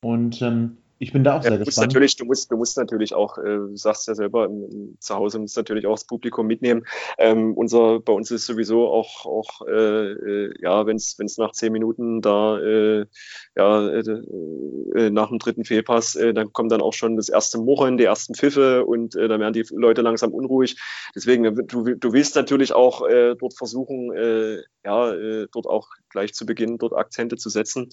Und 0.00 0.40
ähm, 0.42 0.78
ich 0.98 1.12
bin 1.12 1.24
da 1.24 1.38
auch 1.38 1.44
Ja, 1.44 1.50
sehr 1.50 1.58
du 1.58 1.58
musst 1.58 1.66
gespannt. 1.66 1.92
natürlich, 1.92 2.16
du 2.16 2.24
musst, 2.24 2.50
du 2.50 2.56
musst 2.56 2.76
natürlich 2.76 3.14
auch, 3.14 3.38
äh, 3.38 3.42
du 3.42 3.76
sagst 3.76 4.08
ja 4.08 4.14
selber, 4.14 4.46
im, 4.46 4.64
im, 4.70 4.96
zu 5.00 5.14
Hause 5.14 5.38
musst 5.38 5.56
natürlich 5.56 5.86
auch 5.86 5.94
das 5.94 6.04
Publikum 6.04 6.46
mitnehmen. 6.46 6.84
Ähm, 7.18 7.54
unser, 7.54 8.00
bei 8.00 8.12
uns 8.12 8.30
ist 8.30 8.46
sowieso 8.46 8.88
auch, 8.88 9.26
auch 9.26 9.66
äh, 9.66 10.12
äh, 10.12 10.54
ja, 10.60 10.86
wenn 10.86 10.96
es 10.96 11.38
nach 11.38 11.52
zehn 11.52 11.72
Minuten 11.72 12.20
da, 12.20 12.58
äh, 12.58 13.06
ja, 13.56 13.88
äh, 13.88 14.00
äh, 14.00 15.10
nach 15.10 15.28
dem 15.28 15.38
dritten 15.38 15.64
Fehlpass, 15.64 16.16
äh, 16.16 16.34
dann 16.34 16.52
kommt 16.52 16.72
dann 16.72 16.80
auch 16.80 16.94
schon 16.94 17.16
das 17.16 17.28
erste 17.28 17.58
Murren, 17.58 17.96
die 17.96 18.04
ersten 18.04 18.34
Pfiffe 18.34 18.84
und 18.84 19.14
äh, 19.14 19.28
dann 19.28 19.40
werden 19.40 19.52
die 19.52 19.66
Leute 19.70 20.02
langsam 20.02 20.32
unruhig. 20.32 20.76
Deswegen, 21.14 21.44
äh, 21.44 21.52
du, 21.64 21.94
du 21.94 22.12
willst 22.12 22.34
natürlich 22.34 22.72
auch 22.72 23.06
äh, 23.06 23.36
dort 23.36 23.54
versuchen, 23.54 24.12
äh, 24.12 24.62
ja, 24.84 25.12
äh, 25.12 25.46
dort 25.52 25.66
auch 25.66 25.88
gleich 26.10 26.34
zu 26.34 26.46
Beginn 26.46 26.78
dort 26.78 26.94
Akzente 26.94 27.36
zu 27.36 27.50
setzen. 27.50 27.90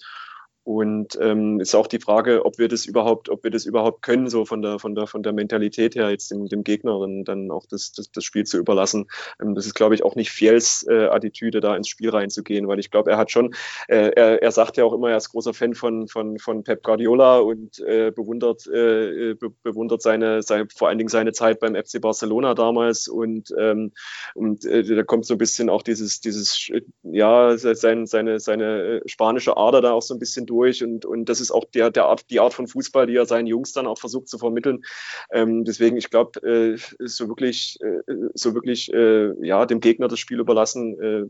Und 0.66 1.16
ähm, 1.22 1.60
ist 1.60 1.76
auch 1.76 1.86
die 1.86 2.00
Frage, 2.00 2.44
ob 2.44 2.58
wir 2.58 2.68
das 2.68 2.88
überhaupt, 2.88 3.30
ob 3.30 3.44
wir 3.44 3.52
das 3.52 3.68
überhaupt 3.68 4.02
können, 4.02 4.30
so 4.30 4.46
von 4.46 4.64
der, 4.64 4.80
von 4.80 4.96
der, 4.96 5.06
von 5.06 5.22
der 5.22 5.32
Mentalität 5.32 5.94
her, 5.94 6.10
jetzt 6.10 6.32
dem, 6.32 6.48
dem 6.48 6.64
Gegner 6.64 7.00
dann, 7.24 7.52
auch 7.52 7.68
das, 7.68 7.92
das, 7.92 8.10
das 8.12 8.24
Spiel 8.24 8.46
zu 8.46 8.58
überlassen. 8.58 9.06
Ähm, 9.40 9.54
das 9.54 9.68
ist, 9.68 9.76
glaube 9.76 9.94
ich, 9.94 10.04
auch 10.04 10.16
nicht 10.16 10.32
Fiels 10.32 10.84
äh, 10.90 11.06
Attitüde, 11.06 11.60
da 11.60 11.76
ins 11.76 11.88
Spiel 11.88 12.10
reinzugehen, 12.10 12.68
weil 12.68 12.80
ich 12.80 12.90
glaube, 12.90 13.12
er 13.12 13.18
hat 13.18 13.30
schon, 13.30 13.54
äh, 13.88 14.10
er, 14.16 14.42
er 14.42 14.52
sagt 14.52 14.78
ja 14.78 14.86
auch 14.86 14.94
immer, 14.94 15.12
er 15.12 15.18
ist 15.18 15.30
großer 15.30 15.54
Fan 15.54 15.76
von, 15.76 16.08
von, 16.08 16.40
von 16.40 16.64
Pep 16.64 16.82
Guardiola 16.82 17.38
und 17.38 17.80
äh, 17.82 18.10
bewundert, 18.10 18.66
äh, 18.66 19.36
be, 19.36 19.52
bewundert 19.62 20.02
seine, 20.02 20.42
seine, 20.42 20.68
vor 20.76 20.88
allen 20.88 20.98
Dingen 20.98 21.10
seine 21.10 21.32
Zeit 21.32 21.60
beim 21.60 21.76
FC 21.76 22.02
Barcelona 22.02 22.56
damals 22.56 23.08
und, 23.08 23.54
ähm, 23.56 23.92
und 24.34 24.66
äh, 24.66 24.84
da 24.84 25.04
kommt 25.04 25.28
so 25.28 25.36
ein 25.36 25.38
bisschen 25.38 25.70
auch 25.70 25.84
dieses, 25.84 26.22
dieses, 26.22 26.72
ja, 27.04 27.56
sein, 27.56 28.08
seine, 28.08 28.40
seine 28.40 28.82
äh, 28.82 29.02
spanische 29.08 29.58
Ader 29.58 29.82
da 29.82 29.92
auch 29.92 30.02
so 30.02 30.16
ein 30.16 30.20
bisschen 30.20 30.48
durch 30.48 30.55
und, 30.84 31.06
und 31.06 31.30
das 31.30 31.42
ist 31.42 31.52
auch 31.52 31.66
der, 31.66 31.92
der 31.92 32.06
Art, 32.06 32.30
die 32.30 32.40
Art 32.40 32.54
von 32.54 32.68
Fußball, 32.68 33.08
die 33.08 33.16
er 33.16 33.26
seinen 33.26 33.48
Jungs 33.48 33.74
dann 33.74 33.88
auch 33.88 33.98
versucht 33.98 34.28
zu 34.28 34.38
vermitteln. 34.38 34.84
Ähm, 35.32 35.64
deswegen, 35.64 35.98
ich 35.98 36.10
glaube, 36.10 36.42
äh, 36.42 36.78
so 37.00 37.28
wirklich, 37.28 37.78
äh, 37.82 38.30
so 38.34 38.54
wirklich, 38.54 38.94
äh, 38.94 39.34
ja, 39.46 39.66
dem 39.66 39.80
Gegner 39.80 40.08
das 40.08 40.20
Spiel 40.20 40.40
überlassen, 40.40 41.00
äh, 41.00 41.26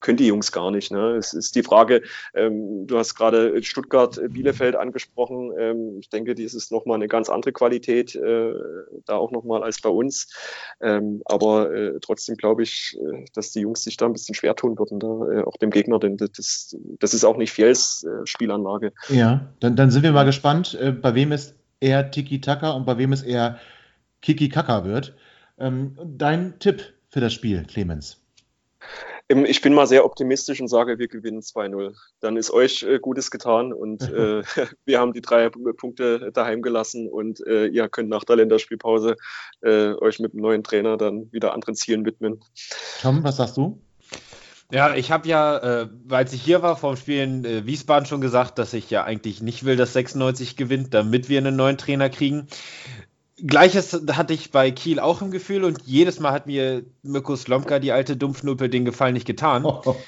können 0.00 0.16
die 0.16 0.26
Jungs 0.26 0.52
gar 0.52 0.70
nicht. 0.70 0.90
Ne? 0.90 1.16
Es 1.16 1.32
ist 1.32 1.54
die 1.54 1.62
Frage, 1.62 2.02
ähm, 2.34 2.86
du 2.86 2.98
hast 2.98 3.14
gerade 3.14 3.62
Stuttgart, 3.62 4.18
äh, 4.18 4.28
Bielefeld 4.28 4.76
angesprochen. 4.76 5.52
Ähm, 5.58 5.96
ich 6.00 6.08
denke, 6.08 6.34
dies 6.34 6.54
ist 6.54 6.70
nochmal 6.70 6.96
eine 6.96 7.08
ganz 7.08 7.28
andere 7.28 7.52
Qualität, 7.52 8.14
äh, 8.14 8.52
da 9.06 9.16
auch 9.16 9.30
nochmal 9.30 9.62
als 9.62 9.80
bei 9.80 9.88
uns. 9.88 10.28
Ähm, 10.80 11.22
aber 11.24 11.72
äh, 11.72 11.98
trotzdem 12.00 12.36
glaube 12.36 12.62
ich, 12.62 12.96
äh, 13.00 13.24
dass 13.34 13.50
die 13.52 13.60
Jungs 13.60 13.82
sich 13.82 13.96
da 13.96 14.06
ein 14.06 14.12
bisschen 14.12 14.34
schwer 14.34 14.54
tun 14.54 14.78
würden, 14.78 15.00
da 15.00 15.40
äh, 15.40 15.44
auch 15.44 15.56
dem 15.56 15.70
Gegner, 15.70 15.98
denn 15.98 16.16
das, 16.16 16.76
das 16.98 17.14
ist 17.14 17.24
auch 17.24 17.36
nicht 17.36 17.52
Fiels 17.52 18.04
äh, 18.04 18.26
Spielanlage. 18.26 18.92
Ja, 19.08 19.52
dann, 19.60 19.76
dann 19.76 19.90
sind 19.90 20.02
wir 20.02 20.12
mal 20.12 20.24
gespannt, 20.24 20.78
bei 21.02 21.14
wem 21.14 21.32
es 21.32 21.54
eher 21.80 22.10
Tiki-Taka 22.10 22.70
und 22.70 22.86
bei 22.86 22.98
wem 22.98 23.12
es 23.12 23.22
eher 23.22 23.58
Kiki-Kaka 24.22 24.84
wird. 24.84 25.14
Ähm, 25.58 25.96
dein 26.04 26.58
Tipp 26.58 26.82
für 27.08 27.20
das 27.20 27.32
Spiel, 27.32 27.64
Clemens? 27.64 28.20
Ich 29.28 29.60
bin 29.60 29.74
mal 29.74 29.86
sehr 29.86 30.06
optimistisch 30.06 30.60
und 30.60 30.68
sage, 30.68 30.98
wir 30.98 31.06
gewinnen 31.06 31.40
2-0. 31.40 31.94
Dann 32.20 32.38
ist 32.38 32.50
euch 32.50 32.82
äh, 32.82 32.98
Gutes 32.98 33.30
getan 33.30 33.74
und 33.74 34.02
äh, 34.02 34.42
wir 34.86 35.00
haben 35.00 35.12
die 35.12 35.20
drei 35.20 35.50
Punkte 35.50 36.32
daheim 36.32 36.62
gelassen 36.62 37.08
und 37.08 37.46
äh, 37.46 37.66
ihr 37.66 37.88
könnt 37.90 38.08
nach 38.08 38.24
der 38.24 38.36
Länderspielpause 38.36 39.16
äh, 39.60 39.92
euch 39.94 40.18
mit 40.18 40.32
dem 40.32 40.40
neuen 40.40 40.64
Trainer 40.64 40.96
dann 40.96 41.30
wieder 41.30 41.52
anderen 41.52 41.74
Zielen 41.74 42.06
widmen. 42.06 42.40
Tom, 43.02 43.22
was 43.22 43.36
sagst 43.36 43.58
du? 43.58 43.78
Ja, 44.70 44.94
ich 44.94 45.10
habe 45.10 45.26
ja, 45.26 45.56
äh, 45.82 45.88
als 46.10 46.34
ich 46.34 46.42
hier 46.42 46.62
war 46.62 46.76
vom 46.76 46.96
Spiel 46.96 47.22
in 47.22 47.44
äh, 47.44 47.64
Wiesbaden 47.64 48.04
schon 48.06 48.20
gesagt, 48.20 48.58
dass 48.58 48.74
ich 48.74 48.90
ja 48.90 49.04
eigentlich 49.04 49.40
nicht 49.40 49.64
will, 49.64 49.76
dass 49.76 49.94
96 49.94 50.56
gewinnt, 50.56 50.92
damit 50.92 51.30
wir 51.30 51.38
einen 51.38 51.56
neuen 51.56 51.78
Trainer 51.78 52.10
kriegen. 52.10 52.48
Gleiches 53.46 54.00
hatte 54.12 54.34
ich 54.34 54.50
bei 54.50 54.70
Kiel 54.70 55.00
auch 55.00 55.22
im 55.22 55.30
Gefühl 55.30 55.64
und 55.64 55.82
jedes 55.84 56.20
Mal 56.20 56.32
hat 56.32 56.46
mir 56.46 56.84
Mirko 57.02 57.36
Slomka, 57.36 57.78
die 57.78 57.92
alte 57.92 58.16
Dumpfnuppe, 58.16 58.68
den 58.68 58.84
Gefallen 58.84 59.14
nicht 59.14 59.26
getan. 59.26 59.66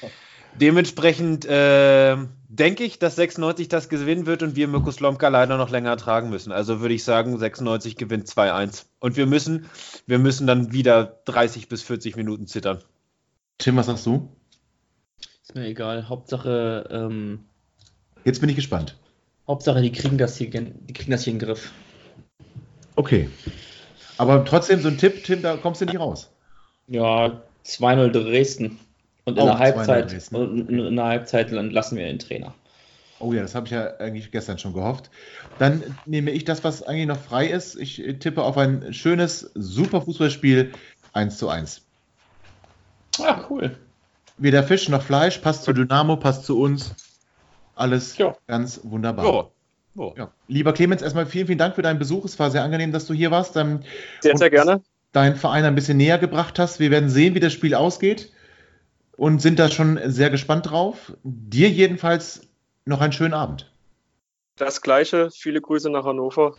Dementsprechend 0.59 1.45
äh, 1.45 2.17
denke 2.49 2.83
ich, 2.83 2.99
dass 2.99 3.15
96 3.15 3.69
das 3.69 3.87
gewinnen 3.87 4.25
wird 4.25 4.43
und 4.43 4.57
wir 4.57 4.67
Mirko 4.67 4.91
Slomka 4.91 5.29
leider 5.29 5.57
noch 5.57 5.69
länger 5.69 5.95
tragen 5.95 6.29
müssen. 6.29 6.51
Also 6.51 6.81
würde 6.81 6.93
ich 6.93 7.05
sagen, 7.05 7.37
96 7.37 7.95
gewinnt 7.95 8.27
2-1. 8.27 8.85
Und 8.99 9.15
wir 9.15 9.27
müssen, 9.27 9.69
wir 10.07 10.19
müssen 10.19 10.47
dann 10.47 10.73
wieder 10.73 11.21
30 11.25 11.69
bis 11.69 11.83
40 11.83 12.17
Minuten 12.17 12.47
zittern. 12.47 12.79
Tim, 13.59 13.77
was 13.77 13.85
sagst 13.85 14.05
du? 14.05 14.27
Ist 15.41 15.55
mir 15.55 15.67
egal. 15.67 16.09
Hauptsache, 16.09 16.87
ähm, 16.91 17.45
Jetzt 18.23 18.39
bin 18.39 18.49
ich 18.49 18.55
gespannt. 18.55 18.97
Hauptsache, 19.47 19.81
die 19.81 19.91
kriegen 19.91 20.17
das 20.17 20.37
hier, 20.37 20.49
die 20.49 20.93
kriegen 20.93 21.11
das 21.11 21.23
hier 21.23 21.33
in 21.33 21.39
den 21.39 21.47
Griff. 21.47 21.71
Okay. 22.95 23.29
Aber 24.17 24.45
trotzdem 24.45 24.81
so 24.81 24.89
ein 24.89 24.97
Tipp, 24.97 25.23
Tim, 25.23 25.41
da 25.41 25.57
kommst 25.57 25.81
du 25.81 25.85
nicht 25.85 25.99
raus. 25.99 26.29
Ja, 26.87 27.41
2-0 27.65 28.09
Dresden. 28.09 28.79
Und 29.25 29.37
in 29.37 29.43
Auch 29.47 29.57
der 29.57 29.75
2-0 29.75 29.87
Halbzeit, 29.87 30.33
und 30.33 30.69
in 30.69 30.95
der 30.95 31.05
Halbzeit 31.05 31.51
lassen 31.51 31.97
wir 31.97 32.05
den 32.05 32.19
Trainer. 32.19 32.53
Oh 33.19 33.33
ja, 33.33 33.43
das 33.43 33.53
habe 33.53 33.67
ich 33.67 33.71
ja 33.71 33.97
eigentlich 33.97 34.31
gestern 34.31 34.57
schon 34.57 34.73
gehofft. 34.73 35.11
Dann 35.59 35.83
nehme 36.07 36.31
ich 36.31 36.43
das, 36.43 36.63
was 36.63 36.81
eigentlich 36.81 37.05
noch 37.05 37.19
frei 37.19 37.45
ist. 37.47 37.75
Ich 37.75 37.97
tippe 38.19 38.41
auf 38.41 38.57
ein 38.57 38.93
schönes, 38.93 39.51
super 39.53 40.01
Fußballspiel 40.01 40.73
1 41.13 41.37
zu 41.37 41.47
1. 41.47 41.81
Ah, 43.19 43.45
cool. 43.49 43.77
Weder 44.37 44.63
Fisch 44.63 44.89
noch 44.89 45.03
Fleisch, 45.03 45.37
passt 45.37 45.63
zu 45.63 45.73
Dynamo, 45.73 46.15
passt 46.17 46.45
zu 46.45 46.59
uns. 46.59 46.95
Alles 47.75 48.17
Ja. 48.17 48.35
ganz 48.47 48.79
wunderbar. 48.83 49.25
Ja. 49.25 49.49
Ja. 49.95 50.13
Ja. 50.17 50.31
Lieber 50.47 50.73
Clemens, 50.73 51.01
erstmal 51.01 51.25
vielen, 51.25 51.47
vielen 51.47 51.59
Dank 51.59 51.75
für 51.75 51.81
deinen 51.81 51.99
Besuch. 51.99 52.25
Es 52.25 52.39
war 52.39 52.51
sehr 52.51 52.63
angenehm, 52.63 52.91
dass 52.91 53.05
du 53.05 53.13
hier 53.13 53.31
warst. 53.31 53.55
Ähm, 53.57 53.81
Sehr, 54.21 54.33
und 54.33 54.37
sehr 54.37 54.49
gerne. 54.49 54.81
Deinen 55.11 55.35
Verein 55.35 55.65
ein 55.65 55.75
bisschen 55.75 55.97
näher 55.97 56.17
gebracht 56.17 56.59
hast. 56.59 56.79
Wir 56.79 56.91
werden 56.91 57.09
sehen, 57.09 57.35
wie 57.35 57.41
das 57.41 57.51
Spiel 57.51 57.75
ausgeht 57.75 58.31
und 59.17 59.41
sind 59.41 59.59
da 59.59 59.69
schon 59.69 59.99
sehr 60.05 60.29
gespannt 60.29 60.71
drauf. 60.71 61.13
Dir 61.23 61.69
jedenfalls 61.69 62.47
noch 62.85 63.01
einen 63.01 63.11
schönen 63.13 63.33
Abend. 63.33 63.71
Das 64.55 64.81
Gleiche. 64.81 65.29
Viele 65.31 65.61
Grüße 65.61 65.89
nach 65.89 66.05
Hannover. 66.05 66.55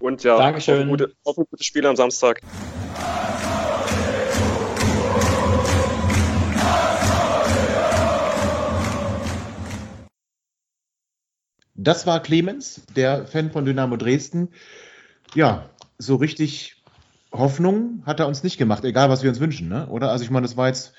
Und 0.00 0.24
ja, 0.24 0.36
Dankeschön. 0.36 0.74
Auf, 0.74 0.80
ein 0.82 0.88
gute, 0.88 1.12
auf 1.24 1.38
ein 1.38 1.44
gutes 1.50 1.66
Spiel 1.66 1.86
am 1.86 1.96
Samstag. 1.96 2.40
Das 11.74 12.06
war 12.06 12.22
Clemens, 12.22 12.82
der 12.94 13.26
Fan 13.26 13.50
von 13.50 13.64
Dynamo 13.64 13.96
Dresden. 13.96 14.48
Ja, 15.34 15.70
so 15.98 16.16
richtig 16.16 16.82
Hoffnung 17.32 18.02
hat 18.06 18.20
er 18.20 18.28
uns 18.28 18.42
nicht 18.44 18.58
gemacht, 18.58 18.84
egal 18.84 19.10
was 19.10 19.22
wir 19.22 19.30
uns 19.30 19.40
wünschen, 19.40 19.68
ne? 19.68 19.88
oder? 19.88 20.10
Also 20.10 20.24
ich 20.24 20.30
meine, 20.30 20.46
das 20.46 20.56
war 20.56 20.68
jetzt, 20.68 20.92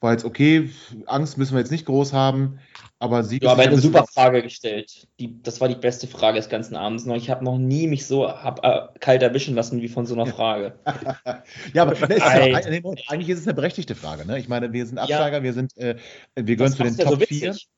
war 0.00 0.12
jetzt 0.12 0.24
okay, 0.24 0.70
Angst 1.06 1.36
müssen 1.36 1.52
wir 1.52 1.60
jetzt 1.60 1.70
nicht 1.70 1.84
groß 1.84 2.14
haben, 2.14 2.58
aber 2.98 3.24
Sieg 3.24 3.42
Ja, 3.42 3.52
aber 3.52 3.64
er 3.64 3.70
eine 3.70 3.80
super 3.80 4.06
Frage 4.06 4.42
gestellt. 4.42 5.06
Die, 5.20 5.42
das 5.42 5.60
war 5.60 5.68
die 5.68 5.74
beste 5.74 6.06
Frage 6.06 6.38
des 6.38 6.48
ganzen 6.48 6.76
Abends. 6.76 7.04
noch. 7.04 7.16
Ich 7.16 7.28
habe 7.28 7.44
noch 7.44 7.58
nie 7.58 7.86
mich 7.86 8.06
so 8.06 8.28
hab, 8.28 8.64
äh, 8.64 8.98
kalt 9.00 9.22
erwischen 9.22 9.54
lassen 9.54 9.82
wie 9.82 9.88
von 9.88 10.06
so 10.06 10.14
einer 10.14 10.26
Frage. 10.26 10.78
Ja, 11.74 11.82
aber 11.82 11.92
ne, 12.06 12.14
ist 12.14 12.24
ja, 12.24 12.82
eigentlich 13.08 13.28
ist 13.28 13.40
es 13.40 13.46
eine 13.46 13.54
berechtigte 13.54 13.94
Frage. 13.94 14.26
Ne? 14.26 14.38
Ich 14.38 14.48
meine, 14.48 14.72
wir 14.72 14.86
sind 14.86 14.96
Ja. 14.96 15.02
Absteiger, 15.02 15.42
wir 15.42 15.52
sind, 15.52 15.76
äh, 15.76 15.96
wir 16.36 16.56
gehören 16.56 16.72
zu 16.72 16.78
den 16.78 16.86
macht's 16.86 16.98
ja 16.98 17.08
so 17.08 17.16
Top 17.16 17.26
4. 17.26 17.50
witzig. 17.50 17.68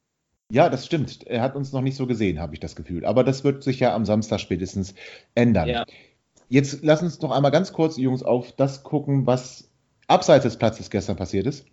Ja, 0.50 0.68
das 0.68 0.86
stimmt. 0.86 1.26
Er 1.26 1.42
hat 1.42 1.56
uns 1.56 1.72
noch 1.72 1.80
nicht 1.80 1.96
so 1.96 2.06
gesehen, 2.06 2.40
habe 2.40 2.54
ich 2.54 2.60
das 2.60 2.76
Gefühl. 2.76 3.04
Aber 3.04 3.24
das 3.24 3.44
wird 3.44 3.62
sich 3.62 3.80
ja 3.80 3.94
am 3.94 4.04
Samstag 4.04 4.40
spätestens 4.40 4.94
ändern. 5.34 5.68
Ja. 5.68 5.86
Jetzt 6.48 6.80
lass 6.82 7.02
uns 7.02 7.20
noch 7.20 7.30
einmal 7.30 7.50
ganz 7.50 7.72
kurz, 7.72 7.96
Jungs, 7.96 8.22
auf 8.22 8.52
das 8.52 8.82
gucken, 8.82 9.26
was 9.26 9.70
abseits 10.06 10.44
des 10.44 10.56
Platzes 10.58 10.90
gestern 10.90 11.16
passiert 11.16 11.46
ist. 11.46 11.66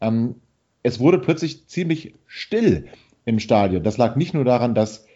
Ähm, 0.00 0.36
es 0.82 1.00
wurde 1.00 1.18
plötzlich 1.18 1.66
ziemlich 1.68 2.14
still 2.26 2.88
im 3.24 3.38
Stadion. 3.40 3.82
Das 3.82 3.96
lag 3.96 4.16
nicht 4.16 4.34
nur 4.34 4.44
daran, 4.44 4.74
dass 4.74 5.06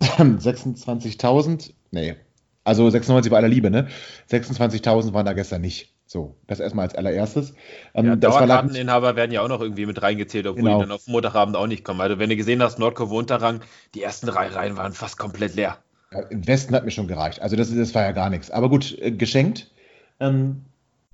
26.000, 0.00 1.72
nee, 1.90 2.16
also 2.64 2.88
96 2.88 3.30
bei 3.30 3.36
aller 3.36 3.48
Liebe, 3.48 3.70
ne? 3.70 3.88
26.000 4.30 5.12
waren 5.12 5.26
da 5.26 5.32
gestern 5.32 5.60
nicht. 5.60 5.94
So, 6.12 6.34
das 6.48 6.58
erstmal 6.58 6.86
als 6.86 6.96
allererstes. 6.96 7.54
Ähm, 7.94 8.06
Ja, 8.06 8.16
Dauerkarteninhaber 8.16 9.14
werden 9.14 9.30
ja 9.30 9.42
auch 9.42 9.48
noch 9.48 9.60
irgendwie 9.60 9.86
mit 9.86 10.02
reingezählt, 10.02 10.44
obwohl 10.48 10.64
Genau. 10.64 10.78
die 10.78 10.82
dann 10.82 10.90
auf 10.90 11.06
Montagabend 11.06 11.54
auch 11.56 11.68
nicht 11.68 11.84
kommen. 11.84 12.00
Also 12.00 12.18
wenn 12.18 12.28
du 12.28 12.34
gesehen 12.34 12.60
hast, 12.64 12.80
Nordkurve 12.80 13.14
Unterrang, 13.14 13.60
die 13.94 14.02
ersten 14.02 14.26
drei 14.26 14.48
Reihen 14.48 14.76
waren 14.76 14.92
fast 14.92 15.18
komplett 15.18 15.54
leer. 15.54 15.78
Ja, 16.10 16.22
Im 16.22 16.44
Westen 16.48 16.74
hat 16.74 16.84
mir 16.84 16.90
schon 16.90 17.06
gereicht. 17.06 17.40
Also 17.40 17.54
das, 17.54 17.72
das 17.72 17.94
war 17.94 18.02
ja 18.02 18.10
gar 18.10 18.28
nichts. 18.28 18.50
Aber 18.50 18.68
gut, 18.68 18.98
äh, 19.00 19.12
geschenkt. 19.12 19.70
Ähm, 20.18 20.64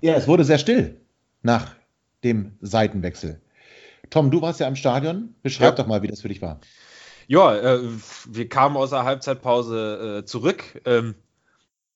ja, 0.01 0.15
es 0.15 0.27
wurde 0.27 0.43
sehr 0.43 0.57
still 0.57 0.99
nach 1.43 1.75
dem 2.23 2.57
Seitenwechsel. 2.61 3.39
Tom, 4.09 4.31
du 4.31 4.41
warst 4.41 4.59
ja 4.61 4.67
im 4.67 4.75
Stadion. 4.75 5.35
Beschreib 5.43 5.77
Ja. 5.77 5.83
doch 5.83 5.85
mal, 5.87 6.01
wie 6.01 6.07
das 6.07 6.21
für 6.21 6.29
dich 6.29 6.41
war. 6.41 6.59
Ja, 7.27 7.55
äh, 7.55 7.81
wir 8.29 8.49
kamen 8.49 8.75
aus 8.75 8.89
der 8.89 9.03
Halbzeitpause 9.03 10.21
äh, 10.21 10.25
zurück, 10.25 10.81
ähm, 10.85 11.13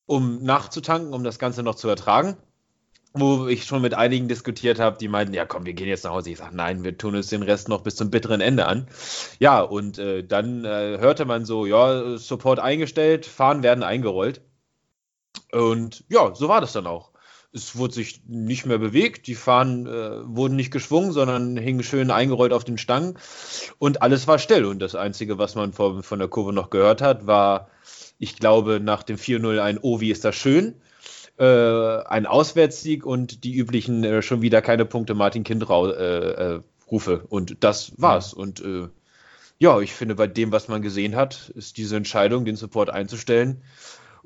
um 0.06 0.44
nachzutanken, 0.44 1.16
um 1.16 1.24
das 1.24 1.40
Ganze 1.40 1.64
noch 1.64 1.74
zu 1.74 1.90
ertragen. 1.90 2.38
Wo 3.14 3.48
ich 3.48 3.66
schon 3.66 3.82
mit 3.82 3.94
einigen 3.94 4.30
diskutiert 4.30 4.80
habe, 4.80 4.98
die 4.98 5.10
meinten, 5.10 5.34
ja 5.34 5.46
komm, 5.46 5.66
wir 5.66 5.74
gehen 5.74 5.88
jetzt 5.88 6.06
nach 6.06 6.12
Hause. 6.12 6.30
Ich 6.30 6.38
sage, 6.38 6.56
nein, 6.56 6.84
wir 6.84 6.98
tun 6.98 7.16
uns 7.16 7.28
den 7.28 7.44
Rest 7.44 7.68
noch 7.68 7.82
bis 7.82 7.98
zum 7.98 8.10
bitteren 8.10 8.40
Ende 8.40 8.68
an. 8.68 8.88
Ja, 9.40 9.62
und 9.62 9.98
äh, 10.00 10.24
dann 10.24 10.64
äh, 10.64 10.98
hörte 11.00 11.26
man 11.26 11.44
so, 11.44 11.66
ja, 11.66 12.18
Support 12.18 12.60
eingestellt, 12.60 13.26
Fahnen 13.26 13.64
werden 13.64 13.84
eingerollt. 13.84 14.42
Und 15.52 16.06
ja, 16.10 16.34
so 16.34 16.48
war 16.48 16.62
das 16.62 16.72
dann 16.72 16.88
auch. 16.88 17.12
Es 17.54 17.76
wurde 17.76 17.94
sich 17.94 18.22
nicht 18.28 18.66
mehr 18.66 18.78
bewegt, 18.78 19.28
die 19.28 19.36
Fahnen 19.36 19.86
äh, 19.86 20.26
wurden 20.26 20.56
nicht 20.56 20.72
geschwungen, 20.72 21.12
sondern 21.12 21.58
hingen 21.58 21.84
schön 21.84 22.10
eingerollt 22.10 22.54
auf 22.54 22.64
den 22.64 22.78
Stangen 22.78 23.18
und 23.78 24.02
alles 24.02 24.26
war 24.26 24.40
still. 24.40 24.64
Und 24.64 24.80
das 24.80 24.96
Einzige, 24.96 25.38
was 25.38 25.56
man 25.56 25.74
von, 25.74 26.02
von 26.02 26.20
der 26.20 26.30
Kurve 26.30 26.54
noch 26.54 26.70
gehört 26.70 27.02
hat, 27.02 27.28
war, 27.28 27.68
ich 28.20 28.38
glaube, 28.38 28.80
nach 28.80 29.04
dem 29.04 29.18
4-0 29.18 29.60
ein 29.60 29.80
Oh, 29.82 30.00
wie 30.00 30.12
ist 30.12 30.24
das 30.24 30.36
schön. 30.36 30.82
Äh, 31.42 32.04
ein 32.06 32.28
Auswärtssieg 32.28 33.04
und 33.04 33.44
die 33.44 33.56
üblichen 33.56 34.04
äh, 34.04 34.22
schon 34.22 34.44
wieder 34.44 34.62
keine 34.62 34.86
Punkte 34.86 35.16
Martin 35.16 35.44
Kindrau 35.44 35.90
äh, 35.90 36.54
äh, 36.56 36.60
Rufe. 36.92 37.26
Und 37.30 37.64
das 37.64 37.94
war's. 37.98 38.32
Und 38.32 38.64
äh, 38.64 38.90
ja, 39.58 39.80
ich 39.80 39.92
finde, 39.94 40.14
bei 40.14 40.28
dem, 40.28 40.52
was 40.52 40.68
man 40.68 40.84
gesehen 40.84 41.16
hat, 41.16 41.52
ist 41.56 41.78
diese 41.78 41.96
Entscheidung, 41.98 42.46
den 42.46 42.58
Support 42.58 42.92
einzustellen, 42.92 43.64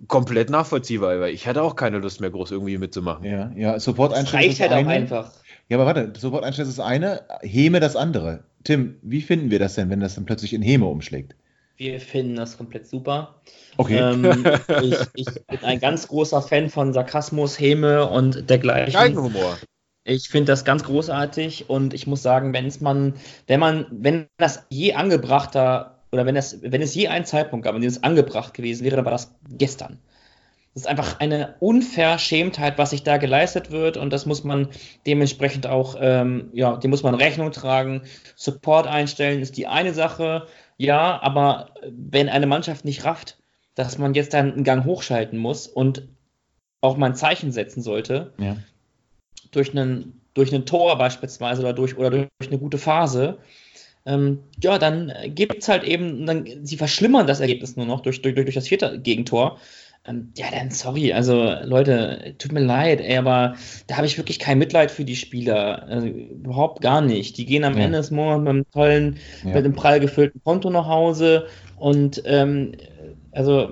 komplett 0.09 0.49
nachvollziehbar. 0.49 1.21
Weil 1.21 1.33
ich 1.33 1.47
hatte 1.47 1.61
auch 1.61 1.77
keine 1.77 1.99
Lust 1.99 2.19
mehr, 2.19 2.31
groß 2.31 2.51
irgendwie 2.51 2.77
mitzumachen. 2.77 3.23
Ja, 3.23 3.49
ja, 3.55 3.79
Support 3.79 4.11
Das 4.11 4.19
einstellen 4.19 4.43
reicht 4.43 4.59
halt 4.59 4.73
auch 4.73 4.89
einfach. 4.89 5.31
Ja, 5.69 5.77
aber 5.77 5.85
warte, 5.85 6.11
Support 6.19 6.43
einstellen 6.43 6.67
ist 6.67 6.77
das 6.77 6.85
eine, 6.85 7.21
Heme 7.43 7.79
das 7.79 7.95
andere. 7.95 8.43
Tim, 8.65 8.97
wie 9.01 9.21
finden 9.21 9.51
wir 9.51 9.59
das 9.59 9.75
denn, 9.75 9.89
wenn 9.89 10.01
das 10.01 10.15
dann 10.15 10.25
plötzlich 10.25 10.53
in 10.53 10.61
Heme 10.61 10.85
umschlägt? 10.85 11.33
Wir 11.77 11.99
finden 11.99 12.35
das 12.35 12.57
komplett 12.57 12.87
super. 12.87 13.35
Okay. 13.77 13.97
Ähm, 13.97 14.45
ich, 14.81 14.95
ich 15.13 15.45
bin 15.47 15.59
ein 15.63 15.79
ganz 15.79 16.07
großer 16.07 16.41
Fan 16.41 16.69
von 16.69 16.93
Sarkasmus, 16.93 17.59
Häme 17.59 18.07
und 18.07 18.49
dergleichen. 18.49 18.93
Geigenhumor. 18.93 19.57
Ich 20.05 20.29
finde 20.29 20.51
das 20.51 20.63
ganz 20.63 20.83
großartig 20.83 21.69
und 21.69 21.93
ich 21.93 22.05
muss 22.05 22.21
sagen, 22.21 22.53
wenn 22.53 22.67
es 22.67 22.79
man, 22.79 23.15
wenn 23.47 23.59
man, 23.59 23.87
wenn 23.89 24.27
das 24.37 24.63
je 24.69 24.93
angebrachter 24.93 25.99
oder 26.11 26.25
wenn 26.25 26.35
es, 26.35 26.61
wenn 26.61 26.81
es 26.81 26.93
je 26.93 27.07
einen 27.07 27.25
Zeitpunkt 27.25 27.65
gab, 27.65 27.75
an 27.75 27.81
dem 27.81 27.89
es 27.89 28.03
angebracht 28.03 28.53
gewesen 28.53 28.83
wäre, 28.83 28.97
dann 28.97 29.05
war 29.05 29.11
das 29.11 29.35
gestern. 29.49 29.99
Das 30.75 30.83
ist 30.83 30.87
einfach 30.87 31.19
eine 31.19 31.55
Unverschämtheit, 31.59 32.77
was 32.77 32.89
sich 32.91 33.01
da 33.03 33.17
geleistet 33.17 33.71
wird 33.71 33.97
und 33.97 34.11
das 34.11 34.25
muss 34.25 34.43
man 34.43 34.67
dementsprechend 35.07 35.67
auch, 35.67 35.95
ähm, 35.99 36.49
ja, 36.53 36.75
dem 36.77 36.91
muss 36.91 37.01
man 37.01 37.15
Rechnung 37.15 37.51
tragen. 37.51 38.01
Support 38.35 38.85
einstellen 38.85 39.41
ist 39.41 39.57
die 39.57 39.67
eine 39.67 39.93
Sache, 39.93 40.47
ja, 40.77 41.21
aber 41.21 41.71
wenn 41.89 42.29
eine 42.29 42.47
Mannschaft 42.47 42.85
nicht 42.85 43.05
rafft, 43.05 43.37
dass 43.75 43.97
man 43.97 44.13
jetzt 44.13 44.33
dann 44.33 44.53
einen 44.53 44.63
Gang 44.63 44.85
hochschalten 44.85 45.37
muss 45.37 45.67
und 45.67 46.07
auch 46.81 46.97
mal 46.97 47.07
ein 47.07 47.15
Zeichen 47.15 47.51
setzen 47.51 47.81
sollte, 47.81 48.33
ja. 48.37 48.57
durch 49.51 49.71
einen, 49.71 50.21
durch 50.33 50.53
einen 50.53 50.65
Tor 50.65 50.97
beispielsweise 50.97 51.61
oder 51.61 51.73
durch, 51.73 51.97
oder 51.97 52.09
durch 52.09 52.27
eine 52.47 52.59
gute 52.59 52.77
Phase, 52.77 53.37
ähm, 54.05 54.39
ja, 54.61 54.77
dann 54.77 55.11
gibt 55.29 55.57
es 55.57 55.67
halt 55.67 55.83
eben, 55.83 56.25
dann, 56.25 56.45
sie 56.63 56.77
verschlimmern 56.77 57.25
das 57.25 57.39
Ergebnis 57.39 57.75
nur 57.75 57.87
noch 57.87 58.01
durch, 58.01 58.21
durch, 58.21 58.35
durch 58.35 58.53
das 58.53 58.67
vierte 58.67 58.99
Gegentor. 58.99 59.59
Ähm, 60.07 60.31
ja, 60.37 60.45
dann 60.51 60.69
sorry, 60.69 61.13
also 61.13 61.51
Leute, 61.63 62.35
tut 62.37 62.51
mir 62.51 62.59
leid, 62.59 63.01
ey, 63.01 63.17
aber 63.17 63.55
da 63.87 63.97
habe 63.97 64.05
ich 64.05 64.17
wirklich 64.17 64.37
kein 64.37 64.59
Mitleid 64.59 64.91
für 64.91 65.03
die 65.03 65.15
Spieler. 65.15 65.83
Also, 65.87 66.07
überhaupt 66.07 66.81
gar 66.81 67.01
nicht. 67.01 67.37
Die 67.37 67.45
gehen 67.45 67.63
am 67.63 67.75
Ja. 67.77 67.85
Ende 67.85 67.97
des 67.97 68.11
Monats 68.11 68.41
mit 68.41 68.49
einem 68.49 68.71
tollen, 68.71 69.17
Ja. 69.43 69.55
mit 69.55 69.65
einem 69.65 69.73
prall 69.73 69.99
gefüllten 69.99 70.41
Konto 70.43 70.69
nach 70.69 70.85
Hause 70.87 71.47
und 71.77 72.21
ähm, 72.25 72.73
also, 73.31 73.69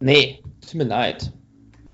nee, 0.00 0.40
tut 0.60 0.74
mir 0.74 0.84
leid. 0.84 1.32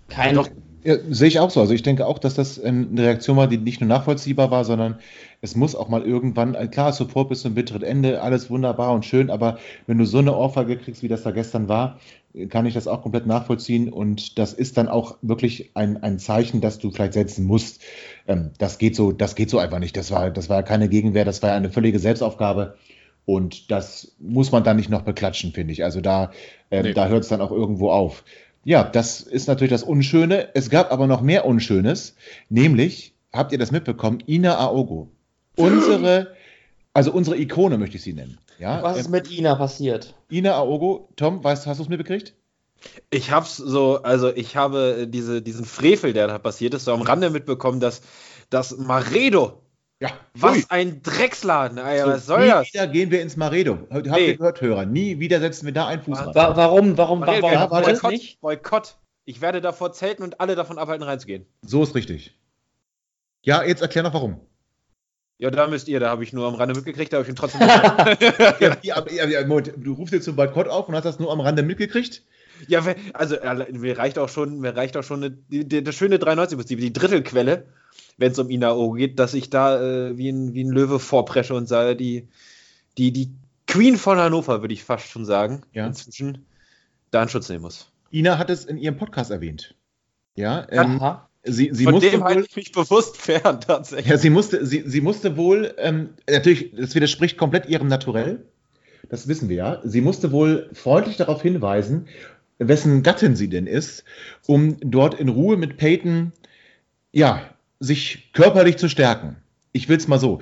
Kein. 0.08 0.38
Ja, 0.84 0.96
sehe 1.08 1.28
ich 1.28 1.40
auch 1.40 1.48
so. 1.50 1.60
Also 1.60 1.72
ich 1.72 1.82
denke 1.82 2.06
auch, 2.06 2.18
dass 2.18 2.34
das 2.34 2.62
ähm, 2.62 2.88
eine 2.92 3.04
Reaktion 3.04 3.38
war, 3.38 3.46
die 3.46 3.56
nicht 3.56 3.80
nur 3.80 3.88
nachvollziehbar 3.88 4.50
war, 4.50 4.66
sondern 4.66 4.96
es 5.44 5.54
muss 5.54 5.76
auch 5.76 5.88
mal 5.90 6.02
irgendwann, 6.02 6.54
äh, 6.54 6.66
klar, 6.68 6.92
Support 6.92 7.28
bis 7.28 7.42
zum 7.42 7.54
bitteren 7.54 7.82
Ende, 7.82 8.22
alles 8.22 8.48
wunderbar 8.48 8.92
und 8.94 9.04
schön, 9.04 9.28
aber 9.30 9.58
wenn 9.86 9.98
du 9.98 10.06
so 10.06 10.18
eine 10.18 10.34
Ohrfeige 10.34 10.78
kriegst, 10.78 11.02
wie 11.02 11.08
das 11.08 11.22
da 11.22 11.32
gestern 11.32 11.68
war, 11.68 12.00
äh, 12.32 12.46
kann 12.46 12.64
ich 12.64 12.72
das 12.72 12.88
auch 12.88 13.02
komplett 13.02 13.26
nachvollziehen 13.26 13.92
und 13.92 14.38
das 14.38 14.54
ist 14.54 14.78
dann 14.78 14.88
auch 14.88 15.18
wirklich 15.20 15.70
ein, 15.74 16.02
ein 16.02 16.18
Zeichen, 16.18 16.62
das 16.62 16.78
du 16.78 16.90
vielleicht 16.90 17.12
setzen 17.12 17.44
musst. 17.44 17.82
Ähm, 18.26 18.52
das 18.56 18.78
geht 18.78 18.96
so, 18.96 19.12
das 19.12 19.34
geht 19.34 19.50
so 19.50 19.58
einfach 19.58 19.80
nicht. 19.80 19.96
Das 19.98 20.10
war, 20.10 20.30
das 20.30 20.48
war 20.48 20.62
keine 20.62 20.88
Gegenwehr, 20.88 21.26
das 21.26 21.42
war 21.42 21.52
eine 21.52 21.70
völlige 21.70 21.98
Selbstaufgabe. 21.98 22.76
Und 23.26 23.70
das 23.70 24.16
muss 24.18 24.50
man 24.50 24.64
dann 24.64 24.76
nicht 24.76 24.88
noch 24.90 25.02
beklatschen, 25.02 25.52
finde 25.52 25.72
ich. 25.74 25.84
Also 25.84 26.00
da, 26.00 26.30
ähm, 26.70 26.84
Nee. 26.84 26.94
da 26.94 27.08
hört 27.08 27.22
es 27.22 27.28
dann 27.28 27.40
auch 27.42 27.50
irgendwo 27.52 27.90
auf. 27.90 28.24
Ja, 28.64 28.82
das 28.82 29.20
ist 29.20 29.46
natürlich 29.46 29.72
das 29.72 29.82
Unschöne. 29.82 30.48
Es 30.54 30.70
gab 30.70 30.90
aber 30.90 31.06
noch 31.06 31.20
mehr 31.20 31.44
Unschönes, 31.46 32.16
nämlich, 32.48 33.14
habt 33.32 33.52
ihr 33.52 33.58
das 33.58 33.70
mitbekommen, 33.72 34.22
Ina 34.26 34.56
Aogo. 34.58 35.10
Unsere, 35.56 36.34
also 36.92 37.12
unsere 37.12 37.36
Ikone 37.36 37.78
möchte 37.78 37.96
ich 37.96 38.02
sie 38.02 38.12
nennen. 38.12 38.38
Ja, 38.58 38.82
was 38.82 38.98
ist 38.98 39.08
mit 39.10 39.30
Ina 39.30 39.56
passiert? 39.56 40.14
Ina 40.30 40.54
Aogo, 40.54 41.08
Tom, 41.16 41.42
weißt, 41.42 41.66
hast 41.66 41.78
du 41.78 41.82
es 41.84 41.88
mitbekriegt? 41.88 42.34
Ich 43.10 43.30
hab's 43.30 43.56
so, 43.56 44.02
also 44.02 44.30
ich 44.34 44.56
habe 44.56 45.06
diese, 45.08 45.42
diesen 45.42 45.64
Frevel, 45.64 46.12
der 46.12 46.26
da 46.28 46.38
passiert 46.38 46.74
ist, 46.74 46.84
so 46.84 46.92
am 46.92 47.02
Rande 47.02 47.30
mitbekommen, 47.30 47.80
dass, 47.80 48.02
dass 48.50 48.76
Maredo 48.76 49.62
Ja, 50.00 50.10
Was 50.34 50.56
ui. 50.56 50.64
ein 50.68 51.02
Drecksladen, 51.02 51.78
Alter, 51.78 52.04
So, 52.04 52.10
was 52.12 52.26
soll 52.26 52.40
nie 52.44 52.48
das? 52.50 52.72
wieder 52.74 52.86
gehen 52.86 53.10
wir 53.10 53.22
ins 53.22 53.36
Maredo. 53.36 53.78
Habt 53.90 54.06
Nee. 54.06 54.26
ihr 54.28 54.36
gehört, 54.36 54.60
Hörer? 54.60 54.84
Nie 54.86 55.18
wieder 55.18 55.40
setzen 55.40 55.66
wir 55.66 55.72
da 55.72 55.86
einen 55.86 56.02
Fuß 56.02 56.18
rein. 56.18 56.34
Wa 56.34 56.56
warum, 56.56 56.96
warum, 56.98 57.20
warum, 57.22 57.42
wir- 57.42 57.52
Ja, 57.52 57.60
warum 57.60 57.70
warte. 57.70 57.90
das 57.90 58.00
Boykott, 58.02 58.12
nicht? 58.12 58.40
Boykott. 58.40 58.96
Ich 59.24 59.40
werde 59.40 59.60
davor 59.62 59.92
zelten 59.92 60.22
und 60.22 60.40
alle 60.40 60.54
davon 60.54 60.76
abhalten, 60.78 61.02
reinzugehen. 61.04 61.46
So 61.62 61.82
ist 61.82 61.94
richtig. 61.94 62.38
Ja, 63.42 63.62
jetzt 63.64 63.80
erklär 63.82 64.02
noch 64.04 64.12
warum. 64.14 64.40
Ja, 65.38 65.50
da 65.50 65.66
müsst 65.66 65.88
ihr, 65.88 65.98
da 66.00 66.10
habe 66.10 66.22
ich 66.22 66.32
nur 66.32 66.46
am 66.46 66.54
Rande 66.54 66.74
mitgekriegt, 66.74 67.12
da 67.12 67.16
habe 67.18 67.24
ich 67.24 67.30
ihn 67.30 67.36
trotzdem. 67.36 67.60
Ja, 68.82 69.04
ja, 69.10 69.26
ja, 69.26 69.46
Moment, 69.46 69.72
du 69.76 69.92
rufst 69.94 70.12
jetzt 70.14 70.24
zum 70.24 70.36
Boykott 70.36 70.68
auf 70.68 70.88
und 70.88 70.94
hast 70.94 71.04
das 71.04 71.18
nur 71.18 71.32
am 71.32 71.40
Rande 71.40 71.62
mitgekriegt? 71.62 72.22
ja, 72.68 72.82
also 73.14 73.36
mir 73.72 73.98
reicht 73.98 74.18
auch 74.18 74.28
schon, 74.28 74.60
mir 74.60 74.76
reicht 74.76 74.96
auch 74.96 75.02
schon 75.02 75.24
eine, 75.24 75.30
die, 75.32 75.68
die, 75.68 75.82
das 75.82 75.94
schöne 75.96 76.16
93-Prinzip, 76.18 76.78
die 76.78 76.92
Drittelquelle, 76.92 77.66
wenn 78.16 78.30
es 78.32 78.38
um 78.38 78.48
Inao 78.48 78.92
geht, 78.92 79.18
dass 79.18 79.34
ich 79.34 79.50
da 79.50 79.80
äh, 79.82 80.16
wie, 80.16 80.28
ein, 80.28 80.54
wie 80.54 80.62
ein 80.62 80.70
Löwe 80.70 81.00
vorpresche 81.00 81.54
und 81.54 81.66
sage, 81.66 81.96
die, 81.96 82.28
die, 82.96 83.10
die 83.12 83.32
Queen 83.66 83.96
von 83.96 84.18
Hannover, 84.18 84.62
würde 84.62 84.72
ich 84.74 84.84
fast 84.84 85.08
schon 85.08 85.24
sagen, 85.24 85.62
Ja. 85.72 85.86
inzwischen, 85.86 86.46
da 87.10 87.22
in 87.24 87.28
Schutz 87.28 87.48
nehmen 87.48 87.62
muss. 87.62 87.90
Ina 88.12 88.38
hat 88.38 88.50
es 88.50 88.64
in 88.64 88.76
ihrem 88.76 88.96
Podcast 88.96 89.32
erwähnt. 89.32 89.74
Ja, 90.36 90.66
ähm, 90.70 91.00
Aha. 91.00 91.28
Sie, 91.44 91.70
sie 91.72 91.84
Von 91.84 91.94
musste 91.94 92.10
dem 92.10 92.24
halte 92.24 92.40
wohl, 92.40 92.46
ich 92.48 92.56
mich 92.56 92.72
bewusst 92.72 93.16
fern, 93.20 93.60
tatsächlich. 93.60 94.08
ja, 94.08 94.18
sie 94.18 94.30
musste, 94.30 94.64
sie, 94.66 94.82
sie 94.86 95.00
musste 95.00 95.36
wohl, 95.36 95.74
ähm, 95.78 96.10
natürlich, 96.28 96.72
das 96.74 96.94
widerspricht 96.94 97.36
komplett 97.36 97.66
ihrem 97.66 97.88
Naturell. 97.88 98.44
Das 99.10 99.28
wissen 99.28 99.48
wir 99.48 99.56
ja. 99.56 99.80
Sie 99.84 100.00
musste 100.00 100.32
wohl 100.32 100.70
freundlich 100.72 101.16
darauf 101.16 101.42
hinweisen, 101.42 102.08
wessen 102.58 103.02
Gattin 103.02 103.36
sie 103.36 103.48
denn 103.48 103.66
ist, 103.66 104.04
um 104.46 104.78
dort 104.80 105.14
in 105.14 105.28
Ruhe 105.28 105.56
mit 105.56 105.76
Peyton, 105.76 106.32
ja, 107.12 107.42
sich 107.80 108.30
körperlich 108.32 108.76
zu 108.76 108.88
stärken. 108.88 109.36
Ich 109.72 109.88
will 109.88 109.96
es 109.96 110.08
mal 110.08 110.20
so. 110.20 110.40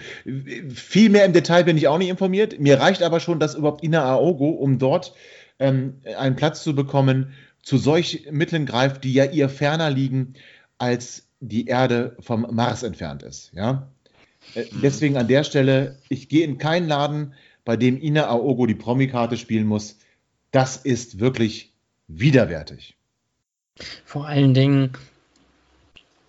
Viel 0.75 1.09
mehr 1.09 1.25
im 1.25 1.33
Detail 1.33 1.65
bin 1.65 1.77
ich 1.77 1.89
auch 1.89 1.99
nicht 1.99 2.11
informiert. 2.11 2.61
Mir 2.61 2.79
reicht 2.79 3.03
aber 3.03 3.19
schon, 3.19 3.41
dass 3.41 3.55
überhaupt 3.55 3.83
Ina 3.83 4.05
Aogo, 4.05 4.51
um 4.51 4.79
dort 4.79 5.15
ähm, 5.59 5.95
einen 6.19 6.37
Platz 6.37 6.63
zu 6.63 6.75
bekommen, 6.75 7.33
zu 7.63 7.79
solch 7.79 8.29
Mitteln 8.31 8.67
greift, 8.67 9.05
die 9.05 9.15
ja 9.15 9.25
ihr 9.25 9.49
ferner 9.49 9.91
liegen, 9.91 10.35
als 10.83 11.29
die 11.39 11.67
Erde 11.67 12.17
vom 12.19 12.45
Mars 12.51 12.83
entfernt 12.83 13.23
ist. 13.23 13.53
Ja? 13.55 13.89
Äh, 14.55 14.65
Deswegen 14.83 15.17
an 15.17 15.29
der 15.29 15.45
Stelle, 15.45 16.01
ich 16.09 16.29
gehe 16.29 16.45
in 16.45 16.59
keinen 16.59 16.89
Laden, 16.89 17.35
bei 17.65 17.77
dem 17.77 18.03
Ina 18.03 18.27
Aogo 18.27 18.67
die 18.67 18.75
Promi-Karte 18.75 19.37
spielen 19.37 19.69
muss. 19.69 19.99
Das 20.51 20.77
ist 20.77 21.21
wirklich 21.21 21.73
widerwärtig. 22.09 22.97
Vor 24.05 24.27
allen 24.27 24.55
Dingen, 24.55 24.91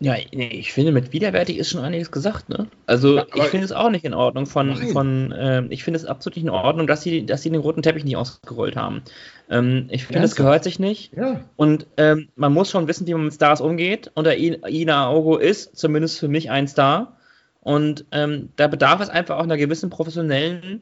ja, 0.04 0.16
nee, 0.34 0.50
ich 0.50 0.74
finde, 0.74 0.92
mit 0.92 1.14
widerwärtig 1.14 1.58
ist 1.58 1.70
schon 1.70 1.82
einiges 1.82 2.12
gesagt, 2.12 2.50
ne? 2.50 2.68
Also, 2.88 3.18
Ja, 3.18 3.26
ich 3.36 3.44
finde 3.44 3.66
es 3.66 3.72
auch 3.72 3.90
nicht 3.90 4.04
in 4.04 4.14
Ordnung 4.14 4.46
von, 4.46 4.70
Nein. 4.70 4.90
von 4.90 5.34
ähm, 5.38 5.68
ich 5.70 5.84
finde 5.84 6.00
es 6.00 6.06
absolut 6.06 6.36
nicht 6.36 6.44
in 6.44 6.50
Ordnung, 6.50 6.88
dass 6.88 7.02
sie, 7.02 7.26
dass 7.26 7.42
sie 7.42 7.50
den 7.50 7.62
roten 7.62 7.82
Teppich 7.82 8.04
nicht 8.04 8.18
ausgerollt 8.18 8.76
haben. 8.76 9.02
Ähm, 9.50 9.88
ich 9.90 10.04
finde, 10.04 10.20
es 10.20 10.32
Ernsthaft? 10.32 10.38
gehört 10.38 10.64
sich 10.66 10.80
nicht. 10.80 11.14
Ja. 11.16 11.42
Und 11.56 11.88
ähm, 11.96 12.28
man 12.36 12.54
muss 12.54 12.70
schon 12.70 12.88
wissen, 12.88 13.08
wie 13.08 13.14
man 13.14 13.26
mit 13.26 13.34
Stars 13.34 13.62
umgeht. 13.62 14.12
Und 14.14 14.26
der 14.26 14.38
Ina 14.38 15.06
Aogo 15.06 15.38
ist 15.38 15.78
zumindest 15.78 16.20
für 16.20 16.28
mich 16.28 16.52
ein 16.52 16.68
Star. 16.68 17.18
Und 17.62 18.06
ähm, 18.12 18.50
da 18.58 18.68
bedarf 18.68 19.00
es 19.00 19.10
einfach 19.10 19.38
auch 19.38 19.44
einer 19.44 19.58
gewissen 19.58 19.90
professionellen 19.90 20.82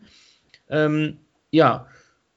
ähm, 0.70 1.18
ja, 1.52 1.86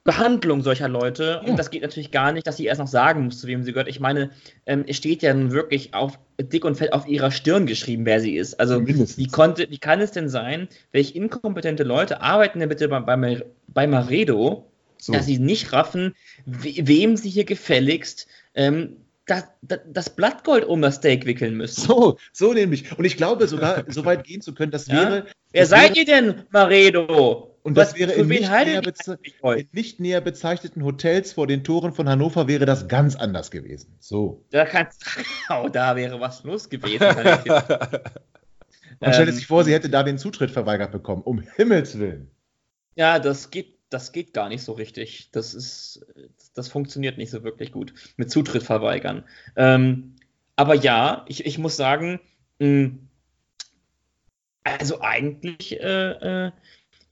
Behandlung 0.05 0.63
solcher 0.63 0.89
Leute. 0.89 1.41
Ja. 1.43 1.51
Und 1.51 1.59
das 1.59 1.71
geht 1.71 1.83
natürlich 1.83 2.11
gar 2.11 2.31
nicht, 2.33 2.47
dass 2.47 2.59
sie 2.59 2.67
erst 2.67 2.79
noch 2.79 2.87
sagen 2.87 3.25
muss, 3.25 3.41
zu 3.41 3.47
wem 3.47 3.63
sie 3.63 3.73
gehört. 3.73 3.89
Ich 3.89 4.01
meine, 4.01 4.31
ähm, 4.67 4.85
es 4.87 4.97
steht 4.99 5.23
ja 5.23 5.33
nun 5.33 5.51
wirklich 5.51 5.95
auf 5.95 6.19
dick 6.39 6.65
und 6.65 6.77
fett 6.77 6.93
auf 6.93 7.09
ihrer 7.09 7.31
Stirn 7.31 7.67
geschrieben, 7.67 8.05
wer 8.05 8.21
sie 8.21 8.37
ist. 8.37 8.61
Also 8.61 8.81
Mindestens. 8.81 9.17
wie 9.17 9.27
konnte, 9.29 9.67
wie 9.71 9.79
kann 9.79 10.01
es 10.01 10.13
denn 10.13 10.29
sein, 10.29 10.69
welche 10.93 11.15
inkompetente 11.15 11.85
Leute 11.85 12.21
arbeiten 12.21 12.61
denn 12.61 12.69
bitte 12.69 12.89
bei, 12.89 13.01
bei, 13.01 13.45
bei 13.69 13.87
Maredo, 13.87 14.71
So. 14.99 15.13
dass 15.15 15.25
sie 15.27 15.39
nicht 15.39 15.73
raffen, 15.73 16.15
we 16.45 16.75
wem 16.87 17.17
sie 17.17 17.31
hier 17.31 17.45
gefälligst 17.45 18.27
ähm, 18.55 18.97
das, 19.27 19.45
das, 19.63 19.79
das 19.91 20.11
Blattgold 20.11 20.67
um 20.67 20.83
das 20.83 20.97
Steak 20.97 21.25
wickeln 21.25 21.55
müssen. 21.57 21.81
So, 21.81 22.19
so 22.31 22.53
nämlich. 22.53 22.97
Und 22.99 23.07
ich 23.07 23.17
glaube 23.17 23.47
sogar, 23.49 23.85
so 23.89 24.05
weit 24.05 24.25
gehen 24.25 24.43
zu 24.43 24.53
können, 24.55 24.71
das 24.71 24.87
Ja? 24.87 24.95
wäre. 24.97 25.27
Wer 25.53 25.63
das 25.63 25.71
seid 25.71 25.97
wäre, 25.97 25.99
ihr 26.01 26.05
denn, 26.05 26.43
Maredo? 26.51 27.54
Und 27.65 27.77
das 27.77 27.93
Was- 27.93 27.99
wäre 27.99 28.13
für 28.13 28.21
in 28.21 28.29
nicht, 28.29 28.43
näher 28.43 29.57
in 29.57 29.69
nicht 29.73 29.99
näher 29.99 30.21
bezeichneten 30.21 30.85
Hotels 30.85 31.33
vor 31.33 31.47
den 31.47 31.65
Toren 31.65 31.95
von 31.95 32.09
Hannover 32.09 32.47
wäre 32.47 32.67
das 32.67 32.89
ganz 32.89 33.17
anders 33.17 33.51
gewesen. 33.51 33.97
So. 34.01 34.45
Da, 34.51 34.67
kannst, 34.67 35.03
oh, 35.49 35.69
da 35.73 35.97
wäre 35.97 36.21
was 36.21 36.45
los 36.45 36.69
gewesen. 36.69 37.01
Man 39.01 39.13
stellt 39.13 39.29
Ähm, 39.29 39.35
sich 39.35 39.47
vor, 39.47 39.65
sie 39.65 39.73
hätte 39.73 39.89
da 39.89 40.03
den 40.03 40.19
Zutritt 40.19 40.51
verweigert 40.51 40.93
bekommen. 40.93 41.23
Um 41.23 41.41
Himmels 41.41 41.99
Willen. 41.99 42.31
Ja, 42.97 43.19
das 43.19 43.51
geht, 43.51 43.79
das 43.91 44.13
geht 44.13 44.35
gar 44.35 44.49
nicht 44.51 44.63
so 44.63 44.73
richtig. 44.73 45.31
Das 45.33 45.53
ist, 45.55 46.05
das 46.55 46.69
funktioniert 46.69 47.17
nicht 47.19 47.31
so 47.31 47.43
wirklich 47.43 47.73
gut 47.73 47.93
mit 48.19 48.31
Zutritt 48.31 48.63
verweigern. 48.63 49.25
Ähm, 49.57 50.15
aber 50.55 50.75
ja, 50.75 51.25
ich, 51.29 51.45
ich 51.47 51.59
muss 51.59 51.77
sagen, 51.77 52.21
mh, 52.61 52.91
also 54.63 55.01
eigentlich 55.01 55.81
äh, 55.81 56.47
äh, 56.47 56.53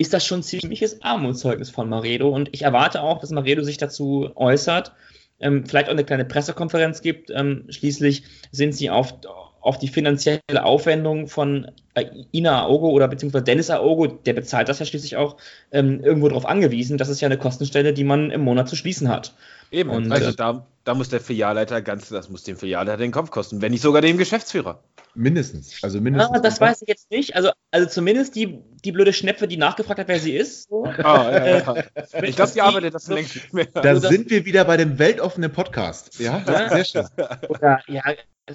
ist 0.02 0.12
das 0.12 0.26
schon 0.26 0.42
ziemliches 0.42 1.00
Armutszeugnis 1.02 1.70
von 1.70 1.88
Maredo 1.88 2.28
und 2.28 2.50
ich 2.52 2.62
erwarte 2.62 3.02
auch, 3.02 3.20
dass 3.20 3.30
Maredo 3.30 3.62
sich 3.62 3.78
dazu 3.78 4.30
äußert, 4.34 4.92
ähm, 5.38 5.64
vielleicht 5.64 5.86
auch 5.86 5.92
eine 5.92 6.04
kleine 6.04 6.24
Pressekonferenz 6.24 7.02
gibt. 7.02 7.30
Ähm, 7.30 7.66
schließlich 7.68 8.24
sind 8.50 8.74
sie 8.74 8.90
auf, 8.90 9.14
auf 9.62 9.78
die 9.78 9.88
finanzielle 9.88 10.40
Aufwendung 10.64 11.28
von 11.28 11.70
äh, 11.94 12.04
Ina 12.32 12.62
Aogo 12.62 12.90
oder 12.90 13.08
beziehungsweise 13.08 13.44
Dennis 13.44 13.70
Aogo, 13.70 14.06
der 14.08 14.32
bezahlt 14.34 14.68
das 14.68 14.78
ja 14.80 14.86
schließlich 14.86 15.16
auch, 15.16 15.36
ähm, 15.70 16.00
irgendwo 16.02 16.28
darauf 16.28 16.46
angewiesen. 16.46 16.98
Das 16.98 17.08
ist 17.08 17.20
ja 17.20 17.26
eine 17.26 17.38
Kostenstelle, 17.38 17.92
die 17.92 18.04
man 18.04 18.30
im 18.30 18.40
Monat 18.42 18.68
zu 18.68 18.76
schließen 18.76 19.08
hat. 19.08 19.34
Eben, 19.70 19.88
Und, 19.90 20.12
also 20.12 20.30
äh, 20.30 20.34
da, 20.34 20.66
da 20.84 20.94
muss 20.94 21.08
der 21.08 21.20
Filialleiter 21.20 21.80
ganz, 21.80 22.08
das 22.10 22.28
muss 22.28 22.42
dem 22.44 22.56
Filialleiter 22.58 22.98
den 22.98 23.12
Kopf 23.12 23.30
kosten, 23.30 23.62
wenn 23.62 23.72
nicht 23.72 23.80
sogar 23.82 24.02
dem 24.02 24.18
Geschäftsführer. 24.18 24.82
Mindestens. 25.14 25.78
Also 25.82 26.00
mindestens. 26.00 26.36
Ah, 26.36 26.40
das 26.40 26.60
weiß 26.60 26.82
ich 26.82 26.88
jetzt 26.88 27.10
nicht. 27.10 27.36
Also, 27.36 27.50
also 27.70 27.86
zumindest 27.88 28.34
die, 28.34 28.58
die 28.84 28.92
blöde 28.92 29.12
Schnepfe, 29.12 29.46
die 29.46 29.56
nachgefragt 29.58 30.00
hat, 30.00 30.08
wer 30.08 30.18
sie 30.18 30.34
ist. 30.36 30.68
So. 30.68 30.84
Ah, 31.04 31.30
ja, 31.30 31.58
ja. 31.58 31.74
Ich 32.22 32.34
glaube, 32.36 32.52
die 32.52 32.60
arbeitet 32.62 32.94
das 32.94 33.04
so- 33.04 33.14
längst 33.14 33.34
nicht 33.34 33.52
mehr. 33.52 33.66
Da 33.66 33.80
Also 33.82 34.08
sind 34.08 34.28
wir 34.30 34.44
wieder 34.44 34.64
bei 34.64 34.76
dem 34.76 34.98
weltoffenen 34.98 35.52
Podcast. 35.52 36.18
Ja, 36.18 36.40
das 36.44 36.54
Ja. 36.58 36.76
ist 36.78 36.92
sehr 36.92 37.04
schön. 37.04 37.48
Oder 37.48 37.80
ja, 37.88 38.02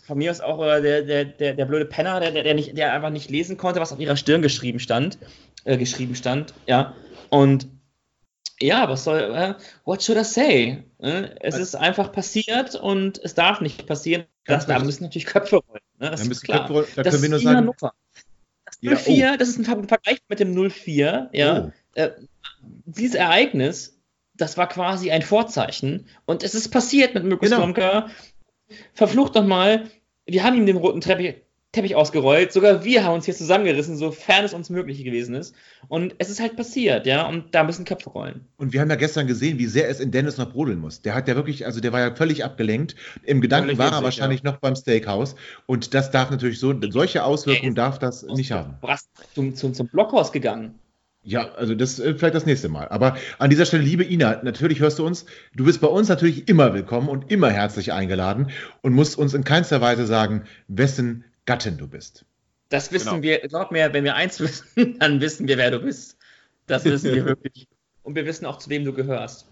von 0.05 0.17
mir 0.17 0.31
aus 0.31 0.41
auch 0.41 0.61
äh, 0.63 0.81
der, 0.81 1.01
der, 1.03 1.25
der, 1.25 1.53
der 1.53 1.65
blöde 1.65 1.85
Penner, 1.85 2.19
der, 2.19 2.31
der, 2.31 2.53
nicht, 2.53 2.77
der 2.77 2.93
einfach 2.93 3.09
nicht 3.09 3.29
lesen 3.29 3.57
konnte, 3.57 3.79
was 3.79 3.91
auf 3.93 3.99
ihrer 3.99 4.17
Stirn 4.17 4.41
geschrieben 4.41 4.79
stand. 4.79 5.17
Äh, 5.63 5.77
geschrieben 5.77 6.15
stand, 6.15 6.53
ja. 6.65 6.93
Und 7.29 7.67
ja, 8.59 8.89
was 8.89 9.03
soll, 9.03 9.19
äh, 9.19 9.53
what 9.85 10.01
should 10.03 10.17
I 10.17 10.23
say? 10.23 10.83
Äh, 10.99 11.29
es 11.41 11.57
ist 11.57 11.75
einfach 11.75 12.11
passiert 12.11 12.75
und 12.75 13.19
es 13.23 13.33
darf 13.35 13.61
nicht 13.61 13.85
passieren. 13.85 14.25
Das, 14.45 14.65
da 14.65 14.79
müssen 14.79 15.03
natürlich 15.03 15.25
Köpfe 15.25 15.57
rollen. 15.57 15.81
Ne? 15.99 16.09
Das 16.11 16.23
Da, 16.23 16.31
ist 16.31 16.41
klar. 16.43 16.67
Köpfe- 16.69 16.87
da 16.95 17.03
das 17.03 17.11
können 17.13 17.23
wir 17.23 17.29
nur 17.29 17.39
sagen. 17.39 17.57
Hannover. 17.57 17.93
Das 18.65 18.77
Ja, 18.81 18.95
04, 18.95 19.37
das 19.37 19.49
ist 19.49 19.57
ein 19.59 19.65
Ver 19.65 19.83
Vergleich 19.87 20.19
mit 20.27 20.39
dem 20.39 20.53
04, 20.71 21.29
ja. 21.33 21.65
Oh. 21.67 21.71
Äh, 21.99 22.11
dieses 22.85 23.15
Ereignis, 23.15 23.99
das 24.35 24.57
war 24.57 24.67
quasi 24.69 25.11
ein 25.11 25.21
Vorzeichen. 25.21 26.07
Und 26.25 26.43
es 26.43 26.55
ist 26.55 26.69
passiert 26.69 27.13
mit 27.13 27.23
Mirko 27.23 27.45
Genau. 27.45 27.57
Slomka. 27.57 28.09
Verflucht 28.93 29.35
nochmal, 29.35 29.89
wir 30.25 30.43
haben 30.43 30.55
ihm 30.57 30.65
den 30.65 30.77
roten 30.77 31.01
Teppich, 31.01 31.35
Teppich 31.71 31.95
ausgerollt. 31.95 32.51
Sogar 32.51 32.83
wir 32.83 33.03
haben 33.03 33.15
uns 33.15 33.25
hier 33.25 33.35
zusammengerissen, 33.35 33.97
sofern 33.97 34.45
es 34.45 34.53
uns 34.53 34.69
möglich 34.69 35.03
gewesen 35.03 35.35
ist. 35.35 35.53
Und 35.89 36.15
es 36.17 36.29
ist 36.29 36.39
halt 36.39 36.55
passiert, 36.55 37.05
ja. 37.05 37.27
Und 37.27 37.53
da 37.53 37.63
müssen 37.63 37.85
Köpfe 37.85 38.09
rollen. 38.09 38.47
Und 38.57 38.73
wir 38.73 38.81
haben 38.81 38.89
ja 38.89 38.95
gestern 38.95 39.27
gesehen, 39.27 39.59
wie 39.59 39.67
sehr 39.67 39.89
es 39.89 39.99
in 39.99 40.11
Dennis 40.11 40.37
noch 40.37 40.51
brodeln 40.51 40.79
muss. 40.79 41.01
Der 41.01 41.13
hat 41.13 41.27
ja 41.27 41.35
wirklich, 41.35 41.65
also 41.65 41.79
der 41.79 41.91
war 41.93 41.99
ja 41.99 42.15
völlig 42.15 42.43
abgelenkt. 42.43 42.95
Im 43.23 43.41
Gedanken 43.41 43.67
Völlig 43.67 43.79
war 43.79 43.91
er 43.91 44.03
wahrscheinlich 44.03 44.43
noch 44.43 44.57
beim 44.57 44.75
Steakhouse. 44.75 45.35
Und 45.65 45.93
das 45.93 46.09
darf 46.09 46.31
natürlich 46.31 46.59
so, 46.59 46.73
solche 46.89 47.23
Auswirkungen 47.23 47.75
darf 47.75 47.99
das 47.99 48.23
nicht 48.23 48.51
haben. 48.51 48.77
Zum, 49.35 49.55
zum, 49.55 49.73
zum 49.73 49.87
Blockhaus 49.87 50.31
gegangen. 50.31 50.79
Ja, 51.27 51.51
also 51.55 51.75
das 51.75 51.99
äh, 51.99 52.15
vielleicht 52.15 52.35
das 52.35 52.45
nächste 52.45 52.69
Mal. 52.69 52.87
Aber 52.87 53.17
an 53.37 53.49
dieser 53.49 53.65
Stelle, 53.65 53.83
liebe 53.83 54.05
Ina, 54.05 54.41
natürlich 54.43 54.79
hörst 54.79 54.97
du 54.99 55.05
uns. 55.05 55.25
Du 55.53 55.65
bist 55.65 55.81
bei 55.81 55.87
uns 55.87 56.07
natürlich 56.07 56.47
immer 56.47 56.73
willkommen 56.73 57.09
und 57.09 57.29
immer 57.29 57.49
herzlich 57.51 57.91
eingeladen 57.91 58.49
und 58.81 58.93
musst 58.93 59.17
uns 59.17 59.33
in 59.33 59.43
keinster 59.43 59.81
Weise 59.81 60.05
sagen, 60.05 60.45
wessen 60.69 61.25
Gattin 61.45 61.77
du 61.77 61.85
bist. 61.89 62.23
Das 62.69 62.93
wissen 62.93 63.09
Genau. 63.09 63.23
wir, 63.23 63.39
glaub 63.39 63.73
mir, 63.73 63.91
wenn 63.91 64.05
wir 64.05 64.15
eins 64.15 64.39
wissen, 64.75 64.97
dann 64.99 65.19
wissen 65.19 65.49
wir, 65.49 65.57
wer 65.57 65.69
du 65.71 65.79
bist. 65.79 66.15
Das 66.65 66.85
wissen 66.85 67.13
wir 67.13 67.25
wirklich. 67.25 67.67
Und 68.03 68.15
wir 68.15 68.25
wissen 68.25 68.45
auch, 68.45 68.57
zu 68.57 68.69
wem 68.69 68.85
du 68.85 68.93
gehörst. 68.93 69.47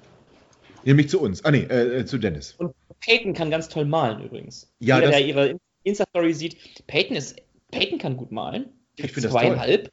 Nämlich 0.86 1.09
zu 1.09 1.19
uns. 1.19 1.43
Ah, 1.43 1.51
nee, 1.51 1.63
äh, 1.69 1.99
äh, 1.99 2.05
zu 2.05 2.17
Dennis. 2.19 2.53
Und 2.57 2.73
Peyton 3.01 3.34
kann 3.34 3.51
ganz 3.51 3.67
toll 3.67 3.84
malen 3.84 4.23
übrigens. 4.23 4.71
Ja, 4.80 4.95
Jeder, 4.95 5.07
das- 5.07 5.17
der 5.17 5.26
ihre 5.28 5.59
Insta-Story 5.84 6.34
sieht, 6.34 6.88
Peyton 6.88 7.17
ist, 7.17 7.36
Peyton 7.71 7.99
kann 7.99 8.15
gut 8.15 8.32
malen. 8.32 8.67
Ich 8.95 9.11
finde 9.11 9.23
das 9.28 9.32
toll. 9.34 9.41
Zweieinhalb. 9.41 9.91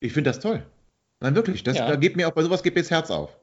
Ich 0.00 0.12
finde 0.12 0.30
das 0.30 0.40
toll. 0.40 0.66
Nein, 1.20 1.34
wirklich. 1.34 1.62
Das, 1.62 1.76
Ja. 1.76 1.88
Da 1.88 1.96
geht 1.96 2.16
mir 2.16 2.28
auch 2.28 2.32
bei 2.32 2.42
sowas 2.42 2.62
geht 2.62 2.74
mir 2.74 2.82
das 2.82 2.90
Herz 2.90 3.10
auf. 3.10 3.36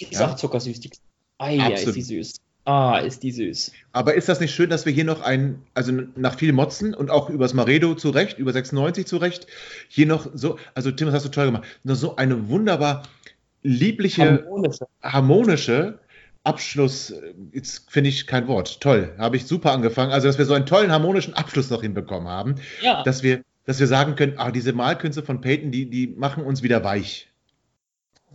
Die 0.00 0.04
ist 0.04 0.20
Ja. 0.20 0.32
auch 0.32 0.36
zuckersüß. 0.36 0.80
Die, 0.80 0.90
ah, 1.38 1.50
ja, 1.50 1.68
ist 1.68 1.94
die 1.94 2.02
süß. 2.02 2.40
Ah, 2.66 2.98
ist 2.98 3.22
die 3.22 3.30
süß. 3.30 3.72
Aber 3.92 4.14
ist 4.14 4.28
das 4.28 4.40
nicht 4.40 4.54
schön, 4.54 4.70
dass 4.70 4.86
wir 4.86 4.92
hier 4.92 5.04
noch 5.04 5.20
ein, 5.20 5.62
also 5.74 5.92
nach 6.16 6.38
viel 6.38 6.52
Motzen 6.54 6.94
und 6.94 7.10
auch 7.10 7.28
übers 7.28 7.52
Maredo 7.52 7.94
zu 7.94 8.08
Recht, 8.08 8.38
über 8.38 8.52
96 8.52 9.06
zu 9.06 9.18
Recht, 9.18 9.46
hier 9.88 10.06
noch 10.06 10.30
so, 10.32 10.58
also 10.72 10.90
Tim, 10.90 11.06
das 11.06 11.16
hast 11.16 11.26
du 11.26 11.30
toll 11.30 11.46
gemacht, 11.46 11.64
noch 11.82 11.94
so 11.94 12.16
eine 12.16 12.48
wunderbar 12.48 13.02
liebliche, 13.62 14.42
harmonische, 14.46 14.86
harmonische 15.02 15.98
Abschluss, 16.42 17.12
jetzt 17.52 17.90
finde 17.90 18.08
ich 18.08 18.26
kein 18.26 18.48
Wort, 18.48 18.80
toll, 18.80 19.14
habe 19.18 19.36
ich 19.36 19.46
super 19.46 19.72
angefangen, 19.72 20.12
also 20.12 20.26
dass 20.26 20.38
wir 20.38 20.46
so 20.46 20.54
einen 20.54 20.66
tollen 20.66 20.90
harmonischen 20.90 21.34
Abschluss 21.34 21.68
noch 21.68 21.82
hinbekommen 21.82 22.28
haben, 22.28 22.54
ja. 22.80 23.02
dass 23.02 23.22
wir, 23.22 23.42
dass 23.64 23.80
wir 23.80 23.86
sagen 23.86 24.14
können, 24.14 24.34
ah, 24.36 24.50
diese 24.50 24.72
Malkünste 24.72 25.22
von 25.22 25.40
Peyton, 25.40 25.70
die, 25.70 25.88
die 25.88 26.08
machen 26.08 26.44
uns 26.44 26.62
wieder 26.62 26.84
weich. 26.84 27.28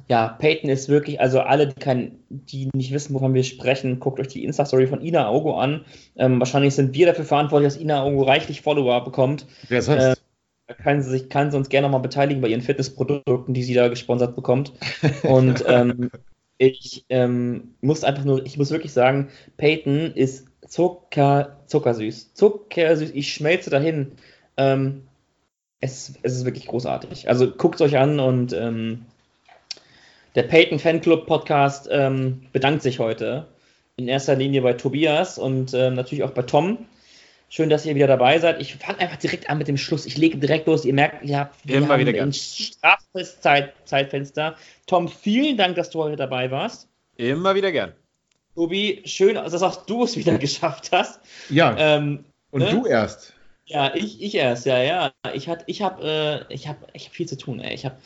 Ja, 0.08 0.30
Peyton 0.30 0.70
ist 0.70 0.90
wirklich, 0.90 1.20
also 1.20 1.42
alle, 1.42 1.68
die, 1.68 1.80
kein, 1.80 2.20
die 2.30 2.70
nicht 2.74 2.94
wissen, 2.94 3.14
wovon 3.14 3.34
wir 3.34 3.44
sprechen, 3.44 4.00
guckt 4.00 4.20
euch 4.20 4.30
die 4.30 4.44
Insta-Story 4.46 4.88
von 4.88 5.02
Ina 5.02 5.28
Augo 5.28 5.60
an. 5.60 5.86
Ähm, 6.16 6.40
wahrscheinlich 6.40 6.74
sind 6.74 6.94
wir 6.94 7.06
dafür 7.06 7.26
verantwortlich, 7.26 7.74
dass 7.74 7.82
Ina 7.82 8.02
Augo 8.02 8.24
reichlich 8.24 8.62
Follower 8.62 9.04
bekommt. 9.04 9.46
Wer 9.68 9.82
sonst? 9.82 10.04
Äh, 10.04 10.16
kann 10.84 11.02
sie 11.02 11.10
sich 11.10 11.30
kann 11.30 11.52
sie 11.52 11.58
uns 11.58 11.70
gerne 11.70 11.88
nochmal 11.88 12.02
beteiligen 12.02 12.42
bei 12.42 12.48
ihren 12.48 12.62
Fitnessprodukten, 12.62 13.54
die 13.54 13.64
sie 13.64 13.74
da 13.74 13.88
gesponsert 13.88 14.36
bekommt. 14.36 14.74
Und 15.24 15.64
ähm, 15.68 16.12
ich 16.58 17.06
ähm, 17.10 17.76
muss 17.82 18.04
einfach 18.04 18.24
nur, 18.24 18.46
ich 18.46 18.58
muss 18.58 18.72
wirklich 18.72 18.94
sagen, 18.94 19.30
Peyton 19.58 20.12
ist 20.14 20.48
Zucker, 20.68 21.60
zuckersüß. 21.66 22.34
Zuckersüß, 22.36 23.12
ich 23.14 23.34
schmelze 23.34 23.70
dahin. 23.70 24.12
Ähm, 24.58 25.04
es, 25.82 26.14
es 26.22 26.36
ist 26.36 26.46
wirklich 26.46 26.68
großartig. 26.68 27.30
Also 27.30 27.50
guckt 27.50 27.76
es 27.76 27.82
euch 27.82 27.98
an 27.98 28.20
und 28.20 28.54
ähm, 28.54 29.06
der 30.36 30.44
Peyton 30.44 30.80
Fanclub 30.80 31.26
Podcast 31.26 31.88
ähm, 31.92 32.42
bedankt 32.52 32.84
sich 32.84 33.00
heute 33.00 33.48
in 33.96 34.08
erster 34.08 34.36
Linie 34.36 34.62
bei 34.62 34.74
Tobias 34.74 35.38
und 35.38 35.74
äh, 35.74 35.90
natürlich 35.90 36.24
auch 36.24 36.32
bei 36.32 36.44
Tom. 36.44 36.86
Schön, 37.52 37.70
dass 37.70 37.86
ihr 37.86 37.96
wieder 37.96 38.06
dabei 38.06 38.38
seid. 38.38 38.62
Ich 38.62 38.76
fange 38.76 39.00
einfach 39.00 39.18
direkt 39.18 39.50
an 39.50 39.58
mit 39.58 39.68
dem 39.68 39.78
Schluss. 39.78 40.06
Ich 40.06 40.18
lege 40.18 40.38
direkt 40.38 40.68
los. 40.68 40.86
Ihr 40.86 40.94
merkt, 40.94 41.26
ihr 41.26 41.40
habt 41.40 41.56
wir 41.68 41.78
Immer 41.78 41.98
wieder 41.98 42.22
ein 42.22 42.32
straffes 42.32 43.42
Zeit, 43.42 43.74
Zeitfenster. 43.86 44.56
Tom, 44.86 45.08
vielen 45.08 45.58
Dank, 45.58 45.76
dass 45.76 45.90
du 45.90 46.04
heute 46.04 46.16
dabei 46.16 46.52
warst. 46.52 46.88
Immer 47.18 47.56
wieder 47.56 47.72
gern. 47.72 47.94
Tobi, 48.54 49.02
schön, 49.06 49.36
dass 49.36 49.64
auch 49.64 49.86
du 49.86 50.04
es 50.04 50.16
wieder 50.16 50.38
geschafft 50.38 50.92
hast. 50.92 51.20
Ja. 51.50 51.76
Ähm, 51.78 52.26
und 52.52 52.62
ne? 52.62 52.70
du 52.70 52.86
erst. 52.86 53.34
Ja, 53.70 53.94
ich, 53.94 54.20
ich 54.20 54.34
erst, 54.34 54.66
ja, 54.66 54.82
ja. 54.82 55.12
Ich, 55.34 55.48
hat, 55.48 55.64
ich 55.68 55.84
habe 55.84 56.04
äh, 56.50 56.54
ich 56.54 56.68
hab, 56.68 56.78
ich 56.94 57.06
hab 57.06 57.14
viel 57.14 57.28
zu 57.28 57.38
tun. 57.38 57.60
Ey. 57.60 57.76
Ich 57.76 57.86
habe 57.86 57.98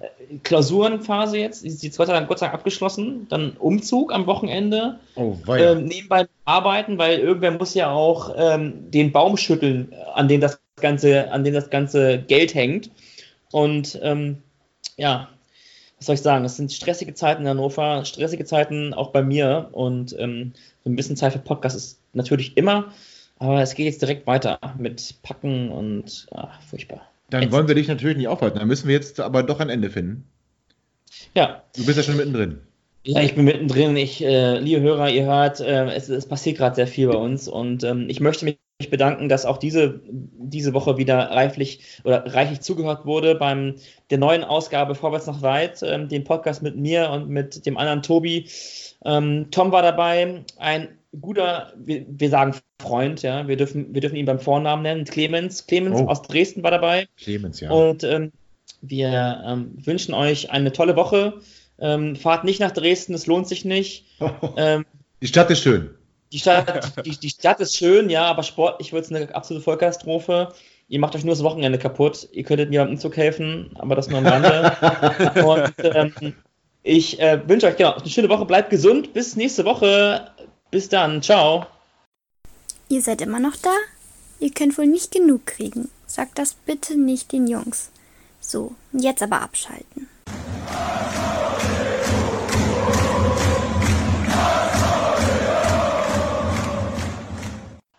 äh, 0.00 0.38
Klausurenphase 0.38 1.38
jetzt, 1.38 1.62
die 1.62 1.68
ist 1.68 1.96
Gott 1.96 2.08
sei 2.08 2.12
Dank, 2.12 2.26
Gott 2.26 2.40
sei 2.40 2.46
Dank 2.46 2.54
abgeschlossen. 2.54 3.28
Dann 3.28 3.52
Umzug 3.52 4.12
am 4.12 4.26
Wochenende. 4.26 4.98
Oh, 5.14 5.36
ähm, 5.48 5.84
nebenbei 5.84 6.26
arbeiten, 6.44 6.98
weil 6.98 7.20
irgendwer 7.20 7.52
muss 7.52 7.74
ja 7.74 7.92
auch 7.92 8.34
ähm, 8.36 8.90
den 8.90 9.12
Baum 9.12 9.36
schütteln, 9.36 9.94
an 10.12 10.26
dem 10.26 10.40
das 10.40 10.60
ganze, 10.80 11.30
an 11.30 11.44
dem 11.44 11.54
das 11.54 11.70
ganze 11.70 12.18
Geld 12.18 12.56
hängt. 12.56 12.90
Und 13.52 14.00
ähm, 14.02 14.42
ja, 14.96 15.28
was 15.98 16.06
soll 16.06 16.16
ich 16.16 16.22
sagen? 16.22 16.44
Es 16.44 16.56
sind 16.56 16.72
stressige 16.72 17.14
Zeiten 17.14 17.42
in 17.42 17.48
Hannover, 17.48 18.04
stressige 18.04 18.44
Zeiten 18.44 18.92
auch 18.92 19.10
bei 19.10 19.22
mir. 19.22 19.68
Und 19.70 20.16
ähm, 20.18 20.52
so 20.82 20.90
ein 20.90 20.96
bisschen 20.96 21.16
Zeit 21.16 21.32
für 21.32 21.38
Podcast 21.38 21.76
ist 21.76 22.00
natürlich 22.12 22.56
immer. 22.56 22.92
Aber 23.42 23.60
es 23.60 23.74
geht 23.74 23.86
jetzt 23.86 24.00
direkt 24.00 24.24
weiter 24.28 24.60
mit 24.78 25.16
Packen 25.24 25.72
und 25.72 26.28
ach, 26.30 26.62
furchtbar. 26.62 27.08
Dann 27.28 27.42
jetzt. 27.42 27.52
wollen 27.52 27.66
wir 27.66 27.74
dich 27.74 27.88
natürlich 27.88 28.16
nicht 28.16 28.28
aufhalten. 28.28 28.60
Dann 28.60 28.68
müssen 28.68 28.86
wir 28.86 28.94
jetzt 28.94 29.18
aber 29.18 29.42
doch 29.42 29.58
ein 29.58 29.68
Ende 29.68 29.90
finden. 29.90 30.28
Ja. 31.34 31.64
Du 31.74 31.84
bist 31.84 31.96
ja 31.98 32.04
schon 32.04 32.16
mittendrin. 32.16 32.60
Ja, 33.04 33.20
ich 33.20 33.34
bin 33.34 33.44
mittendrin. 33.44 33.96
Ich, 33.96 34.22
äh, 34.22 34.60
liebe 34.60 34.80
Hörer, 34.80 35.10
ihr 35.10 35.24
hört, 35.24 35.58
äh, 35.58 35.86
es, 35.92 36.08
es, 36.08 36.26
passiert 36.26 36.56
gerade 36.58 36.76
sehr 36.76 36.86
viel 36.86 37.08
bei 37.08 37.16
uns 37.16 37.48
und 37.48 37.82
ähm, 37.82 38.06
ich 38.08 38.20
möchte 38.20 38.44
mich 38.44 38.58
bedanken, 38.90 39.28
dass 39.28 39.44
auch 39.44 39.58
diese, 39.58 40.00
diese 40.08 40.72
Woche 40.72 40.96
wieder 40.96 41.18
reiflich 41.18 41.80
oder 42.04 42.24
reichlich 42.32 42.60
zugehört 42.60 43.06
wurde 43.06 43.34
beim 43.34 43.74
der 44.10 44.18
neuen 44.18 44.44
Ausgabe 44.44 44.94
Vorwärts 44.94 45.26
nach 45.26 45.42
Weit, 45.42 45.82
ähm, 45.82 46.08
dem 46.08 46.22
Podcast 46.22 46.62
mit 46.62 46.76
mir 46.76 47.10
und 47.10 47.28
mit 47.28 47.66
dem 47.66 47.76
anderen 47.76 48.02
Tobi. 48.02 48.48
Ähm, 49.04 49.48
Tom 49.50 49.72
war 49.72 49.82
dabei, 49.82 50.44
ein 50.58 50.88
guter, 51.20 51.72
wir, 51.76 52.04
wir, 52.08 52.30
sagen 52.30 52.54
Freund, 52.80 53.22
ja, 53.22 53.46
wir 53.46 53.56
dürfen, 53.56 53.94
wir 53.94 54.00
dürfen 54.00 54.16
ihn 54.16 54.26
beim 54.26 54.40
Vornamen 54.40 54.82
nennen, 54.82 55.04
Clemens. 55.04 55.66
Clemens 55.66 56.00
oh. 56.00 56.06
aus 56.06 56.22
Dresden 56.22 56.62
war 56.62 56.70
dabei. 56.70 57.06
Clemens, 57.16 57.60
ja. 57.60 57.70
Und 57.70 58.04
ähm, 58.04 58.32
wir 58.80 59.42
ähm, 59.46 59.72
wünschen 59.84 60.14
euch 60.14 60.50
eine 60.50 60.72
tolle 60.72 60.96
Woche. 60.96 61.40
Ähm, 61.78 62.16
fahrt 62.16 62.44
nicht 62.44 62.60
nach 62.60 62.70
Dresden, 62.70 63.14
es 63.14 63.26
lohnt 63.26 63.48
sich 63.48 63.64
nicht. 63.64 64.06
Ähm, 64.56 64.84
die 65.20 65.28
Stadt 65.28 65.50
ist 65.50 65.62
schön. 65.62 65.90
Die 66.32 66.38
Stadt, 66.38 67.06
die, 67.06 67.16
die 67.16 67.28
Stadt 67.28 67.60
ist 67.60 67.76
schön, 67.76 68.10
ja, 68.10 68.24
aber 68.24 68.42
sportlich 68.42 68.92
wird 68.92 69.04
es 69.04 69.12
eine 69.12 69.34
absolute 69.34 69.62
Vollkatastrophe. 69.62 70.52
Ihr 70.88 70.98
macht 70.98 71.14
euch 71.14 71.24
nur 71.24 71.34
das 71.34 71.44
Wochenende 71.44 71.78
kaputt. 71.78 72.28
Ihr 72.32 72.42
könntet 72.42 72.70
mir 72.70 72.80
beim 72.80 72.90
Umzug 72.90 73.16
helfen, 73.16 73.70
aber 73.78 73.94
das 73.94 74.08
nur 74.08 74.18
am 74.18 74.26
Rande. 74.26 74.72
Und 75.44 75.74
ähm, 75.84 76.34
ich 76.82 77.20
äh, 77.20 77.40
wünsche 77.48 77.66
euch 77.66 77.76
genau, 77.76 77.92
eine 77.92 78.08
schöne 78.08 78.28
Woche. 78.28 78.44
Bleibt 78.44 78.70
gesund. 78.70 79.12
Bis 79.12 79.36
nächste 79.36 79.64
Woche. 79.64 80.30
Bis 80.72 80.88
dann, 80.88 81.20
ciao. 81.20 81.66
Ihr 82.88 83.02
seid 83.02 83.20
immer 83.20 83.40
noch 83.40 83.56
da? 83.56 83.74
Ihr 84.40 84.50
könnt 84.50 84.78
wohl 84.78 84.86
nicht 84.86 85.10
genug 85.10 85.44
kriegen. 85.44 85.90
Sagt 86.06 86.38
das 86.38 86.54
bitte 86.54 86.96
nicht 86.96 87.30
den 87.32 87.46
Jungs. 87.46 87.90
So, 88.40 88.74
jetzt 88.92 89.22
aber 89.22 89.42
abschalten. 89.42 90.08